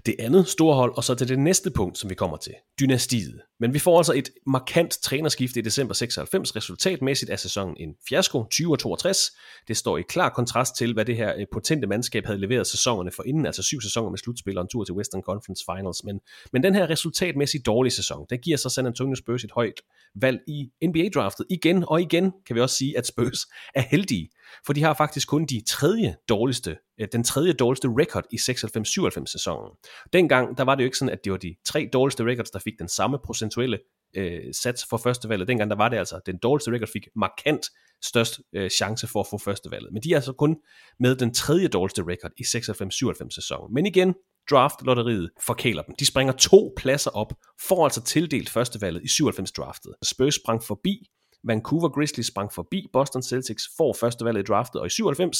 det 0.06 0.14
andet 0.18 0.48
store 0.48 0.74
hold, 0.74 0.96
og 0.96 1.04
så 1.04 1.14
til 1.14 1.28
det 1.28 1.38
næste 1.38 1.70
punkt, 1.70 1.98
som 1.98 2.10
vi 2.10 2.14
kommer 2.14 2.36
til, 2.36 2.54
dynastiet. 2.80 3.40
Men 3.60 3.74
vi 3.74 3.78
får 3.78 3.98
altså 3.98 4.12
et 4.12 4.30
markant 4.46 4.98
trænerskifte 5.02 5.60
i 5.60 5.62
december 5.62 5.94
96. 5.94 6.56
Resultatmæssigt 6.56 7.30
er 7.30 7.36
sæsonen 7.36 7.76
en 7.80 7.94
fiasko, 8.08 8.44
20 8.50 8.76
62. 8.76 9.30
Det 9.68 9.76
står 9.76 9.98
i 9.98 10.02
klar 10.02 10.28
kontrast 10.28 10.76
til, 10.76 10.94
hvad 10.94 11.04
det 11.04 11.16
her 11.16 11.34
øh, 11.36 11.46
potente 11.52 11.86
mandskab 11.86 12.26
havde 12.26 12.40
leveret 12.40 12.66
sæsonerne 12.66 13.10
for 13.10 13.22
inden, 13.22 13.46
altså 13.46 13.62
syv 13.62 13.80
sæsoner 13.80 14.10
med 14.10 14.18
slutspil 14.18 14.58
og 14.58 14.62
en 14.62 14.68
tur 14.68 14.84
til 14.84 14.94
Western 14.94 15.22
Conference 15.22 15.64
Finals. 15.72 16.04
Men, 16.04 16.20
men 16.52 16.62
den 16.62 16.74
her 16.74 16.90
resultatmæssigt 16.90 17.66
dårlige 17.66 17.92
sæson, 17.92 18.26
der 18.30 18.36
giver 18.36 18.56
så 18.56 18.68
San 18.68 18.86
Antonio 18.86 19.14
Spurs 19.14 19.44
et 19.44 19.50
højt 19.50 19.80
valg 20.14 20.40
i 20.48 20.70
NBA-draftet. 20.84 21.46
Igen 21.50 21.84
og 21.86 22.00
igen 22.00 22.32
kan 22.46 22.56
vi 22.56 22.60
også 22.60 22.76
sige, 22.76 22.98
at 22.98 23.06
Spurs 23.06 23.46
er 23.74 23.80
heldige, 23.80 24.28
for 24.66 24.72
de 24.72 24.82
har 24.82 24.94
faktisk 24.94 25.28
kun 25.28 25.46
de 25.46 25.62
tredje 25.68 26.16
dårligste, 26.28 26.76
øh, 27.00 27.08
den 27.12 27.24
tredje 27.24 27.52
dårligste 27.52 27.88
record 27.88 28.24
i 28.32 28.36
96-97 28.36 29.32
sæsonen. 29.32 29.70
Dengang, 30.12 30.58
der 30.58 30.64
var 30.64 30.74
det 30.74 30.82
jo 30.82 30.86
ikke 30.86 30.98
sådan, 30.98 31.12
at 31.12 31.24
det 31.24 31.32
var 31.32 31.38
de 31.38 31.54
tre 31.64 31.88
dårligste 31.92 32.24
records, 32.24 32.50
der 32.50 32.58
fik 32.58 32.74
den 32.78 32.88
samme 32.88 33.18
procentuelle 33.24 33.78
øh, 34.16 34.54
sats 34.62 34.86
for 34.90 34.96
førstevalget. 34.96 35.48
Dengang, 35.48 35.70
der 35.70 35.76
var 35.76 35.88
det 35.88 35.96
altså, 35.96 36.20
den 36.26 36.38
dårligste 36.38 36.70
record 36.70 36.88
fik 36.92 37.08
markant 37.16 37.66
størst 38.04 38.40
øh, 38.52 38.70
chance 38.70 39.06
for 39.06 39.20
at 39.20 39.26
få 39.30 39.38
førstevalget. 39.38 39.92
Men 39.92 40.02
de 40.02 40.12
er 40.12 40.16
altså 40.16 40.32
kun 40.32 40.56
med 41.00 41.16
den 41.16 41.34
tredje 41.34 41.68
dårligste 41.68 42.02
record 42.02 42.32
i 42.38 42.42
96-97 42.42 43.34
sæsonen. 43.34 43.74
Men 43.74 43.86
igen, 43.86 44.14
draft-lotteriet 44.50 45.30
forkæler 45.46 45.82
dem. 45.82 45.94
De 45.98 46.06
springer 46.06 46.32
to 46.32 46.72
pladser 46.76 47.10
op, 47.10 47.32
får 47.60 47.84
altså 47.84 48.02
tildelt 48.02 48.50
førstevalget 48.50 49.04
i 49.04 49.08
97 49.08 49.52
draftet. 49.52 49.94
Spurs 50.02 50.34
sprang 50.34 50.62
forbi, 50.62 51.10
Vancouver 51.44 51.88
Grizzlies 51.88 52.26
sprang 52.26 52.52
forbi, 52.52 52.86
Boston 52.92 53.22
Celtics 53.22 53.64
får 53.76 53.96
førstevalget 54.00 54.40
i 54.40 54.44
draftet, 54.44 54.80
og 54.80 54.86
i 54.86 54.90
97, 54.90 55.38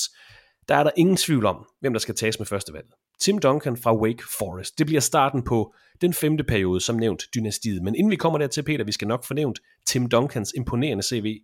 der 0.69 0.77
er 0.77 0.85
der 0.85 0.91
ingen 0.97 1.17
tvivl 1.17 1.47
om, 1.47 1.67
hvem 1.81 1.93
der 1.93 2.01
skal 2.01 2.15
tages 2.15 2.39
med 2.39 2.47
førstevalget. 2.47 2.93
Tim 3.21 3.39
Duncan 3.39 3.77
fra 3.77 3.97
Wake 3.97 4.23
Forest. 4.39 4.79
Det 4.79 4.87
bliver 4.87 5.01
starten 5.01 5.43
på 5.43 5.75
den 6.01 6.15
femte 6.15 6.45
periode, 6.45 6.81
som 6.81 6.97
nævnt 6.97 7.23
dynastiet. 7.35 7.83
Men 7.83 7.95
inden 7.95 8.11
vi 8.11 8.17
kommer 8.17 8.39
dertil, 8.39 8.63
Peter, 8.63 8.85
vi 8.85 8.93
skal 8.93 9.09
nok 9.09 9.25
få 9.25 9.35
nævnt 9.35 9.59
Tim 9.87 10.09
Duncans 10.09 10.53
imponerende 10.57 11.03
CV. 11.03 11.41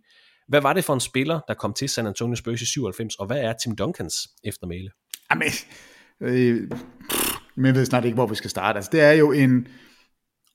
Hvad 0.47 0.61
var 0.61 0.73
det 0.73 0.83
for 0.83 0.93
en 0.93 0.99
spiller, 0.99 1.39
der 1.47 1.53
kom 1.53 1.73
til 1.73 1.89
San 1.89 2.07
Antonio 2.07 2.35
Spurs 2.35 2.61
i 2.61 2.65
97, 2.65 3.15
og 3.15 3.25
hvad 3.25 3.37
er 3.37 3.53
Tim 3.53 3.75
Duncans 3.75 4.15
eftermæle? 4.43 4.89
Jamen, 5.31 5.49
øh, 6.21 6.71
men 7.55 7.65
jeg 7.65 7.75
ved 7.75 7.85
snart 7.85 8.05
ikke, 8.05 8.15
hvor 8.15 8.27
vi 8.27 8.35
skal 8.35 8.49
starte. 8.49 8.77
Altså, 8.77 8.89
det 8.91 9.01
er 9.01 9.11
jo 9.11 9.31
en 9.31 9.67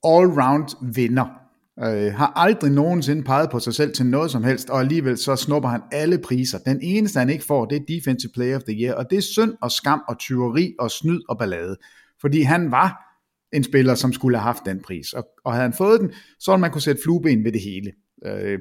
all-round 0.05 0.93
vinder. 0.93 1.42
Øh, 1.79 2.13
har 2.13 2.33
aldrig 2.35 2.71
nogensinde 2.71 3.23
peget 3.23 3.49
på 3.51 3.59
sig 3.59 3.73
selv 3.73 3.93
til 3.93 4.05
noget 4.05 4.31
som 4.31 4.43
helst, 4.43 4.69
og 4.69 4.79
alligevel 4.79 5.17
så 5.17 5.35
snupper 5.35 5.69
han 5.69 5.81
alle 5.91 6.17
priser. 6.17 6.57
Den 6.57 6.79
eneste, 6.81 7.19
han 7.19 7.29
ikke 7.29 7.45
får, 7.45 7.65
det 7.65 7.75
er 7.75 7.95
Defensive 7.95 8.31
Player 8.33 8.55
of 8.55 8.63
the 8.63 8.83
Year, 8.83 8.95
og 8.95 9.09
det 9.09 9.17
er 9.17 9.21
synd 9.21 9.53
og 9.61 9.71
skam 9.71 10.01
og 10.07 10.17
tyveri 10.19 10.73
og 10.79 10.91
snyd 10.91 11.21
og 11.29 11.37
ballade. 11.37 11.77
Fordi 12.21 12.41
han 12.41 12.71
var 12.71 13.13
en 13.53 13.63
spiller, 13.63 13.95
som 13.95 14.13
skulle 14.13 14.37
have 14.37 14.43
haft 14.43 14.65
den 14.65 14.81
pris. 14.85 15.13
Og, 15.13 15.27
og 15.45 15.53
havde 15.53 15.63
han 15.63 15.73
fået 15.73 16.01
den, 16.01 16.11
så 16.39 16.51
ville 16.51 16.61
man 16.61 16.71
kunne 16.71 16.81
sætte 16.81 17.01
flueben 17.03 17.43
ved 17.43 17.51
det 17.51 17.61
hele. 17.61 17.91
Øh, 18.25 18.59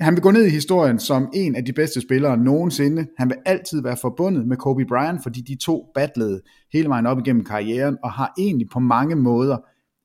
han 0.00 0.14
vil 0.14 0.22
gå 0.22 0.30
ned 0.30 0.46
i 0.46 0.50
historien 0.50 0.98
som 0.98 1.30
en 1.34 1.56
af 1.56 1.64
de 1.64 1.72
bedste 1.72 2.00
spillere 2.00 2.36
nogensinde. 2.36 3.06
Han 3.18 3.28
vil 3.28 3.36
altid 3.46 3.82
være 3.82 3.96
forbundet 3.96 4.46
med 4.46 4.56
Kobe 4.56 4.84
Bryant, 4.84 5.22
fordi 5.22 5.40
de 5.40 5.56
to 5.56 5.90
battlede 5.94 6.40
hele 6.72 6.88
vejen 6.88 7.06
op 7.06 7.18
igennem 7.18 7.44
karrieren, 7.44 7.96
og 8.02 8.12
har 8.12 8.32
egentlig 8.38 8.68
på 8.72 8.78
mange 8.78 9.16
måder 9.16 9.56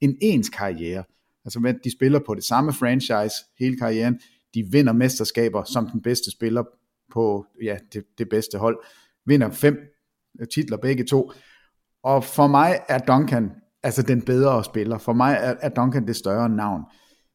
en 0.02 0.18
ens 0.22 0.50
karriere. 0.50 1.04
Altså 1.46 1.76
de 1.84 1.92
spiller 1.92 2.20
på 2.26 2.36
det 2.36 2.44
samme 2.44 2.74
franchise 2.74 3.36
hele 3.60 3.78
karrieren. 3.78 4.20
De 4.54 4.64
vinder 4.72 4.94
mesterskaber 4.94 5.64
som 5.64 5.90
den 5.90 6.02
bedste 6.02 6.32
spiller 6.32 6.64
på 7.14 7.46
ja, 7.64 7.78
det, 7.94 8.04
det 8.18 8.30
bedste 8.30 8.58
hold. 8.58 8.78
Vinder 9.26 9.52
fem 9.52 9.78
øh, 10.40 10.48
titler 10.48 10.78
begge 10.78 11.04
to. 11.04 11.32
Og 12.04 12.24
for 12.24 12.48
mig 12.48 12.80
er 12.90 12.98
Duncan 12.98 13.52
altså 13.84 14.02
den 14.02 14.22
bedre 14.22 14.64
spiller. 14.64 14.98
For 14.98 15.14
mig 15.14 15.38
er, 15.42 15.56
er 15.62 15.70
Duncan 15.70 16.08
det 16.08 16.16
større 16.16 16.50
navn. 16.50 16.82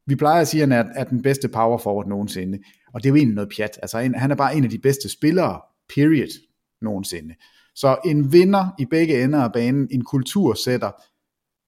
Vi 0.07 0.17
plejer 0.17 0.41
at 0.41 0.49
sige, 0.49 0.63
at 0.63 0.69
han 0.69 0.87
er, 0.87 0.93
er 0.95 1.05
den 1.05 1.23
bedste 1.23 1.49
power 1.49 1.79
forward 1.79 2.09
nogensinde. 2.09 2.59
Og 2.95 3.03
det 3.03 3.09
er 3.09 3.11
jo 3.11 3.17
egentlig 3.17 3.35
noget 3.35 3.53
pjat. 3.57 3.79
Altså 3.83 3.99
en, 3.99 4.15
han 4.15 4.31
er 4.31 4.35
bare 4.35 4.57
en 4.57 4.65
af 4.65 4.71
de 4.71 4.79
bedste 4.79 5.09
spillere, 5.09 5.61
period, 5.95 6.41
nogensinde. 6.83 7.35
Så 7.75 7.99
en 8.05 8.33
vinder 8.33 8.69
i 8.79 8.85
begge 8.85 9.25
ender 9.25 9.39
af 9.39 9.53
banen, 9.53 9.89
en 9.91 10.05
kultursætter, 10.05 10.91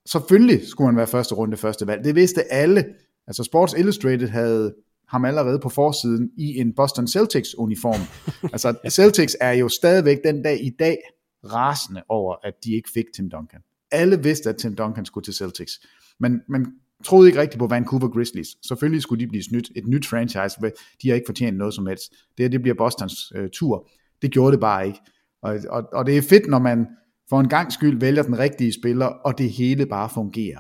selvfølgelig 0.06 0.68
skulle 0.68 0.88
han 0.88 0.96
være 0.96 1.06
første 1.06 1.34
runde, 1.34 1.56
første 1.56 1.86
valg. 1.86 2.04
Det 2.04 2.14
vidste 2.14 2.52
alle. 2.52 2.84
Altså 3.26 3.44
Sports 3.44 3.74
Illustrated 3.78 4.28
havde 4.28 4.74
ham 5.08 5.24
allerede 5.24 5.58
på 5.58 5.68
forsiden 5.68 6.30
i 6.38 6.58
en 6.58 6.74
Boston 6.74 7.06
Celtics 7.06 7.54
uniform. 7.58 8.00
altså 8.54 8.74
Celtics 8.90 9.36
er 9.40 9.52
jo 9.52 9.68
stadigvæk 9.68 10.18
den 10.24 10.42
dag 10.42 10.64
i 10.64 10.70
dag 10.78 10.98
rasende 11.44 12.02
over, 12.08 12.36
at 12.44 12.54
de 12.64 12.74
ikke 12.74 12.88
fik 12.94 13.04
Tim 13.16 13.30
Duncan. 13.30 13.60
Alle 13.90 14.22
vidste, 14.22 14.50
at 14.50 14.56
Tim 14.56 14.74
Duncan 14.76 15.04
skulle 15.04 15.24
til 15.24 15.34
Celtics. 15.34 15.72
Men, 16.20 16.40
men 16.48 16.66
troede 17.04 17.28
ikke 17.28 17.40
rigtigt 17.40 17.58
på 17.58 17.66
Vancouver 17.66 18.08
Grizzlies. 18.08 18.48
Selvfølgelig 18.68 19.02
skulle 19.02 19.24
de 19.24 19.28
blive 19.28 19.42
snydt. 19.42 19.70
Et 19.76 19.86
nyt 19.86 20.06
franchise, 20.06 20.56
de 21.02 21.08
har 21.08 21.14
ikke 21.14 21.26
fortjent 21.28 21.58
noget 21.58 21.74
som 21.74 21.86
helst. 21.86 22.10
Det 22.10 22.44
her, 22.44 22.48
det 22.48 22.62
bliver 22.62 22.74
Bostons 22.74 23.32
øh, 23.34 23.50
tur. 23.52 23.88
Det 24.22 24.30
gjorde 24.30 24.52
det 24.52 24.60
bare 24.60 24.86
ikke. 24.86 24.98
Og, 25.42 25.58
og, 25.70 25.88
og 25.92 26.06
det 26.06 26.16
er 26.16 26.22
fedt, 26.22 26.46
når 26.46 26.58
man 26.58 26.86
for 27.32 27.40
en 27.40 27.48
gang 27.48 27.72
skyld 27.72 28.00
vælger 28.00 28.22
den 28.22 28.38
rigtige 28.38 28.72
spiller, 28.72 29.06
og 29.06 29.38
det 29.38 29.50
hele 29.50 29.86
bare 29.86 30.08
fungerer. 30.08 30.58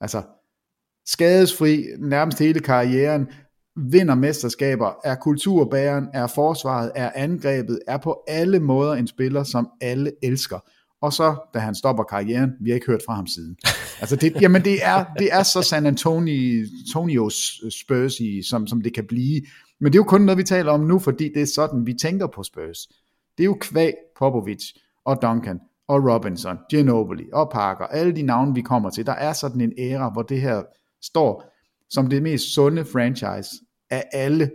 Altså, 0.00 0.22
skadesfri 1.06 1.84
nærmest 1.98 2.38
hele 2.38 2.60
karrieren, 2.60 3.26
vinder 3.76 4.14
mesterskaber, 4.14 4.92
er 5.04 5.14
kulturbæreren, 5.14 6.08
er 6.14 6.26
forsvaret, 6.26 6.92
er 6.94 7.10
angrebet, 7.14 7.80
er 7.86 7.96
på 7.96 8.24
alle 8.28 8.60
måder 8.60 8.94
en 8.94 9.06
spiller, 9.06 9.42
som 9.42 9.68
alle 9.80 10.12
elsker. 10.22 10.58
Og 11.02 11.12
så, 11.12 11.36
da 11.54 11.58
han 11.58 11.74
stopper 11.74 12.04
karrieren, 12.04 12.50
vi 12.60 12.70
har 12.70 12.74
ikke 12.74 12.86
hørt 12.86 13.02
fra 13.06 13.14
ham 13.14 13.26
siden. 13.26 13.56
Altså 14.00 14.16
det, 14.16 14.40
jamen 14.40 14.64
det 14.64 14.84
er, 14.86 15.04
det 15.18 15.28
er 15.32 15.42
så 15.42 15.62
San 15.62 15.86
Antonio, 15.86 16.64
Antonios 16.86 17.60
Spurs, 17.80 18.20
i, 18.20 18.42
som, 18.42 18.66
som 18.66 18.80
det 18.80 18.94
kan 18.94 19.04
blive. 19.04 19.42
Men 19.80 19.92
det 19.92 19.98
er 19.98 20.00
jo 20.00 20.04
kun 20.04 20.20
noget, 20.20 20.38
vi 20.38 20.44
taler 20.44 20.72
om 20.72 20.80
nu, 20.80 20.98
fordi 20.98 21.32
det 21.34 21.42
er 21.42 21.46
sådan, 21.46 21.86
vi 21.86 21.94
tænker 21.94 22.26
på 22.26 22.42
Spurs. 22.42 22.88
Det 23.38 23.44
er 23.44 23.46
jo 23.46 23.56
kvæg 23.60 23.92
Popovic 24.18 24.62
og 25.04 25.22
Duncan 25.22 25.60
og 25.90 26.14
Robinson, 26.14 26.58
Ginobili 26.70 27.24
og 27.32 27.50
Parker, 27.50 27.86
alle 27.86 28.16
de 28.16 28.22
navne, 28.22 28.54
vi 28.54 28.62
kommer 28.62 28.90
til. 28.90 29.06
Der 29.06 29.12
er 29.12 29.32
sådan 29.32 29.60
en 29.60 29.72
æra, 29.78 30.10
hvor 30.12 30.22
det 30.22 30.40
her 30.40 30.62
står 31.02 31.44
som 31.90 32.06
det 32.06 32.22
mest 32.22 32.54
sunde 32.54 32.84
franchise 32.84 33.50
af 33.90 34.04
alle, 34.12 34.50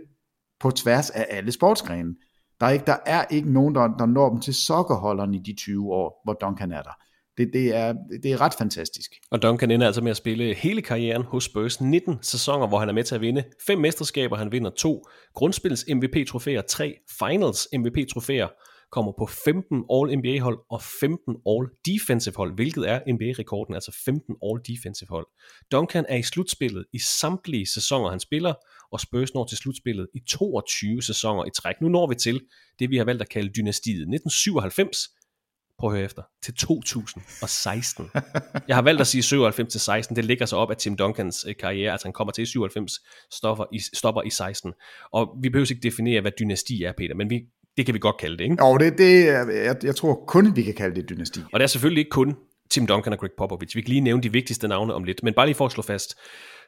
på 0.60 0.70
tværs 0.70 1.10
af 1.10 1.26
alle 1.30 1.52
sportsgrene. 1.52 2.14
Der 2.60 2.66
er 2.66 2.70
ikke, 2.70 2.84
der 2.86 2.96
er 3.06 3.24
ikke 3.30 3.52
nogen, 3.52 3.74
der, 3.74 3.80
der 3.98 4.06
når 4.06 4.28
dem 4.28 4.40
til 4.40 4.54
sokkerholderen 4.54 5.34
i 5.34 5.38
de 5.38 5.54
20 5.54 5.92
år, 5.92 6.20
hvor 6.24 6.32
Duncan 6.32 6.72
er 6.72 6.82
der. 6.82 6.92
Det, 7.38 7.50
det, 7.52 7.76
er, 7.76 7.94
det 8.22 8.32
er 8.32 8.40
ret 8.40 8.54
fantastisk. 8.54 9.10
Og 9.30 9.42
Duncan 9.42 9.70
ender 9.70 9.86
altså 9.86 10.00
med 10.00 10.10
at 10.10 10.16
spille 10.16 10.54
hele 10.54 10.82
karrieren 10.82 11.22
hos 11.22 11.44
Spurs. 11.44 11.80
19 11.80 12.18
sæsoner, 12.22 12.66
hvor 12.66 12.78
han 12.78 12.88
er 12.88 12.92
med 12.92 13.04
til 13.04 13.14
at 13.14 13.20
vinde 13.20 13.44
fem 13.66 13.78
mesterskaber. 13.78 14.36
Han 14.36 14.52
vinder 14.52 14.70
to 14.70 15.02
grundspils 15.34 15.84
MVP-trofæer, 15.94 16.62
tre 16.62 16.94
finals 17.18 17.68
MVP-trofæer, 17.72 18.48
kommer 18.92 19.12
på 19.18 19.26
15 19.26 19.84
All-NBA-hold 19.94 20.58
og 20.70 20.82
15 20.82 21.36
All-Defensive-hold, 21.50 22.54
hvilket 22.54 22.88
er 22.88 23.00
NBA-rekorden, 23.14 23.74
altså 23.74 23.92
15 24.04 24.36
All-Defensive-hold. 24.44 25.26
Duncan 25.72 26.04
er 26.08 26.16
i 26.16 26.22
slutspillet 26.22 26.84
i 26.92 26.98
samtlige 26.98 27.66
sæsoner, 27.66 28.10
han 28.10 28.20
spiller, 28.20 28.54
og 28.92 29.00
Spurs 29.00 29.34
når 29.34 29.44
til 29.44 29.58
slutspillet 29.58 30.08
i 30.14 30.20
22 30.28 31.02
sæsoner 31.02 31.44
i 31.44 31.50
træk. 31.50 31.74
Nu 31.80 31.88
når 31.88 32.06
vi 32.06 32.14
til 32.14 32.40
det, 32.78 32.90
vi 32.90 32.96
har 32.96 33.04
valgt 33.04 33.22
at 33.22 33.28
kalde 33.28 33.52
dynastiet. 33.56 34.00
1997, 34.00 34.98
prøv 35.78 35.90
at 35.90 35.96
høre 35.96 36.04
efter, 36.04 36.22
til 36.42 36.54
2016. 36.54 38.10
Jeg 38.68 38.76
har 38.76 38.82
valgt 38.82 39.00
at 39.00 39.06
sige 39.06 39.22
97 39.22 39.72
til 39.72 39.80
16, 39.80 40.16
det 40.16 40.24
ligger 40.24 40.46
så 40.46 40.56
op 40.56 40.70
af 40.70 40.76
Tim 40.76 40.96
Duncans 40.96 41.44
øh, 41.48 41.54
karriere, 41.56 41.92
altså 41.92 42.06
han 42.06 42.12
kommer 42.12 42.32
til 42.32 42.46
97, 42.46 42.92
stopper 43.32 43.64
i, 43.72 43.80
stopper 43.94 44.22
i 44.22 44.30
16. 44.30 44.72
Og 45.12 45.38
vi 45.42 45.48
behøver 45.48 45.70
ikke 45.70 45.82
definere, 45.82 46.20
hvad 46.20 46.32
dynasti 46.40 46.82
er, 46.82 46.92
Peter, 46.92 47.14
men 47.14 47.30
vi, 47.30 47.42
det 47.76 47.86
kan 47.86 47.94
vi 47.94 47.98
godt 47.98 48.16
kalde 48.18 48.38
det, 48.38 48.44
ikke? 48.44 48.56
Jo, 48.64 48.78
det, 48.78 48.98
det, 48.98 49.24
jeg, 49.26 49.76
jeg 49.82 49.96
tror 49.96 50.24
kun, 50.28 50.56
vi 50.56 50.62
kan 50.62 50.74
kalde 50.74 50.96
det 50.96 51.08
dynasti. 51.08 51.40
Og 51.52 51.60
det 51.60 51.64
er 51.64 51.68
selvfølgelig 51.68 52.00
ikke 52.00 52.10
kun 52.10 52.36
Tim 52.70 52.86
Duncan 52.86 53.12
og 53.12 53.18
Greg 53.18 53.30
Popovich. 53.38 53.76
Vi 53.76 53.80
kan 53.80 53.88
lige 53.88 54.00
nævne 54.00 54.22
de 54.22 54.32
vigtigste 54.32 54.68
navne 54.68 54.94
om 54.94 55.04
lidt, 55.04 55.22
men 55.22 55.34
bare 55.34 55.46
lige 55.46 55.54
for 55.54 55.66
at 55.66 55.72
slå 55.72 55.82
fast. 55.82 56.14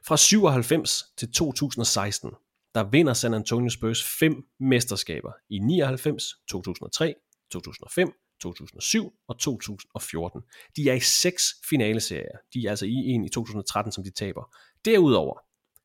Fra 0.07 0.17
97 0.17 1.05
til 1.19 1.33
2016, 1.33 2.31
der 2.75 2.91
vinder 2.91 3.13
San 3.13 3.35
Antonio 3.35 3.71
Spurs 3.71 4.05
fem 4.19 4.35
mesterskaber 4.61 5.33
i 5.51 5.59
99, 5.59 6.25
2003, 6.51 7.15
2005, 7.53 8.13
2007 8.43 9.13
og 9.29 9.39
2014. 9.39 10.41
De 10.77 10.91
er 10.91 10.95
i 10.95 11.01
seks 11.01 11.45
finaleserier. 11.71 12.39
De 12.55 12.67
er 12.67 12.71
altså 12.71 12.87
i 12.87 12.95
en 12.95 13.25
i 13.25 13.29
2013, 13.29 13.93
som 13.93 14.05
de 14.05 14.11
taber. 14.11 14.55
Derudover, 14.85 15.39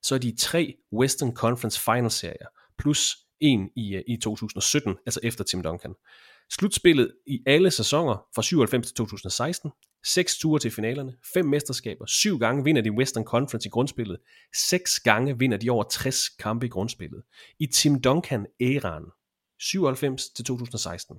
så 0.03 0.15
er 0.15 0.19
de 0.19 0.35
tre 0.39 0.75
Western 0.93 1.35
Conference 1.35 1.81
Finals 1.81 2.13
serier, 2.13 2.47
plus 2.77 3.15
en 3.43 3.69
i, 3.75 3.95
øh, 3.95 4.03
i 4.07 4.17
2017, 4.17 4.95
altså 5.05 5.19
efter 5.23 5.43
Tim 5.43 5.63
Duncan. 5.63 5.93
Slutspillet 6.51 7.11
i 7.27 7.39
alle 7.45 7.71
sæsoner 7.71 8.25
fra 8.35 8.41
97 8.41 8.87
til 8.87 8.95
2016, 8.95 9.71
seks 10.05 10.37
ture 10.37 10.59
til 10.59 10.71
finalerne, 10.71 11.13
fem 11.33 11.45
mesterskaber, 11.45 12.05
syv 12.05 12.39
gange 12.39 12.63
vinder 12.63 12.81
de 12.81 12.91
Western 12.91 13.23
Conference 13.23 13.67
i 13.67 13.69
grundspillet, 13.69 14.17
seks 14.55 14.99
gange 14.99 15.39
vinder 15.39 15.57
de 15.57 15.69
over 15.69 15.83
60 15.83 16.29
kampe 16.29 16.65
i 16.65 16.69
grundspillet. 16.69 17.23
I 17.59 17.67
Tim 17.67 18.01
Duncan-æraen, 18.01 19.11
97 19.59 20.29
til 20.29 20.45
2016, 20.45 21.15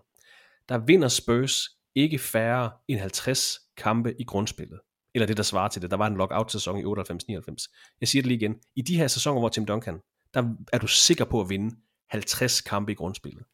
der 0.69 0.79
vinder 0.79 1.09
Spurs 1.09 1.69
ikke 1.95 2.19
færre 2.19 2.71
end 2.89 3.01
50 3.01 3.59
kampe 3.77 4.15
i 4.19 4.25
grundspillet. 4.25 4.81
Eller 5.15 5.27
det, 5.27 5.37
der 5.37 5.43
svarer 5.43 5.69
til 5.69 5.83
det. 5.83 5.91
Der 5.91 5.97
var 5.97 6.07
en 6.07 6.17
lockout-sæson 6.17 6.79
i 6.79 6.83
98-99. 6.83 7.97
Jeg 8.01 8.09
siger 8.09 8.23
det 8.23 8.27
lige 8.27 8.39
igen. 8.39 8.55
I 8.77 8.83
de 8.83 8.97
her 8.97 9.09
sæsoner, 9.09 9.41
hvor 9.41 9.49
Tim 9.49 9.67
Duncan, 9.67 9.99
der 10.35 10.55
er 10.73 10.79
du 10.79 10.87
sikker 10.87 11.25
på 11.25 11.41
at 11.41 11.49
vinde 11.49 11.77
50 12.13 12.61
kampe 12.61 12.93
i 12.93 12.95
grundspillet. 12.95 13.45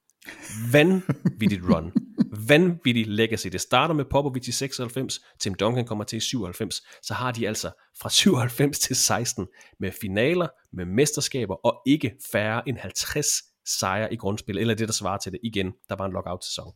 Vanvittigt 0.72 1.62
run. 1.64 1.92
Vanvittigt 2.48 3.08
legacy. 3.08 3.46
Det 3.46 3.60
starter 3.60 3.94
med 3.94 4.04
Popovic 4.04 4.48
i 4.48 4.52
96, 4.52 5.20
Tim 5.40 5.54
Duncan 5.54 5.86
kommer 5.86 6.04
til 6.04 6.16
i 6.16 6.20
97, 6.20 6.82
så 7.02 7.14
har 7.14 7.32
de 7.32 7.48
altså 7.48 7.70
fra 8.00 8.10
97 8.10 8.78
til 8.78 8.96
16 8.96 9.46
med 9.80 9.92
finaler, 10.00 10.48
med 10.72 10.84
mesterskaber 10.84 11.54
og 11.54 11.82
ikke 11.86 12.12
færre 12.32 12.68
end 12.68 12.76
50 12.78 13.26
sejre 13.66 14.12
i 14.12 14.16
grundspil, 14.16 14.58
eller 14.58 14.74
det, 14.74 14.88
der 14.88 14.94
svarer 14.94 15.18
til 15.18 15.32
det 15.32 15.40
igen, 15.42 15.72
der 15.88 15.96
var 15.96 16.06
en 16.06 16.12
lockout-sæson. 16.12 16.72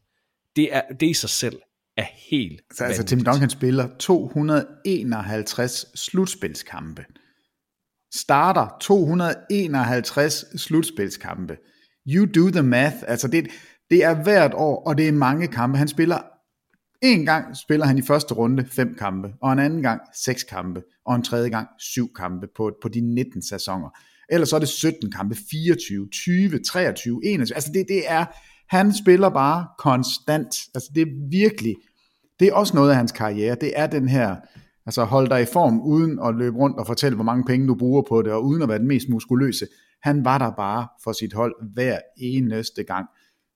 Det 0.57 0.75
er, 0.75 0.83
det 1.01 1.07
i 1.07 1.15
sig 1.15 1.31
selv 1.31 1.61
er 1.97 2.07
helt 2.31 2.61
Så 2.75 2.85
altså 2.85 3.05
Tim 3.05 3.25
Duncan 3.25 3.51
spiller 3.51 3.89
251 3.99 5.87
slutspilskampe. 5.95 7.05
Starter 8.15 8.77
251 8.81 10.45
slutspilskampe. 10.57 11.57
You 12.07 12.27
do 12.27 12.51
the 12.51 12.63
math. 12.63 12.97
Altså 13.09 13.29
det, 13.29 13.47
det 13.91 14.05
er 14.05 14.23
hvert 14.23 14.55
år, 14.55 14.83
og 14.87 14.99
det 14.99 15.09
er 15.09 15.13
mange 15.13 15.49
kampe. 15.49 15.79
Han 15.79 15.89
spiller 15.89 16.19
en 17.03 17.25
gang 17.25 17.57
spiller 17.57 17.87
han 17.87 17.99
i 17.99 18.03
første 18.03 18.35
runde 18.35 18.67
fem 18.67 18.95
kampe, 18.99 19.29
og 19.43 19.53
en 19.53 19.59
anden 19.59 19.83
gang 19.83 20.01
seks 20.15 20.43
kampe, 20.43 20.83
og 21.07 21.17
en 21.17 21.23
tredje 21.23 21.49
gang 21.49 21.69
syv 21.79 22.09
kampe 22.17 22.47
på, 22.57 22.73
på 22.83 22.89
de 22.89 23.01
19 23.01 23.43
sæsoner. 23.43 23.89
Ellers 24.29 24.49
så 24.49 24.57
er 24.57 24.61
det 24.61 24.69
17 24.69 25.13
kampe, 25.13 25.37
24, 25.51 26.09
20, 26.13 26.59
23, 26.59 27.21
21. 27.25 27.57
Altså 27.57 27.71
det, 27.75 27.85
det 27.89 28.11
er, 28.11 28.25
han 28.69 28.93
spiller 28.95 29.29
bare 29.29 29.67
konstant. 29.79 30.57
Altså 30.75 30.91
det 30.95 31.03
er 31.03 31.29
virkelig, 31.31 31.75
det 32.41 32.49
er 32.49 32.55
også 32.55 32.77
noget 32.77 32.91
af 32.91 32.97
hans 32.97 33.13
karriere. 33.13 33.57
Det 33.61 33.73
er 33.77 33.87
den 33.87 34.09
her, 34.09 34.37
altså 34.87 35.05
hold 35.05 35.29
dig 35.29 35.43
i 35.43 35.47
form, 35.53 35.81
uden 35.81 36.19
at 36.25 36.35
løbe 36.35 36.57
rundt 36.57 36.79
og 36.79 36.87
fortælle, 36.87 37.15
hvor 37.15 37.25
mange 37.25 37.45
penge 37.45 37.67
du 37.69 37.75
bruger 37.75 38.03
på 38.09 38.23
det, 38.23 38.33
og 38.33 38.45
uden 38.45 38.63
at 38.63 38.69
være 38.69 38.79
den 38.79 38.89
mest 38.89 39.09
muskuløse. 39.09 39.67
Han 40.03 40.25
var 40.25 40.39
der 40.39 40.51
bare 40.51 40.89
for 41.05 41.13
sit 41.13 41.33
hold 41.33 41.73
hver 41.75 41.99
eneste 42.19 42.85
gang. 42.85 43.07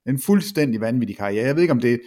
En 0.07 0.19
fuldstændig 0.19 0.81
vanvittig 0.81 1.17
karriere. 1.17 1.47
Jeg 1.47 1.55
ved 1.55 1.63
ikke 1.63 1.73
om 1.73 1.81
det, 1.81 2.01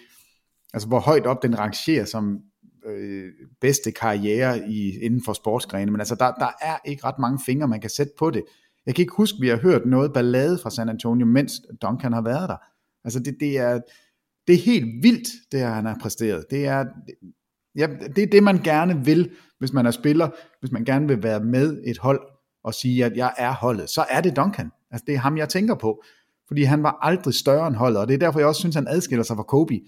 altså 0.73 0.87
hvor 0.87 0.99
højt 0.99 1.25
op 1.25 1.43
den 1.43 1.59
rangerer 1.59 2.05
som 2.05 2.39
øh, 2.85 3.31
bedste 3.61 3.91
karriere 3.91 4.69
i, 4.69 4.99
inden 4.99 5.23
for 5.25 5.33
sportsgrene, 5.33 5.91
men 5.91 6.01
altså 6.01 6.15
der, 6.15 6.31
der 6.31 6.49
er 6.61 6.77
ikke 6.85 7.05
ret 7.05 7.19
mange 7.19 7.39
fingre, 7.45 7.67
man 7.67 7.81
kan 7.81 7.89
sætte 7.89 8.13
på 8.19 8.29
det. 8.29 8.43
Jeg 8.85 8.95
kan 8.95 9.03
ikke 9.03 9.15
huske, 9.15 9.35
at 9.35 9.41
vi 9.41 9.47
har 9.47 9.57
hørt 9.57 9.85
noget 9.85 10.13
ballade 10.13 10.59
fra 10.63 10.69
San 10.69 10.89
Antonio, 10.89 11.25
mens 11.25 11.53
Duncan 11.81 12.13
har 12.13 12.21
været 12.21 12.49
der. 12.49 12.57
Altså 13.03 13.19
det, 13.19 13.35
det, 13.39 13.57
er, 13.57 13.79
det 14.47 14.55
er 14.55 14.59
helt 14.59 15.03
vildt, 15.03 15.27
det 15.51 15.59
her, 15.59 15.69
han 15.69 15.85
har 15.85 15.97
præsteret. 16.01 16.45
Det 16.49 16.65
er, 16.65 16.85
ja, 17.75 17.87
det 18.15 18.23
er 18.23 18.27
det, 18.27 18.43
man 18.43 18.57
gerne 18.63 19.05
vil, 19.05 19.31
hvis 19.59 19.73
man 19.73 19.85
er 19.85 19.91
spiller, 19.91 20.29
hvis 20.59 20.71
man 20.71 20.85
gerne 20.85 21.07
vil 21.07 21.23
være 21.23 21.39
med 21.39 21.81
et 21.85 21.97
hold 21.97 22.21
og 22.63 22.73
sige, 22.73 23.05
at 23.05 23.17
jeg 23.17 23.33
er 23.37 23.53
holdet, 23.53 23.89
så 23.89 24.05
er 24.09 24.21
det 24.21 24.35
Duncan. 24.35 24.71
Altså 24.91 25.03
det 25.07 25.15
er 25.15 25.19
ham, 25.19 25.37
jeg 25.37 25.49
tænker 25.49 25.75
på. 25.75 26.03
Fordi 26.47 26.63
han 26.63 26.83
var 26.83 26.97
aldrig 27.01 27.33
større 27.33 27.67
end 27.67 27.75
holdet, 27.75 28.01
og 28.01 28.07
det 28.07 28.13
er 28.13 28.17
derfor, 28.17 28.39
jeg 28.39 28.47
også 28.47 28.59
synes, 28.59 28.75
han 28.75 28.87
adskiller 28.87 29.23
sig 29.23 29.35
fra 29.35 29.43
Kobe. 29.43 29.79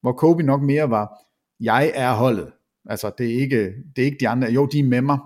Hvor 0.00 0.12
Kobe 0.12 0.42
nok 0.42 0.62
mere 0.62 0.90
var, 0.90 1.18
jeg 1.60 1.92
er 1.94 2.12
holdet. 2.12 2.52
Altså 2.86 3.10
det 3.18 3.34
er 3.34 3.40
ikke, 3.40 3.72
det 3.96 4.02
er 4.02 4.06
ikke 4.06 4.16
de 4.20 4.28
andre, 4.28 4.48
jo 4.48 4.66
de 4.66 4.78
er 4.78 4.84
med 4.84 5.00
mig. 5.00 5.18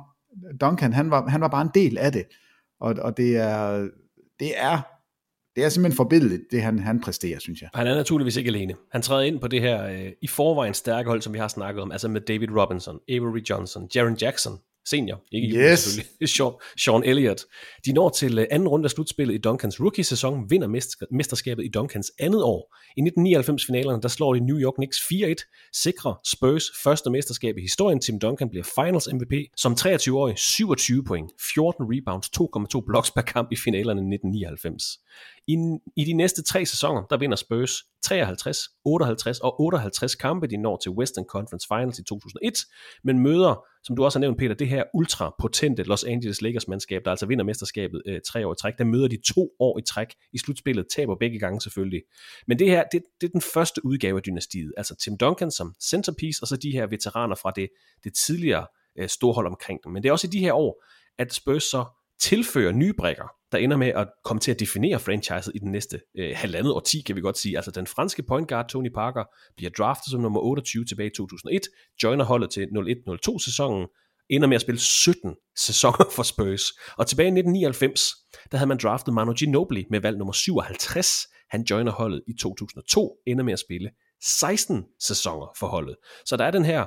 Duncan, 0.61 0.93
han 0.93 1.11
var, 1.11 1.29
han 1.29 1.41
var 1.41 1.49
bare 1.49 1.63
en 1.63 1.71
del 1.75 1.99
af 1.99 2.13
det. 2.13 2.25
Og, 2.81 2.95
og 2.99 3.17
det 3.17 3.37
er, 3.37 3.89
det 4.41 4.53
er 4.57 4.94
det 5.57 5.65
er 5.65 5.69
simpelthen 5.69 5.97
forbindeligt, 5.97 6.43
det 6.51 6.63
han, 6.63 6.79
han 6.79 7.01
præsterer, 7.01 7.39
synes 7.39 7.63
jeg. 7.63 7.71
Han 7.75 7.87
er 7.87 7.95
naturligvis 7.95 8.37
ikke 8.37 8.49
alene. 8.49 8.75
Han 8.93 9.03
træder 9.03 9.23
ind 9.23 9.41
på 9.41 9.49
det 9.49 9.61
her 9.61 9.87
øh, 9.87 10.13
i 10.23 10.27
forvejen 10.27 10.75
stærke 10.75 11.09
hold, 11.09 11.23
som 11.23 11.33
vi 11.33 11.39
har 11.39 11.49
snakket 11.49 11.83
om, 11.83 11.93
altså 11.93 12.09
med 12.09 12.21
David 12.21 12.49
Robinson, 12.57 12.99
Avery 13.09 13.43
Johnson, 13.51 13.89
Jaron 13.95 14.15
Jackson, 14.15 14.53
senior, 14.89 15.23
ikke 15.33 15.49
junior 15.49 15.71
Yes. 15.71 15.81
selvfølgelig, 15.81 16.29
Sean, 16.37 16.53
Sean 16.79 17.05
Elliott. 17.05 17.45
De 17.87 17.93
når 17.93 18.09
til 18.09 18.39
øh, 18.39 18.47
anden 18.51 18.69
runde 18.69 18.85
af 18.85 18.91
slutspillet 18.91 19.35
i 19.35 19.39
Duncans 19.39 19.81
rookie-sæson, 19.81 20.51
vinder 20.51 20.69
mester- 20.69 21.07
mesterskabet 21.11 21.65
i 21.65 21.69
Duncans 21.69 22.13
andet 22.19 22.43
år. 22.43 22.77
I 22.97 23.01
1999-finalerne, 23.01 24.03
der 24.03 24.09
slår 24.09 24.35
de 24.35 24.41
New 24.41 24.59
York 24.59 24.75
Knicks 24.75 24.99
4-1, 24.99 25.71
sikrer 25.73 26.15
Spurs 26.27 26.65
første 26.85 27.11
mesterskab 27.11 27.57
i 27.59 27.61
historien. 27.61 28.01
Tim 28.01 28.19
Duncan 28.19 28.51
bliver 28.51 28.65
Finals 28.75 29.09
MVP 29.13 29.33
som 29.57 29.73
23-årig, 29.81 30.39
27 30.39 31.05
point, 31.05 31.31
14 31.55 31.85
rebounds, 31.89 32.27
2,2 32.77 32.85
blocks 32.87 33.11
per 33.11 33.23
kamp 33.23 33.49
i 33.53 33.57
finalerne 33.57 34.01
i 34.01 34.15
1999. 34.15 34.83
I, 35.47 35.57
I 35.97 36.05
de 36.05 36.13
næste 36.13 36.43
tre 36.43 36.67
sæsoner, 36.67 37.03
der 37.11 37.17
vinder 37.17 37.37
Spurs 37.37 37.73
53, 38.03 38.59
58 38.85 39.41
og 39.41 39.61
58 39.61 40.15
kampe. 40.15 40.47
De 40.47 40.57
når 40.57 40.77
til 40.77 40.91
Western 40.91 41.25
Conference 41.25 41.67
Finals 41.73 41.99
i 41.99 42.05
2001, 42.05 42.55
men 43.05 43.19
møder, 43.19 43.65
som 43.85 43.97
du 43.97 44.05
også 44.05 44.19
har 44.19 44.21
nævnt, 44.21 44.39
Peter, 44.39 44.55
det 44.55 44.69
her 44.69 44.85
ultra-potente 44.95 45.83
Los 45.83 46.05
Angeles 46.05 46.43
Lakers-mandskab, 46.43 47.05
der 47.05 47.11
altså 47.11 47.27
vinder 47.27 47.45
mesterskabet 47.45 48.03
øh, 48.07 48.21
tre 48.27 48.47
år 48.47 48.53
i 48.53 48.57
træk. 48.61 48.75
Der 48.79 48.85
møder 48.85 49.09
de 49.09 49.19
to 49.35 49.51
år 49.61 49.79
i 49.79 49.83
træk 49.83 50.15
i 50.33 50.39
slutspillet, 50.39 50.87
taber 50.97 51.17
begge 51.21 51.39
gange 51.39 51.61
selvfølgelig. 51.61 52.03
Men 52.47 52.59
det 52.59 52.71
her, 52.71 52.85
det, 52.93 53.03
det 53.21 53.27
er 53.27 53.31
den 53.31 53.41
første 53.41 53.85
udgave 53.85 54.17
af 54.17 54.23
dynastiet. 54.23 54.73
Altså 54.77 54.97
Tim 54.97 55.17
Duncan 55.17 55.51
som 55.51 55.75
centerpiece, 55.81 56.43
og 56.43 56.49
så 56.49 56.57
de 56.57 56.71
her 56.71 56.87
veteraner 56.87 57.35
fra 57.35 57.53
det, 57.57 57.69
det 58.05 58.15
tidligere 58.15 58.67
øh, 58.99 59.09
storhold 59.09 59.47
omkring 59.47 59.81
dem. 59.85 59.93
Men 59.93 60.03
det 60.03 60.09
er 60.09 60.13
også 60.13 60.27
i 60.27 60.31
de 60.31 60.39
her 60.39 60.53
år, 60.53 60.85
at 61.19 61.35
Spurs 61.35 61.63
så 61.63 61.85
tilfører 62.21 62.73
nye 62.73 62.93
brækker, 62.93 63.25
der 63.53 63.59
ender 63.59 63.77
med 63.77 63.89
at 63.89 64.09
komme 64.25 64.41
til 64.41 64.51
at 64.51 64.61
definere 64.61 65.01
franchiset 65.01 65.53
i 65.55 65.59
den 65.59 65.73
næste 65.73 66.01
øh, 66.19 66.33
halvandet 66.37 66.73
årti, 66.73 67.01
kan 67.01 67.17
vi 67.17 67.21
godt 67.21 67.39
sige. 67.39 67.57
Altså 67.57 67.71
den 67.71 67.87
franske 67.87 68.23
point 68.23 68.49
guard 68.49 68.69
Tony 68.69 68.91
Parker 68.95 69.25
bliver 69.57 69.71
draftet 69.71 70.11
som 70.11 70.21
nummer 70.21 70.41
28 70.41 70.85
tilbage 70.85 71.07
i 71.07 71.13
2001, 71.17 71.63
joiner 72.03 72.25
holdet 72.25 72.51
til 72.51 72.67
01-02 72.67 73.45
sæsonen, 73.45 73.87
ender 74.31 74.49
med 74.49 74.55
at 74.55 74.61
spille 74.61 74.81
17 74.81 75.35
sæsoner 75.57 76.11
for 76.17 76.23
Spurs. 76.23 76.63
Og 76.99 77.07
tilbage 77.07 77.27
i 77.27 77.39
1999, 77.39 78.11
der 78.53 78.59
havde 78.59 78.69
man 78.69 78.79
draftet 78.83 79.15
Manu 79.15 79.33
Ginobili 79.33 79.85
med 79.91 80.01
valg 80.01 80.19
nummer 80.19 80.33
57. 80.33 81.27
Han 81.51 81.63
joiner 81.71 81.93
holdet 81.93 82.23
i 82.29 82.33
2002, 82.41 83.17
ender 83.27 83.45
med 83.45 83.53
at 83.53 83.59
spille 83.59 83.91
16 84.25 84.85
sæsoner 85.01 85.47
for 85.57 85.67
holdet. 85.67 85.97
Så 86.25 86.37
der 86.37 86.45
er 86.45 86.51
den 86.51 86.65
her 86.65 86.85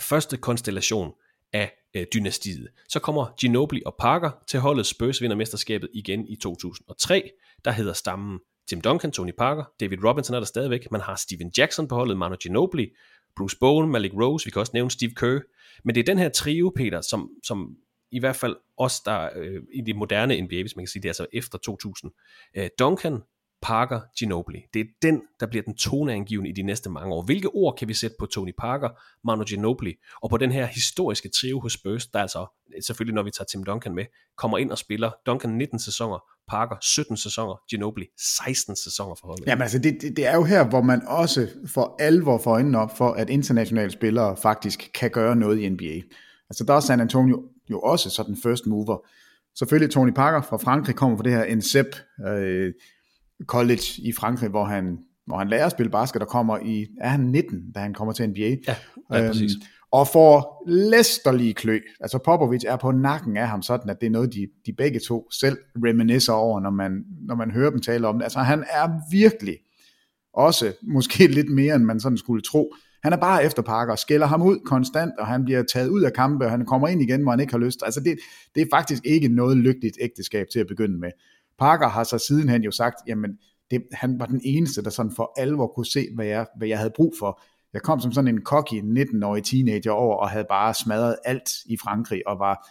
første 0.00 0.36
konstellation 0.36 1.12
af 1.54 1.72
øh, 1.94 2.06
dynastiet. 2.14 2.68
Så 2.88 3.00
kommer 3.00 3.34
Ginobili 3.40 3.82
og 3.86 3.94
Parker 3.98 4.30
til 4.48 4.60
holdet. 4.60 4.86
Spurs 4.86 5.22
vinder 5.22 5.36
mesterskabet 5.36 5.88
igen 5.94 6.28
i 6.28 6.36
2003. 6.36 7.30
Der 7.64 7.70
hedder 7.70 7.92
stammen 7.92 8.38
Tim 8.68 8.80
Duncan, 8.80 9.12
Tony 9.12 9.32
Parker, 9.38 9.64
David 9.80 10.04
Robinson 10.04 10.34
er 10.34 10.40
der 10.40 10.46
stadigvæk. 10.46 10.90
Man 10.90 11.00
har 11.00 11.16
Steven 11.16 11.52
Jackson 11.58 11.88
på 11.88 11.94
holdet, 11.94 12.16
Manu 12.16 12.36
Ginobili, 12.36 12.90
Bruce 13.36 13.56
Bowen, 13.60 13.90
Malik 13.90 14.12
Rose, 14.14 14.44
vi 14.44 14.50
kan 14.50 14.60
også 14.60 14.72
nævne 14.74 14.90
Steve 14.90 15.10
Kerr. 15.10 15.40
Men 15.84 15.94
det 15.94 16.00
er 16.00 16.04
den 16.04 16.18
her 16.18 16.28
trio, 16.28 16.72
Peter, 16.76 17.00
som, 17.00 17.30
som 17.44 17.76
i 18.12 18.20
hvert 18.20 18.36
fald 18.36 18.56
os, 18.76 19.00
der 19.00 19.28
øh, 19.36 19.62
i 19.74 19.80
det 19.80 19.96
moderne 19.96 20.40
NBA, 20.40 20.60
hvis 20.60 20.76
man 20.76 20.84
kan 20.84 20.90
sige 20.90 21.02
det, 21.02 21.08
altså 21.08 21.26
efter 21.32 21.58
2000. 21.58 22.12
Øh, 22.56 22.68
Duncan, 22.78 23.22
Parker, 23.64 24.00
Ginobili. 24.18 24.66
Det 24.74 24.80
er 24.80 24.84
den, 25.02 25.22
der 25.40 25.46
bliver 25.46 25.62
den 25.62 25.74
toneangivende 25.74 26.50
i 26.50 26.52
de 26.52 26.62
næste 26.62 26.90
mange 26.90 27.14
år. 27.14 27.22
Hvilke 27.22 27.48
ord 27.48 27.76
kan 27.78 27.88
vi 27.88 27.94
sætte 27.94 28.16
på 28.18 28.26
Tony 28.26 28.52
Parker, 28.58 28.88
Manu 29.26 29.44
Ginobili, 29.44 29.94
og 30.22 30.30
på 30.30 30.36
den 30.36 30.52
her 30.52 30.66
historiske 30.66 31.28
trio 31.28 31.60
hos 31.60 31.72
Spurs, 31.72 32.06
der 32.06 32.18
altså, 32.18 32.46
selvfølgelig 32.86 33.14
når 33.14 33.22
vi 33.22 33.30
tager 33.30 33.44
Tim 33.44 33.64
Duncan 33.64 33.94
med, 33.94 34.04
kommer 34.36 34.58
ind 34.58 34.70
og 34.70 34.78
spiller 34.78 35.10
Duncan 35.26 35.50
19 35.50 35.78
sæsoner, 35.78 36.18
Parker 36.48 36.76
17 36.82 37.16
sæsoner, 37.16 37.62
Ginobili 37.70 38.06
16 38.44 38.76
sæsoner 38.76 39.14
for 39.20 39.26
holdet. 39.26 39.46
Jamen 39.46 39.62
altså, 39.62 39.78
det, 39.78 39.98
det, 40.00 40.16
det 40.16 40.26
er 40.26 40.34
jo 40.34 40.44
her, 40.44 40.64
hvor 40.64 40.82
man 40.82 41.02
også 41.06 41.48
for 41.66 41.96
alvor 41.98 42.38
får 42.38 42.50
øjnene 42.50 42.78
op 42.78 42.96
for, 42.96 43.12
at 43.12 43.30
internationale 43.30 43.90
spillere 43.90 44.36
faktisk 44.36 44.90
kan 44.94 45.10
gøre 45.10 45.36
noget 45.36 45.58
i 45.58 45.68
NBA. 45.68 46.00
Altså 46.50 46.64
der 46.64 46.74
er 46.74 46.80
San 46.80 47.00
Antonio 47.00 47.42
jo 47.70 47.80
også 47.80 48.10
sådan 48.10 48.36
first 48.42 48.66
mover. 48.66 49.06
Selvfølgelig 49.58 49.90
Tony 49.90 50.12
Parker 50.12 50.42
fra 50.42 50.56
Frankrig 50.56 50.96
kommer 50.96 51.16
fra 51.16 51.24
det 51.24 51.32
her 51.32 51.56
NCEP 51.56 51.86
øh, 52.26 52.72
college 53.46 53.84
i 53.98 54.12
Frankrig, 54.12 54.50
hvor 54.50 54.64
han, 54.64 54.98
hvor 55.26 55.38
han 55.38 55.48
lærer 55.48 55.66
at 55.66 55.72
spille 55.72 55.90
basket, 55.90 56.22
og 56.22 56.28
kommer 56.28 56.58
i, 56.58 56.86
er 57.00 57.08
han 57.08 57.20
19, 57.20 57.72
da 57.74 57.80
han 57.80 57.94
kommer 57.94 58.12
til 58.12 58.28
NBA. 58.28 58.40
Ja, 58.40 58.56
ja 59.10 59.28
præcis. 59.28 59.52
Øhm, 59.54 59.62
og 59.92 60.08
får 60.08 60.62
læsterlige 60.66 61.54
klø. 61.54 61.78
Altså 62.00 62.18
Popovic 62.18 62.62
er 62.66 62.76
på 62.76 62.90
nakken 62.90 63.36
af 63.36 63.48
ham, 63.48 63.62
sådan 63.62 63.90
at 63.90 64.00
det 64.00 64.06
er 64.06 64.10
noget, 64.10 64.34
de, 64.34 64.48
de 64.66 64.72
begge 64.72 65.00
to 65.00 65.30
selv 65.30 65.58
reminiscer 65.76 66.32
over, 66.32 66.60
når 66.60 66.70
man, 66.70 67.04
når 67.26 67.34
man 67.34 67.50
hører 67.50 67.70
dem 67.70 67.80
tale 67.80 68.06
om 68.06 68.18
det. 68.18 68.22
Altså 68.22 68.38
han 68.38 68.64
er 68.70 68.88
virkelig 69.10 69.56
også, 70.32 70.72
måske 70.82 71.26
lidt 71.38 71.50
mere, 71.50 71.74
end 71.74 71.84
man 71.84 72.00
sådan 72.00 72.18
skulle 72.18 72.42
tro. 72.42 72.74
Han 73.02 73.12
er 73.12 73.16
bare 73.16 73.44
efter 73.44 73.62
Parker 73.62 73.92
og 73.92 73.98
skælder 73.98 74.26
ham 74.26 74.42
ud 74.42 74.58
konstant, 74.66 75.12
og 75.18 75.26
han 75.26 75.44
bliver 75.44 75.62
taget 75.62 75.88
ud 75.88 76.02
af 76.02 76.12
kampe, 76.12 76.44
og 76.44 76.50
han 76.50 76.66
kommer 76.66 76.88
ind 76.88 77.02
igen, 77.02 77.22
hvor 77.22 77.30
han 77.30 77.40
ikke 77.40 77.52
har 77.52 77.58
lyst. 77.58 77.82
Altså 77.84 78.00
det, 78.00 78.18
det 78.54 78.62
er 78.62 78.66
faktisk 78.72 79.02
ikke 79.06 79.28
noget 79.28 79.56
lykkeligt 79.56 79.96
ægteskab 80.00 80.46
til 80.52 80.58
at 80.60 80.66
begynde 80.66 80.98
med. 80.98 81.10
Parker 81.58 81.88
har 81.88 82.04
så 82.04 82.18
sidenhen 82.18 82.62
jo 82.62 82.70
sagt, 82.70 82.96
jamen 83.06 83.30
det, 83.70 83.82
han 83.92 84.18
var 84.18 84.26
den 84.26 84.40
eneste, 84.44 84.82
der 84.82 84.90
sådan 84.90 85.12
for 85.12 85.32
alvor 85.36 85.66
kunne 85.66 85.86
se, 85.86 86.06
hvad 86.14 86.26
jeg, 86.26 86.46
hvad 86.56 86.68
jeg 86.68 86.78
havde 86.78 86.92
brug 86.96 87.14
for. 87.18 87.42
Jeg 87.72 87.82
kom 87.82 88.00
som 88.00 88.12
sådan 88.12 88.34
en 88.34 88.42
cocky 88.42 88.82
19-årig 88.82 89.44
teenager 89.44 89.90
over, 89.90 90.16
og 90.16 90.30
havde 90.30 90.46
bare 90.48 90.74
smadret 90.74 91.16
alt 91.24 91.50
i 91.66 91.76
Frankrig, 91.76 92.28
og 92.28 92.38
var 92.38 92.68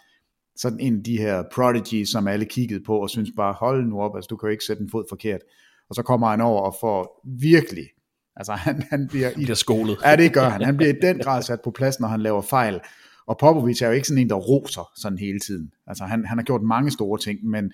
sådan 0.56 0.80
en 0.80 0.98
af 0.98 1.04
de 1.04 1.18
her 1.18 1.44
prodigy, 1.54 2.06
som 2.06 2.28
alle 2.28 2.46
kiggede 2.46 2.84
på, 2.84 2.98
og 2.98 3.10
synes 3.10 3.30
bare, 3.36 3.54
hold 3.54 3.86
nu 3.86 4.02
op, 4.02 4.16
altså 4.16 4.28
du 4.28 4.38
kan 4.38 4.48
jo 4.48 4.52
ikke 4.52 4.64
sætte 4.64 4.84
en 4.84 4.90
fod 4.90 5.06
forkert. 5.10 5.42
Og 5.90 5.96
så 5.96 6.04
kommer 6.04 6.28
han 6.28 6.42
over 6.42 6.62
og 6.62 6.76
får 6.82 7.22
virkelig, 7.40 7.88
altså 8.36 8.54
han, 8.54 8.84
han 8.90 9.08
bliver... 9.08 9.30
I 9.30 9.34
bliver 9.34 9.56
skolet. 9.56 9.98
Ja, 10.06 10.16
det 10.16 10.34
gør 10.34 10.50
han. 10.50 10.62
Han 10.62 10.78
bliver 10.78 10.94
i 10.94 10.98
den 11.02 11.20
grad 11.20 11.42
sat 11.42 11.62
på 11.64 11.72
plads, 11.72 12.00
når 12.00 12.08
han 12.08 12.22
laver 12.22 12.42
fejl. 12.42 12.80
Og 13.28 13.38
Popovic 13.38 13.82
er 13.82 13.88
jo 13.88 13.94
ikke 13.94 14.08
sådan 14.08 14.22
en, 14.22 14.30
der 14.30 14.36
roser 14.36 14.92
sådan 14.96 15.18
hele 15.18 15.40
tiden. 15.40 15.72
Altså 15.88 16.04
han, 16.04 16.26
han 16.26 16.38
har 16.38 16.44
gjort 16.44 16.62
mange 16.62 16.92
store 16.92 17.20
ting, 17.20 17.46
men, 17.46 17.72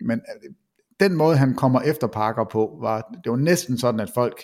men 0.00 0.20
øh, 0.20 0.50
den 1.00 1.16
måde, 1.16 1.36
han 1.36 1.54
kommer 1.54 1.80
efter 1.80 2.06
Parker 2.06 2.44
på, 2.44 2.78
var, 2.80 3.10
det 3.24 3.30
var 3.30 3.36
næsten 3.36 3.78
sådan, 3.78 4.00
at 4.00 4.10
folk 4.14 4.42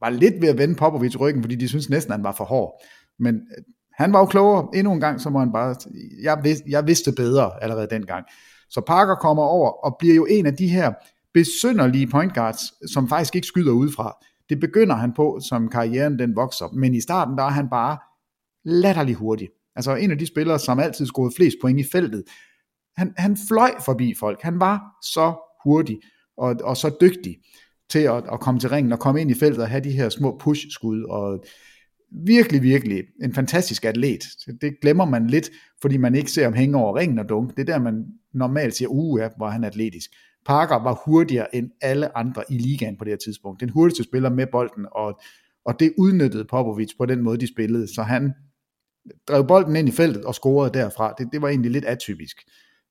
var 0.00 0.10
lidt 0.10 0.34
ved 0.40 0.48
at 0.48 0.58
vende 0.58 0.74
Popovic 0.74 1.20
ryggen, 1.20 1.42
fordi 1.42 1.54
de 1.54 1.68
synes 1.68 1.90
næsten, 1.90 2.12
at 2.12 2.18
han 2.18 2.24
var 2.24 2.32
for 2.32 2.44
hård. 2.44 2.82
Men 3.18 3.34
øh, 3.34 3.64
han 3.92 4.12
var 4.12 4.18
jo 4.18 4.26
klogere. 4.26 4.68
Endnu 4.74 4.92
en 4.92 5.00
gang, 5.00 5.20
så 5.20 5.30
må 5.30 5.38
han 5.38 5.52
bare... 5.52 5.74
Jeg, 6.22 6.40
vidste, 6.42 6.64
jeg 6.68 6.86
vidste 6.86 7.12
bedre 7.12 7.62
allerede 7.62 7.88
dengang. 7.90 8.26
Så 8.70 8.80
Parker 8.86 9.14
kommer 9.14 9.42
over 9.42 9.70
og 9.70 9.96
bliver 9.98 10.14
jo 10.14 10.26
en 10.26 10.46
af 10.46 10.54
de 10.54 10.68
her 10.68 10.92
besynderlige 11.34 12.06
point 12.06 12.34
guards, 12.34 12.92
som 12.92 13.08
faktisk 13.08 13.34
ikke 13.34 13.46
skyder 13.46 13.72
udefra. 13.72 14.16
Det 14.48 14.60
begynder 14.60 14.94
han 14.94 15.12
på, 15.12 15.40
som 15.48 15.68
karrieren 15.68 16.18
den 16.18 16.36
vokser. 16.36 16.68
Men 16.72 16.94
i 16.94 17.00
starten, 17.00 17.38
der 17.38 17.44
er 17.44 17.50
han 17.50 17.68
bare 17.70 17.98
latterlig 18.64 19.14
hurtig. 19.14 19.48
Altså 19.76 19.94
en 19.94 20.10
af 20.10 20.18
de 20.18 20.26
spillere, 20.26 20.58
som 20.58 20.78
altid 20.78 21.06
scorede 21.06 21.34
flest 21.36 21.56
point 21.62 21.80
i 21.80 21.84
feltet. 21.92 22.24
Han, 22.98 23.14
han 23.16 23.36
fløj 23.48 23.70
forbi 23.84 24.14
folk. 24.14 24.42
Han 24.42 24.60
var 24.60 24.80
så 25.02 25.34
hurtig 25.64 26.00
og, 26.36 26.56
og 26.64 26.76
så 26.76 26.96
dygtig 27.00 27.36
til 27.90 27.98
at, 27.98 28.24
at 28.32 28.40
komme 28.40 28.60
til 28.60 28.70
ringen 28.70 28.92
og 28.92 28.98
komme 28.98 29.20
ind 29.20 29.30
i 29.30 29.34
feltet 29.34 29.62
og 29.62 29.68
have 29.68 29.84
de 29.84 29.92
her 29.92 30.08
små 30.08 30.38
push-skud. 30.38 31.02
Og 31.02 31.44
virkelig, 32.10 32.62
virkelig 32.62 33.04
en 33.22 33.34
fantastisk 33.34 33.84
atlet. 33.84 34.24
Det 34.60 34.80
glemmer 34.80 35.04
man 35.04 35.26
lidt, 35.26 35.50
fordi 35.80 35.96
man 35.96 36.14
ikke 36.14 36.30
ser 36.30 36.44
ham 36.44 36.54
hænge 36.54 36.76
over 36.78 36.96
ringen 36.96 37.18
og 37.18 37.28
dunk. 37.28 37.56
Det 37.56 37.60
er 37.68 37.72
der, 37.72 37.78
man 37.78 38.06
normalt 38.34 38.74
siger, 38.74 38.88
uh, 38.88 39.20
ja, 39.20 39.28
hvor 39.36 39.48
han 39.48 39.64
er 39.64 39.68
atletisk. 39.68 40.10
Parker 40.46 40.82
var 40.82 41.02
hurtigere 41.06 41.54
end 41.54 41.70
alle 41.80 42.16
andre 42.16 42.42
i 42.50 42.58
ligaen 42.58 42.96
på 42.96 43.04
det 43.04 43.10
her 43.10 43.18
tidspunkt. 43.18 43.60
Den 43.60 43.68
hurtigste 43.68 44.04
spiller 44.04 44.30
med 44.30 44.46
bolden, 44.52 44.86
og, 44.92 45.20
og 45.64 45.80
det 45.80 45.92
udnyttede 45.98 46.44
Popovic 46.44 46.90
på 46.98 47.06
den 47.06 47.22
måde, 47.22 47.38
de 47.38 47.46
spillede. 47.46 47.94
Så 47.94 48.02
han 48.02 48.32
drev 49.28 49.46
bolden 49.46 49.76
ind 49.76 49.88
i 49.88 49.92
feltet 49.92 50.24
og 50.24 50.34
scorede 50.34 50.78
derfra. 50.78 51.14
Det, 51.18 51.28
det 51.32 51.42
var 51.42 51.48
egentlig 51.48 51.70
lidt 51.70 51.84
atypisk. 51.84 52.36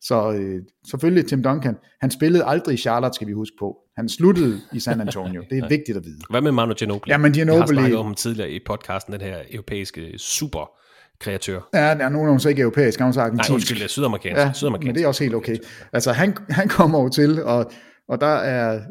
Så 0.01 0.31
øh, 0.31 0.61
selvfølgelig 0.89 1.25
Tim 1.25 1.43
Duncan, 1.43 1.75
han 2.01 2.11
spillede 2.11 2.43
aldrig 2.43 2.73
i 2.73 2.77
Charlotte, 2.77 3.15
skal 3.15 3.27
vi 3.27 3.33
huske 3.33 3.55
på. 3.59 3.77
Han 3.95 4.09
sluttede 4.09 4.59
i 4.73 4.79
San 4.79 5.01
Antonio. 5.01 5.43
Det 5.49 5.57
er 5.57 5.67
vigtigt 5.77 5.97
at 5.97 6.05
vide. 6.05 6.19
Hvad 6.29 6.41
med 6.41 6.51
Manu 6.51 6.73
Ginobili? 6.73 7.11
Jamen, 7.11 7.31
Ginobili... 7.31 7.57
Jeg 7.57 7.61
har 7.61 7.67
snakket 7.67 7.97
om 7.97 8.05
ham 8.05 8.15
tidligere 8.15 8.51
i 8.51 8.59
podcasten, 8.67 9.13
den 9.13 9.21
her 9.21 9.37
europæiske 9.51 10.13
super 10.17 10.71
kreatør. 11.19 11.69
Ja, 11.73 11.79
der 11.79 12.05
er 12.05 12.09
nogen, 12.09 12.39
så 12.39 12.49
ikke 12.49 12.61
europæisk, 12.61 12.99
han 12.99 13.09
er 13.09 13.19
argentinsk. 13.19 13.49
Nej, 13.49 13.55
undskyld, 13.55 13.87
sydamerikansk. 13.87 14.37
Ja, 14.37 14.51
sydamerikansk. 14.53 14.87
men 14.87 14.95
det 14.95 15.03
er 15.03 15.07
også 15.07 15.23
helt 15.23 15.35
okay. 15.35 15.57
Altså, 15.93 16.11
han, 16.11 16.37
han 16.49 16.69
kommer 16.69 16.99
over 16.99 17.09
til, 17.09 17.43
og, 17.43 17.71
og 18.09 18.21
der 18.21 18.35
er, 18.35 18.81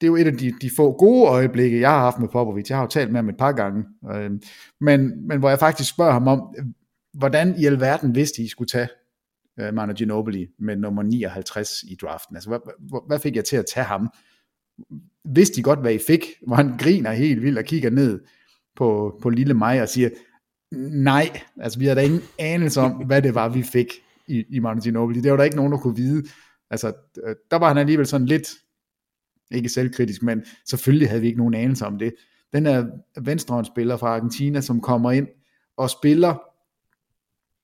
det 0.00 0.06
er 0.06 0.06
jo 0.06 0.16
et 0.16 0.26
af 0.26 0.32
de, 0.32 0.52
de 0.62 0.70
få 0.76 0.92
gode 0.92 1.28
øjeblikke, 1.28 1.80
jeg 1.80 1.90
har 1.90 1.98
haft 1.98 2.18
med 2.18 2.28
Popovic. 2.28 2.68
Jeg 2.68 2.76
har 2.76 2.82
jo 2.82 2.88
talt 2.88 3.10
med 3.10 3.18
ham 3.18 3.28
et 3.28 3.36
par 3.38 3.52
gange. 3.52 3.84
Øh, 4.14 4.30
men, 4.80 5.28
men 5.28 5.38
hvor 5.38 5.48
jeg 5.48 5.58
faktisk 5.58 5.90
spørger 5.90 6.12
ham 6.12 6.28
om, 6.28 6.54
hvordan 7.18 7.54
i 7.58 7.66
alverden 7.66 8.14
vidste 8.14 8.42
I 8.42 8.48
skulle 8.48 8.68
tage 8.68 8.88
uh, 9.68 9.74
Manu 9.74 9.92
Ginobili 9.92 10.46
med 10.58 10.76
nummer 10.76 11.02
59 11.02 11.82
i 11.82 11.94
draften. 11.94 12.36
Altså, 12.36 12.50
hvad, 12.50 12.58
hvad, 12.78 13.00
hvad 13.06 13.18
fik 13.18 13.36
jeg 13.36 13.44
til 13.44 13.56
at 13.56 13.66
tage 13.74 13.84
ham? 13.84 14.08
Vidste 15.24 15.56
de 15.56 15.62
godt, 15.62 15.80
hvad 15.80 15.94
I 15.94 15.98
fik? 16.06 16.24
Hvor 16.46 16.56
han 16.56 16.76
griner 16.78 17.12
helt 17.12 17.42
vildt 17.42 17.58
og 17.58 17.64
kigger 17.64 17.90
ned 17.90 18.20
på, 18.76 19.18
på 19.22 19.30
lille 19.30 19.54
mig 19.54 19.82
og 19.82 19.88
siger, 19.88 20.10
nej, 20.90 21.40
altså 21.60 21.78
vi 21.78 21.86
har 21.86 21.94
da 21.94 22.00
ingen 22.00 22.22
anelse 22.38 22.80
om, 22.80 22.92
hvad 22.92 23.22
det 23.22 23.34
var, 23.34 23.48
vi 23.48 23.62
fik 23.62 23.86
i, 24.26 24.44
i 24.50 24.58
Manu 24.58 24.80
Ginobili. 24.80 25.20
Det 25.20 25.30
var 25.30 25.36
der 25.36 25.44
ikke 25.44 25.56
nogen, 25.56 25.72
der 25.72 25.78
kunne 25.78 25.96
vide. 25.96 26.28
Altså, 26.70 26.92
øh, 27.26 27.36
der 27.50 27.56
var 27.56 27.68
han 27.68 27.78
alligevel 27.78 28.06
sådan 28.06 28.26
lidt, 28.26 28.48
ikke 29.50 29.68
selvkritisk, 29.68 30.22
men 30.22 30.44
selvfølgelig 30.68 31.08
havde 31.08 31.20
vi 31.20 31.26
ikke 31.26 31.38
nogen 31.38 31.54
anelse 31.54 31.86
om 31.86 31.98
det. 31.98 32.14
Den 32.52 32.66
er 32.66 32.86
venstrehåndsspiller 33.20 33.96
fra 33.96 34.08
Argentina, 34.08 34.60
som 34.60 34.80
kommer 34.80 35.10
ind 35.10 35.28
og 35.76 35.90
spiller 35.90 36.49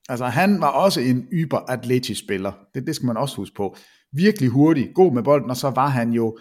Altså 0.08 0.26
han 0.26 0.60
var 0.60 0.68
også 0.68 1.00
en 1.00 1.28
yber 1.32 1.58
atletisk 1.58 2.20
spiller. 2.20 2.52
Det, 2.74 2.86
det 2.86 2.94
skal 2.94 3.06
man 3.06 3.16
også 3.16 3.36
huske 3.36 3.54
på. 3.56 3.76
Virkelig 4.12 4.48
hurtig, 4.48 4.90
god 4.94 5.14
med 5.14 5.22
bolden, 5.22 5.50
og 5.50 5.56
så 5.56 5.70
var 5.70 5.88
han 5.88 6.12
jo, 6.12 6.38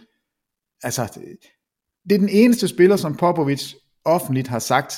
altså, 0.84 1.20
det 2.10 2.16
er 2.16 2.20
den 2.20 2.30
eneste 2.30 2.68
spiller, 2.68 2.96
som 2.96 3.16
Popovic 3.16 3.74
offentligt 4.06 4.48
har 4.48 4.60
sagt, 4.60 4.94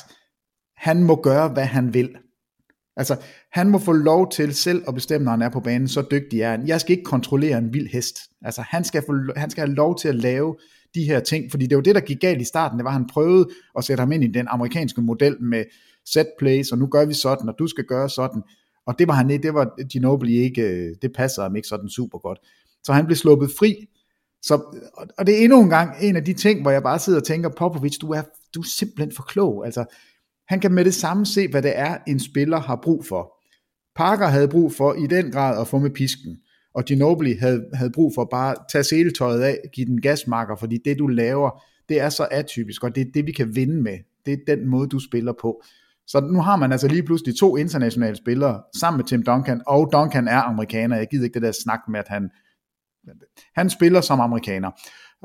han 0.77 1.03
må 1.03 1.22
gøre, 1.22 1.49
hvad 1.49 1.65
han 1.65 1.94
vil. 1.94 2.10
Altså, 2.98 3.18
han 3.52 3.69
må 3.69 3.77
få 3.77 3.91
lov 3.91 4.31
til 4.31 4.56
selv 4.56 4.84
at 4.88 4.94
bestemme, 4.94 5.26
når 5.26 5.31
han 5.31 5.41
er 5.41 5.49
på 5.49 5.60
banen, 5.60 5.88
så 5.88 6.06
dygtig 6.11 6.41
er 6.41 6.52
han. 6.52 6.68
Jeg 6.68 6.81
skal 6.81 6.91
ikke 6.91 7.03
kontrollere 7.03 7.57
en 7.57 7.73
vild 7.73 7.88
hest. 7.88 8.18
Altså, 8.41 8.61
han 8.61 8.84
skal, 8.84 9.03
få, 9.06 9.14
han 9.35 9.49
skal 9.49 9.68
have 9.68 9.76
lov 9.76 9.99
til 9.99 10.07
at 10.07 10.15
lave 10.15 10.56
de 10.95 11.03
her 11.03 11.19
ting, 11.19 11.52
fordi 11.52 11.68
det 11.68 11.76
var 11.76 11.84
det, 11.84 11.95
der 11.95 12.02
gik 12.02 12.19
galt 12.19 12.41
i 12.41 12.45
starten. 12.45 12.77
Det 12.77 12.84
var, 12.84 12.89
at 12.89 12.98
han 12.98 13.07
prøvede 13.07 13.49
at 13.77 13.84
sætte 13.84 14.02
ham 14.02 14.11
ind 14.11 14.23
i 14.23 14.27
den 14.27 14.48
amerikanske 14.48 15.02
model 15.02 15.41
med 15.41 15.64
set 16.13 16.27
plays, 16.39 16.71
og 16.71 16.77
nu 16.77 16.88
gør 16.88 17.05
vi 17.05 17.13
sådan, 17.13 17.49
og 17.49 17.55
du 17.59 17.67
skal 17.67 17.84
gøre 17.84 18.09
sådan. 18.09 18.41
Og 18.85 18.99
det 18.99 19.07
var 19.07 19.13
han 19.13 19.29
ikke, 19.29 19.43
det 19.43 19.53
var 19.53 19.84
Ginobili 19.91 20.38
ikke, 20.38 20.93
det 21.01 21.13
passer 21.13 21.41
ham 21.41 21.55
ikke 21.55 21.67
sådan 21.67 21.89
super 21.89 22.17
godt. 22.17 22.39
Så 22.84 22.93
han 22.93 23.05
blev 23.05 23.15
sluppet 23.15 23.49
fri, 23.59 23.88
så, 24.41 24.55
og 25.17 25.27
det 25.27 25.39
er 25.39 25.43
endnu 25.43 25.61
en 25.61 25.69
gang 25.69 25.95
en 26.01 26.15
af 26.15 26.25
de 26.25 26.34
ting, 26.34 26.61
hvor 26.61 26.71
jeg 26.71 26.84
bare 26.84 26.99
sidder 26.99 27.19
og 27.19 27.25
tænker, 27.25 27.49
Popovic, 27.49 27.97
du 28.01 28.11
er, 28.11 28.21
du 28.55 28.59
er 28.59 28.65
simpelthen 28.77 29.11
for 29.15 29.23
klog. 29.23 29.65
Altså, 29.65 29.85
han 30.47 30.59
kan 30.59 30.71
med 30.73 30.85
det 30.85 30.93
samme 30.93 31.25
se, 31.25 31.47
hvad 31.47 31.61
det 31.61 31.71
er, 31.75 31.97
en 32.07 32.19
spiller 32.19 32.59
har 32.59 32.79
brug 32.84 33.05
for. 33.05 33.34
Parker 33.95 34.27
havde 34.27 34.47
brug 34.47 34.73
for 34.73 34.93
i 34.93 35.07
den 35.07 35.31
grad 35.31 35.61
at 35.61 35.67
få 35.67 35.77
med 35.77 35.89
pisken, 35.89 36.38
og 36.73 36.85
Ginobili 36.85 37.34
havde, 37.34 37.65
havde 37.73 37.91
brug 37.91 38.11
for 38.15 38.27
bare 38.31 38.51
at 38.51 38.57
tage 38.71 38.84
seletøjet 38.84 39.41
af, 39.41 39.59
give 39.73 39.88
den 39.88 40.01
gasmarker, 40.01 40.55
fordi 40.55 40.77
det 40.85 40.99
du 40.99 41.07
laver, 41.07 41.63
det 41.89 41.99
er 41.99 42.09
så 42.09 42.27
atypisk, 42.31 42.84
og 42.84 42.95
det 42.95 43.01
er 43.01 43.11
det, 43.13 43.25
vi 43.25 43.31
kan 43.31 43.55
vinde 43.55 43.81
med. 43.81 43.97
Det 44.25 44.34
er 44.34 44.55
den 44.55 44.67
måde, 44.67 44.88
du 44.88 44.99
spiller 44.99 45.34
på. 45.41 45.63
Så 46.07 46.19
nu 46.19 46.41
har 46.41 46.55
man 46.55 46.71
altså 46.71 46.88
lige 46.88 47.03
pludselig 47.03 47.35
to 47.39 47.57
internationale 47.57 48.15
spillere 48.15 48.61
sammen 48.79 48.97
med 48.97 49.05
Tim 49.05 49.23
Duncan, 49.23 49.61
og 49.67 49.89
Duncan 49.93 50.27
er 50.27 50.41
amerikaner. 50.41 50.97
Jeg 50.97 51.07
gider 51.11 51.23
ikke 51.23 51.34
det 51.34 51.41
der 51.41 51.51
snak 51.51 51.79
med, 51.89 51.99
at 51.99 52.07
han, 52.07 52.29
han 53.55 53.69
spiller 53.69 54.01
som 54.01 54.19
amerikaner. 54.19 54.71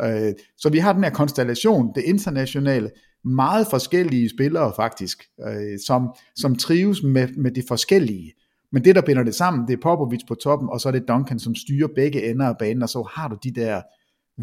Øh, 0.03 0.33
så 0.59 0.69
vi 0.71 0.79
har 0.79 0.93
den 0.93 1.05
her 1.05 1.11
konstellation, 1.11 1.93
det 1.95 2.03
internationale, 2.05 2.91
meget 3.25 3.67
forskellige 3.71 4.31
spillere 4.31 4.73
faktisk, 4.77 5.23
øh, 5.49 5.79
som, 5.87 6.15
som 6.37 6.57
trives 6.57 7.03
med, 7.03 7.29
med 7.37 7.51
det 7.51 7.65
forskellige. 7.69 8.33
Men 8.73 8.85
det, 8.85 8.95
der 8.95 9.03
binder 9.03 9.23
det 9.23 9.35
sammen, 9.35 9.69
det 9.69 9.73
er 9.73 9.83
Popovic 9.83 10.21
på 10.29 10.35
toppen, 10.35 10.69
og 10.69 10.81
så 10.81 10.89
er 10.89 10.93
det 10.93 11.09
Duncan, 11.09 11.39
som 11.39 11.55
styrer 11.55 11.89
begge 11.95 12.31
ender 12.31 12.47
af 12.47 12.59
banen, 12.59 12.83
og 12.83 12.89
så 12.89 13.09
har 13.15 13.29
du 13.29 13.37
de 13.45 13.51
der 13.51 13.83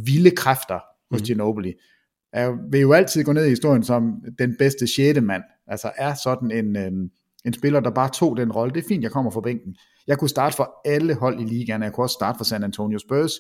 vilde 0.06 0.32
kræfter 0.32 0.80
hos 1.12 1.22
mm. 1.22 1.26
Ginobili. 1.26 1.74
Jeg 2.34 2.54
vil 2.72 2.82
jo 2.82 2.94
altid 2.94 3.24
gå 3.24 3.34
ned 3.34 3.46
i 3.46 3.50
historien 3.50 3.84
som 3.84 4.14
den 4.40 4.56
bedste 4.60 4.88
sjette 4.88 5.22
mand, 5.22 5.44
altså 5.70 5.92
er 5.98 6.14
sådan 6.14 6.52
en, 6.52 6.76
øh, 6.76 6.92
en 7.46 7.54
spiller, 7.54 7.80
der 7.80 7.92
bare 7.92 8.10
tog 8.10 8.38
den 8.38 8.52
rolle. 8.52 8.74
Det 8.74 8.84
er 8.84 8.88
fint, 8.88 9.04
jeg 9.04 9.12
kommer 9.12 9.32
fra 9.32 9.42
bænken. 9.42 9.76
Jeg 10.08 10.18
kunne 10.18 10.30
starte 10.30 10.56
for 10.56 10.82
alle 10.86 11.16
hold 11.16 11.40
i 11.40 11.44
ligaen, 11.44 11.84
jeg 11.84 11.94
kunne 11.94 12.06
også 12.06 12.14
starte 12.14 12.38
for 12.38 12.44
San 12.44 12.64
Antonio 12.64 13.00
Spurs, 13.00 13.32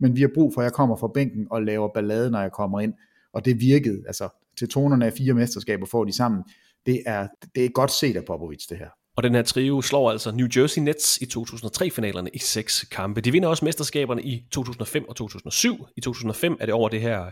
men 0.00 0.16
vi 0.16 0.20
har 0.20 0.30
brug 0.34 0.54
for, 0.54 0.60
at 0.60 0.64
jeg 0.64 0.72
kommer 0.72 0.96
fra 0.96 1.10
bænken 1.14 1.46
og 1.50 1.62
laver 1.62 1.88
ballade, 1.94 2.30
når 2.30 2.40
jeg 2.40 2.52
kommer 2.52 2.80
ind. 2.80 2.94
Og 3.32 3.44
det 3.44 3.60
virkede, 3.60 4.02
altså 4.06 4.28
til 4.58 4.68
tonerne 4.68 5.06
af 5.06 5.12
fire 5.12 5.34
mesterskaber 5.34 5.86
får 5.86 6.04
de 6.04 6.12
sammen. 6.12 6.42
Det 6.86 7.02
er, 7.06 7.28
det 7.54 7.64
er 7.64 7.68
godt 7.68 7.90
set 7.90 8.16
af 8.16 8.24
Popovic, 8.24 8.66
det 8.68 8.78
her. 8.78 8.88
Og 9.16 9.22
den 9.22 9.34
her 9.34 9.42
trio 9.42 9.82
slår 9.82 10.10
altså 10.10 10.30
New 10.30 10.46
Jersey 10.56 10.82
Nets 10.82 11.18
i 11.18 11.24
2003-finalerne 11.24 12.30
i 12.34 12.38
seks 12.38 12.84
kampe. 12.90 13.20
De 13.20 13.32
vinder 13.32 13.48
også 13.48 13.64
mesterskaberne 13.64 14.22
i 14.22 14.42
2005 14.52 15.08
og 15.08 15.16
2007. 15.16 15.86
I 15.96 16.00
2005 16.00 16.56
er 16.60 16.66
det 16.66 16.74
over 16.74 16.88
det 16.88 17.00
her 17.00 17.24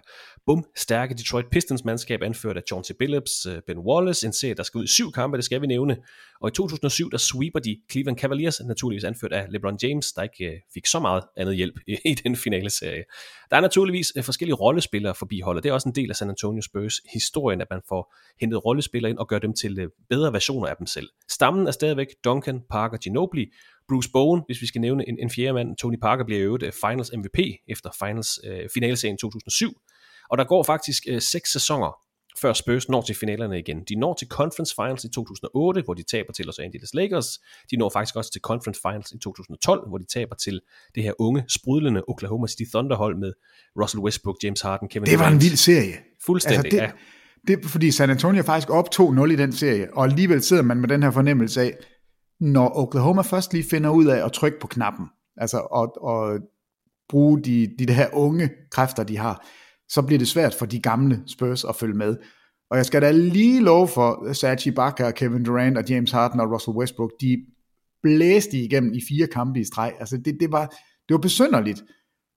bum 0.46 0.64
stærke 0.76 1.14
Detroit 1.14 1.46
Pistons 1.50 1.84
mandskab, 1.84 2.22
anført 2.22 2.56
af 2.56 2.62
John 2.70 2.84
T. 2.84 2.90
Billups, 2.98 3.46
øh, 3.46 3.59
Ben 3.66 3.78
Wallace, 3.78 4.26
en 4.26 4.32
serie, 4.32 4.54
der 4.54 4.62
skal 4.62 4.78
ud 4.78 4.84
i 4.84 4.88
syv 4.88 5.12
kampe, 5.12 5.36
det 5.36 5.44
skal 5.44 5.60
vi 5.60 5.66
nævne. 5.66 5.96
Og 6.43 6.48
i 6.48 6.52
2007, 6.52 7.10
der 7.10 7.19
sweeper 7.19 7.59
de 7.59 7.77
Cleveland 7.90 8.19
Cavaliers, 8.19 8.60
naturligvis 8.60 9.05
anført 9.05 9.32
af 9.32 9.47
LeBron 9.48 9.78
James, 9.82 10.12
der 10.12 10.23
ikke 10.23 10.44
øh, 10.44 10.59
fik 10.74 10.86
så 10.86 10.98
meget 11.01 11.23
andet 11.36 11.56
hjælp 11.56 11.74
i, 11.86 11.97
i 12.05 12.14
den 12.14 12.36
finale 12.36 12.70
serie. 12.70 13.05
Der 13.51 13.56
er 13.56 13.60
naturligvis 13.60 14.12
øh, 14.16 14.24
forskellige 14.24 14.55
rollespillere 14.55 15.14
forbi 15.14 15.40
holdet. 15.40 15.64
Det 15.64 15.70
er 15.70 15.73
også 15.73 15.89
en 15.89 15.94
del 15.94 16.10
af 16.10 16.16
San 16.16 16.28
Antonio 16.28 16.62
Spurs 16.62 17.01
historien, 17.12 17.60
at 17.60 17.66
man 17.70 17.81
får 17.89 18.14
hentet 18.40 18.64
rollespillere 18.64 19.10
ind 19.10 19.19
og 19.19 19.28
gør 19.28 19.39
dem 19.39 19.55
til 19.55 19.78
øh, 19.78 19.89
bedre 20.09 20.32
versioner 20.32 20.69
af 20.69 20.77
dem 20.77 20.86
selv. 20.86 21.09
Stammen 21.31 21.66
er 21.66 21.70
stadigvæk 21.70 22.09
Duncan, 22.24 22.60
Parker, 22.70 22.97
Ginobili, 22.97 23.47
Bruce 23.89 24.10
Bowen, 24.12 24.43
hvis 24.47 24.60
vi 24.60 24.66
skal 24.66 24.81
nævne 24.81 25.09
en, 25.09 25.19
en 25.19 25.31
fjerde 25.31 25.52
mand, 25.52 25.77
Tony 25.77 25.98
Parker 26.02 26.24
bliver 26.24 26.40
i 26.40 26.44
øvrigt 26.44 26.64
øh, 26.64 26.73
Finals 26.73 27.10
MVP 27.16 27.39
efter 27.69 27.90
Finals 28.05 28.40
øh, 28.44 28.69
finalserien 28.74 29.19
2007. 29.19 29.73
Og 30.31 30.39
der 30.39 30.44
går 30.44 30.62
faktisk 30.62 31.02
øh, 31.09 31.20
seks 31.20 31.52
sæsoner, 31.52 32.01
før 32.40 32.52
Spurs 32.52 32.88
når 32.88 33.02
til 33.02 33.14
finalerne 33.14 33.59
igen. 33.59 33.84
De 33.88 33.94
når 33.94 34.14
til 34.14 34.28
Conference 34.28 34.74
Finals 34.74 35.04
i 35.04 35.09
2008, 35.09 35.82
hvor 35.82 35.94
de 35.94 36.02
taber 36.02 36.32
til 36.32 36.46
Los 36.46 36.59
Angeles 36.59 36.94
Lakers. 36.94 37.40
De 37.70 37.76
når 37.76 37.88
faktisk 37.88 38.16
også 38.16 38.32
til 38.32 38.40
Conference 38.40 38.80
Finals 38.82 39.10
i 39.12 39.18
2012, 39.18 39.88
hvor 39.88 39.98
de 39.98 40.04
taber 40.04 40.34
til 40.34 40.60
det 40.94 41.02
her 41.02 41.12
unge, 41.18 41.44
sprudlende 41.48 42.02
Oklahoma 42.09 42.46
City 42.46 42.70
Thunder 42.74 42.96
hold 42.96 43.16
med 43.18 43.32
Russell 43.80 44.00
Westbrook, 44.00 44.36
James 44.44 44.60
Harden, 44.60 44.88
Kevin 44.88 45.06
Det 45.06 45.18
var 45.18 45.28
en 45.28 45.40
vild 45.40 45.56
serie. 45.56 45.94
Fuldstændig, 46.26 46.64
altså, 46.64 46.76
det, 46.76 46.82
ja. 46.82 46.90
Det 47.46 47.64
fordi 47.64 47.90
San 47.90 48.10
Antonio 48.10 48.42
faktisk 48.42 48.70
op 48.70 48.88
2-0 48.94 49.24
i 49.24 49.36
den 49.36 49.52
serie, 49.52 49.94
og 49.94 50.04
alligevel 50.04 50.42
sidder 50.42 50.62
man 50.62 50.76
med 50.76 50.88
den 50.88 51.02
her 51.02 51.10
fornemmelse 51.10 51.60
af, 51.60 51.72
når 52.40 52.78
Oklahoma 52.78 53.22
først 53.22 53.52
lige 53.52 53.64
finder 53.70 53.90
ud 53.90 54.06
af 54.06 54.24
at 54.24 54.32
trykke 54.32 54.60
på 54.60 54.66
knappen, 54.66 55.06
altså 55.36 55.59
og, 55.59 56.02
og 56.02 56.38
bruge 57.09 57.42
de, 57.42 57.68
de 57.78 57.86
der 57.86 57.92
her 57.92 58.09
unge 58.12 58.50
kræfter, 58.70 59.02
de 59.04 59.16
har, 59.16 59.46
så 59.93 60.02
bliver 60.02 60.19
det 60.19 60.28
svært 60.28 60.55
for 60.55 60.66
de 60.66 60.81
gamle 60.81 61.23
Spurs 61.27 61.64
at 61.64 61.77
følge 61.77 61.94
med. 61.94 62.16
Og 62.70 62.77
jeg 62.77 62.86
skal 62.86 63.02
da 63.02 63.10
lige 63.10 63.60
love 63.60 63.89
for, 63.89 64.32
Serge 64.32 64.70
Ibaka, 64.70 65.10
Kevin 65.10 65.44
Durant 65.44 65.78
og 65.78 65.85
James 65.89 66.10
Harden 66.10 66.40
og 66.40 66.52
Russell 66.52 66.77
Westbrook, 66.77 67.12
de 67.20 67.44
blæste 68.02 68.59
igennem 68.59 68.93
i 68.93 69.01
fire 69.09 69.27
kampe 69.27 69.60
i 69.60 69.64
streg. 69.64 69.93
Altså 70.01 70.16
det, 70.16 70.36
det, 70.40 70.52
var, 70.52 70.66
det 71.09 71.14
var 71.14 71.19
besynderligt, 71.19 71.82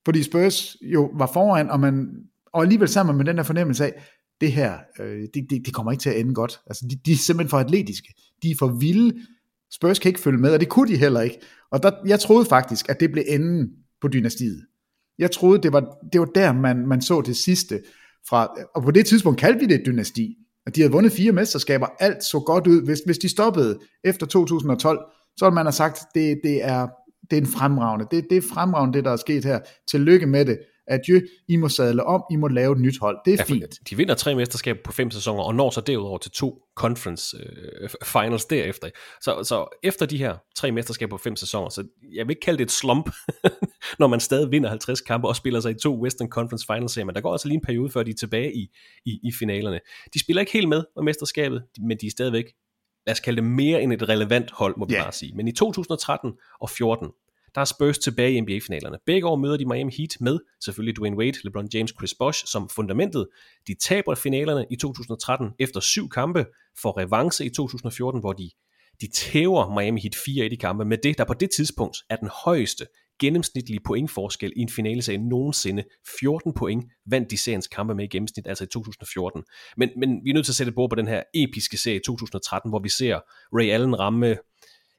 fordi 0.05 0.23
Spurs 0.23 0.77
jo 0.81 1.11
var 1.17 1.29
foran, 1.33 1.69
og, 1.69 1.79
man, 1.79 2.07
og 2.53 2.61
alligevel 2.61 2.87
sammen 2.87 3.17
med 3.17 3.25
den 3.25 3.37
der 3.37 3.43
fornemmelse 3.43 3.85
af, 3.85 3.93
det 4.41 4.51
her, 4.51 4.77
øh, 4.99 5.21
det, 5.33 5.45
det, 5.49 5.65
det 5.65 5.73
kommer 5.73 5.91
ikke 5.91 6.01
til 6.01 6.09
at 6.09 6.19
ende 6.19 6.33
godt. 6.33 6.59
Altså 6.67 6.87
de, 6.89 6.95
de 7.05 7.11
er 7.11 7.15
simpelthen 7.15 7.49
for 7.49 7.57
atletiske. 7.57 8.13
De 8.43 8.51
er 8.51 8.55
for 8.59 8.67
vilde. 8.67 9.21
Spurs 9.71 9.99
kan 9.99 10.09
ikke 10.09 10.19
følge 10.19 10.37
med, 10.37 10.53
og 10.53 10.59
det 10.59 10.69
kunne 10.69 10.91
de 10.91 10.97
heller 10.97 11.21
ikke. 11.21 11.39
Og 11.71 11.83
der, 11.83 11.91
jeg 12.05 12.19
troede 12.19 12.45
faktisk, 12.45 12.89
at 12.89 12.99
det 12.99 13.11
blev 13.11 13.23
enden 13.27 13.69
på 14.01 14.07
dynastiet. 14.07 14.65
Jeg 15.19 15.31
troede, 15.31 15.63
det 15.63 15.73
var, 15.73 15.97
det 16.13 16.19
var 16.19 16.25
der, 16.25 16.53
man, 16.53 16.87
man 16.87 17.01
så 17.01 17.21
det 17.21 17.37
sidste. 17.37 17.81
Fra, 18.29 18.55
og 18.75 18.83
på 18.83 18.91
det 18.91 19.05
tidspunkt 19.05 19.39
kaldte 19.39 19.59
vi 19.59 19.65
det 19.65 19.79
et 19.79 19.85
dynasti. 19.85 20.35
At 20.65 20.75
de 20.75 20.81
havde 20.81 20.91
vundet 20.91 21.11
fire 21.11 21.31
mesterskaber, 21.31 21.87
alt 21.99 22.23
så 22.23 22.39
godt 22.39 22.67
ud. 22.67 22.81
Hvis, 22.85 22.99
hvis 23.05 23.17
de 23.17 23.29
stoppede 23.29 23.79
efter 24.03 24.25
2012, 24.25 24.99
så 25.37 25.45
ville 25.45 25.55
man 25.55 25.65
have 25.65 25.71
sagt, 25.71 25.99
det, 26.15 26.39
det, 26.43 26.65
er, 26.65 26.87
det 27.29 27.37
er 27.37 27.41
en 27.41 27.47
fremragende. 27.47 28.07
Det, 28.11 28.25
det 28.29 28.37
er 28.37 28.41
fremragende, 28.53 28.97
det 28.97 29.05
der 29.05 29.11
er 29.11 29.15
sket 29.17 29.45
her. 29.45 29.59
Tillykke 29.91 30.25
med 30.25 30.45
det. 30.45 30.59
Adieu, 30.87 31.21
I 31.47 31.55
må 31.55 31.69
sadle 31.69 32.03
om, 32.03 32.23
I 32.31 32.35
må 32.35 32.47
lave 32.47 32.71
et 32.75 32.81
nyt 32.81 32.99
hold. 32.99 33.17
Det 33.25 33.33
er 33.33 33.37
Ja, 33.37 33.43
fint. 33.43 33.79
De 33.89 33.95
vinder 33.97 34.13
tre 34.15 34.35
mesterskaber 34.35 34.79
på 34.83 34.91
fem 34.91 35.11
sæsoner, 35.11 35.43
og 35.43 35.55
når 35.55 35.69
så 35.69 35.81
derudover 35.81 36.17
til 36.17 36.31
to 36.31 36.61
conference 36.75 37.37
øh, 37.37 37.89
finals 38.05 38.45
derefter. 38.45 38.89
Så, 39.21 39.43
så 39.43 39.79
efter 39.83 40.05
de 40.05 40.17
her 40.17 40.37
tre 40.55 40.71
mesterskaber 40.71 41.17
på 41.17 41.23
fem 41.23 41.35
sæsoner, 41.35 41.69
så 41.69 41.83
jeg 42.13 42.27
vil 42.27 42.31
ikke 42.31 42.41
kalde 42.41 42.57
det 42.57 42.63
et 42.65 42.71
slump, 42.71 43.09
når 43.99 44.07
man 44.07 44.19
stadig 44.19 44.51
vinder 44.51 44.69
50 44.69 45.01
kampe 45.01 45.27
og 45.27 45.35
spiller 45.35 45.59
sig 45.59 45.71
i 45.71 45.79
to 45.83 46.01
Western 46.01 46.29
Conference 46.29 46.65
Finals 46.73 46.97
men 46.97 47.15
der 47.15 47.21
går 47.21 47.31
altså 47.31 47.47
lige 47.47 47.55
en 47.55 47.61
periode, 47.61 47.89
før 47.89 48.03
de 48.03 48.11
er 48.11 48.15
tilbage 48.15 48.55
i, 48.55 48.67
i, 49.05 49.19
i 49.23 49.31
finalerne. 49.39 49.79
De 50.13 50.19
spiller 50.19 50.39
ikke 50.39 50.51
helt 50.53 50.69
med 50.69 50.83
med 50.95 51.03
mesterskabet, 51.03 51.63
men 51.79 51.97
de 52.01 52.07
er 52.07 52.11
stadigvæk, 52.11 52.45
lad 53.07 53.11
os 53.11 53.19
kalde 53.19 53.41
det 53.41 53.49
mere 53.49 53.81
end 53.81 53.93
et 53.93 54.09
relevant 54.09 54.51
hold, 54.51 54.75
må 54.77 54.85
vi 54.85 54.93
Ja. 54.93 55.03
bare 55.03 55.11
sige. 55.11 55.33
Men 55.35 55.47
i 55.47 55.51
2013 55.51 56.31
og 56.61 56.69
14, 56.69 57.07
der 57.55 57.61
er 57.61 57.65
Spurs 57.65 57.97
tilbage 57.97 58.33
i 58.33 58.39
NBA-finalerne. 58.41 58.97
Begge 59.05 59.27
år 59.27 59.35
møder 59.35 59.57
de 59.57 59.65
Miami 59.65 59.91
Heat 59.97 60.17
med 60.21 60.39
selvfølgelig 60.65 60.97
Dwayne 60.97 61.17
Wade, 61.17 61.37
LeBron 61.43 61.67
James, 61.73 61.93
Chris 61.97 62.13
Bosh 62.19 62.45
som 62.45 62.69
fundamentet. 62.69 63.27
De 63.67 63.75
taber 63.81 64.15
finalerne 64.15 64.65
i 64.71 64.75
2013 64.75 65.51
efter 65.59 65.79
syv 65.79 66.09
kampe, 66.09 66.45
for 66.81 66.97
revanche 66.97 67.45
i 67.45 67.49
2014, 67.49 68.19
hvor 68.19 68.33
de, 68.33 68.49
de 69.01 69.07
tæver 69.13 69.79
Miami 69.79 70.01
Heat 70.01 70.15
4 70.25 70.45
i 70.45 70.49
de 70.49 70.57
kampe, 70.57 70.85
med 70.85 70.97
det, 71.03 71.17
der 71.17 71.25
på 71.25 71.33
det 71.33 71.49
tidspunkt 71.51 71.97
er 72.09 72.15
den 72.15 72.29
højeste 72.45 72.85
gennemsnitlige 73.19 73.79
pointforskel 73.85 74.53
i 74.55 74.61
en 74.61 74.69
finaleserie 74.69 75.17
nogensinde. 75.17 75.83
14 76.19 76.53
point 76.53 76.85
vandt 77.05 77.31
de 77.31 77.37
seriens 77.37 77.67
kampe 77.67 77.95
med 77.95 78.03
i 78.03 78.07
gennemsnit, 78.07 78.47
altså 78.47 78.63
i 78.63 78.67
2014. 78.67 79.43
Men, 79.77 79.89
men 79.97 80.21
vi 80.23 80.29
er 80.29 80.33
nødt 80.33 80.45
til 80.45 80.51
at 80.51 80.55
sætte 80.55 80.69
et 80.69 80.75
bord 80.75 80.89
på 80.89 80.95
den 80.95 81.07
her 81.07 81.23
episke 81.33 81.77
serie 81.77 81.97
i 81.97 82.03
2013, 82.05 82.71
hvor 82.71 82.79
vi 82.79 82.89
ser 82.89 83.19
Ray 83.53 83.69
Allen 83.69 83.99
ramme 83.99 84.37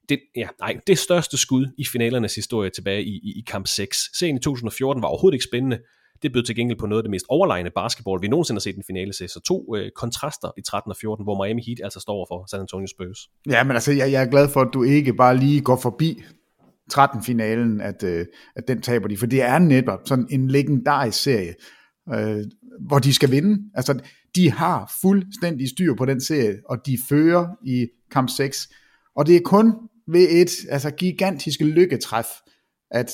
det, 0.09 0.21
ja, 0.37 0.49
nej, 0.61 0.77
det 0.87 0.99
største 0.99 1.37
skud 1.37 1.67
i 1.79 1.85
finalernes 1.85 2.35
historie 2.35 2.71
tilbage 2.71 3.05
i, 3.05 3.21
i, 3.23 3.39
i 3.39 3.45
kamp 3.47 3.67
6. 3.67 3.99
Serien 4.19 4.37
i 4.37 4.41
2014 4.41 5.03
var 5.03 5.09
overhovedet 5.09 5.35
ikke 5.35 5.45
spændende. 5.45 5.79
Det 6.23 6.33
bød 6.33 6.43
til 6.43 6.57
gengæld 6.57 6.79
på 6.79 6.87
noget 6.87 6.99
af 6.99 7.05
det 7.05 7.11
mest 7.11 7.27
overlegne 7.29 7.71
basketball, 7.71 8.23
vi 8.23 8.29
nogensinde 8.29 8.57
har 8.57 8.61
set 8.61 8.75
i 8.75 8.79
en 8.79 8.85
finale 8.87 9.13
se. 9.13 9.29
Så 9.29 9.41
to 9.41 9.77
øh, 9.77 9.91
kontraster 9.97 10.51
i 10.59 10.63
13 10.63 10.91
og 10.91 10.97
14, 10.97 11.25
hvor 11.25 11.45
Miami 11.45 11.63
Heat 11.67 11.81
altså 11.85 12.01
står 12.01 12.27
for 12.31 12.47
San 12.51 12.61
Antonio 12.61 12.87
Spurs. 12.87 13.19
Ja, 13.51 13.65
men 13.65 13.73
altså, 13.73 13.93
jeg, 13.93 14.13
jeg 14.13 14.23
er 14.23 14.31
glad 14.31 14.49
for, 14.49 14.61
at 14.61 14.69
du 14.75 14.83
ikke 14.83 15.15
bare 15.15 15.37
lige 15.37 15.61
går 15.61 15.81
forbi 15.83 16.23
13-finalen, 16.93 17.81
at, 17.81 18.03
øh, 18.03 18.27
at 18.57 18.69
den 18.69 18.83
taber 18.83 19.09
de, 19.09 19.17
for 19.17 19.27
det 19.27 19.43
er 19.43 19.59
netop 19.59 20.01
sådan 20.05 20.27
en 20.31 20.49
legendarisk 20.49 21.23
serie, 21.23 21.55
øh, 22.15 22.45
hvor 22.81 22.99
de 22.99 23.15
skal 23.15 23.31
vinde. 23.31 23.71
Altså, 23.75 24.01
de 24.37 24.51
har 24.51 24.93
fuldstændig 25.03 25.69
styr 25.69 25.95
på 25.95 26.05
den 26.05 26.21
serie, 26.21 26.57
og 26.69 26.87
de 26.87 26.99
fører 27.09 27.47
i 27.65 27.87
kamp 28.11 28.29
6, 28.37 28.69
og 29.17 29.27
det 29.27 29.37
er 29.37 29.41
kun 29.45 29.75
ved 30.09 30.29
et 30.31 30.51
altså, 30.71 30.91
gigantisk 30.91 31.61
lykketræf, 31.61 32.27
at, 32.91 33.11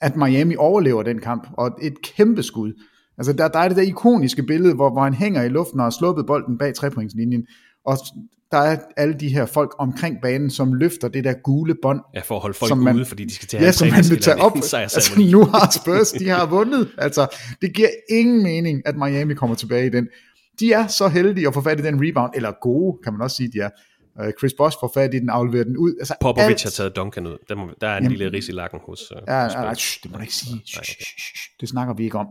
at 0.00 0.16
Miami 0.16 0.56
overlever 0.56 1.02
den 1.02 1.18
kamp, 1.20 1.48
og 1.58 1.70
et 1.82 1.94
kæmpe 2.02 2.42
skud. 2.42 2.72
Altså, 3.18 3.32
der, 3.32 3.48
der 3.48 3.58
er 3.58 3.68
det 3.68 3.76
der 3.76 3.82
ikoniske 3.82 4.42
billede, 4.42 4.74
hvor, 4.74 4.90
hvor 4.90 5.02
han 5.04 5.14
hænger 5.14 5.42
i 5.42 5.48
luften 5.48 5.80
og 5.80 5.86
har 5.86 5.90
sluppet 5.90 6.26
bolden 6.26 6.58
bag 6.58 6.74
trepointslinjen, 6.74 7.46
og 7.86 7.98
der 8.50 8.58
er 8.60 8.78
alle 8.96 9.14
de 9.14 9.28
her 9.28 9.46
folk 9.46 9.74
omkring 9.78 10.16
banen, 10.22 10.50
som 10.50 10.72
løfter 10.74 11.08
det 11.08 11.24
der 11.24 11.32
gule 11.32 11.74
bånd. 11.82 12.00
Ja, 12.14 12.20
for 12.20 12.34
at 12.34 12.40
holde 12.42 12.54
folk 12.58 12.68
Som 12.68 12.78
man- 12.78 12.96
ude, 12.96 13.04
fordi 13.04 13.24
de 13.24 13.34
skal 13.34 13.48
til 13.48 13.56
at 13.56 13.62
Ja, 13.62 13.72
som 13.72 13.88
han 13.88 14.04
vil 14.10 14.20
tage 14.20 14.40
op. 14.40 14.52
Altså, 14.74 15.20
nu 15.30 15.44
har 15.44 15.70
Spurs, 15.82 16.12
de 16.12 16.28
har 16.28 16.46
vundet. 16.46 16.88
Altså, 16.98 17.36
det 17.62 17.74
giver 17.74 17.88
ingen 18.10 18.42
mening, 18.42 18.82
at 18.86 18.96
Miami 18.96 19.34
kommer 19.34 19.56
tilbage 19.56 19.86
i 19.86 19.90
den. 19.90 20.08
De 20.60 20.72
er 20.72 20.86
så 20.86 21.08
heldige 21.08 21.46
at 21.48 21.54
få 21.54 21.60
fat 21.60 21.80
i 21.80 21.82
den 21.82 22.08
rebound, 22.08 22.32
eller 22.34 22.52
gode, 22.62 22.98
kan 23.04 23.12
man 23.12 23.22
også 23.22 23.36
sige, 23.36 23.50
de 23.52 23.58
er. 23.60 23.70
Øh, 24.20 24.32
Chris 24.38 24.52
Bosh 24.58 24.76
får 24.80 24.90
fat 24.94 25.14
i 25.14 25.18
den, 25.18 25.28
afleverer 25.30 25.64
den 25.64 25.76
ud. 25.76 25.94
Altså, 25.98 26.14
Popovic 26.20 26.44
alt- 26.50 26.62
har 26.62 26.70
taget 26.70 26.96
Duncan 26.96 27.26
ud. 27.26 27.38
Der, 27.48 27.54
må, 27.54 27.70
der 27.80 27.88
er 27.88 27.96
en 27.96 28.02
Jamen- 28.02 28.18
lille 28.18 28.32
ris 28.36 28.48
i 28.48 28.52
lakken 28.52 28.80
hos, 28.86 29.12
uh, 29.12 29.18
Ja, 29.28 29.44
hos 29.44 29.52
ja, 29.54 29.60
nej, 29.60 29.74
shh, 29.74 30.02
det 30.02 30.10
må 30.10 30.16
du 30.16 30.20
ikke 30.22 30.34
sige. 30.34 30.62
Shh, 30.66 30.82
shh, 30.84 31.50
det 31.60 31.68
snakker 31.68 31.94
vi 31.94 32.04
ikke 32.04 32.18
om. 32.18 32.26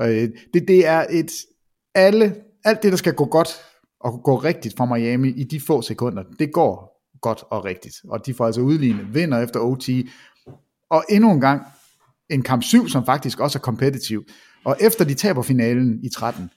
Øh, 0.00 0.28
det, 0.54 0.68
det 0.68 0.86
er 0.86 1.06
et, 1.10 1.30
alle, 1.94 2.34
alt 2.64 2.82
det, 2.82 2.92
der 2.92 2.98
skal 2.98 3.14
gå 3.14 3.24
godt 3.24 3.48
og 4.00 4.20
gå 4.24 4.36
rigtigt 4.36 4.76
for 4.76 4.84
Miami 4.96 5.28
i 5.28 5.44
de 5.44 5.60
få 5.60 5.82
sekunder, 5.82 6.22
det 6.38 6.52
går 6.52 7.02
godt 7.20 7.42
og 7.50 7.64
rigtigt. 7.64 7.94
Og 8.08 8.26
de 8.26 8.34
får 8.34 8.46
altså 8.46 8.60
udlignet, 8.60 9.14
vinder 9.14 9.42
efter 9.42 9.60
OT, 9.60 9.88
og 10.90 11.04
endnu 11.08 11.30
en 11.32 11.40
gang 11.40 11.62
en 12.30 12.42
kamp 12.42 12.62
7, 12.62 12.88
som 12.88 13.06
faktisk 13.06 13.40
også 13.40 13.58
er 13.58 13.60
kompetitiv. 13.60 14.24
Og 14.64 14.76
efter 14.80 15.04
de 15.04 15.14
taber 15.14 15.42
finalen 15.42 16.00
i 16.04 16.08
13, 16.08 16.50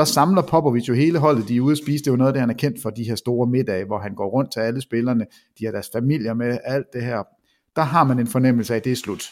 der 0.00 0.04
samler 0.04 0.42
Popovic 0.42 0.88
jo 0.88 0.94
hele 0.94 1.18
holdet, 1.18 1.48
de 1.48 1.56
er 1.56 1.60
ude 1.60 1.72
at 1.72 1.78
spise, 1.78 2.04
det 2.04 2.06
er 2.06 2.12
jo 2.12 2.16
noget 2.16 2.28
af 2.28 2.32
det, 2.32 2.40
han 2.40 2.50
er 2.50 2.54
kendt 2.54 2.82
for, 2.82 2.90
de 2.90 3.04
her 3.04 3.14
store 3.14 3.46
middage, 3.46 3.84
hvor 3.84 3.98
han 3.98 4.14
går 4.14 4.28
rundt 4.28 4.52
til 4.52 4.60
alle 4.60 4.80
spillerne, 4.80 5.26
de 5.58 5.64
har 5.64 5.72
deres 5.72 5.90
familier 5.92 6.34
med, 6.34 6.58
alt 6.64 6.86
det 6.92 7.02
her. 7.02 7.22
Der 7.76 7.82
har 7.82 8.04
man 8.04 8.18
en 8.18 8.26
fornemmelse 8.26 8.74
af, 8.74 8.76
at 8.76 8.84
det 8.84 8.92
er 8.92 8.96
slut. 8.96 9.30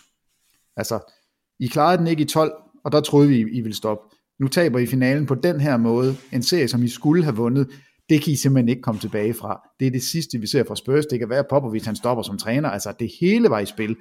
Altså, 0.77 1.13
I 1.61 1.67
klarede 1.67 1.99
den 1.99 2.07
ikke 2.07 2.23
i 2.23 2.27
12, 2.27 2.53
og 2.85 2.93
der 2.93 3.01
troede 3.01 3.29
vi, 3.29 3.41
I 3.41 3.61
ville 3.61 3.77
stoppe. 3.77 4.17
Nu 4.41 4.49
taber 4.49 4.79
I 4.79 4.87
finalen 4.87 5.27
på 5.27 5.35
den 5.35 5.61
her 5.61 5.77
måde, 5.77 6.17
en 6.33 6.43
serie, 6.43 6.69
som 6.69 6.83
I 6.83 6.89
skulle 6.89 7.25
have 7.25 7.37
vundet, 7.37 7.69
det 8.09 8.23
kan 8.23 8.33
I 8.33 8.37
simpelthen 8.37 8.69
ikke 8.69 8.83
komme 8.83 9.01
tilbage 9.01 9.35
fra. 9.35 9.61
Det 9.81 9.87
er 9.87 9.91
det 9.91 10.03
sidste, 10.03 10.39
vi 10.39 10.47
ser 10.47 10.65
fra 10.65 10.77
Spurs. 10.77 11.07
Det 11.07 11.19
kan 11.19 11.31
være, 11.31 11.39
at 11.39 11.49
Popovic 11.51 11.85
han 11.85 11.97
stopper 11.97 12.23
som 12.23 12.39
træner. 12.39 12.71
Altså, 12.71 12.93
det 12.99 13.11
hele 13.21 13.51
var 13.51 13.59
i 13.59 13.67
spil. 13.67 13.97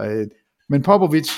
Øh, 0.00 0.26
men 0.68 0.82
Popovic, 0.82 1.28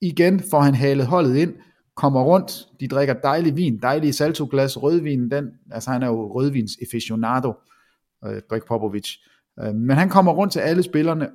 igen 0.00 0.42
får 0.50 0.60
han 0.60 0.74
halet 0.74 1.06
holdet 1.06 1.36
ind, 1.36 1.54
kommer 1.96 2.22
rundt, 2.22 2.68
de 2.80 2.88
drikker 2.88 3.14
dejlig 3.14 3.56
vin, 3.56 3.78
dejlige 3.82 4.12
saltoglas, 4.12 4.82
rødvin, 4.82 5.30
den, 5.30 5.50
altså 5.70 5.90
han 5.90 6.02
er 6.02 6.06
jo 6.06 6.34
rødvins 6.34 6.72
aficionado, 6.82 7.52
øh, 8.24 8.42
Greg 8.48 8.62
Popovic. 8.68 9.08
Øh, 9.60 9.74
Men 9.74 9.96
han 9.96 10.08
kommer 10.08 10.32
rundt 10.32 10.52
til 10.52 10.60
alle 10.60 10.82
spillerne, 10.82 11.28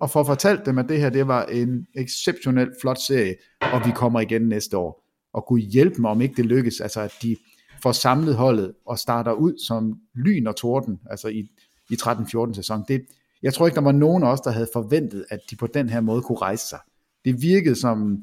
og 0.00 0.10
får 0.10 0.24
fortalt 0.24 0.66
dem, 0.66 0.78
at 0.78 0.88
det 0.88 1.00
her 1.00 1.10
det 1.10 1.28
var 1.28 1.44
en 1.44 1.86
exceptionelt 1.94 2.72
flot 2.80 2.98
serie, 2.98 3.34
og 3.60 3.86
vi 3.86 3.90
kommer 3.90 4.20
igen 4.20 4.42
næste 4.42 4.76
år. 4.76 5.04
Og 5.32 5.46
kunne 5.46 5.60
hjælpe 5.60 6.00
mig, 6.00 6.10
om 6.10 6.20
ikke 6.20 6.34
det 6.36 6.46
lykkes, 6.46 6.80
altså 6.80 7.00
at 7.00 7.14
de 7.22 7.36
får 7.82 7.92
samlet 7.92 8.34
holdet 8.34 8.74
og 8.86 8.98
starter 8.98 9.32
ud 9.32 9.58
som 9.66 9.98
lyn 10.14 10.46
og 10.46 10.56
torden, 10.56 11.00
altså 11.10 11.28
i, 11.28 11.48
i 11.90 11.94
13-14 11.94 12.54
sæson. 12.54 12.84
Det, 12.88 13.02
jeg 13.42 13.54
tror 13.54 13.66
ikke, 13.66 13.76
der 13.76 13.80
var 13.80 13.92
nogen 13.92 14.22
af 14.22 14.32
os, 14.32 14.40
der 14.40 14.50
havde 14.50 14.68
forventet, 14.72 15.24
at 15.30 15.40
de 15.50 15.56
på 15.56 15.66
den 15.66 15.88
her 15.88 16.00
måde 16.00 16.22
kunne 16.22 16.38
rejse 16.38 16.68
sig. 16.68 16.78
Det 17.24 17.42
virkede 17.42 17.74
som, 17.74 18.18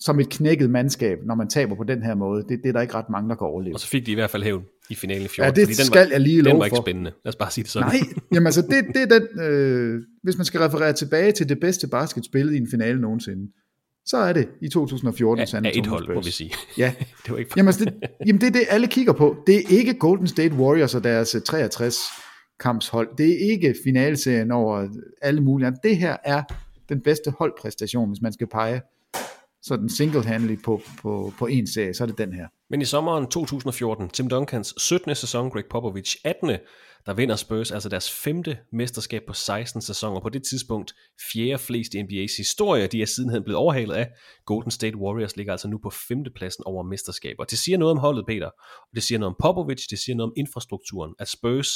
som 0.00 0.20
et 0.20 0.28
knækket 0.28 0.70
mandskab, 0.70 1.18
når 1.24 1.34
man 1.34 1.48
taber 1.48 1.74
på 1.76 1.84
den 1.84 2.02
her 2.02 2.14
måde. 2.14 2.42
Det, 2.48 2.60
det 2.62 2.68
er 2.68 2.72
der 2.72 2.80
ikke 2.80 2.94
ret 2.94 3.10
mange, 3.10 3.28
der 3.28 3.34
kan 3.34 3.46
overleve. 3.46 3.74
Og 3.74 3.80
så 3.80 3.86
fik 3.88 4.06
de 4.06 4.12
i 4.12 4.14
hvert 4.14 4.30
fald 4.30 4.42
hævn 4.42 4.62
i 4.90 4.94
finalen 4.94 5.24
i 5.24 5.28
14. 5.28 5.42
Ja, 5.56 5.60
det 5.60 5.68
den 5.68 5.86
skal 5.86 6.00
var, 6.00 6.10
jeg 6.12 6.20
lige 6.20 6.36
Den 6.36 6.44
love 6.44 6.58
var 6.58 6.64
ikke 6.64 6.76
for. 6.76 6.82
spændende. 6.82 7.10
Lad 7.24 7.28
os 7.32 7.36
bare 7.36 7.50
sige 7.50 7.62
det 7.64 7.70
sådan. 7.70 7.88
Nej, 7.88 8.00
jamen 8.34 8.46
altså, 8.46 8.62
det, 8.62 8.84
det 8.94 9.12
er 9.12 9.18
den, 9.18 9.40
øh, 9.40 10.02
hvis 10.22 10.36
man 10.36 10.44
skal 10.44 10.60
referere 10.60 10.92
tilbage 10.92 11.32
til 11.32 11.48
det 11.48 11.60
bedste 11.60 11.86
basketspil 11.88 12.54
i 12.54 12.56
en 12.56 12.68
finale 12.70 13.00
nogensinde, 13.00 13.52
så 14.06 14.16
er 14.16 14.32
det 14.32 14.48
i 14.62 14.68
2014 14.68 15.46
San 15.46 15.64
Af 15.66 15.70
et 15.70 15.76
Antonio 15.76 15.90
hold, 15.90 16.06
må 16.08 16.14
Spurs. 16.14 16.26
vi 16.26 16.30
sige. 16.30 16.52
Ja, 16.78 16.92
Det 17.24 17.32
var 17.32 17.38
ikke 17.38 17.50
jamen, 17.56 17.68
altså, 17.68 17.84
det, 17.84 17.94
jamen 18.26 18.40
det 18.40 18.46
er 18.46 18.50
det, 18.52 18.62
alle 18.70 18.86
kigger 18.86 19.12
på. 19.12 19.36
Det 19.46 19.56
er 19.56 19.62
ikke 19.78 19.94
Golden 19.94 20.26
State 20.26 20.54
Warriors 20.54 20.94
og 20.94 21.04
deres 21.04 21.34
øh, 21.34 21.42
63 21.42 21.98
kampshold. 22.60 23.08
Det 23.18 23.30
er 23.30 23.50
ikke 23.52 23.74
finaleserien 23.84 24.50
over 24.50 24.88
alle 25.22 25.40
mulige. 25.40 25.72
Det 25.82 25.96
her 25.96 26.16
er 26.24 26.42
den 26.88 27.00
bedste 27.00 27.30
holdpræstation, 27.38 28.08
hvis 28.08 28.22
man 28.22 28.32
skal 28.32 28.46
pege 28.46 28.80
sådan 29.68 29.88
single-handedly 29.88 30.62
på, 30.64 30.82
på, 31.02 31.32
på 31.38 31.46
en 31.46 31.66
serie, 31.66 31.94
så 31.94 32.04
er 32.04 32.06
det 32.06 32.18
den 32.18 32.32
her. 32.32 32.46
Men 32.70 32.82
i 32.82 32.84
sommeren 32.84 33.26
2014, 33.26 34.08
Tim 34.08 34.28
Duncans 34.28 34.74
17. 34.76 35.14
sæson, 35.14 35.50
Greg 35.50 35.64
Popovich 35.70 36.16
18. 36.24 36.48
der 37.06 37.14
vinder 37.14 37.36
Spurs 37.36 37.70
altså 37.70 37.88
deres 37.88 38.10
femte 38.10 38.58
mesterskab 38.72 39.22
på 39.26 39.32
16 39.32 39.82
sæsoner. 39.82 40.20
På 40.20 40.28
det 40.28 40.42
tidspunkt 40.42 40.94
fjerde 41.32 41.58
flest 41.58 41.94
i 41.94 42.00
NBA's 42.00 42.36
historie. 42.36 42.86
De 42.86 43.02
er 43.02 43.06
sidenhen 43.06 43.44
blevet 43.44 43.58
overhalet 43.58 43.94
af. 43.94 44.08
Golden 44.46 44.70
State 44.70 44.96
Warriors 44.96 45.36
ligger 45.36 45.52
altså 45.52 45.68
nu 45.68 45.78
på 45.82 45.90
femtepladsen 45.90 46.64
over 46.66 46.82
mesterskaber. 46.82 47.44
Det 47.44 47.58
siger 47.58 47.78
noget 47.78 47.92
om 47.92 47.98
holdet, 47.98 48.24
Peter. 48.26 48.46
Og 48.80 48.94
det 48.94 49.02
siger 49.02 49.18
noget 49.18 49.34
om 49.34 49.36
Popovich, 49.42 49.90
det 49.90 49.98
siger 49.98 50.16
noget 50.16 50.30
om 50.30 50.34
infrastrukturen. 50.36 51.14
At 51.18 51.28
Spurs 51.28 51.70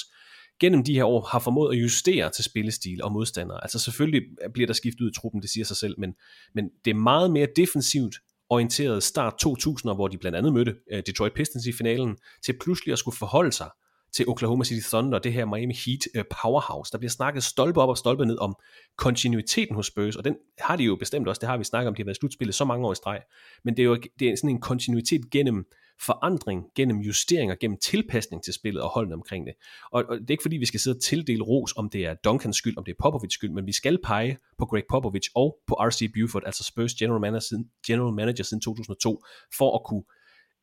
gennem 0.61 0.85
de 0.85 0.95
her 0.95 1.05
år 1.05 1.21
har 1.21 1.39
formået 1.39 1.77
at 1.77 1.83
justere 1.83 2.31
til 2.31 2.45
spillestil 2.45 3.03
og 3.03 3.13
modstandere. 3.13 3.59
Altså 3.63 3.79
selvfølgelig 3.79 4.23
bliver 4.55 4.67
der 4.67 4.75
skiftet 4.75 5.01
ud 5.01 5.11
i 5.11 5.15
truppen, 5.15 5.43
det 5.43 5.51
siger 5.51 5.65
sig 5.65 5.77
selv, 5.77 5.95
men, 5.99 6.15
men 6.55 6.69
det 6.85 6.91
er 6.91 6.95
meget 6.95 7.31
mere 7.31 7.47
defensivt 7.57 8.17
orienteret 8.51 9.03
start 9.03 9.35
2000'er, 9.47 9.95
hvor 9.95 10.09
de 10.09 10.19
blandt 10.19 10.39
andet 10.39 10.53
mødte 10.53 10.75
øh, 10.93 11.03
Detroit 11.07 11.33
Pistons 11.33 11.67
i 11.67 11.73
finalen, 11.73 12.17
til 12.45 12.55
pludselig 12.61 12.93
at 12.93 12.99
skulle 12.99 13.17
forholde 13.17 13.53
sig 13.53 13.71
til 14.13 14.29
Oklahoma 14.29 14.65
City 14.65 14.89
Thunder, 14.89 15.19
det 15.19 15.33
her 15.33 15.45
Miami 15.45 15.75
Heat 15.87 16.01
øh, 16.15 16.25
powerhouse. 16.43 16.93
Der 16.93 16.99
bliver 16.99 17.11
snakket 17.11 17.43
stolpe 17.45 17.81
op 17.81 17.89
og 17.89 17.99
stolpe 17.99 18.27
ned 18.27 18.39
om 18.39 18.57
kontinuiteten 18.97 19.75
hos 19.75 19.87
Spurs, 19.87 20.17
og 20.17 20.25
den 20.25 20.37
har 20.59 20.77
de 20.77 20.85
jo 20.85 20.97
bestemt 20.97 21.29
også, 21.29 21.41
det 21.41 21.49
har 21.49 21.57
vi 21.57 21.65
snakket 21.65 21.89
om, 21.89 21.95
de 21.95 22.03
har 22.03 22.05
været 22.05 22.17
slutspillet 22.17 22.55
så 22.55 22.65
mange 22.65 22.87
år 22.87 22.93
i 22.93 22.95
streg, 22.95 23.21
men 23.65 23.77
det 23.77 23.83
er 23.83 23.87
jo 23.87 23.99
det 24.19 24.29
er 24.29 24.37
sådan 24.37 24.51
en 24.51 24.61
kontinuitet 24.61 25.31
gennem 25.31 25.67
forandring, 26.07 26.65
gennem 26.77 26.99
justeringer, 26.99 27.55
gennem 27.55 27.79
tilpasning 27.79 28.45
til 28.45 28.55
spillet 28.55 28.83
og 28.83 28.91
holdene 28.91 29.15
omkring 29.15 29.47
det. 29.47 29.55
Og, 29.93 30.05
og 30.09 30.19
det 30.19 30.27
er 30.27 30.31
ikke 30.31 30.43
fordi, 30.43 30.57
vi 30.57 30.67
skal 30.67 30.81
sidde 30.81 30.97
og 30.97 31.03
tildele 31.03 31.43
ros, 31.43 31.75
om 31.77 31.91
det 31.91 32.07
er 32.07 32.15
Duncans 32.15 32.57
skyld, 32.57 32.77
om 32.77 32.85
det 32.85 32.93
er 32.93 32.97
Popovich 33.03 33.35
skyld, 33.35 33.51
men 33.51 33.67
vi 33.67 33.73
skal 33.73 33.99
pege 34.05 34.39
på 34.59 34.67
Greg 34.67 34.83
Popovich 34.91 35.31
og 35.35 35.59
på 35.67 35.75
R.C. 35.75 36.13
Buford, 36.15 36.43
altså 36.47 36.65
Spurs 36.65 36.95
general 36.95 37.21
manager 37.21 37.41
siden, 37.41 37.69
general 37.87 38.15
manager 38.15 38.45
siden 38.45 38.61
2002, 38.61 39.25
for 39.59 39.75
at 39.75 39.85
kunne 39.85 40.03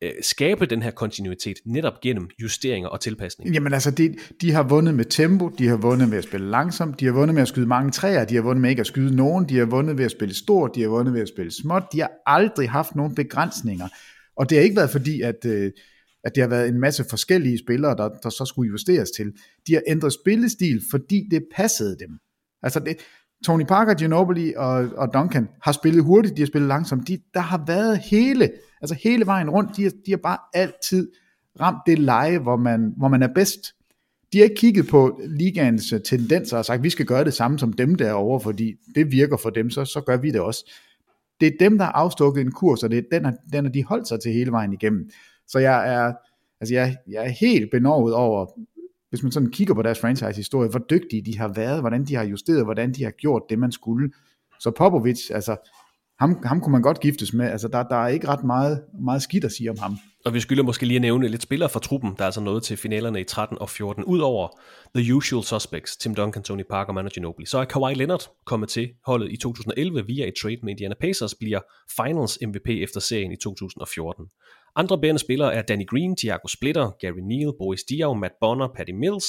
øh, 0.02 0.10
skabe 0.22 0.66
den 0.66 0.82
her 0.82 0.90
kontinuitet 0.90 1.56
netop 1.64 2.00
gennem 2.00 2.28
justeringer 2.42 2.88
og 2.88 3.00
tilpasning. 3.00 3.54
Jamen 3.54 3.72
altså, 3.72 3.90
de, 3.90 4.16
de 4.40 4.52
har 4.52 4.62
vundet 4.62 4.94
med 4.94 5.04
tempo, 5.04 5.48
de 5.48 5.68
har 5.68 5.76
vundet 5.76 6.08
med 6.08 6.18
at 6.18 6.24
spille 6.24 6.50
langsomt, 6.50 7.00
de 7.00 7.04
har 7.04 7.12
vundet 7.12 7.34
med 7.34 7.42
at 7.42 7.48
skyde 7.48 7.66
mange 7.66 7.90
træer, 7.90 8.24
de 8.24 8.34
har 8.34 8.42
vundet 8.42 8.62
med 8.62 8.70
ikke 8.70 8.80
at 8.80 8.86
skyde 8.86 9.16
nogen, 9.16 9.48
de 9.48 9.58
har 9.58 9.66
vundet 9.66 9.98
ved 9.98 10.04
at 10.04 10.10
spille 10.10 10.34
stort, 10.34 10.74
de 10.74 10.82
har 10.82 10.88
vundet 10.88 11.14
ved 11.14 11.20
at 11.20 11.28
spille 11.28 11.52
småt, 11.52 11.82
de 11.92 12.00
har 12.00 12.10
aldrig 12.26 12.70
haft 12.70 12.96
nogen 12.96 13.14
begrænsninger. 13.14 13.88
Og 14.36 14.50
det 14.50 14.58
har 14.58 14.62
ikke 14.62 14.76
været 14.76 14.90
fordi, 14.90 15.20
at, 15.20 15.44
øh, 15.46 15.72
at 16.24 16.34
det 16.34 16.42
har 16.42 16.48
været 16.48 16.68
en 16.68 16.80
masse 16.80 17.04
forskellige 17.10 17.58
spillere, 17.58 17.96
der, 17.96 18.08
der 18.08 18.30
så 18.30 18.44
skulle 18.44 18.68
justeres 18.68 19.10
til. 19.10 19.32
De 19.66 19.74
har 19.74 19.82
ændret 19.86 20.12
spillestil, 20.12 20.82
fordi 20.90 21.28
det 21.30 21.44
passede 21.56 21.96
dem. 21.98 22.18
Altså 22.62 22.80
det, 22.80 22.96
Tony 23.46 23.64
Parker, 23.64 23.94
Ginobili 23.94 24.54
og, 24.56 24.88
og 24.96 25.14
Duncan 25.14 25.48
har 25.62 25.72
spillet 25.72 26.04
hurtigt, 26.04 26.36
de 26.36 26.42
har 26.42 26.46
spillet 26.46 26.68
langsomt. 26.68 27.08
De, 27.08 27.18
der 27.34 27.40
har 27.40 27.64
været 27.66 27.98
hele, 27.98 28.50
altså 28.80 28.96
hele 29.02 29.26
vejen 29.26 29.50
rundt, 29.50 29.76
de 29.76 29.82
har, 29.82 29.90
de 30.06 30.10
har 30.10 30.18
bare 30.22 30.38
altid 30.54 31.10
ramt 31.60 31.82
det 31.86 31.98
leje, 31.98 32.38
hvor 32.38 32.56
man, 32.56 32.94
hvor 32.96 33.08
man 33.08 33.22
er 33.22 33.34
bedst. 33.34 33.60
De 34.32 34.38
har 34.38 34.44
ikke 34.44 34.56
kigget 34.56 34.86
på 34.88 35.20
ligaens 35.28 35.94
tendenser 36.04 36.58
og 36.58 36.64
sagt, 36.64 36.82
vi 36.82 36.90
skal 36.90 37.06
gøre 37.06 37.24
det 37.24 37.34
samme 37.34 37.58
som 37.58 37.72
dem 37.72 37.94
derovre, 37.94 38.40
fordi 38.40 38.74
det 38.94 39.12
virker 39.12 39.36
for 39.36 39.50
dem, 39.50 39.70
så, 39.70 39.84
så 39.84 40.00
gør 40.00 40.16
vi 40.16 40.30
det 40.30 40.40
også 40.40 40.70
det 41.40 41.46
er 41.46 41.52
dem, 41.60 41.78
der 41.78 41.84
har 41.84 41.92
afstukket 41.92 42.40
en 42.40 42.52
kurs, 42.52 42.82
og 42.82 42.90
det 42.90 42.98
er 42.98 43.02
den, 43.12 43.24
har, 43.24 43.34
den 43.52 43.64
har 43.64 43.72
de 43.72 43.84
holdt 43.84 44.08
sig 44.08 44.20
til 44.20 44.32
hele 44.32 44.52
vejen 44.52 44.72
igennem. 44.72 45.10
Så 45.48 45.58
jeg 45.58 45.94
er, 45.94 46.12
altså 46.60 46.74
jeg, 46.74 46.96
jeg 47.08 47.24
er 47.24 47.28
helt 47.28 47.70
benovet 47.70 48.14
over, 48.14 48.46
hvis 49.10 49.22
man 49.22 49.32
sådan 49.32 49.50
kigger 49.50 49.74
på 49.74 49.82
deres 49.82 50.00
franchise-historie, 50.00 50.68
hvor 50.68 50.78
dygtige 50.90 51.22
de 51.22 51.38
har 51.38 51.48
været, 51.48 51.80
hvordan 51.80 52.04
de 52.04 52.14
har 52.14 52.24
justeret, 52.24 52.64
hvordan 52.64 52.92
de 52.92 53.04
har 53.04 53.10
gjort 53.10 53.42
det, 53.50 53.58
man 53.58 53.72
skulle. 53.72 54.12
Så 54.60 54.70
Popovic, 54.70 55.30
altså, 55.30 55.56
ham, 56.20 56.42
ham 56.44 56.60
kunne 56.60 56.72
man 56.72 56.82
godt 56.82 57.00
giftes 57.00 57.32
med. 57.32 57.46
Altså, 57.46 57.68
der, 57.68 57.82
der 57.82 57.96
er 57.96 58.08
ikke 58.08 58.28
ret 58.28 58.44
meget, 58.44 58.82
meget 59.04 59.22
skidt 59.22 59.44
at 59.44 59.52
sige 59.52 59.70
om 59.70 59.78
ham. 59.78 59.98
Og 60.24 60.34
vi 60.34 60.40
skylder 60.40 60.62
måske 60.62 60.86
lige 60.86 60.96
at 60.96 61.02
nævne 61.02 61.28
lidt 61.28 61.42
spillere 61.42 61.68
fra 61.68 61.80
truppen, 61.80 62.14
der 62.16 62.22
er 62.22 62.26
altså 62.26 62.40
nået 62.40 62.62
til 62.62 62.76
finalerne 62.76 63.20
i 63.20 63.24
13 63.24 63.58
og 63.58 63.70
14. 63.70 64.04
Udover 64.04 64.48
the 64.94 65.14
usual 65.14 65.44
suspects, 65.44 65.96
Tim 65.96 66.14
Duncan, 66.14 66.42
Tony 66.42 66.62
Parker, 66.70 66.92
Manu 66.92 67.08
Ginobili, 67.08 67.46
så 67.46 67.58
er 67.58 67.64
Kawhi 67.64 67.94
Leonard 67.94 68.22
kommet 68.46 68.68
til 68.68 68.88
holdet 69.06 69.32
i 69.32 69.36
2011 69.36 70.06
via 70.06 70.26
et 70.26 70.34
trade 70.42 70.58
med 70.62 70.70
Indiana 70.70 70.94
Pacers, 71.00 71.34
bliver 71.34 71.60
Finals 71.96 72.38
MVP 72.46 72.68
efter 72.68 73.00
serien 73.00 73.32
i 73.32 73.36
2014. 73.36 74.24
Andre 74.76 75.00
bærende 75.00 75.18
spillere 75.18 75.54
er 75.54 75.62
Danny 75.62 75.86
Green, 75.86 76.16
Thiago 76.16 76.48
Splitter, 76.48 76.90
Gary 77.00 77.20
Neal, 77.22 77.52
Boris 77.58 77.82
Diaw, 77.84 78.14
Matt 78.14 78.34
Bonner, 78.40 78.68
Patty 78.76 78.92
Mills, 78.92 79.26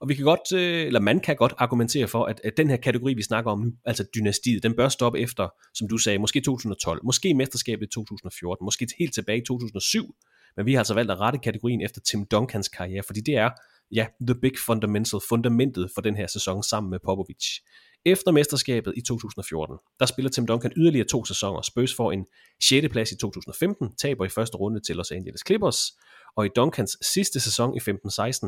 og 0.00 0.08
vi 0.08 0.14
kan 0.14 0.24
godt, 0.24 0.52
øh, 0.52 0.86
eller 0.86 1.00
man 1.00 1.20
kan 1.20 1.36
godt 1.36 1.54
argumentere 1.58 2.08
for, 2.08 2.24
at, 2.24 2.40
at 2.44 2.56
den 2.56 2.70
her 2.70 2.76
kategori, 2.76 3.14
vi 3.14 3.22
snakker 3.22 3.50
om 3.50 3.60
nu, 3.60 3.72
altså 3.84 4.04
dynastiet, 4.14 4.62
den 4.62 4.76
bør 4.76 4.88
stoppe 4.88 5.20
efter, 5.20 5.48
som 5.74 5.88
du 5.88 5.98
sagde, 5.98 6.18
måske 6.18 6.40
2012, 6.40 7.00
måske 7.04 7.34
mesterskabet 7.34 7.86
i 7.86 7.90
2014, 7.94 8.64
måske 8.64 8.86
helt 8.98 9.14
tilbage 9.14 9.38
i 9.38 9.44
2007, 9.44 10.14
men 10.56 10.66
vi 10.66 10.72
har 10.72 10.80
altså 10.80 10.94
valgt 10.94 11.10
at 11.10 11.20
rette 11.20 11.38
kategorien 11.38 11.80
efter 11.80 12.00
Tim 12.00 12.26
Duncans 12.26 12.68
karriere, 12.68 13.02
fordi 13.06 13.20
det 13.20 13.36
er, 13.36 13.50
ja, 13.92 14.06
the 14.28 14.34
big 14.40 14.52
fundamental, 14.66 15.20
fundamentet 15.28 15.90
for 15.94 16.00
den 16.00 16.16
her 16.16 16.26
sæson 16.26 16.62
sammen 16.62 16.90
med 16.90 16.98
Popovich. 17.04 17.60
Efter 18.06 18.32
mesterskabet 18.32 18.94
i 18.96 19.00
2014, 19.00 19.76
der 20.00 20.06
spiller 20.06 20.30
Tim 20.30 20.46
Duncan 20.46 20.72
yderligere 20.76 21.06
to 21.06 21.24
sæsoner. 21.24 21.62
Spurs 21.62 21.94
får 21.94 22.12
en 22.12 22.26
6. 22.62 22.88
plads 22.90 23.12
i 23.12 23.16
2015, 23.16 23.96
taber 23.96 24.24
i 24.24 24.28
første 24.28 24.56
runde 24.56 24.80
til 24.80 24.96
Los 24.96 25.10
Angeles 25.10 25.40
Clippers, 25.46 25.78
og 26.36 26.46
i 26.46 26.48
Duncans 26.56 26.96
sidste 27.14 27.40
sæson 27.40 27.76
i 27.76 27.78
15-16, 27.78 27.84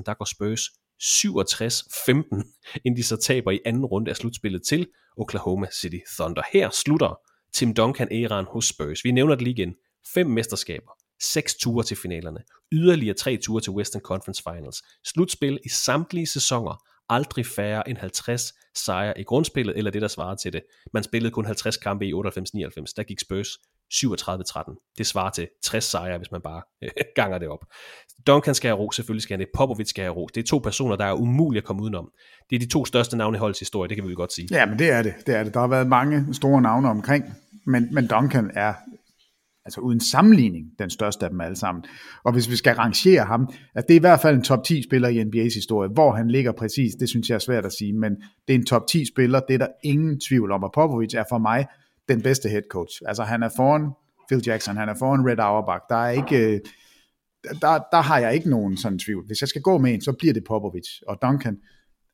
der 0.06 0.14
går 0.18 0.24
Spurs 0.24 0.60
67-15, 1.02 2.81
inden 2.85 2.97
de 2.97 3.02
så 3.02 3.16
taber 3.16 3.51
i 3.51 3.60
anden 3.64 3.85
runde 3.85 4.10
af 4.10 4.16
slutspillet 4.16 4.62
til 4.62 4.86
Oklahoma 5.16 5.66
City 5.73 5.98
Thunder. 6.18 6.43
Her 6.52 6.70
slutter 6.70 7.20
Tim 7.52 7.74
Duncan-æraen 7.74 8.44
hos 8.52 8.68
Spurs. 8.68 9.05
Vi 9.05 9.10
nævner 9.10 9.35
det 9.35 9.43
lige 9.43 9.55
igen. 9.55 9.74
Fem 10.14 10.27
mesterskaber, 10.27 10.93
seks 11.23 11.55
ture 11.55 11.85
til 11.85 11.97
finalerne, 11.97 12.40
yderligere 12.73 13.14
tre 13.14 13.36
ture 13.36 13.60
til 13.60 13.73
Western 13.73 14.02
Conference 14.02 14.43
Finals, 14.43 14.82
slutspil 15.05 15.60
i 15.64 15.68
samtlige 15.68 16.27
sæsoner, 16.27 16.82
aldrig 17.09 17.47
færre 17.47 17.89
end 17.89 17.98
50 17.98 18.52
sejre 18.74 19.20
i 19.20 19.23
grundspillet, 19.23 19.78
eller 19.78 19.90
det 19.90 20.02
der 20.02 20.09
svarer 20.09 20.35
til 20.35 20.52
det. 20.52 20.62
Man 20.93 21.02
spillede 21.02 21.32
kun 21.32 21.44
50 21.44 21.77
kampe 21.77 22.06
i 22.06 22.12
98-99, 22.12 22.18
der 22.97 23.02
gik 23.02 23.20
Spurs 23.20 23.48
37-13. 23.95 24.95
Det 24.99 25.07
svarer 25.07 25.31
til 25.31 25.49
60 25.65 25.85
sejre, 25.85 26.19
hvis 26.19 26.31
man 26.33 26.41
bare 26.41 26.63
ganger 27.21 27.39
det 27.39 27.49
op. 27.49 27.65
Duncan 28.27 28.55
skal 28.55 28.69
have 28.69 28.79
ro, 28.79 28.91
selvfølgelig 28.91 29.23
skal 29.23 29.35
han 29.35 29.41
det. 29.41 29.49
Popovic 29.57 29.89
skal 29.89 30.05
have 30.05 30.15
ro. 30.15 30.29
Det 30.35 30.43
er 30.43 30.47
to 30.47 30.59
personer, 30.59 30.97
der 30.97 31.05
er 31.05 31.13
umulige 31.13 31.61
at 31.61 31.65
komme 31.65 31.83
udenom. 31.83 32.11
Det 32.51 32.57
er 32.57 32.61
de 32.61 32.69
to 32.69 32.85
største 32.85 33.17
navne 33.17 33.37
i 33.37 33.39
holdets 33.39 33.59
historie, 33.59 33.89
det 33.89 33.97
kan 33.97 34.09
vi 34.09 34.15
godt 34.15 34.33
sige. 34.33 34.49
Ja, 34.51 34.67
men 34.67 34.79
det 34.79 34.91
er 34.91 35.03
det. 35.03 35.15
det 35.27 35.35
er 35.35 35.45
det. 35.45 35.55
Der 35.55 35.61
har 35.61 35.67
været 35.67 35.87
mange 35.87 36.35
store 36.35 36.63
navne 36.63 36.89
omkring, 36.89 37.25
men, 37.67 37.95
men 37.95 38.07
Duncan 38.07 38.51
er 38.55 38.75
altså 39.67 39.81
uden 39.81 40.01
sammenligning, 40.01 40.67
den 40.79 40.91
største 40.91 41.25
af 41.25 41.31
dem 41.31 41.41
alle 41.41 41.57
sammen. 41.57 41.85
Og 42.25 42.33
hvis 42.33 42.51
vi 42.51 42.57
skal 42.57 42.75
rangere 42.75 43.25
ham, 43.25 43.49
at 43.75 43.85
det 43.89 43.95
er 43.95 43.99
i 43.99 44.01
hvert 44.01 44.21
fald 44.21 44.37
en 44.37 44.43
top 44.43 44.65
10 44.65 44.83
spiller 44.83 45.09
i 45.09 45.23
NBA's 45.23 45.55
historie. 45.55 45.91
Hvor 45.93 46.13
han 46.13 46.31
ligger 46.31 46.53
præcis, 46.53 46.95
det 46.95 47.09
synes 47.09 47.29
jeg 47.29 47.35
er 47.35 47.39
svært 47.39 47.67
at 47.67 47.73
sige, 47.73 47.93
men 47.93 48.13
det 48.49 48.55
er 48.55 48.59
en 48.59 48.67
top 48.67 48.87
10 48.89 49.05
spiller, 49.07 49.41
det 49.41 49.55
er 49.55 49.59
der 49.59 49.69
ingen 49.85 50.21
tvivl 50.29 50.53
om. 50.53 50.63
Og 50.63 50.73
Popovic 50.75 51.15
er 51.15 51.25
for 51.31 51.39
mig 51.39 51.67
den 52.09 52.23
bedste 52.23 52.49
head 52.49 52.62
coach. 52.70 53.03
Altså 53.07 53.23
han 53.23 53.43
er 53.43 53.49
foran 53.57 53.91
Phil 54.28 54.43
Jackson, 54.47 54.77
han 54.77 54.89
er 54.89 54.95
foran 54.95 55.28
Red 55.28 55.39
Auerbach. 55.39 55.85
Der 55.89 55.97
er 55.97 56.11
ikke, 56.11 56.55
øh, 56.55 56.61
der, 57.45 57.81
der 57.93 58.01
har 58.01 58.19
jeg 58.19 58.35
ikke 58.35 58.51
nogen 58.51 58.77
sådan 58.77 58.99
tvivl. 58.99 59.27
Hvis 59.27 59.41
jeg 59.41 59.49
skal 59.49 59.62
gå 59.62 59.78
med 59.78 59.95
en, 59.95 60.01
så 60.01 60.12
bliver 60.12 60.35
det 60.35 60.45
Popovic. 60.45 60.89
Og 61.07 61.19
Duncan, 61.23 61.59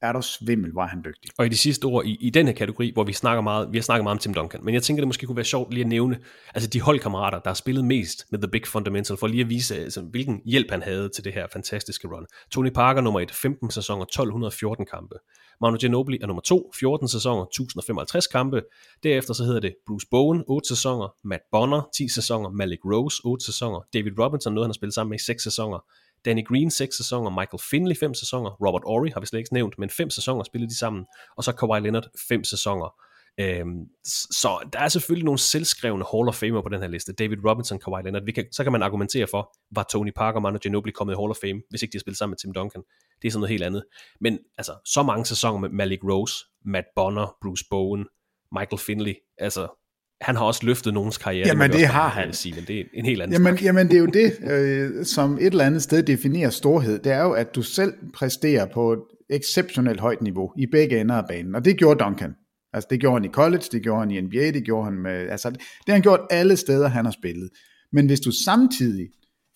er 0.02 0.12
der 0.12 0.20
svimmel, 0.20 0.70
var 0.72 0.86
han 0.86 1.02
dygtig. 1.04 1.30
Og 1.38 1.46
i 1.46 1.48
de 1.48 1.56
sidste 1.56 1.84
ord 1.84 2.04
i, 2.04 2.16
i 2.20 2.30
den 2.30 2.46
her 2.46 2.54
kategori, 2.54 2.90
hvor 2.94 3.04
vi 3.04 3.12
snakker 3.12 3.42
meget, 3.42 3.72
vi 3.72 3.78
har 3.78 3.82
snakket 3.82 4.04
meget 4.04 4.14
om 4.14 4.18
Tim 4.18 4.34
Duncan, 4.34 4.64
men 4.64 4.74
jeg 4.74 4.82
tænker, 4.82 5.00
det 5.00 5.08
måske 5.08 5.26
kunne 5.26 5.36
være 5.36 5.44
sjovt 5.44 5.74
lige 5.74 5.84
at 5.84 5.88
nævne, 5.88 6.18
altså 6.54 6.68
de 6.70 6.80
holdkammerater, 6.80 7.38
der 7.38 7.50
har 7.50 7.54
spillet 7.54 7.84
mest 7.84 8.26
med 8.30 8.38
The 8.38 8.50
Big 8.50 8.66
Fundamental, 8.66 9.16
for 9.16 9.26
lige 9.26 9.40
at 9.40 9.50
vise, 9.50 9.76
altså, 9.76 10.00
hvilken 10.00 10.40
hjælp 10.44 10.70
han 10.70 10.82
havde 10.82 11.08
til 11.08 11.24
det 11.24 11.32
her 11.32 11.46
fantastiske 11.52 12.08
run. 12.08 12.26
Tony 12.50 12.70
Parker 12.70 13.00
nummer 13.00 13.20
1, 13.20 13.30
15 13.30 13.70
sæsoner, 13.70 14.02
1214 14.02 14.86
kampe. 14.86 15.14
Manu 15.60 15.76
Ginobili 15.76 16.18
er 16.22 16.26
nummer 16.26 16.42
2, 16.42 16.70
14 16.80 17.08
sæsoner, 17.08 17.42
1055 17.42 18.26
kampe. 18.26 18.62
Derefter 19.02 19.34
så 19.34 19.44
hedder 19.44 19.60
det 19.60 19.74
Bruce 19.86 20.06
Bowen, 20.10 20.44
8 20.48 20.68
sæsoner, 20.68 21.14
Matt 21.24 21.42
Bonner, 21.52 21.88
10 21.96 22.08
sæsoner, 22.08 22.50
Malik 22.50 22.78
Rose, 22.84 23.20
8 23.24 23.44
sæsoner, 23.44 23.80
David 23.94 24.12
Robinson, 24.18 24.54
noget 24.54 24.64
han 24.66 24.70
har 24.70 24.74
spillet 24.74 24.94
sammen 24.94 25.10
med 25.10 25.18
i 25.18 25.24
6 25.24 25.42
sæsoner, 25.42 25.78
Danny 26.24 26.46
Green 26.46 26.70
seks 26.70 26.96
sæsoner, 26.96 27.30
Michael 27.30 27.60
Finley 27.70 27.96
fem 27.96 28.14
sæsoner, 28.14 28.50
Robert 28.50 28.82
Ory 28.84 29.10
har 29.12 29.20
vi 29.20 29.26
slet 29.26 29.38
ikke 29.38 29.54
nævnt, 29.54 29.78
men 29.78 29.90
fem 29.90 30.10
sæsoner 30.10 30.42
spillede 30.44 30.70
de 30.70 30.78
sammen, 30.78 31.06
og 31.36 31.44
så 31.44 31.52
Kawhi 31.52 31.80
Leonard 31.80 32.06
fem 32.28 32.44
sæsoner. 32.44 32.94
Øhm, 33.40 33.86
så 34.04 34.68
der 34.72 34.78
er 34.78 34.88
selvfølgelig 34.88 35.24
nogle 35.24 35.38
selvskrevne 35.38 36.04
Hall 36.12 36.28
of 36.28 36.34
Famer 36.34 36.62
på 36.62 36.68
den 36.68 36.80
her 36.80 36.88
liste. 36.88 37.12
David 37.12 37.36
Robinson, 37.44 37.78
Kawhi 37.78 38.02
Leonard. 38.02 38.24
Vi 38.24 38.32
kan, 38.32 38.44
så 38.52 38.62
kan 38.62 38.72
man 38.72 38.82
argumentere 38.82 39.26
for, 39.26 39.56
var 39.70 39.86
Tony 39.92 40.12
Parker 40.16 40.36
og 40.36 40.42
Manu 40.42 40.58
Ginobili 40.58 40.92
kommet 40.92 41.14
i 41.14 41.16
Hall 41.16 41.30
of 41.30 41.36
Fame, 41.40 41.62
hvis 41.70 41.82
ikke 41.82 41.92
de 41.92 41.98
har 41.98 42.00
spillet 42.00 42.18
sammen 42.18 42.32
med 42.32 42.38
Tim 42.38 42.52
Duncan. 42.52 42.82
Det 43.22 43.28
er 43.28 43.32
sådan 43.32 43.40
noget 43.40 43.50
helt 43.50 43.62
andet. 43.62 43.84
Men 44.20 44.38
altså, 44.58 44.74
så 44.84 45.02
mange 45.02 45.26
sæsoner 45.26 45.58
med 45.58 45.68
Malik 45.68 46.04
Rose, 46.04 46.34
Matt 46.64 46.86
Bonner, 46.96 47.36
Bruce 47.42 47.64
Bowen, 47.70 48.06
Michael 48.52 48.78
Finley. 48.78 49.14
Altså, 49.38 49.81
han 50.22 50.36
har 50.36 50.44
også 50.44 50.66
løftet 50.66 50.94
nogens 50.94 51.18
karriere. 51.18 51.46
Jamen 51.46 51.70
det, 51.70 51.78
det 51.78 51.86
har 51.86 52.08
han. 52.08 52.32
Sige, 52.32 52.54
men 52.54 52.64
det 52.64 52.80
er 52.80 52.84
en 52.94 53.04
helt 53.04 53.22
anden 53.22 53.32
jamen, 53.32 53.58
jamen 53.58 53.88
det 53.88 53.94
er 53.94 54.00
jo 54.00 54.06
det, 54.06 54.50
øh, 54.50 55.04
som 55.04 55.34
et 55.34 55.46
eller 55.46 55.64
andet 55.64 55.82
sted 55.82 56.02
definerer 56.02 56.50
storhed. 56.50 56.98
Det 56.98 57.12
er 57.12 57.22
jo, 57.22 57.32
at 57.32 57.54
du 57.54 57.62
selv 57.62 57.92
præsterer 58.14 58.66
på 58.74 58.92
et 58.92 59.00
exceptionelt 59.30 60.00
højt 60.00 60.22
niveau 60.22 60.52
i 60.58 60.66
begge 60.72 61.00
ender 61.00 61.14
af 61.14 61.24
banen. 61.28 61.54
Og 61.54 61.64
det 61.64 61.76
gjorde 61.76 62.04
Duncan. 62.04 62.34
Altså 62.72 62.88
det 62.90 63.00
gjorde 63.00 63.16
han 63.16 63.24
i 63.24 63.28
college, 63.28 63.64
det 63.72 63.82
gjorde 63.82 64.00
han 64.00 64.10
i 64.10 64.20
NBA, 64.20 64.50
det 64.50 64.64
gjorde 64.64 64.84
han 64.84 64.94
med, 64.94 65.28
altså 65.30 65.50
det 65.50 65.60
har 65.86 65.92
han 65.92 66.02
gjort 66.02 66.20
alle 66.30 66.56
steder, 66.56 66.88
han 66.88 67.04
har 67.04 67.12
spillet. 67.12 67.50
Men 67.92 68.06
hvis 68.06 68.20
du 68.20 68.30
samtidig 68.44 69.08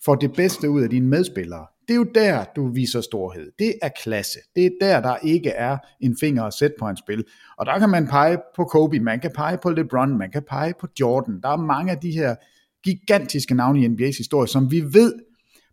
får 0.05 0.15
det 0.15 0.33
bedste 0.33 0.69
ud 0.69 0.81
af 0.81 0.89
dine 0.89 1.07
medspillere, 1.07 1.65
det 1.87 1.93
er 1.93 1.97
jo 1.97 2.05
der, 2.15 2.43
du 2.55 2.71
viser 2.73 3.01
storhed. 3.01 3.51
Det 3.59 3.73
er 3.81 3.89
klasse. 4.03 4.39
Det 4.55 4.65
er 4.65 4.69
der, 4.81 5.01
der 5.01 5.15
ikke 5.23 5.49
er 5.49 5.77
en 6.01 6.17
finger 6.19 6.43
at 6.43 6.53
sætte 6.53 6.75
på 6.79 6.89
en 6.89 6.97
spil. 6.97 7.23
Og 7.57 7.65
der 7.65 7.79
kan 7.79 7.89
man 7.89 8.07
pege 8.07 8.37
på 8.55 8.63
Kobe, 8.63 8.99
man 8.99 9.19
kan 9.19 9.31
pege 9.35 9.57
på 9.63 9.69
LeBron, 9.69 10.17
man 10.17 10.31
kan 10.31 10.43
pege 10.49 10.73
på 10.81 10.87
Jordan. 10.99 11.41
Der 11.41 11.49
er 11.49 11.57
mange 11.57 11.91
af 11.91 11.97
de 11.97 12.11
her 12.11 12.35
gigantiske 12.83 13.55
navne 13.55 13.81
i 13.83 13.87
NBA's 13.87 14.17
historie, 14.17 14.47
som 14.47 14.71
vi 14.71 14.81
ved 14.81 15.13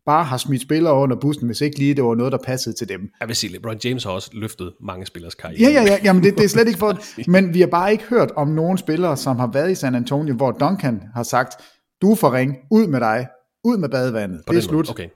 bare 0.06 0.24
har 0.24 0.36
smidt 0.36 0.62
spillere 0.62 0.94
under 0.94 1.16
bussen, 1.16 1.46
hvis 1.46 1.60
ikke 1.60 1.78
lige 1.78 1.94
det 1.94 2.04
var 2.04 2.14
noget, 2.14 2.32
der 2.32 2.38
passede 2.38 2.76
til 2.76 2.88
dem. 2.88 3.10
Jeg 3.20 3.28
vil 3.28 3.36
sige, 3.36 3.52
LeBron 3.52 3.76
James 3.84 4.04
har 4.04 4.10
også 4.10 4.30
løftet 4.32 4.72
mange 4.80 5.06
spillers 5.06 5.34
karriere. 5.34 5.72
Ja, 5.72 5.82
ja, 5.82 5.82
ja, 5.82 5.98
jamen 6.04 6.22
det, 6.22 6.36
det 6.38 6.44
er 6.44 6.48
slet 6.48 6.66
ikke 6.68 6.78
for, 6.78 6.98
men 7.30 7.54
vi 7.54 7.60
har 7.60 7.66
bare 7.66 7.92
ikke 7.92 8.04
hørt 8.04 8.30
om 8.36 8.48
nogen 8.48 8.78
spillere, 8.78 9.16
som 9.16 9.38
har 9.38 9.50
været 9.52 9.70
i 9.70 9.74
San 9.74 9.94
Antonio, 9.94 10.34
hvor 10.34 10.52
Duncan 10.52 11.02
har 11.14 11.22
sagt, 11.22 11.54
du 12.02 12.10
er 12.10 12.16
for 12.16 12.32
ring, 12.32 12.56
ud 12.70 12.86
med 12.86 13.00
dig, 13.00 13.26
ud 13.64 13.76
med 13.76 13.88
badevandet, 13.88 14.42
På 14.46 14.52
det 14.52 14.58
er 14.58 14.62
slut. 14.62 14.74
måde. 14.74 14.90
Okay. 14.90 15.08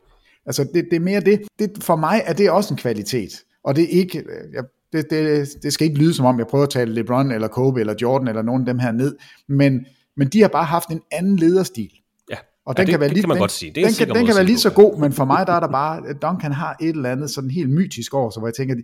Altså 0.48 0.64
det, 0.74 0.84
det 0.90 0.96
er 0.96 1.00
mere 1.00 1.20
det. 1.20 1.40
det. 1.58 1.70
For 1.80 1.96
mig 1.96 2.22
er 2.26 2.32
det 2.32 2.50
også 2.50 2.74
en 2.74 2.78
kvalitet, 2.78 3.30
og 3.64 3.76
det 3.76 3.84
er 3.84 3.88
ikke, 3.88 4.24
jeg, 4.54 4.64
det, 4.92 5.10
det, 5.10 5.48
det 5.62 5.72
skal 5.72 5.86
ikke 5.86 5.98
lyde 5.98 6.14
som 6.14 6.26
om, 6.26 6.38
jeg 6.38 6.46
prøver 6.46 6.64
at 6.64 6.70
tale 6.70 6.94
LeBron 6.94 7.32
eller 7.32 7.48
Kobe 7.48 7.80
eller 7.80 7.94
Jordan 8.02 8.28
eller 8.28 8.42
nogen 8.42 8.62
af 8.62 8.66
dem 8.66 8.78
her 8.78 8.92
ned, 8.92 9.16
men, 9.48 9.86
men 10.16 10.28
de 10.28 10.40
har 10.40 10.48
bare 10.48 10.64
haft 10.64 10.88
en 10.88 11.00
anden 11.12 11.36
lederstil. 11.36 11.90
Ja, 12.30 12.36
Og 12.66 12.74
ja 12.76 12.82
den 12.82 12.86
det, 12.86 12.92
kan 12.92 13.00
være 13.00 13.08
det 13.08 13.14
lige, 13.14 13.22
kan 13.22 13.28
man 13.28 13.36
den, 13.36 13.42
godt 13.42 13.52
sige. 13.52 13.72
Det 13.74 13.82
er 13.82 13.86
en 13.86 13.92
den, 13.92 14.06
kan, 14.06 14.16
den 14.16 14.26
kan 14.26 14.34
være 14.34 14.44
lige 14.44 14.58
så 14.58 14.70
god, 14.70 15.00
men 15.00 15.12
for 15.12 15.24
mig 15.24 15.46
der 15.46 15.52
er 15.52 15.60
der 15.60 15.68
bare, 15.68 16.02
Duncan 16.22 16.52
har 16.52 16.76
et 16.80 16.88
eller 16.88 17.10
andet 17.12 17.30
sådan 17.30 17.50
helt 17.50 17.70
mytisk 17.70 18.14
over, 18.14 18.30
så 18.30 18.40
hvor 18.40 18.48
jeg 18.48 18.54
tænker, 18.54 18.74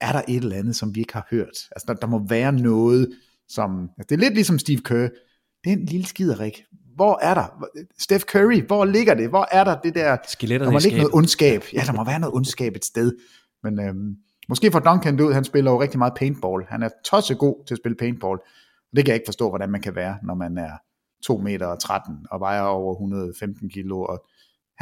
er 0.00 0.12
der 0.12 0.22
et 0.28 0.42
eller 0.42 0.56
andet, 0.56 0.76
som 0.76 0.94
vi 0.94 1.00
ikke 1.00 1.12
har 1.12 1.26
hørt? 1.30 1.68
Altså 1.70 1.84
der, 1.88 1.94
der 1.94 2.06
må 2.06 2.26
være 2.28 2.52
noget, 2.52 3.08
som, 3.48 3.88
altså, 3.98 4.06
det 4.08 4.12
er 4.12 4.20
lidt 4.20 4.34
ligesom 4.34 4.58
Steve 4.58 4.80
Kerr, 4.80 5.08
det 5.64 5.72
er 5.72 5.76
en 5.76 5.84
lille 5.84 6.06
skiderik. 6.06 6.62
Hvor 6.94 7.18
er 7.22 7.34
der? 7.34 7.66
Steph 7.98 8.24
Curry, 8.24 8.66
hvor 8.66 8.84
ligger 8.84 9.14
det? 9.14 9.28
Hvor 9.28 9.48
er 9.50 9.64
der 9.64 9.80
det 9.80 9.94
der? 9.94 10.16
Skeletterne 10.28 10.66
der 10.66 10.72
må 10.72 10.78
ligge 10.82 10.98
noget 10.98 11.14
ondskab. 11.14 11.64
Ja, 11.72 11.82
der 11.86 11.92
må 11.92 12.04
være 12.04 12.20
noget 12.20 12.34
ondskab 12.34 12.76
et 12.76 12.84
sted. 12.84 13.12
Men 13.62 13.80
øhm, 13.80 14.16
måske 14.48 14.72
får 14.72 14.78
Duncan 14.78 15.18
det 15.18 15.24
ud, 15.24 15.32
han 15.32 15.44
spiller 15.44 15.70
jo 15.70 15.82
rigtig 15.82 15.98
meget 15.98 16.14
paintball. 16.16 16.64
Han 16.68 16.82
er 16.82 16.88
tosset 17.04 17.38
god 17.38 17.66
til 17.66 17.74
at 17.74 17.78
spille 17.78 17.96
paintball. 17.96 18.38
Det 18.96 19.04
kan 19.04 19.08
jeg 19.08 19.14
ikke 19.14 19.28
forstå, 19.28 19.48
hvordan 19.48 19.70
man 19.70 19.80
kan 19.80 19.94
være, 19.94 20.16
når 20.22 20.34
man 20.34 20.58
er 20.58 20.70
2 21.24 21.38
meter 21.38 21.66
og 21.66 21.80
13 21.80 22.26
og 22.30 22.40
vejer 22.40 22.62
over 22.62 22.94
115 22.94 23.70
kilo. 23.70 24.02
Og 24.02 24.26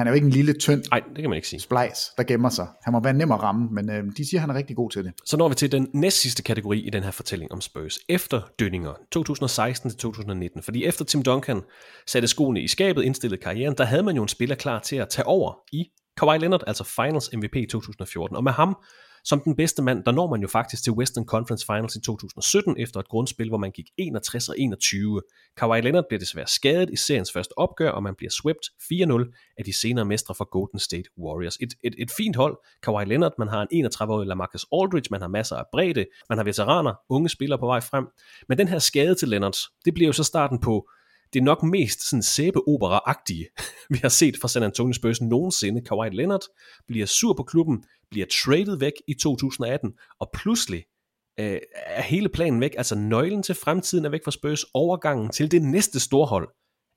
han 0.00 0.06
er 0.06 0.10
jo 0.10 0.14
ikke 0.14 0.24
en 0.24 0.32
lille, 0.32 0.52
tynd 0.52 0.84
Nej, 0.90 1.00
det 1.08 1.18
kan 1.18 1.30
man 1.30 1.36
ikke 1.36 1.48
sige. 1.48 1.60
splejs, 1.60 2.10
der 2.16 2.22
gemmer 2.22 2.48
sig. 2.48 2.66
Han 2.84 2.92
må 2.92 3.00
være 3.00 3.12
nem 3.12 3.32
at 3.32 3.42
ramme, 3.42 3.68
men 3.70 3.90
øhm, 3.90 4.12
de 4.12 4.28
siger, 4.30 4.40
han 4.40 4.50
er 4.50 4.54
rigtig 4.54 4.76
god 4.76 4.90
til 4.90 5.04
det. 5.04 5.12
Så 5.24 5.36
når 5.36 5.48
vi 5.48 5.54
til 5.54 5.72
den 5.72 5.88
næst 5.94 6.20
sidste 6.20 6.42
kategori 6.42 6.78
i 6.80 6.90
den 6.90 7.02
her 7.02 7.10
fortælling 7.10 7.52
om 7.52 7.60
Spurs. 7.60 7.98
Efter 8.08 8.42
dønninger 8.58 8.92
2016-2019. 9.16 10.62
Fordi 10.62 10.84
efter 10.84 11.04
Tim 11.04 11.22
Duncan 11.22 11.60
satte 12.06 12.28
skoene 12.28 12.60
i 12.60 12.68
skabet, 12.68 13.02
indstillede 13.02 13.42
karrieren, 13.42 13.74
der 13.78 13.84
havde 13.84 14.02
man 14.02 14.16
jo 14.16 14.22
en 14.22 14.28
spiller 14.28 14.56
klar 14.56 14.78
til 14.78 14.96
at 14.96 15.08
tage 15.08 15.26
over 15.26 15.54
i 15.72 15.84
Kawhi 16.16 16.38
Leonard, 16.38 16.62
altså 16.66 16.84
Finals 16.84 17.30
MVP 17.34 17.56
i 17.56 17.66
2014. 17.66 18.36
Og 18.36 18.44
med 18.44 18.52
ham 18.52 18.76
som 19.24 19.40
den 19.40 19.56
bedste 19.56 19.82
mand, 19.82 20.04
der 20.04 20.12
når 20.12 20.30
man 20.30 20.40
jo 20.40 20.48
faktisk 20.48 20.84
til 20.84 20.92
Western 20.92 21.24
Conference 21.24 21.66
Finals 21.66 21.96
i 21.96 22.00
2017 22.00 22.74
efter 22.78 23.00
et 23.00 23.08
grundspil, 23.08 23.48
hvor 23.48 23.58
man 23.58 23.70
gik 23.70 23.86
61 23.96 24.48
og 24.48 24.58
21. 24.58 25.22
Kawhi 25.56 25.80
Leonard 25.80 26.04
bliver 26.08 26.18
desværre 26.18 26.46
skadet 26.46 26.90
i 26.90 26.96
seriens 26.96 27.32
første 27.32 27.58
opgør, 27.58 27.90
og 27.90 28.02
man 28.02 28.14
bliver 28.14 28.30
swept 28.30 28.66
4-0 28.92 29.54
af 29.58 29.64
de 29.64 29.72
senere 29.72 30.04
mestre 30.04 30.34
fra 30.34 30.46
Golden 30.50 30.78
State 30.78 31.10
Warriors. 31.18 31.56
Et, 31.56 31.74
et, 31.82 31.94
et 31.98 32.10
fint 32.10 32.36
hold, 32.36 32.56
Kawhi 32.82 33.04
Leonard, 33.04 33.32
man 33.38 33.48
har 33.48 33.66
en 33.70 33.86
31-årig 33.86 34.26
Lamarcus 34.26 34.66
Aldridge, 34.72 35.08
man 35.10 35.20
har 35.20 35.28
masser 35.28 35.56
af 35.56 35.64
bredde, 35.72 36.06
man 36.28 36.38
har 36.38 36.44
veteraner, 36.44 36.94
unge 37.08 37.28
spillere 37.28 37.58
på 37.58 37.66
vej 37.66 37.80
frem. 37.80 38.06
Men 38.48 38.58
den 38.58 38.68
her 38.68 38.78
skade 38.78 39.14
til 39.14 39.28
Leonard, 39.28 39.56
det 39.84 39.94
bliver 39.94 40.08
jo 40.08 40.12
så 40.12 40.24
starten 40.24 40.58
på 40.58 40.88
det 41.32 41.42
nok 41.42 41.62
mest 41.62 42.08
sådan 42.08 42.22
sæbeopera-agtige, 42.22 43.46
vi 43.94 43.98
har 44.02 44.08
set 44.08 44.36
fra 44.40 44.48
San 44.48 44.62
Antonio 44.62 44.92
Spurs 44.92 45.20
nogensinde. 45.20 45.80
Kawhi 45.80 46.08
Leonard 46.10 46.40
bliver 46.86 47.06
sur 47.06 47.34
på 47.34 47.42
klubben, 47.42 47.84
bliver 48.10 48.26
traded 48.26 48.78
væk 48.78 48.92
i 49.08 49.14
2018, 49.14 49.92
og 50.20 50.30
pludselig 50.34 50.84
øh, 51.40 51.58
er 51.86 52.02
hele 52.02 52.28
planen 52.28 52.60
væk. 52.60 52.74
Altså 52.78 52.94
nøglen 52.94 53.42
til 53.42 53.54
fremtiden 53.54 54.04
er 54.04 54.08
væk 54.08 54.24
fra 54.24 54.30
Spurs, 54.30 54.64
overgangen 54.74 55.30
til 55.30 55.50
det 55.50 55.62
næste 55.62 56.00
storhold 56.00 56.48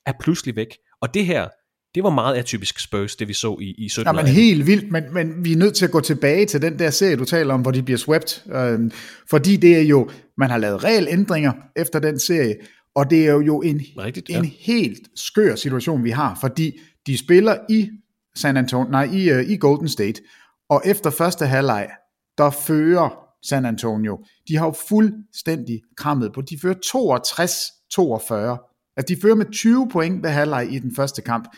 er 0.06 0.12
pludselig 0.20 0.56
væk. 0.56 0.76
Og 1.00 1.14
det 1.14 1.26
her, 1.26 1.48
det 1.94 2.02
var 2.02 2.10
meget 2.10 2.34
atypisk 2.34 2.78
Spurs, 2.78 3.16
det 3.16 3.28
vi 3.28 3.32
så 3.32 3.58
i, 3.60 3.74
i 3.78 3.88
17 3.88 4.06
Ja, 4.06 4.22
men 4.22 4.26
helt 4.26 4.66
vildt, 4.66 4.92
men, 4.92 5.14
men 5.14 5.44
vi 5.44 5.52
er 5.52 5.56
nødt 5.56 5.74
til 5.74 5.84
at 5.84 5.90
gå 5.90 6.00
tilbage 6.00 6.46
til 6.46 6.62
den 6.62 6.78
der 6.78 6.90
serie, 6.90 7.16
du 7.16 7.24
taler 7.24 7.54
om, 7.54 7.62
hvor 7.62 7.70
de 7.70 7.82
bliver 7.82 7.98
swept. 7.98 8.44
Øh, 8.52 8.90
fordi 9.30 9.56
det 9.56 9.76
er 9.76 9.82
jo, 9.82 10.10
man 10.38 10.50
har 10.50 10.58
lavet 10.58 10.84
regelændringer 10.84 11.52
efter 11.76 11.98
den 11.98 12.18
serie, 12.18 12.56
og 12.94 13.10
det 13.10 13.26
er 13.26 13.32
jo 13.32 13.62
en, 13.62 13.80
Rigtigt, 13.98 14.30
en 14.30 14.44
ja. 14.44 14.50
helt 14.58 15.08
skør 15.14 15.54
situation, 15.54 16.04
vi 16.04 16.10
har, 16.10 16.38
fordi 16.40 16.80
de 17.06 17.18
spiller 17.18 17.56
i 17.70 17.90
San 18.36 18.56
Antonio, 18.56 18.90
nej, 18.90 19.04
i, 19.04 19.32
uh, 19.32 19.50
i 19.50 19.56
Golden 19.56 19.88
State, 19.88 20.22
og 20.68 20.82
efter 20.84 21.10
første 21.10 21.46
halvleg, 21.46 21.90
der 22.38 22.50
fører 22.50 23.18
San 23.42 23.64
Antonio, 23.64 24.24
de 24.48 24.56
har 24.56 24.66
jo 24.66 24.74
fuldstændig 24.88 25.82
krammet 25.96 26.32
på, 26.32 26.40
de 26.40 26.58
fører 26.62 26.74
62-42, 26.74 28.94
altså 28.96 29.14
de 29.14 29.20
fører 29.22 29.34
med 29.34 29.46
20 29.52 29.88
point 29.88 30.22
ved 30.22 30.30
halvleg 30.30 30.72
i 30.72 30.78
den 30.78 30.96
første 30.96 31.22
kamp, 31.22 31.48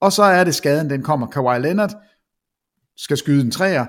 og 0.00 0.12
så 0.12 0.22
er 0.22 0.44
det 0.44 0.54
skaden, 0.54 0.90
den 0.90 1.02
kommer, 1.02 1.26
Kawhi 1.26 1.60
Leonard 1.60 1.94
skal 2.96 3.16
skyde 3.16 3.44
en 3.44 3.50
træer, 3.50 3.86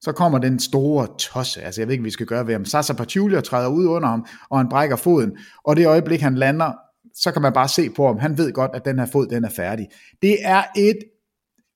så 0.00 0.12
kommer 0.12 0.38
den 0.38 0.60
store 0.60 1.08
tosse, 1.18 1.62
altså 1.62 1.80
jeg 1.80 1.88
ved 1.88 1.92
ikke, 1.92 2.02
hvad 2.02 2.06
vi 2.06 2.12
skal 2.12 2.26
gøre 2.26 2.46
ved 2.46 2.54
ham. 2.54 2.64
Sasa 2.64 2.92
Pachulia 2.92 3.40
træder 3.40 3.68
ud 3.68 3.86
under 3.86 4.08
ham, 4.08 4.26
og 4.50 4.58
han 4.58 4.68
brækker 4.68 4.96
foden, 4.96 5.38
og 5.64 5.76
det 5.76 5.86
øjeblik, 5.86 6.20
han 6.20 6.34
lander, 6.34 6.72
så 7.14 7.32
kan 7.32 7.42
man 7.42 7.52
bare 7.52 7.68
se 7.68 7.90
på 7.90 8.06
ham, 8.06 8.18
han 8.18 8.38
ved 8.38 8.52
godt, 8.52 8.70
at 8.74 8.84
den 8.84 8.98
her 8.98 9.06
fod, 9.06 9.26
den 9.26 9.44
er 9.44 9.50
færdig. 9.50 9.88
Det 10.22 10.36
er 10.42 10.62
et, 10.76 10.98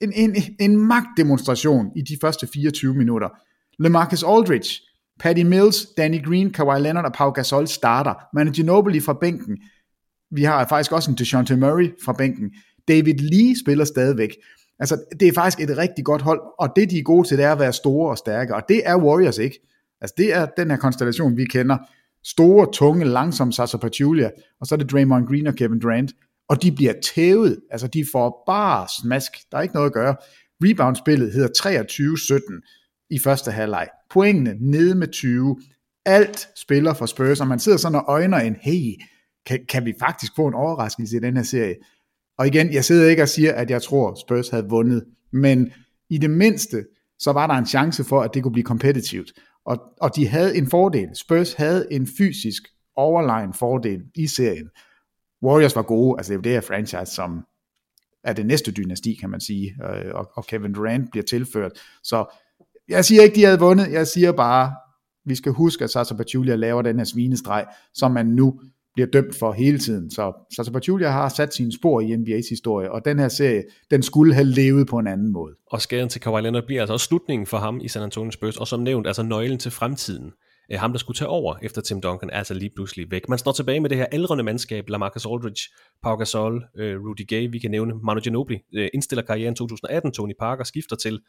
en, 0.00 0.12
en, 0.12 0.36
en 0.60 0.76
magtdemonstration 0.76 1.90
i 1.96 2.02
de 2.02 2.16
første 2.20 2.46
24 2.46 2.94
minutter. 2.94 3.28
LeMarcus 3.78 4.24
Aldridge, 4.28 4.70
Patty 5.20 5.42
Mills, 5.42 5.86
Danny 5.96 6.24
Green, 6.24 6.52
Kawhi 6.52 6.80
Leonard 6.80 7.04
og 7.04 7.12
Pau 7.12 7.30
Gasol 7.30 7.68
starter. 7.68 8.14
Manu 8.34 8.50
Ginobili 8.50 9.00
fra 9.00 9.18
bænken. 9.20 9.58
Vi 10.30 10.42
har 10.42 10.66
faktisk 10.66 10.92
også 10.92 11.10
en 11.10 11.16
DeJounte 11.16 11.56
Murray 11.56 11.90
fra 12.04 12.12
bænken. 12.12 12.50
David 12.88 13.14
Lee 13.14 13.58
spiller 13.64 13.84
stadigvæk. 13.84 14.30
Altså, 14.78 15.02
det 15.20 15.28
er 15.28 15.32
faktisk 15.32 15.70
et 15.70 15.76
rigtig 15.76 16.04
godt 16.04 16.22
hold, 16.22 16.40
og 16.58 16.68
det 16.76 16.90
de 16.90 16.98
er 16.98 17.02
gode 17.02 17.28
til, 17.28 17.36
det 17.38 17.44
er 17.44 17.52
at 17.52 17.58
være 17.58 17.72
store 17.72 18.10
og 18.10 18.18
stærke, 18.18 18.54
og 18.54 18.62
det 18.68 18.82
er 18.84 18.96
Warriors 18.96 19.38
ikke. 19.38 19.60
Altså, 20.00 20.14
det 20.18 20.34
er 20.34 20.46
den 20.46 20.70
her 20.70 20.76
konstellation, 20.76 21.36
vi 21.36 21.44
kender. 21.44 21.76
Store, 22.24 22.68
tunge, 22.72 23.04
langsomme 23.04 23.52
Sasa 23.52 23.76
Pachulia, 23.76 24.30
og 24.60 24.66
så 24.66 24.74
er 24.74 24.76
det 24.76 24.90
Draymond 24.90 25.26
Green 25.26 25.46
og 25.46 25.54
Kevin 25.54 25.80
Durant, 25.80 26.12
og 26.48 26.62
de 26.62 26.72
bliver 26.72 26.94
tævet, 27.14 27.60
altså 27.70 27.86
de 27.86 28.04
får 28.12 28.42
bare 28.46 28.86
smask, 29.02 29.32
der 29.52 29.58
er 29.58 29.62
ikke 29.62 29.74
noget 29.74 29.86
at 29.86 29.92
gøre. 29.92 30.16
Rebound-spillet 30.62 31.32
hedder 31.32 31.48
23-17 32.60 33.06
i 33.10 33.18
første 33.18 33.50
halvleg. 33.50 33.88
Pointene 34.10 34.56
nede 34.60 34.94
med 34.94 35.08
20. 35.08 35.56
Alt 36.06 36.48
spiller 36.56 36.94
for 36.94 37.06
Spurs, 37.06 37.40
og 37.40 37.46
man 37.46 37.58
sidder 37.58 37.78
sådan 37.78 37.98
og 37.98 38.04
øjner 38.08 38.38
en, 38.38 38.56
hey, 38.60 38.94
kan, 39.46 39.60
kan 39.68 39.84
vi 39.84 39.94
faktisk 40.00 40.32
få 40.36 40.46
en 40.46 40.54
overraskelse 40.54 41.16
i 41.16 41.20
den 41.20 41.36
her 41.36 41.42
serie? 41.42 41.74
Og 42.38 42.46
igen, 42.46 42.72
jeg 42.72 42.84
sidder 42.84 43.10
ikke 43.10 43.22
og 43.22 43.28
siger, 43.28 43.52
at 43.52 43.70
jeg 43.70 43.82
tror, 43.82 44.14
Spurs 44.26 44.48
havde 44.48 44.68
vundet, 44.68 45.04
men 45.32 45.72
i 46.10 46.18
det 46.18 46.30
mindste, 46.30 46.84
så 47.18 47.32
var 47.32 47.46
der 47.46 47.54
en 47.54 47.66
chance 47.66 48.04
for, 48.04 48.20
at 48.20 48.34
det 48.34 48.42
kunne 48.42 48.52
blive 48.52 48.64
kompetitivt. 48.64 49.32
Og, 49.64 49.78
og 50.00 50.16
de 50.16 50.28
havde 50.28 50.56
en 50.56 50.70
fordel. 50.70 51.08
Spurs 51.14 51.52
havde 51.52 51.86
en 51.90 52.08
fysisk 52.18 52.62
overlegen 52.96 53.54
fordel 53.54 54.00
i 54.14 54.26
serien. 54.26 54.68
Warriors 55.42 55.76
var 55.76 55.82
gode, 55.82 56.18
altså 56.18 56.30
det 56.30 56.34
er 56.34 56.38
jo 56.38 56.42
det 56.42 56.52
her 56.52 56.60
franchise, 56.60 57.14
som 57.14 57.44
er 58.24 58.32
det 58.32 58.46
næste 58.46 58.72
dynasti, 58.72 59.14
kan 59.14 59.30
man 59.30 59.40
sige, 59.40 59.74
øh, 59.84 60.14
og, 60.14 60.30
og 60.34 60.46
Kevin 60.46 60.72
Durant 60.72 61.10
bliver 61.10 61.24
tilført. 61.24 61.72
Så 62.02 62.24
jeg 62.88 63.04
siger 63.04 63.22
ikke, 63.22 63.34
de 63.34 63.44
havde 63.44 63.58
vundet, 63.58 63.92
jeg 63.92 64.06
siger 64.06 64.32
bare, 64.32 64.72
vi 65.24 65.34
skal 65.34 65.52
huske, 65.52 65.84
at 65.84 65.90
Sasa 65.90 66.14
Pachulia 66.14 66.54
laver 66.54 66.82
den 66.82 66.98
her 66.98 67.04
svinestreg, 67.04 67.66
som 67.94 68.10
man 68.10 68.26
nu 68.26 68.60
bliver 68.94 69.06
dømt 69.06 69.38
for 69.38 69.52
hele 69.52 69.78
tiden. 69.78 70.10
Så 70.10 70.32
Sasa 70.56 70.70
Pachulia 70.70 71.10
har 71.10 71.28
sat 71.28 71.54
sine 71.54 71.72
spor 71.72 72.00
i 72.00 72.14
NBA's 72.14 72.48
historie, 72.50 72.92
og 72.92 73.04
den 73.04 73.18
her 73.18 73.28
serie, 73.28 73.64
den 73.90 74.02
skulle 74.02 74.34
have 74.34 74.44
levet 74.46 74.86
på 74.86 74.98
en 74.98 75.06
anden 75.06 75.32
måde. 75.32 75.54
Og 75.66 75.82
skaden 75.82 76.08
til 76.08 76.20
Kawhi 76.20 76.42
Leonard 76.42 76.66
bliver 76.66 76.80
altså 76.80 76.92
også 76.92 77.06
slutningen 77.06 77.46
for 77.46 77.58
ham 77.58 77.80
i 77.82 77.88
San 77.88 78.02
Antonio 78.02 78.30
Spurs, 78.30 78.56
og 78.56 78.68
som 78.68 78.80
nævnt, 78.80 79.06
altså 79.06 79.22
nøglen 79.22 79.58
til 79.58 79.70
fremtiden. 79.70 80.32
Eh, 80.72 80.80
Ham, 80.80 80.92
der 80.92 80.98
skulle 80.98 81.16
tage 81.16 81.28
over 81.28 81.56
efter 81.62 81.80
Tim 81.82 82.00
Duncan, 82.00 82.30
er 82.30 82.38
altså 82.38 82.54
lige 82.54 82.70
pludselig 82.76 83.10
væk. 83.10 83.28
Man 83.28 83.38
står 83.38 83.52
tilbage 83.52 83.80
med 83.80 83.90
det 83.90 83.98
her 83.98 84.06
aldrende 84.12 84.44
mandskab, 84.44 84.88
Lamarcus 84.88 85.26
Aldridge, 85.26 85.62
Pau 86.02 86.16
Gasol, 86.16 86.64
øh, 86.78 86.96
Rudy 87.00 87.26
Gay, 87.28 87.48
vi 87.50 87.58
kan 87.58 87.70
nævne 87.70 87.94
Manu 88.04 88.20
Ginobili, 88.20 88.58
øh, 88.74 88.88
indstiller 88.94 89.22
karrieren 89.22 89.54
2018, 89.54 90.12
Tony 90.12 90.32
Parker 90.40 90.64
skifter 90.64 90.96
til 90.96 91.20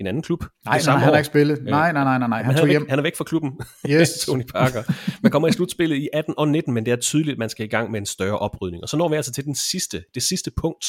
en 0.00 0.06
anden 0.06 0.22
klub. 0.22 0.44
Nej, 0.64 0.80
nej, 0.86 0.94
han 0.96 1.08
har 1.08 1.16
ikke 1.16 1.26
spillet. 1.26 1.58
Øh, 1.58 1.64
Nej, 1.64 1.92
nej, 1.92 2.04
nej, 2.18 2.18
nej, 2.28 2.36
Han 2.36 2.44
han, 2.46 2.54
er 2.54 2.58
tog 2.58 2.66
væk, 2.66 2.72
hjem. 2.72 2.86
han 2.88 2.98
er 2.98 3.02
væk 3.02 3.16
fra 3.16 3.24
klubben, 3.24 3.52
Yes. 3.90 4.10
Tony 4.26 4.42
Parker. 4.54 4.82
Man 5.22 5.32
kommer 5.32 5.48
i 5.48 5.52
slutspillet 5.52 5.96
i 5.96 6.08
18 6.12 6.34
og 6.38 6.48
19, 6.48 6.74
men 6.74 6.86
det 6.86 6.92
er 6.92 6.96
tydeligt, 6.96 7.32
at 7.34 7.38
man 7.38 7.48
skal 7.48 7.66
i 7.66 7.68
gang 7.68 7.90
med 7.90 8.00
en 8.00 8.06
større 8.06 8.38
oprydning. 8.38 8.82
Og 8.82 8.88
så 8.88 8.96
når 8.96 9.08
vi 9.08 9.16
altså 9.16 9.32
til 9.32 9.44
den 9.44 9.54
sidste, 9.54 10.04
det 10.14 10.22
sidste 10.22 10.50
punkt 10.56 10.86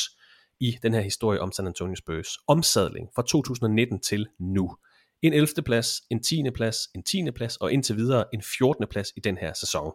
i 0.62 0.76
den 0.84 0.94
her 0.94 1.02
historie 1.02 1.42
om 1.42 1.52
San 1.52 1.68
Antonio 1.68 1.96
Spurs. 1.96 2.28
Omsadling 2.48 3.08
fra 3.16 3.22
2019 3.28 4.00
til 4.00 4.28
nu 4.40 4.76
en 5.22 5.34
11. 5.34 5.48
plads, 5.66 6.02
en 6.10 6.24
10. 6.24 6.44
plads, 6.56 6.78
en 6.96 7.04
10. 7.04 7.32
plads 7.32 7.58
og 7.58 7.72
indtil 7.72 7.98
videre 7.98 8.26
en 8.34 8.42
14. 8.42 8.86
plads 8.90 9.14
i 9.18 9.20
den 9.20 9.38
her 9.38 9.54
sæson. 9.54 9.92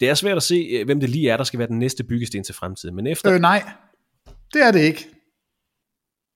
Det 0.00 0.08
er 0.08 0.14
svært 0.14 0.36
at 0.36 0.42
se, 0.42 0.54
øh, 0.54 0.84
hvem 0.84 1.00
det 1.00 1.10
lige 1.10 1.30
er, 1.30 1.36
der 1.36 1.44
skal 1.44 1.58
være 1.58 1.68
den 1.68 1.78
næste 1.78 2.04
byggesten 2.04 2.44
til 2.44 2.54
fremtiden, 2.54 2.96
men 2.96 3.06
efter... 3.06 3.32
Øh, 3.32 3.40
nej, 3.40 3.72
det 4.52 4.62
er 4.62 4.70
det 4.72 4.80
ikke. 4.80 5.08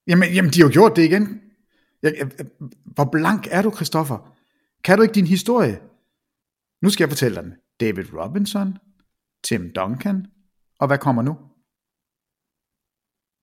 Jamen, 0.06 0.34
jamen 0.34 0.50
de 0.50 0.60
har 0.60 0.68
jo 0.68 0.72
gjort 0.72 0.96
det 0.96 1.04
igen. 1.04 1.40
Jeg, 2.02 2.14
jeg, 2.18 2.46
hvor 2.84 3.09
blank 3.12 3.48
er 3.50 3.62
du, 3.62 3.74
Christoffer? 3.74 4.34
Kan 4.84 4.96
du 4.96 5.02
ikke 5.02 5.14
din 5.14 5.26
historie? 5.26 5.80
Nu 6.82 6.90
skal 6.90 7.04
jeg 7.04 7.10
fortælle 7.10 7.34
dig 7.34 7.44
den. 7.44 7.54
David 7.80 8.04
Robinson, 8.14 8.78
Tim 9.44 9.72
Duncan, 9.72 10.26
og 10.78 10.86
hvad 10.86 10.98
kommer 10.98 11.22
nu? 11.22 11.38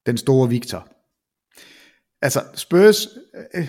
Den 0.06 0.16
store 0.16 0.48
Victor. 0.48 0.88
Altså, 2.22 2.40
Spurs, 2.54 3.06
øh, 3.54 3.68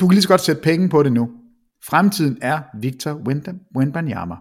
du 0.00 0.06
kan 0.06 0.14
lige 0.14 0.22
så 0.22 0.28
godt 0.28 0.40
sætte 0.40 0.62
penge 0.62 0.88
på 0.88 1.02
det 1.02 1.12
nu. 1.12 1.30
Fremtiden 1.84 2.38
er 2.42 2.60
Victor 2.80 3.22
Wembanyama. 3.76 4.34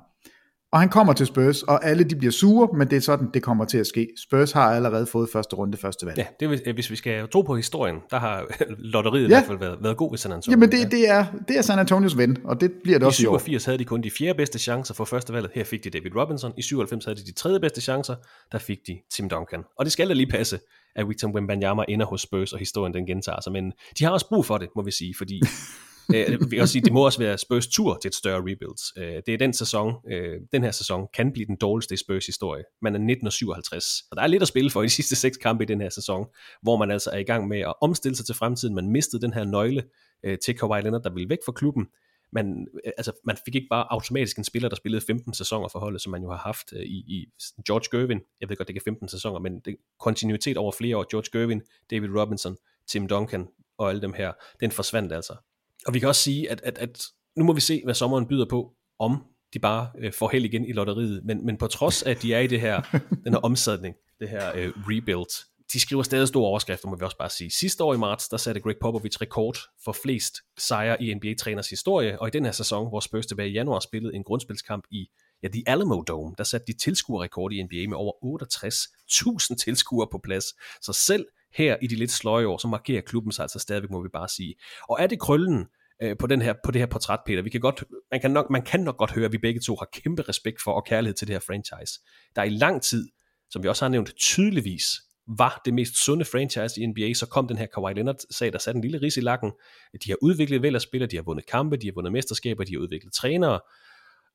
Og 0.78 0.82
han 0.82 0.90
kommer 0.90 1.14
til 1.14 1.26
Spurs, 1.26 1.64
og 1.64 1.86
alle 1.86 2.04
de 2.04 2.16
bliver 2.16 2.32
sure, 2.32 2.78
men 2.78 2.90
det 2.90 2.95
er 2.95 3.02
sådan, 3.02 3.28
det 3.34 3.44
kommer 3.44 3.66
til 3.66 3.78
at 3.78 3.88
ske. 3.88 4.08
Spurs 4.18 4.52
har 4.52 4.62
allerede 4.62 5.06
fået 5.06 5.30
første 5.34 5.56
runde, 5.56 5.78
første 5.78 6.06
valg. 6.06 6.18
Ja, 6.18 6.26
det 6.40 6.68
er, 6.68 6.74
hvis 6.74 6.91
vi 6.91 6.95
skal 6.95 7.30
tro 7.30 7.41
på 7.41 7.56
historien, 7.56 7.95
der 8.12 8.20
har 8.20 8.45
lotteriet 8.94 9.22
ja. 9.22 9.26
i 9.26 9.28
hvert 9.28 9.45
fald 9.45 9.60
været, 9.60 9.78
været 9.82 9.98
god 9.98 10.12
ved 10.12 10.18
San 10.18 10.32
Antonio. 10.32 10.54
Jamen 10.54 10.72
det, 10.72 10.91
det, 10.91 11.10
er, 11.10 11.26
det 11.48 11.58
er 11.58 11.62
San 11.62 11.80
Antonios 11.80 12.18
ven, 12.18 12.38
og 12.44 12.62
det 12.62 12.72
bliver 12.84 12.99
det 12.99 13.06
I 13.06 13.08
også 13.08 13.24
i 13.24 13.26
år. 13.26 13.38
87 13.38 13.66
havde 13.66 13.78
de 13.78 13.86
kun 13.86 14.02
de 14.02 14.12
fjerde 14.12 14.38
bedste 14.38 14.60
chancer 14.60 14.94
for 14.94 15.06
første 15.06 15.34
valget. 15.34 15.52
Her 15.54 15.64
fik 15.64 15.84
de 15.84 15.90
David 15.90 16.16
Robinson. 16.16 16.54
I 16.58 16.62
97 16.62 17.06
havde 17.06 17.20
de 17.20 17.26
de 17.26 17.34
tredje 17.34 17.60
bedste 17.60 17.82
chancer. 17.82 18.16
Der 18.52 18.58
fik 18.58 18.78
de 18.88 18.98
Tim 19.12 19.30
Duncan. 19.30 19.64
Og 19.80 19.86
det 19.86 19.91
skal 19.91 20.08
da 20.10 20.14
lige 20.14 20.32
passe, 20.32 20.60
at 20.95 21.10
Victor 21.10 21.32
Wembanyama 21.32 21.84
ender 21.88 22.06
hos 22.06 22.22
Spurs, 22.22 22.54
og 22.54 22.60
historien 22.60 22.94
den 22.94 23.06
gentager 23.06 23.41
sig. 23.41 23.52
Men 23.54 23.72
de 23.99 24.04
har 24.04 24.12
også 24.12 24.28
brug 24.30 24.45
for 24.45 24.58
det, 24.58 24.70
må 24.76 24.82
vi 24.82 24.91
sige, 24.91 25.16
fordi 25.18 25.41
øh, 26.15 26.51
vil 26.51 26.61
også 26.61 26.71
sige, 26.71 26.81
det 26.81 26.93
må 26.93 27.05
også 27.05 27.19
være 27.19 27.38
Spurs 27.38 27.67
tur 27.67 27.97
til 28.01 28.09
et 28.09 28.15
større 28.15 28.39
rebuild. 28.39 28.97
Øh, 28.97 29.21
det 29.25 29.34
er 29.34 29.38
den 29.38 29.53
sæson, 29.53 29.93
øh, 30.11 30.41
den 30.51 30.63
her 30.63 30.71
sæson 30.71 31.07
kan 31.13 31.34
blive 31.34 31.45
den 31.45 31.55
dårligste 31.55 31.93
i 31.93 31.97
Spurs 31.97 32.25
historie. 32.25 32.63
Man 32.81 32.93
er 32.93 32.99
1957, 32.99 33.85
og 34.11 34.17
der 34.17 34.23
er 34.23 34.27
lidt 34.27 34.41
at 34.41 34.47
spille 34.47 34.69
for 34.69 34.81
i 34.81 34.85
de 34.85 34.89
sidste 34.89 35.15
seks 35.15 35.38
kampe 35.38 35.63
i 35.63 35.67
den 35.67 35.81
her 35.81 35.89
sæson, 35.89 36.25
hvor 36.61 36.77
man 36.77 36.91
altså 36.91 37.09
er 37.09 37.17
i 37.17 37.23
gang 37.23 37.47
med 37.47 37.59
at 37.59 37.73
omstille 37.81 38.15
sig 38.15 38.25
til 38.25 38.35
fremtiden. 38.35 38.75
Man 38.75 38.91
mistede 38.91 39.21
den 39.21 39.34
her 39.34 39.43
nøgle 39.43 39.84
øh, 40.25 40.38
til 40.45 40.57
Kawhi 40.57 40.81
Leonard, 40.81 41.03
der 41.03 41.13
ville 41.13 41.29
væk 41.29 41.39
fra 41.45 41.51
klubben. 41.51 41.88
Man, 42.31 42.67
øh, 42.85 42.91
altså, 42.97 43.11
man 43.23 43.38
fik 43.45 43.55
ikke 43.55 43.67
bare 43.69 43.85
automatisk 43.89 44.38
en 44.38 44.43
spiller, 44.43 44.69
der 44.69 44.75
spillede 44.75 45.05
15 45.05 45.34
sæsoner 45.34 45.67
for 45.67 45.79
holdet, 45.79 46.01
som 46.01 46.11
man 46.11 46.21
jo 46.21 46.29
har 46.29 46.38
haft 46.38 46.73
øh, 46.73 46.81
i, 46.81 46.97
i 47.07 47.25
George 47.67 47.97
Gervin. 47.97 48.21
Jeg 48.41 48.49
ved 48.49 48.57
godt, 48.57 48.67
det 48.67 48.73
ikke 48.73 48.84
er 48.84 48.91
15 48.91 49.09
sæsoner, 49.09 49.39
men 49.39 49.59
det, 49.59 49.75
kontinuitet 49.99 50.57
over 50.57 50.71
flere 50.71 50.97
år. 50.97 51.05
George 51.11 51.39
Gervin, 51.39 51.61
David 51.91 52.09
Robinson, 52.09 52.57
Tim 52.88 53.07
Duncan 53.07 53.47
og 53.77 53.89
alle 53.89 54.01
dem 54.01 54.13
her, 54.13 54.34
den 54.59 54.71
forsvandt 54.71 55.13
altså. 55.13 55.35
Og 55.88 55.93
vi 55.93 55.99
kan 55.99 56.07
også 56.07 56.22
sige, 56.22 56.51
at, 56.51 56.61
at, 56.64 56.77
at 56.77 57.03
nu 57.38 57.43
må 57.43 57.53
vi 57.53 57.61
se, 57.61 57.81
hvad 57.84 57.93
sommeren 57.93 58.27
byder 58.27 58.45
på, 58.45 58.72
om 58.99 59.23
de 59.53 59.59
bare 59.59 59.89
øh, 59.99 60.14
får 60.14 60.30
held 60.30 60.45
igen 60.45 60.65
i 60.65 60.72
lotteriet. 60.72 61.26
Men, 61.26 61.45
men 61.45 61.57
på 61.57 61.68
trods 61.68 62.03
af, 62.03 62.11
at 62.11 62.22
de 62.22 62.34
er 62.34 62.39
i 62.39 62.47
det 62.47 62.61
her, 62.61 62.81
den 63.23 63.34
her 63.34 63.39
omsadning, 63.39 63.95
det 64.19 64.30
her 64.30 64.51
øh, 64.55 64.73
rebuild, 64.76 65.47
de 65.73 65.80
skriver 65.80 66.03
stadig 66.03 66.27
store 66.27 66.47
overskrifter, 66.47 66.88
må 66.88 66.95
vi 66.95 67.05
også 67.05 67.18
bare 67.18 67.30
sige. 67.30 67.51
Sidste 67.51 67.84
år 67.84 67.93
i 67.93 67.97
marts, 67.97 68.30
der 68.30 68.38
satte 68.38 68.61
Greg 68.61 68.76
Popovich 68.81 69.22
rekord 69.22 69.57
for 69.84 69.91
flest 70.03 70.35
sejre 70.57 71.03
i 71.03 71.14
NBA-træners 71.14 71.69
historie, 71.69 72.22
og 72.22 72.27
i 72.27 72.31
den 72.31 72.45
her 72.45 72.51
sæson, 72.51 72.89
hvor 72.89 72.99
Spurs 72.99 73.26
tilbage 73.26 73.49
i 73.49 73.53
januar 73.53 73.80
spillede 73.80 74.15
en 74.15 74.23
grundspilskamp 74.23 74.84
i 74.91 75.07
ja, 75.43 75.47
The 75.47 75.64
Alamo 75.68 76.01
Dome, 76.01 76.35
der 76.38 76.43
satte 76.43 76.68
de 76.68 76.77
tilskuerrekord 76.77 77.53
i 77.53 77.64
NBA 77.64 77.89
med 77.89 77.97
over 77.97 78.14
68.000 79.51 79.55
tilskuere 79.55 80.07
på 80.11 80.19
plads. 80.23 80.45
Så 80.81 80.93
selv 80.93 81.26
her 81.53 81.77
i 81.81 81.88
de 81.88 81.95
lidt 81.95 82.11
sløje 82.11 82.45
år, 82.45 82.57
så 82.57 82.68
markerer 82.68 83.01
klubben 83.01 83.31
sig 83.31 83.43
altså 83.43 83.59
stadigvæk, 83.59 83.91
må 83.91 84.03
vi 84.03 84.09
bare 84.14 84.30
sige. 84.30 84.55
Og 84.89 84.97
er 84.99 85.07
det 85.07 85.19
krøllen 85.19 85.65
øh, 86.02 86.18
på, 86.19 86.28
den 86.28 86.41
her, 86.41 86.53
på 86.65 86.72
det 86.72 86.82
her 86.82 86.86
portræt, 86.86 87.19
Peter? 87.26 87.41
Vi 87.41 87.49
kan 87.49 87.61
godt, 87.61 87.84
man, 88.11 88.22
kan 88.22 88.32
nok, 88.32 88.49
man 88.49 88.61
kan 88.61 88.80
nok 88.80 88.98
godt 88.98 89.11
høre, 89.11 89.26
at 89.26 89.32
vi 89.32 89.38
begge 89.38 89.60
to 89.60 89.76
har 89.76 89.88
kæmpe 89.94 90.22
respekt 90.22 90.61
for 90.64 90.72
og 90.72 90.86
kærlighed 90.86 91.15
til 91.15 91.28
det 91.28 91.34
her 91.34 91.40
franchise. 91.40 91.99
Der 92.36 92.44
i 92.44 92.49
lang 92.49 92.82
tid, 92.82 93.10
som 93.49 93.64
vi 93.64 93.68
også 93.68 93.86
har 93.86 93.90
nævnt 93.90 94.14
tydeligvis, 94.18 94.86
var 95.38 95.61
det 95.65 95.74
mest 95.74 96.06
sunde 96.06 96.26
franchise 96.26 96.82
i 96.82 96.86
NBA, 96.86 97.14
så 97.14 97.26
kom 97.26 97.48
den 97.48 97.57
her 97.57 97.65
Kawhi 97.65 97.94
Leonard-sag, 97.94 98.53
der 98.53 98.60
satte 98.60 98.78
en 98.78 98.82
lille 98.82 98.98
ris 99.02 99.18
i 99.18 99.22
lakken. 99.22 99.52
De 100.06 100.10
har 100.10 100.18
udviklet 100.22 100.61
vel 100.61 100.80
spillere, 100.80 101.10
de 101.10 101.15
har 101.15 101.24
vundet 101.24 101.45
kampe, 101.45 101.78
de 101.78 101.88
har 101.88 101.94
vundet 101.94 102.14
mesterskaber, 102.14 102.64
de 102.64 102.74
har 102.74 102.80
udviklet 102.80 103.14
trænere, 103.14 103.60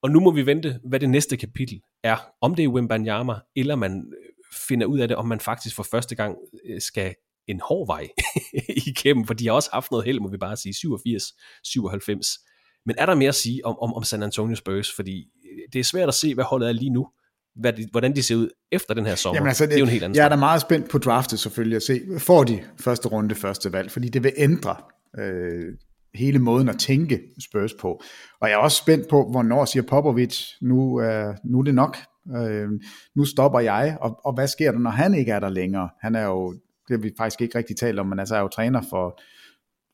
og 0.03 0.11
nu 0.11 0.21
må 0.21 0.31
vi 0.31 0.47
vente, 0.47 0.81
hvad 0.85 1.01
det 1.01 1.11
næste 1.11 1.37
kapitel 1.37 1.81
er. 2.03 2.17
Om 2.41 2.55
det 2.55 2.65
er 2.65 2.69
Wimbanyama, 2.69 3.35
eller 3.57 3.77
man 3.77 3.93
øh, 3.93 4.57
finder 4.69 4.87
ud 4.87 4.99
af 4.99 5.09
det, 5.09 5.17
om 5.17 5.29
man 5.29 5.41
faktisk 5.41 5.77
for 5.77 5.83
første 5.83 6.15
gang 6.15 6.37
øh, 6.65 6.81
skal 6.81 7.15
en 7.49 7.61
hård 7.61 7.87
vej 7.87 8.09
igennem, 8.91 9.27
for 9.27 9.35
de 9.35 9.47
har 9.47 9.53
også 9.53 9.71
haft 9.73 9.91
noget 9.91 10.07
held, 10.07 10.21
må 10.21 10.29
vi 10.31 10.37
bare 10.37 10.57
sige, 10.57 10.75
87, 10.75 11.23
97. 11.65 12.29
Men 12.87 12.95
er 12.99 13.07
der 13.07 13.15
mere 13.15 13.29
at 13.29 13.35
sige 13.35 13.67
om, 13.67 13.79
om, 13.79 13.95
om 13.95 14.05
San 14.05 14.23
Antonio 14.23 14.57
Spurs? 14.57 14.93
Fordi 14.97 15.19
øh, 15.19 15.59
det 15.73 15.79
er 15.79 15.85
svært 15.85 16.09
at 16.09 16.15
se, 16.15 16.35
hvad 16.35 16.45
holdet 16.45 16.69
er 16.69 16.73
lige 16.73 16.91
nu, 16.91 17.09
hvad 17.61 17.73
de, 17.73 17.89
hvordan 17.91 18.17
de 18.17 18.23
ser 18.23 18.37
ud 18.37 18.49
efter 18.73 18.95
den 18.95 19.07
her 19.07 19.15
sommer. 19.15 19.37
Jamen 19.37 19.49
altså, 19.49 19.65
det, 19.65 19.71
det 19.71 19.77
er 19.77 19.81
jo 19.81 19.85
en 19.85 19.91
helt 19.91 20.05
anden 20.05 20.17
Jeg 20.17 20.25
er 20.25 20.29
da 20.29 20.37
meget 20.37 20.61
spændt 20.61 20.91
på 20.91 20.99
draftet 20.99 21.39
selvfølgelig 21.39 21.77
at 21.77 21.83
se, 21.83 22.01
får 22.19 22.45
de 22.45 22.63
første 22.81 23.09
runde, 23.09 23.35
første 23.35 23.73
valg, 23.73 23.91
fordi 23.91 24.09
det 24.09 24.23
vil 24.23 24.33
ændre 24.37 24.77
øh, 25.19 25.65
hele 26.15 26.39
måden 26.39 26.69
at 26.69 26.79
tænke 26.79 27.21
Spurs 27.41 27.75
på. 27.75 28.03
Og 28.41 28.49
jeg 28.49 28.55
er 28.55 28.59
også 28.59 28.77
spændt 28.77 29.09
på, 29.09 29.29
hvornår 29.31 29.65
siger 29.65 29.83
Popovic, 29.83 30.39
nu, 30.61 31.01
øh, 31.01 31.35
nu 31.45 31.59
er 31.59 31.63
det 31.63 31.75
nok, 31.75 31.97
øh, 32.37 32.69
nu 33.17 33.25
stopper 33.25 33.61
jeg, 33.61 33.97
og, 34.01 34.21
og 34.25 34.35
hvad 34.35 34.49
sker 34.49 34.73
der, 34.73 34.79
når 34.79 34.91
han 34.91 35.15
ikke 35.15 35.33
er 35.33 35.41
der 35.41 35.49
længere? 35.49 35.89
Han 36.01 36.15
er 36.15 36.25
jo, 36.25 36.55
det 36.93 37.01
har 37.01 37.03
vi 37.11 37.15
faktisk 37.19 37.41
ikke 37.41 37.59
rigtig 37.59 37.77
talt 37.77 37.99
om, 37.99 38.07
men 38.07 38.19
altså 38.19 38.37
er 38.37 38.41
jo 38.41 38.49
træner 38.49 38.83
for, 38.91 39.21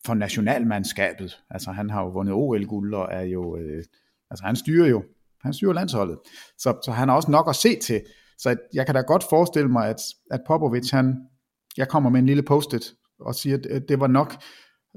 for 0.07 0.15
nationalmandskabet. 0.15 1.39
Altså 1.51 1.71
han 1.71 1.91
har 1.91 2.03
jo 2.03 2.09
vundet 2.09 2.35
OL-guld, 2.35 2.95
og 2.95 3.09
er 3.11 3.23
jo, 3.23 3.57
øh, 3.57 3.85
altså 4.31 4.45
han 4.45 4.57
styrer 4.57 4.89
jo, 4.89 5.05
han 5.43 5.53
styrer 5.53 5.73
landsholdet. 5.73 6.19
Så, 6.59 6.79
så 6.85 6.93
han 6.93 7.09
har 7.09 7.17
også 7.17 7.31
nok 7.31 7.49
at 7.49 7.57
se 7.57 7.79
til. 7.79 8.03
Så 8.39 8.57
jeg 8.75 8.87
kan 8.87 8.95
da 8.95 9.01
godt 9.01 9.25
forestille 9.31 9.69
mig, 9.69 9.89
at, 9.89 10.01
at 10.31 10.41
Popovic, 10.47 10.91
han, 10.91 11.17
jeg 11.77 11.89
kommer 11.89 12.11
med 12.11 12.21
en 12.21 12.27
lille 12.27 12.43
postet 12.43 12.95
og 13.21 13.35
siger, 13.35 13.59
at 13.71 13.89
det 13.89 14.01
var 14.01 14.07
nok. 14.07 14.43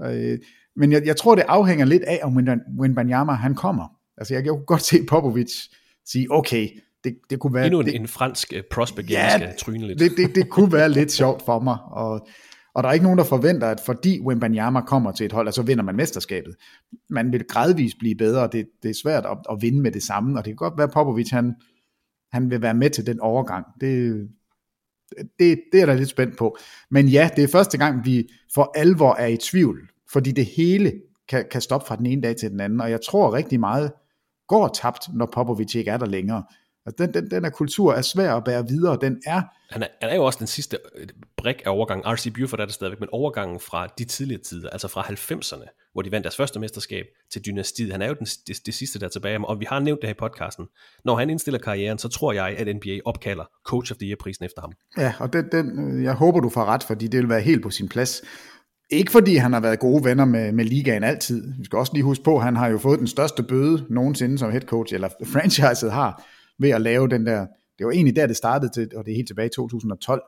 Øh, 0.04 0.40
men 0.76 0.92
jeg, 0.92 1.06
jeg 1.06 1.18
tror, 1.18 1.36
det 1.36 1.46
afhænger 1.48 1.86
lidt 1.86 2.04
af, 2.04 2.20
om 2.24 2.38
Wimbanyama 2.80 3.32
han 3.32 3.56
kommer. 3.56 3.88
Altså 4.18 4.34
jeg 4.34 4.44
kan 4.44 4.54
jo 4.54 4.64
godt 4.68 4.82
se 4.82 5.06
Popovic 5.10 5.52
sige, 6.06 6.28
okay, 6.32 6.70
det, 7.04 7.18
det 7.30 7.40
kunne 7.40 7.54
være... 7.54 7.66
Endnu 7.66 7.80
en, 7.80 7.86
det, 7.86 7.96
en 7.96 8.08
fransk 8.08 8.54
uh, 8.56 8.62
prospect, 8.72 9.10
ja, 9.10 9.24
jeg 9.24 9.40
skal 9.42 9.58
tryne 9.58 9.88
lidt. 9.88 10.00
Det, 10.00 10.12
det, 10.18 10.36
det 10.36 10.50
kunne 10.50 10.74
være 10.74 10.90
lidt 10.90 11.12
sjovt 11.12 11.42
for 11.46 11.60
mig, 11.60 11.78
og, 11.92 12.28
og 12.74 12.84
der 12.84 12.90
er 12.90 12.94
ikke 12.94 13.04
nogen, 13.04 13.18
der 13.18 13.26
forventer, 13.26 13.68
at 13.68 13.80
fordi 13.86 14.20
Wimbanyama 14.20 14.82
kommer 14.82 15.12
til 15.12 15.26
et 15.26 15.32
hold, 15.32 15.52
så 15.52 15.62
vinder 15.62 15.84
man 15.84 15.96
mesterskabet. 15.96 16.56
Man 17.10 17.32
vil 17.32 17.48
gradvist 17.48 17.98
blive 18.00 18.16
bedre, 18.16 18.42
og 18.42 18.54
det, 18.54 18.68
det 18.84 18.90
er 18.90 18.96
svært 19.04 19.26
at, 19.26 19.38
at 19.52 19.58
vinde 19.62 19.82
med 19.82 19.92
det 19.92 20.04
samme, 20.04 20.40
og 20.40 20.46
det 20.46 20.52
kan 20.52 20.56
godt 20.56 20.78
være, 20.78 20.88
at 20.88 20.94
Popovic 20.94 21.30
han, 21.30 21.56
han 22.32 22.50
vil 22.50 22.62
være 22.62 22.74
med 22.74 22.90
til 22.90 23.06
den 23.06 23.20
overgang. 23.20 23.66
Det, 23.82 24.28
det, 25.40 25.62
det 25.72 25.82
er 25.82 25.86
da 25.86 25.94
lidt 25.94 26.10
spændt 26.10 26.38
på. 26.38 26.58
Men 26.92 27.08
ja, 27.08 27.30
det 27.36 27.44
er 27.44 27.48
første 27.48 27.78
gang, 27.78 28.06
vi 28.06 28.30
for 28.54 28.72
alvor 28.76 29.16
er 29.16 29.28
i 29.28 29.38
tvivl, 29.38 29.90
fordi 30.12 30.32
det 30.32 30.46
hele 30.46 30.94
kan, 31.30 31.46
kan 31.52 31.62
stoppe 31.62 31.88
fra 31.88 31.96
den 31.96 32.06
ene 32.06 32.22
dag 32.22 32.36
til 32.36 32.52
den 32.52 32.60
anden, 32.60 32.82
og 32.82 32.92
jeg 32.92 33.00
tror 33.02 33.34
rigtig 33.34 33.60
meget 33.60 33.92
går 34.48 34.68
tabt, 34.68 35.14
når 35.14 35.26
Popovic 35.26 35.76
ikke 35.76 35.92
er 35.92 35.98
der 35.98 36.06
længere. 36.06 36.44
Altså 36.86 37.06
den, 37.06 37.14
den, 37.14 37.32
den 37.32 37.44
her 37.44 37.52
kultur 37.52 37.94
er 37.94 38.02
svær 38.02 38.36
at 38.36 38.44
bære 38.44 38.68
videre, 38.68 38.98
den 39.02 39.22
er... 39.26 39.42
Han 39.70 39.84
er, 39.84 39.88
han 40.02 40.10
er 40.10 40.16
jo 40.16 40.24
også 40.24 40.40
den 40.40 40.48
sidste 40.48 40.78
øh, 40.96 41.08
brik 41.38 41.62
af 41.66 41.70
overgangen. 41.70 42.14
R.C. 42.14 42.34
Buford 42.34 42.60
er 42.60 42.66
det 42.66 42.74
stadigvæk, 42.74 43.00
men 43.00 43.10
overgangen 43.12 43.60
fra 43.60 43.88
de 43.98 44.06
tidligere 44.06 44.42
tider, 44.42 44.70
altså 44.70 44.88
fra 44.88 45.02
90'erne, 45.02 45.92
hvor 45.94 46.02
de 46.02 46.12
vandt 46.12 46.24
deres 46.24 46.38
første 46.38 46.60
mesterskab 46.60 47.06
til 47.32 47.46
dynastiet. 47.46 47.92
Han 47.92 48.02
er 48.02 48.08
jo 48.08 48.14
den, 48.14 48.26
det, 48.48 48.66
det 48.66 48.74
sidste 48.74 49.00
der 49.00 49.08
tilbage, 49.08 49.48
og 49.48 49.60
vi 49.60 49.66
har 49.70 49.80
nævnt 49.80 50.02
det 50.02 50.08
her 50.08 50.14
i 50.14 50.20
podcasten. 50.20 50.68
Når 51.06 51.16
han 51.16 51.30
indstiller 51.30 51.60
karrieren, 51.60 51.98
så 51.98 52.10
tror 52.10 52.34
jeg, 52.34 52.56
at 52.58 52.76
NBA 52.76 53.00
opkalder 53.06 53.44
Coach 53.66 53.92
of 53.92 53.98
the 53.98 54.08
Year-prisen 54.08 54.46
efter 54.46 54.62
ham. 54.62 54.72
Ja, 54.98 55.14
og 55.20 55.34
den, 55.34 55.46
den, 55.52 56.04
jeg 56.04 56.14
håber, 56.14 56.40
du 56.40 56.50
får 56.50 56.66
ret, 56.66 56.84
fordi 56.84 57.08
det 57.08 57.20
vil 57.20 57.30
være 57.30 57.42
helt 57.42 57.64
på 57.64 57.70
sin 57.70 57.90
plads. 57.90 58.22
Ikke 58.90 59.12
fordi 59.12 59.36
han 59.36 59.54
har 59.54 59.60
været 59.60 59.80
gode 59.80 60.04
venner 60.04 60.26
med, 60.26 60.52
med 60.52 60.66
ligaen 60.66 61.04
altid. 61.04 61.54
Vi 61.58 61.66
skal 61.66 61.80
også 61.80 61.94
lige 61.94 62.04
huske 62.04 62.24
på, 62.24 62.38
at 62.38 62.44
han 62.44 62.56
har 62.56 62.68
jo 62.68 62.78
fået 62.78 63.00
den 63.00 63.08
største 63.08 63.44
bøde 63.44 63.86
nogensinde 63.90 64.38
som 64.38 64.52
head 64.52 64.62
coach, 64.62 64.94
eller 64.94 65.10
franchiset 65.34 65.92
har, 65.92 66.24
ved 66.62 66.70
at 66.70 66.82
lave 66.82 67.08
den 67.08 67.26
der, 67.26 67.46
det 67.78 67.86
var 67.86 67.92
egentlig 67.92 68.16
der, 68.16 68.28
det 68.28 68.38
startede 68.38 68.72
til, 68.72 68.90
og 68.96 69.06
det 69.06 69.12
er 69.12 69.16
helt 69.16 69.28
tilbage 69.28 69.46
i 69.46 69.50
2012, 69.56 70.22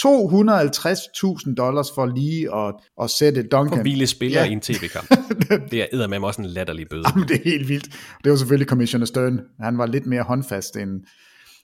250.000 0.00 1.54
dollars 1.54 1.90
for 1.94 2.06
lige 2.06 2.54
at, 2.54 2.74
at 3.02 3.10
sætte 3.10 3.42
Duncan. 3.42 3.76
For 3.76 3.82
hvile 3.82 4.06
spillere 4.06 4.44
ja. 4.44 4.50
i 4.50 4.52
en 4.52 4.60
tv-kamp. 4.60 5.08
det 5.70 5.82
er 5.92 6.06
med 6.06 6.18
også 6.18 6.42
en 6.42 6.48
latterlig 6.48 6.88
bøde. 6.88 7.04
Jamen, 7.14 7.28
det 7.28 7.36
er 7.36 7.50
helt 7.50 7.68
vildt. 7.68 7.88
Det 8.24 8.30
var 8.30 8.36
selvfølgelig 8.36 8.68
Commissioner 8.68 9.06
Stern. 9.06 9.40
Han 9.60 9.78
var 9.78 9.86
lidt 9.86 10.06
mere 10.06 10.22
håndfast, 10.22 10.76
end, 10.76 11.00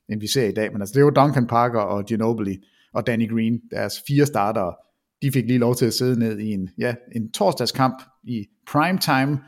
end 0.08 0.20
vi 0.20 0.26
ser 0.26 0.44
i 0.44 0.52
dag. 0.52 0.72
Men 0.72 0.82
altså, 0.82 0.92
det 0.94 1.04
var 1.04 1.10
Duncan 1.10 1.46
Parker 1.46 1.80
og 1.80 2.04
Ginobili 2.04 2.56
og 2.94 3.06
Danny 3.06 3.30
Green, 3.32 3.60
deres 3.70 4.02
fire 4.06 4.26
startere. 4.26 4.74
De 5.22 5.32
fik 5.32 5.44
lige 5.46 5.58
lov 5.58 5.74
til 5.74 5.86
at 5.86 5.94
sidde 5.94 6.18
ned 6.18 6.38
i 6.38 6.52
en, 6.52 6.68
ja, 6.78 6.94
en 7.16 7.32
torsdagskamp 7.32 8.02
i 8.24 8.46
prime 8.70 8.98
time 8.98 9.38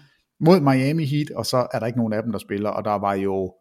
mod 0.40 0.60
Miami 0.60 1.04
Heat, 1.04 1.30
og 1.30 1.46
så 1.46 1.66
er 1.72 1.78
der 1.78 1.86
ikke 1.86 1.98
nogen 1.98 2.12
af 2.12 2.22
dem, 2.22 2.32
der 2.32 2.38
spiller, 2.38 2.70
og 2.70 2.84
der 2.84 2.98
var 2.98 3.14
jo 3.14 3.54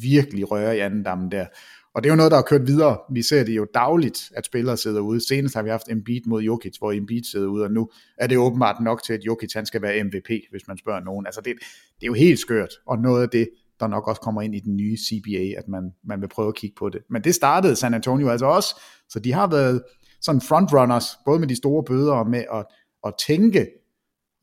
virkelig 0.00 0.50
røre 0.50 0.76
i 0.76 0.80
anden 0.80 1.02
dammen 1.02 1.30
der. 1.30 1.46
Og 1.94 2.02
det 2.02 2.08
er 2.08 2.12
jo 2.12 2.16
noget, 2.16 2.30
der 2.30 2.36
har 2.36 2.42
kørt 2.42 2.66
videre. 2.66 2.98
Vi 3.12 3.22
ser 3.22 3.44
det 3.44 3.56
jo 3.56 3.66
dagligt, 3.74 4.32
at 4.36 4.46
spillere 4.46 4.76
sidder 4.76 5.00
ude. 5.00 5.28
Senest 5.28 5.54
har 5.54 5.62
vi 5.62 5.70
haft 5.70 5.88
Embiid 5.88 6.20
mod 6.26 6.42
Jokic, 6.42 6.76
hvor 6.78 6.92
Embiid 6.92 7.22
sidder 7.24 7.48
ude, 7.48 7.64
og 7.64 7.70
nu 7.70 7.90
er 8.18 8.26
det 8.26 8.38
åbenbart 8.38 8.80
nok 8.80 9.02
til, 9.02 9.12
at 9.12 9.20
Jokic 9.26 9.52
han 9.54 9.66
skal 9.66 9.82
være 9.82 10.04
MVP, 10.04 10.28
hvis 10.50 10.68
man 10.68 10.78
spørger 10.78 11.00
nogen. 11.00 11.26
Altså 11.26 11.40
det, 11.40 11.54
det 12.00 12.02
er 12.02 12.06
jo 12.06 12.12
helt 12.12 12.38
skørt, 12.38 12.74
og 12.86 12.98
noget 12.98 13.22
af 13.22 13.28
det, 13.28 13.48
der 13.80 13.86
nok 13.86 14.08
også 14.08 14.20
kommer 14.20 14.42
ind 14.42 14.54
i 14.54 14.60
den 14.60 14.76
nye 14.76 14.96
CBA, 14.96 15.58
at 15.58 15.68
man, 15.68 15.92
man 16.04 16.20
vil 16.20 16.28
prøve 16.28 16.48
at 16.48 16.54
kigge 16.54 16.74
på 16.78 16.88
det. 16.88 17.00
Men 17.10 17.24
det 17.24 17.34
startede 17.34 17.76
San 17.76 17.94
Antonio 17.94 18.28
altså 18.28 18.46
også, 18.46 18.80
så 19.08 19.18
de 19.18 19.32
har 19.32 19.46
været 19.46 19.82
sådan 20.20 20.40
frontrunners, 20.40 21.04
både 21.24 21.38
med 21.38 21.48
de 21.48 21.56
store 21.56 21.84
bøder 21.84 22.12
og 22.12 22.30
med 22.30 22.44
at, 22.52 22.66
at 23.06 23.14
tænke 23.26 23.66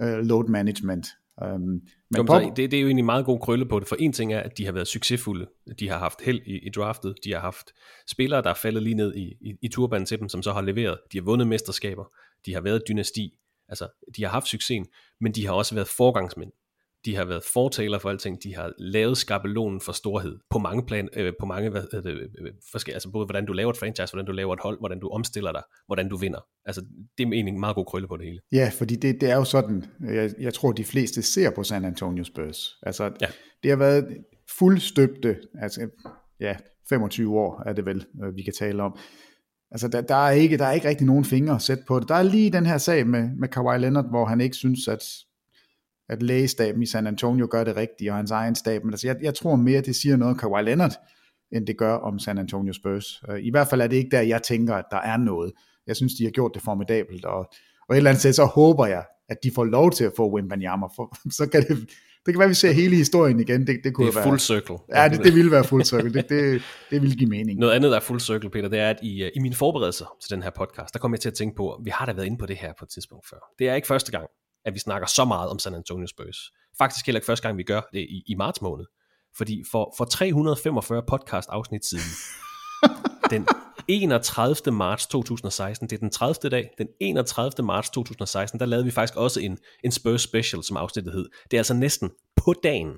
uh, 0.04 0.08
load 0.08 0.48
management. 0.48 1.08
Um, 1.46 1.82
men 2.10 2.18
jo, 2.18 2.24
pop... 2.24 2.42
det, 2.42 2.72
det 2.72 2.78
er 2.78 2.82
jo 2.82 2.88
egentlig 2.88 3.06
meget 3.06 3.26
god 3.26 3.40
krølle 3.40 3.66
på 3.66 3.80
det, 3.80 3.88
for 3.88 3.96
en 4.00 4.14
ting 4.14 4.34
er, 4.34 4.40
at 4.40 4.58
de 4.58 4.66
har 4.66 4.72
været 4.72 4.88
succesfulde. 4.88 5.48
De 5.80 5.90
har 5.90 5.98
haft 5.98 6.22
held 6.22 6.42
i, 6.46 6.58
i 6.58 6.70
draftet, 6.70 7.16
de 7.24 7.34
har 7.34 7.40
haft 7.40 7.72
spillere, 8.08 8.42
der 8.42 8.50
er 8.50 8.54
faldet 8.54 8.84
lige 8.84 8.96
ned 8.96 9.16
i, 9.16 9.22
i, 9.22 9.54
i 9.62 9.68
turbanen 9.68 10.06
til 10.06 10.20
dem, 10.20 10.30
som 10.30 10.44
så 10.44 10.54
har 10.54 10.62
leveret. 10.62 11.00
De 11.12 11.18
har 11.18 11.24
vundet 11.24 11.48
mesterskaber, 11.48 12.06
de 12.46 12.54
har 12.54 12.62
været 12.62 12.84
dynasti, 12.88 13.34
altså 13.70 13.88
de 14.18 14.24
har 14.24 14.30
haft 14.30 14.48
succesen, 14.48 14.88
men 15.22 15.32
de 15.32 15.46
har 15.46 15.54
også 15.54 15.76
været 15.76 15.88
forgangsmænd 15.88 16.52
de 17.08 17.16
har 17.16 17.26
været 17.26 17.44
fortaler 17.44 18.00
for 18.00 18.10
alting, 18.10 18.44
de 18.44 18.56
har 18.56 18.74
lavet 18.78 19.18
skabelonen 19.18 19.82
for 19.82 19.92
storhed 19.92 20.40
på 20.50 20.60
mange 20.60 20.86
plan, 20.86 21.10
øh, 21.14 21.34
på 21.40 21.46
mange 21.46 21.70
hvad, 21.70 21.84
øh, 21.94 22.06
øh, 22.06 22.54
forskellige, 22.72 22.96
altså 22.96 23.12
både 23.12 23.26
hvordan 23.26 23.46
du 23.46 23.54
laver 23.54 23.72
et 23.72 23.78
franchise, 23.78 24.14
hvordan 24.14 24.26
du 24.26 24.32
laver 24.32 24.54
et 24.54 24.60
hold, 24.60 24.80
hvordan 24.80 25.00
du 25.00 25.10
omstiller 25.10 25.52
dig, 25.52 25.64
hvordan 25.86 26.10
du 26.10 26.18
vinder. 26.18 26.40
Altså 26.68 26.82
det 27.18 27.24
er 27.24 27.32
egentlig 27.32 27.54
en 27.54 27.60
meget 27.60 27.76
god 27.76 27.86
krølle 27.86 28.08
på 28.08 28.18
det 28.18 28.26
hele. 28.26 28.40
Ja, 28.52 28.72
fordi 28.78 28.96
det, 28.96 29.22
det 29.22 29.30
er 29.32 29.36
jo 29.36 29.44
sådan, 29.44 29.86
jeg, 30.00 30.34
jeg 30.40 30.54
tror 30.54 30.72
de 30.72 30.84
fleste 30.84 31.22
ser 31.22 31.50
på 31.50 31.64
San 31.64 31.86
Antonio 31.86 32.24
Spurs. 32.24 32.80
Altså 32.84 33.04
ja. 33.04 33.28
det 33.64 33.72
har 33.72 33.78
været 33.78 34.18
fuldstøbte, 34.58 35.38
altså 35.62 35.90
ja, 36.40 36.56
25 36.90 37.40
år 37.40 37.64
er 37.66 37.74
det 37.74 37.86
vel, 37.86 38.06
øh, 38.26 38.36
vi 38.36 38.42
kan 38.42 38.54
tale 38.60 38.84
om. 38.84 38.98
Altså, 39.72 39.88
der, 39.88 40.02
der, 40.02 40.16
er 40.16 40.32
ikke, 40.32 40.58
der 40.58 40.66
er 40.66 40.72
ikke 40.72 40.88
rigtig 40.88 41.08
nogen 41.08 41.26
fingre 41.26 41.56
at 41.56 41.62
sætte 41.62 41.84
på 41.88 42.00
det. 42.00 42.10
Der 42.10 42.16
er 42.16 42.24
lige 42.24 42.52
den 42.52 42.66
her 42.66 42.78
sag 42.78 43.08
med, 43.08 43.30
med 43.40 43.48
Kawhi 43.48 43.80
Leonard, 43.80 44.10
hvor 44.10 44.26
han 44.26 44.42
ikke 44.42 44.56
synes, 44.56 44.88
at 44.88 45.04
at 46.10 46.24
lægestaben 46.24 46.84
i 46.84 46.86
San 46.86 47.08
Antonio 47.08 47.48
gør 47.52 47.64
det 47.64 47.76
rigtigt, 47.76 48.12
og 48.12 48.18
hans 48.18 48.32
egen 48.32 48.56
stab, 48.56 48.84
men 48.84 48.94
altså, 48.94 49.08
jeg, 49.08 49.16
jeg 49.22 49.36
tror 49.36 49.56
mere, 49.56 49.82
det 49.82 49.96
siger 49.96 50.18
noget 50.18 50.32
om 50.32 50.38
Kawhi 50.38 50.64
Leonard, 50.64 50.94
end 51.52 51.68
det 51.68 51.78
gør 51.78 51.94
om 51.94 52.20
San 52.20 52.38
Antonio 52.38 52.74
Spurs. 52.74 53.24
Uh, 53.30 53.40
I 53.40 53.52
hvert 53.52 53.68
fald 53.68 53.82
er 53.82 53.88
det 53.88 53.96
ikke 53.96 54.10
der, 54.10 54.22
jeg 54.22 54.44
tænker, 54.44 54.76
at 54.76 54.86
der 54.92 54.98
er 54.98 55.18
noget. 55.18 55.52
Jeg 55.88 55.96
synes, 55.96 56.14
de 56.14 56.24
har 56.24 56.32
gjort 56.32 56.52
det 56.54 56.62
formidabelt, 56.62 57.26
og, 57.26 57.40
og 57.90 57.96
et 57.96 57.98
eller 57.98 58.10
andet 58.10 58.22
sted, 58.22 58.34
så 58.34 58.46
håber 58.46 58.86
jeg, 58.86 59.06
at 59.30 59.38
de 59.44 59.52
får 59.56 59.66
lov 59.66 59.92
til 59.92 60.04
at 60.04 60.12
få 60.18 60.34
Wimbanyama, 60.34 60.88
for 60.96 61.18
så 61.38 61.50
kan 61.50 61.62
det, 61.62 61.90
det 62.26 62.34
kan 62.34 62.40
være, 62.40 62.46
at 62.46 62.50
vi 62.50 62.56
ser 62.56 62.72
hele 62.72 62.96
historien 62.96 63.40
igen. 63.40 63.68
Det, 63.68 63.80
det, 63.84 63.94
kunne 63.94 64.08
det 64.08 64.12
er 64.12 64.20
være, 64.20 64.30
full 64.30 64.40
circle. 64.40 64.78
Ja, 64.96 65.10
det, 65.10 65.24
det 65.24 65.36
ville 65.36 65.52
være 65.52 65.64
full 65.64 65.86
circle. 65.86 66.14
Det, 66.14 66.30
det, 66.30 66.62
det 66.90 67.02
ville 67.02 67.16
give 67.16 67.30
mening. 67.30 67.60
Noget 67.60 67.74
andet, 67.74 67.92
der 67.92 67.98
er 67.98 68.02
full 68.02 68.20
circle, 68.20 68.50
Peter, 68.50 68.70
det 68.70 68.80
er, 68.80 68.90
at 68.90 69.00
i, 69.04 69.30
i 69.36 69.40
mine 69.40 69.56
forberedelser 69.56 70.16
til 70.22 70.32
den 70.32 70.44
her 70.44 70.50
podcast, 70.50 70.94
der 70.94 71.00
kom 71.00 71.12
jeg 71.14 71.20
til 71.20 71.30
at 71.30 71.34
tænke 71.34 71.56
på, 71.56 71.74
at 71.74 71.80
vi 71.84 71.90
har 71.90 72.06
da 72.06 72.14
været 72.14 72.26
inde 72.26 72.38
på 72.38 72.46
det 72.46 72.58
her 72.58 72.74
på 72.80 72.86
et 72.86 72.90
tidspunkt 72.90 73.28
før. 73.30 73.38
Det 73.60 73.70
er 73.70 73.76
ikke 73.76 73.88
første 73.88 74.12
gang, 74.12 74.28
at 74.66 74.74
vi 74.74 74.80
snakker 74.80 75.08
så 75.08 75.26
meget 75.26 75.50
om 75.50 75.60
San 75.60 75.76
Antonio 75.76 76.08
Spurs. 76.08 76.38
Faktisk 76.78 77.06
heller 77.06 77.20
ikke 77.20 77.26
første 77.26 77.48
gang, 77.48 77.58
vi 77.58 77.64
gør 77.64 77.82
det 77.94 78.00
i, 78.00 78.24
i 78.28 78.36
marts 78.36 78.62
måned. 78.62 78.86
Fordi 79.38 79.64
for, 79.72 79.94
for 79.98 80.06
345 80.06 81.04
podcast 81.08 81.50
afsnit 81.50 81.86
siden, 81.86 82.12
den 83.32 83.48
31. 83.88 84.74
marts 84.74 85.08
2016, 85.08 85.90
det 85.90 85.96
er 85.96 86.00
den 86.00 86.10
30. 86.10 86.50
dag, 86.50 86.70
den 86.78 86.88
31. 87.00 87.66
marts 87.66 87.90
2016, 87.90 88.60
der 88.60 88.66
lavede 88.66 88.86
vi 88.86 88.92
faktisk 88.92 89.18
også 89.18 89.40
en, 89.40 89.58
en 89.84 89.92
Spurs 89.92 90.22
special, 90.22 90.64
som 90.64 90.78
afsnittet 90.78 91.14
hed. 91.14 91.30
Det 91.52 91.58
er 91.58 91.60
altså 91.60 91.74
næsten 91.74 92.12
på 92.36 92.54
dagen, 92.64 92.92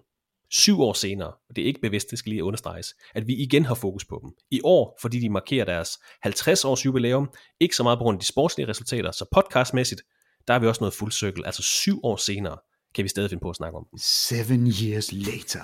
syv 0.52 0.82
år 0.82 0.94
senere, 0.94 1.28
og 1.28 1.56
det 1.56 1.62
er 1.62 1.66
ikke 1.66 1.82
bevidst, 1.82 2.12
det 2.12 2.20
skal 2.20 2.30
lige 2.30 2.44
understreges, 2.44 2.96
at 3.16 3.28
vi 3.28 3.36
igen 3.36 3.66
har 3.66 3.76
fokus 3.76 4.06
på 4.06 4.20
dem. 4.24 4.32
I 4.52 4.62
år, 4.64 4.98
fordi 5.02 5.20
de 5.20 5.30
markerer 5.30 5.66
deres 5.66 6.00
50 6.22 6.66
års 6.66 6.86
jubilæum, 6.86 7.30
ikke 7.60 7.76
så 7.76 7.84
meget 7.84 8.00
på 8.00 8.04
grund 8.04 8.16
af 8.16 8.20
de 8.20 8.26
sportslige 8.26 8.68
resultater, 8.68 9.12
så 9.12 9.26
podcastmæssigt, 9.32 10.02
der 10.48 10.54
er 10.54 10.60
vi 10.60 10.68
også 10.68 10.82
noget 10.82 10.94
fuld 10.94 11.12
cirkel. 11.12 11.46
Altså 11.46 11.62
syv 11.62 12.00
år 12.04 12.16
senere 12.16 12.58
kan 12.96 13.04
vi 13.04 13.10
stadig 13.10 13.30
finde 13.30 13.42
på 13.42 13.50
at 13.50 13.56
snakke 13.56 13.78
om 13.78 13.88
dem. 13.92 14.00
Seven 14.00 14.68
years 14.68 15.12
later. 15.12 15.64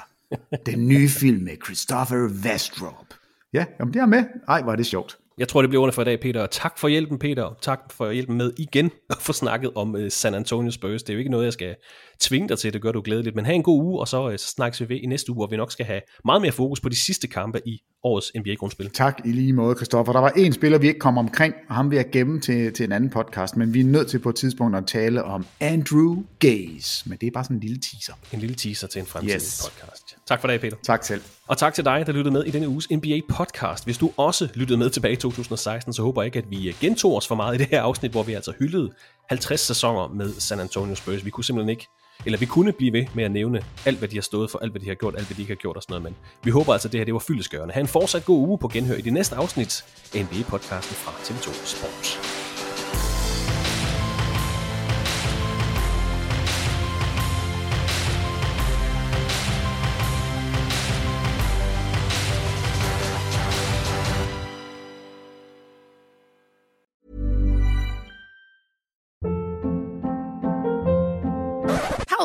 Den 0.66 0.88
nye 0.88 1.10
film 1.10 1.44
med 1.44 1.58
Christopher 1.66 2.30
Westrop. 2.46 3.25
Ja, 3.56 3.66
jamen 3.80 3.94
det 3.94 4.00
er 4.00 4.06
med. 4.06 4.24
Ej, 4.48 4.62
hvor 4.62 4.72
er 4.72 4.76
det 4.76 4.86
sjovt. 4.86 5.18
Jeg 5.38 5.48
tror, 5.48 5.62
det 5.62 5.70
bliver 5.70 5.84
under 5.84 5.94
for 5.94 6.02
i 6.02 6.06
dag, 6.06 6.20
Peter. 6.20 6.46
Tak 6.46 6.78
for 6.78 6.88
hjælpen, 6.88 7.20
Peter. 7.20 7.58
Tak 7.62 7.80
for 7.92 8.12
hjælpen 8.12 8.38
med 8.38 8.54
igen 8.58 8.92
at 9.10 9.18
få 9.20 9.34
snakket 9.34 9.72
om 9.76 9.96
øh, 9.96 10.12
San 10.12 10.34
Antonio 10.34 10.72
Spurs. 10.72 11.04
Det 11.04 11.10
er 11.10 11.14
jo 11.14 11.20
ikke 11.20 11.32
noget, 11.32 11.46
jeg 11.46 11.54
skal 11.54 11.76
tvinge 12.20 12.50
dig 12.50 12.60
til. 12.60 12.74
Det 12.74 12.82
gør 12.82 12.92
du 12.92 13.02
glædeligt. 13.02 13.36
Men 13.36 13.46
have 13.46 13.56
en 13.56 13.64
god 13.64 13.84
uge, 13.84 14.00
og 14.00 14.08
så, 14.08 14.26
uh, 14.26 14.32
så 14.32 14.48
snakkes 14.48 14.82
vi 14.82 14.90
ved 14.90 14.98
i 14.98 15.06
næste 15.06 15.32
uge, 15.32 15.36
hvor 15.36 15.48
vi 15.48 15.58
nok 15.58 15.72
skal 15.72 15.86
have 15.86 16.02
meget 16.26 16.42
mere 16.42 16.52
fokus 16.52 16.80
på 16.80 16.90
de 16.90 16.96
sidste 16.96 17.28
kampe 17.28 17.62
i 17.66 17.82
årets 18.04 18.32
NBA-grundspil. 18.36 18.90
Tak 18.90 19.22
i 19.26 19.32
lige 19.32 19.54
måde, 19.54 19.76
Kristoffer. 19.76 20.14
Der 20.14 20.20
var 20.20 20.30
en 20.30 20.54
spiller, 20.54 20.78
vi 20.78 20.88
ikke 20.88 21.00
kom 21.00 21.18
omkring, 21.18 21.54
og 21.70 21.76
ham 21.76 21.92
vil 21.92 21.96
jeg 21.96 22.06
gemme 22.12 22.42
til, 22.42 22.74
til 22.74 22.84
en 22.84 22.92
anden 22.92 23.10
podcast, 23.10 23.58
men 23.58 23.74
vi 23.74 23.80
er 23.80 23.84
nødt 23.84 24.08
til 24.08 24.20
på 24.20 24.30
et 24.30 24.36
tidspunkt 24.36 24.78
at 24.78 24.88
tale 24.88 25.24
om 25.24 25.46
Andrew 25.60 26.24
Gaze. 26.40 27.10
Men 27.10 27.18
det 27.22 27.28
er 27.28 27.32
bare 27.32 27.44
sådan 27.44 27.58
en 27.58 27.62
lille 27.62 27.78
teaser. 27.78 28.14
En 28.34 28.40
lille 28.40 28.56
teaser 28.56 28.88
til 28.88 29.00
en 29.00 29.06
fremtidig 29.06 29.36
yes. 29.36 29.70
podcast. 29.70 30.18
Tak 30.28 30.42
for 30.42 30.48
dag, 30.48 30.62
Peter. 30.62 30.78
Tak 30.84 31.04
selv. 31.04 31.22
Og 31.48 31.58
tak 31.58 31.74
til 31.74 31.86
dig, 31.86 32.04
der 32.08 32.14
lyttede 32.14 32.34
med 32.34 32.44
i 32.44 32.52
denne 32.52 32.68
uges 32.68 32.88
NBA-podcast. 32.92 33.84
Hvis 33.84 33.98
du 33.98 34.12
også 34.18 34.48
lyttede 34.54 34.78
med 34.78 34.90
tilbage 34.90 35.14
i 35.14 35.16
2016, 35.16 35.94
så 35.94 36.02
håber 36.02 36.22
jeg 36.22 36.26
ikke, 36.26 36.40
at 36.40 36.46
vi 36.50 36.76
gentog 36.82 37.16
os 37.16 37.28
for 37.28 37.36
meget 37.36 37.56
i 37.56 37.58
det 37.58 37.68
her 37.68 37.82
afsnit, 37.82 38.12
hvor 38.12 38.24
vi 38.24 38.34
altså 38.34 38.54
hyldede 38.60 38.92
50 39.30 39.62
sæsoner 39.62 40.08
med 40.08 40.34
San 40.40 40.60
Antonio 40.60 40.96
Spurs. 40.96 41.26
Vi 41.26 41.30
kunne 41.30 41.44
simpelthen 41.44 41.70
ikke 41.70 41.88
eller 42.26 42.40
vi 42.40 42.46
kunne 42.46 42.72
blive 42.72 42.94
ved 42.94 43.06
med 43.14 43.24
at 43.24 43.32
nævne 43.32 43.64
alt, 43.86 43.98
hvad 43.98 44.08
de 44.08 44.16
har 44.16 44.22
stået 44.22 44.52
for, 44.52 44.60
alt, 44.60 44.72
hvad 44.72 44.82
de 44.82 44.88
har 44.88 44.96
gjort, 44.96 45.16
alt, 45.18 45.28
hvad 45.28 45.36
de 45.36 45.42
ikke 45.42 45.52
har 45.52 45.56
gjort 45.56 45.76
og 45.76 45.84
sådan 45.84 45.94
noget, 45.94 46.04
men 46.04 46.16
vi 46.44 46.52
håber 46.52 46.74
altså, 46.74 46.88
at 46.88 46.92
det 46.92 47.00
her 47.00 47.06
det 47.06 47.14
var 47.14 47.20
fyldesgørende. 47.20 47.74
Ha' 47.74 47.82
en 47.82 47.88
fortsat 47.88 48.26
god 48.26 48.48
uge 48.48 48.58
på 48.58 48.68
genhør 48.68 48.96
i 48.96 49.02
det 49.02 49.14
næste 49.14 49.36
afsnit 49.36 49.86
af 50.16 50.20
NBA-podcasten 50.20 50.94
fra 50.94 51.12
TV2 51.12 51.66
Sports. 51.66 52.45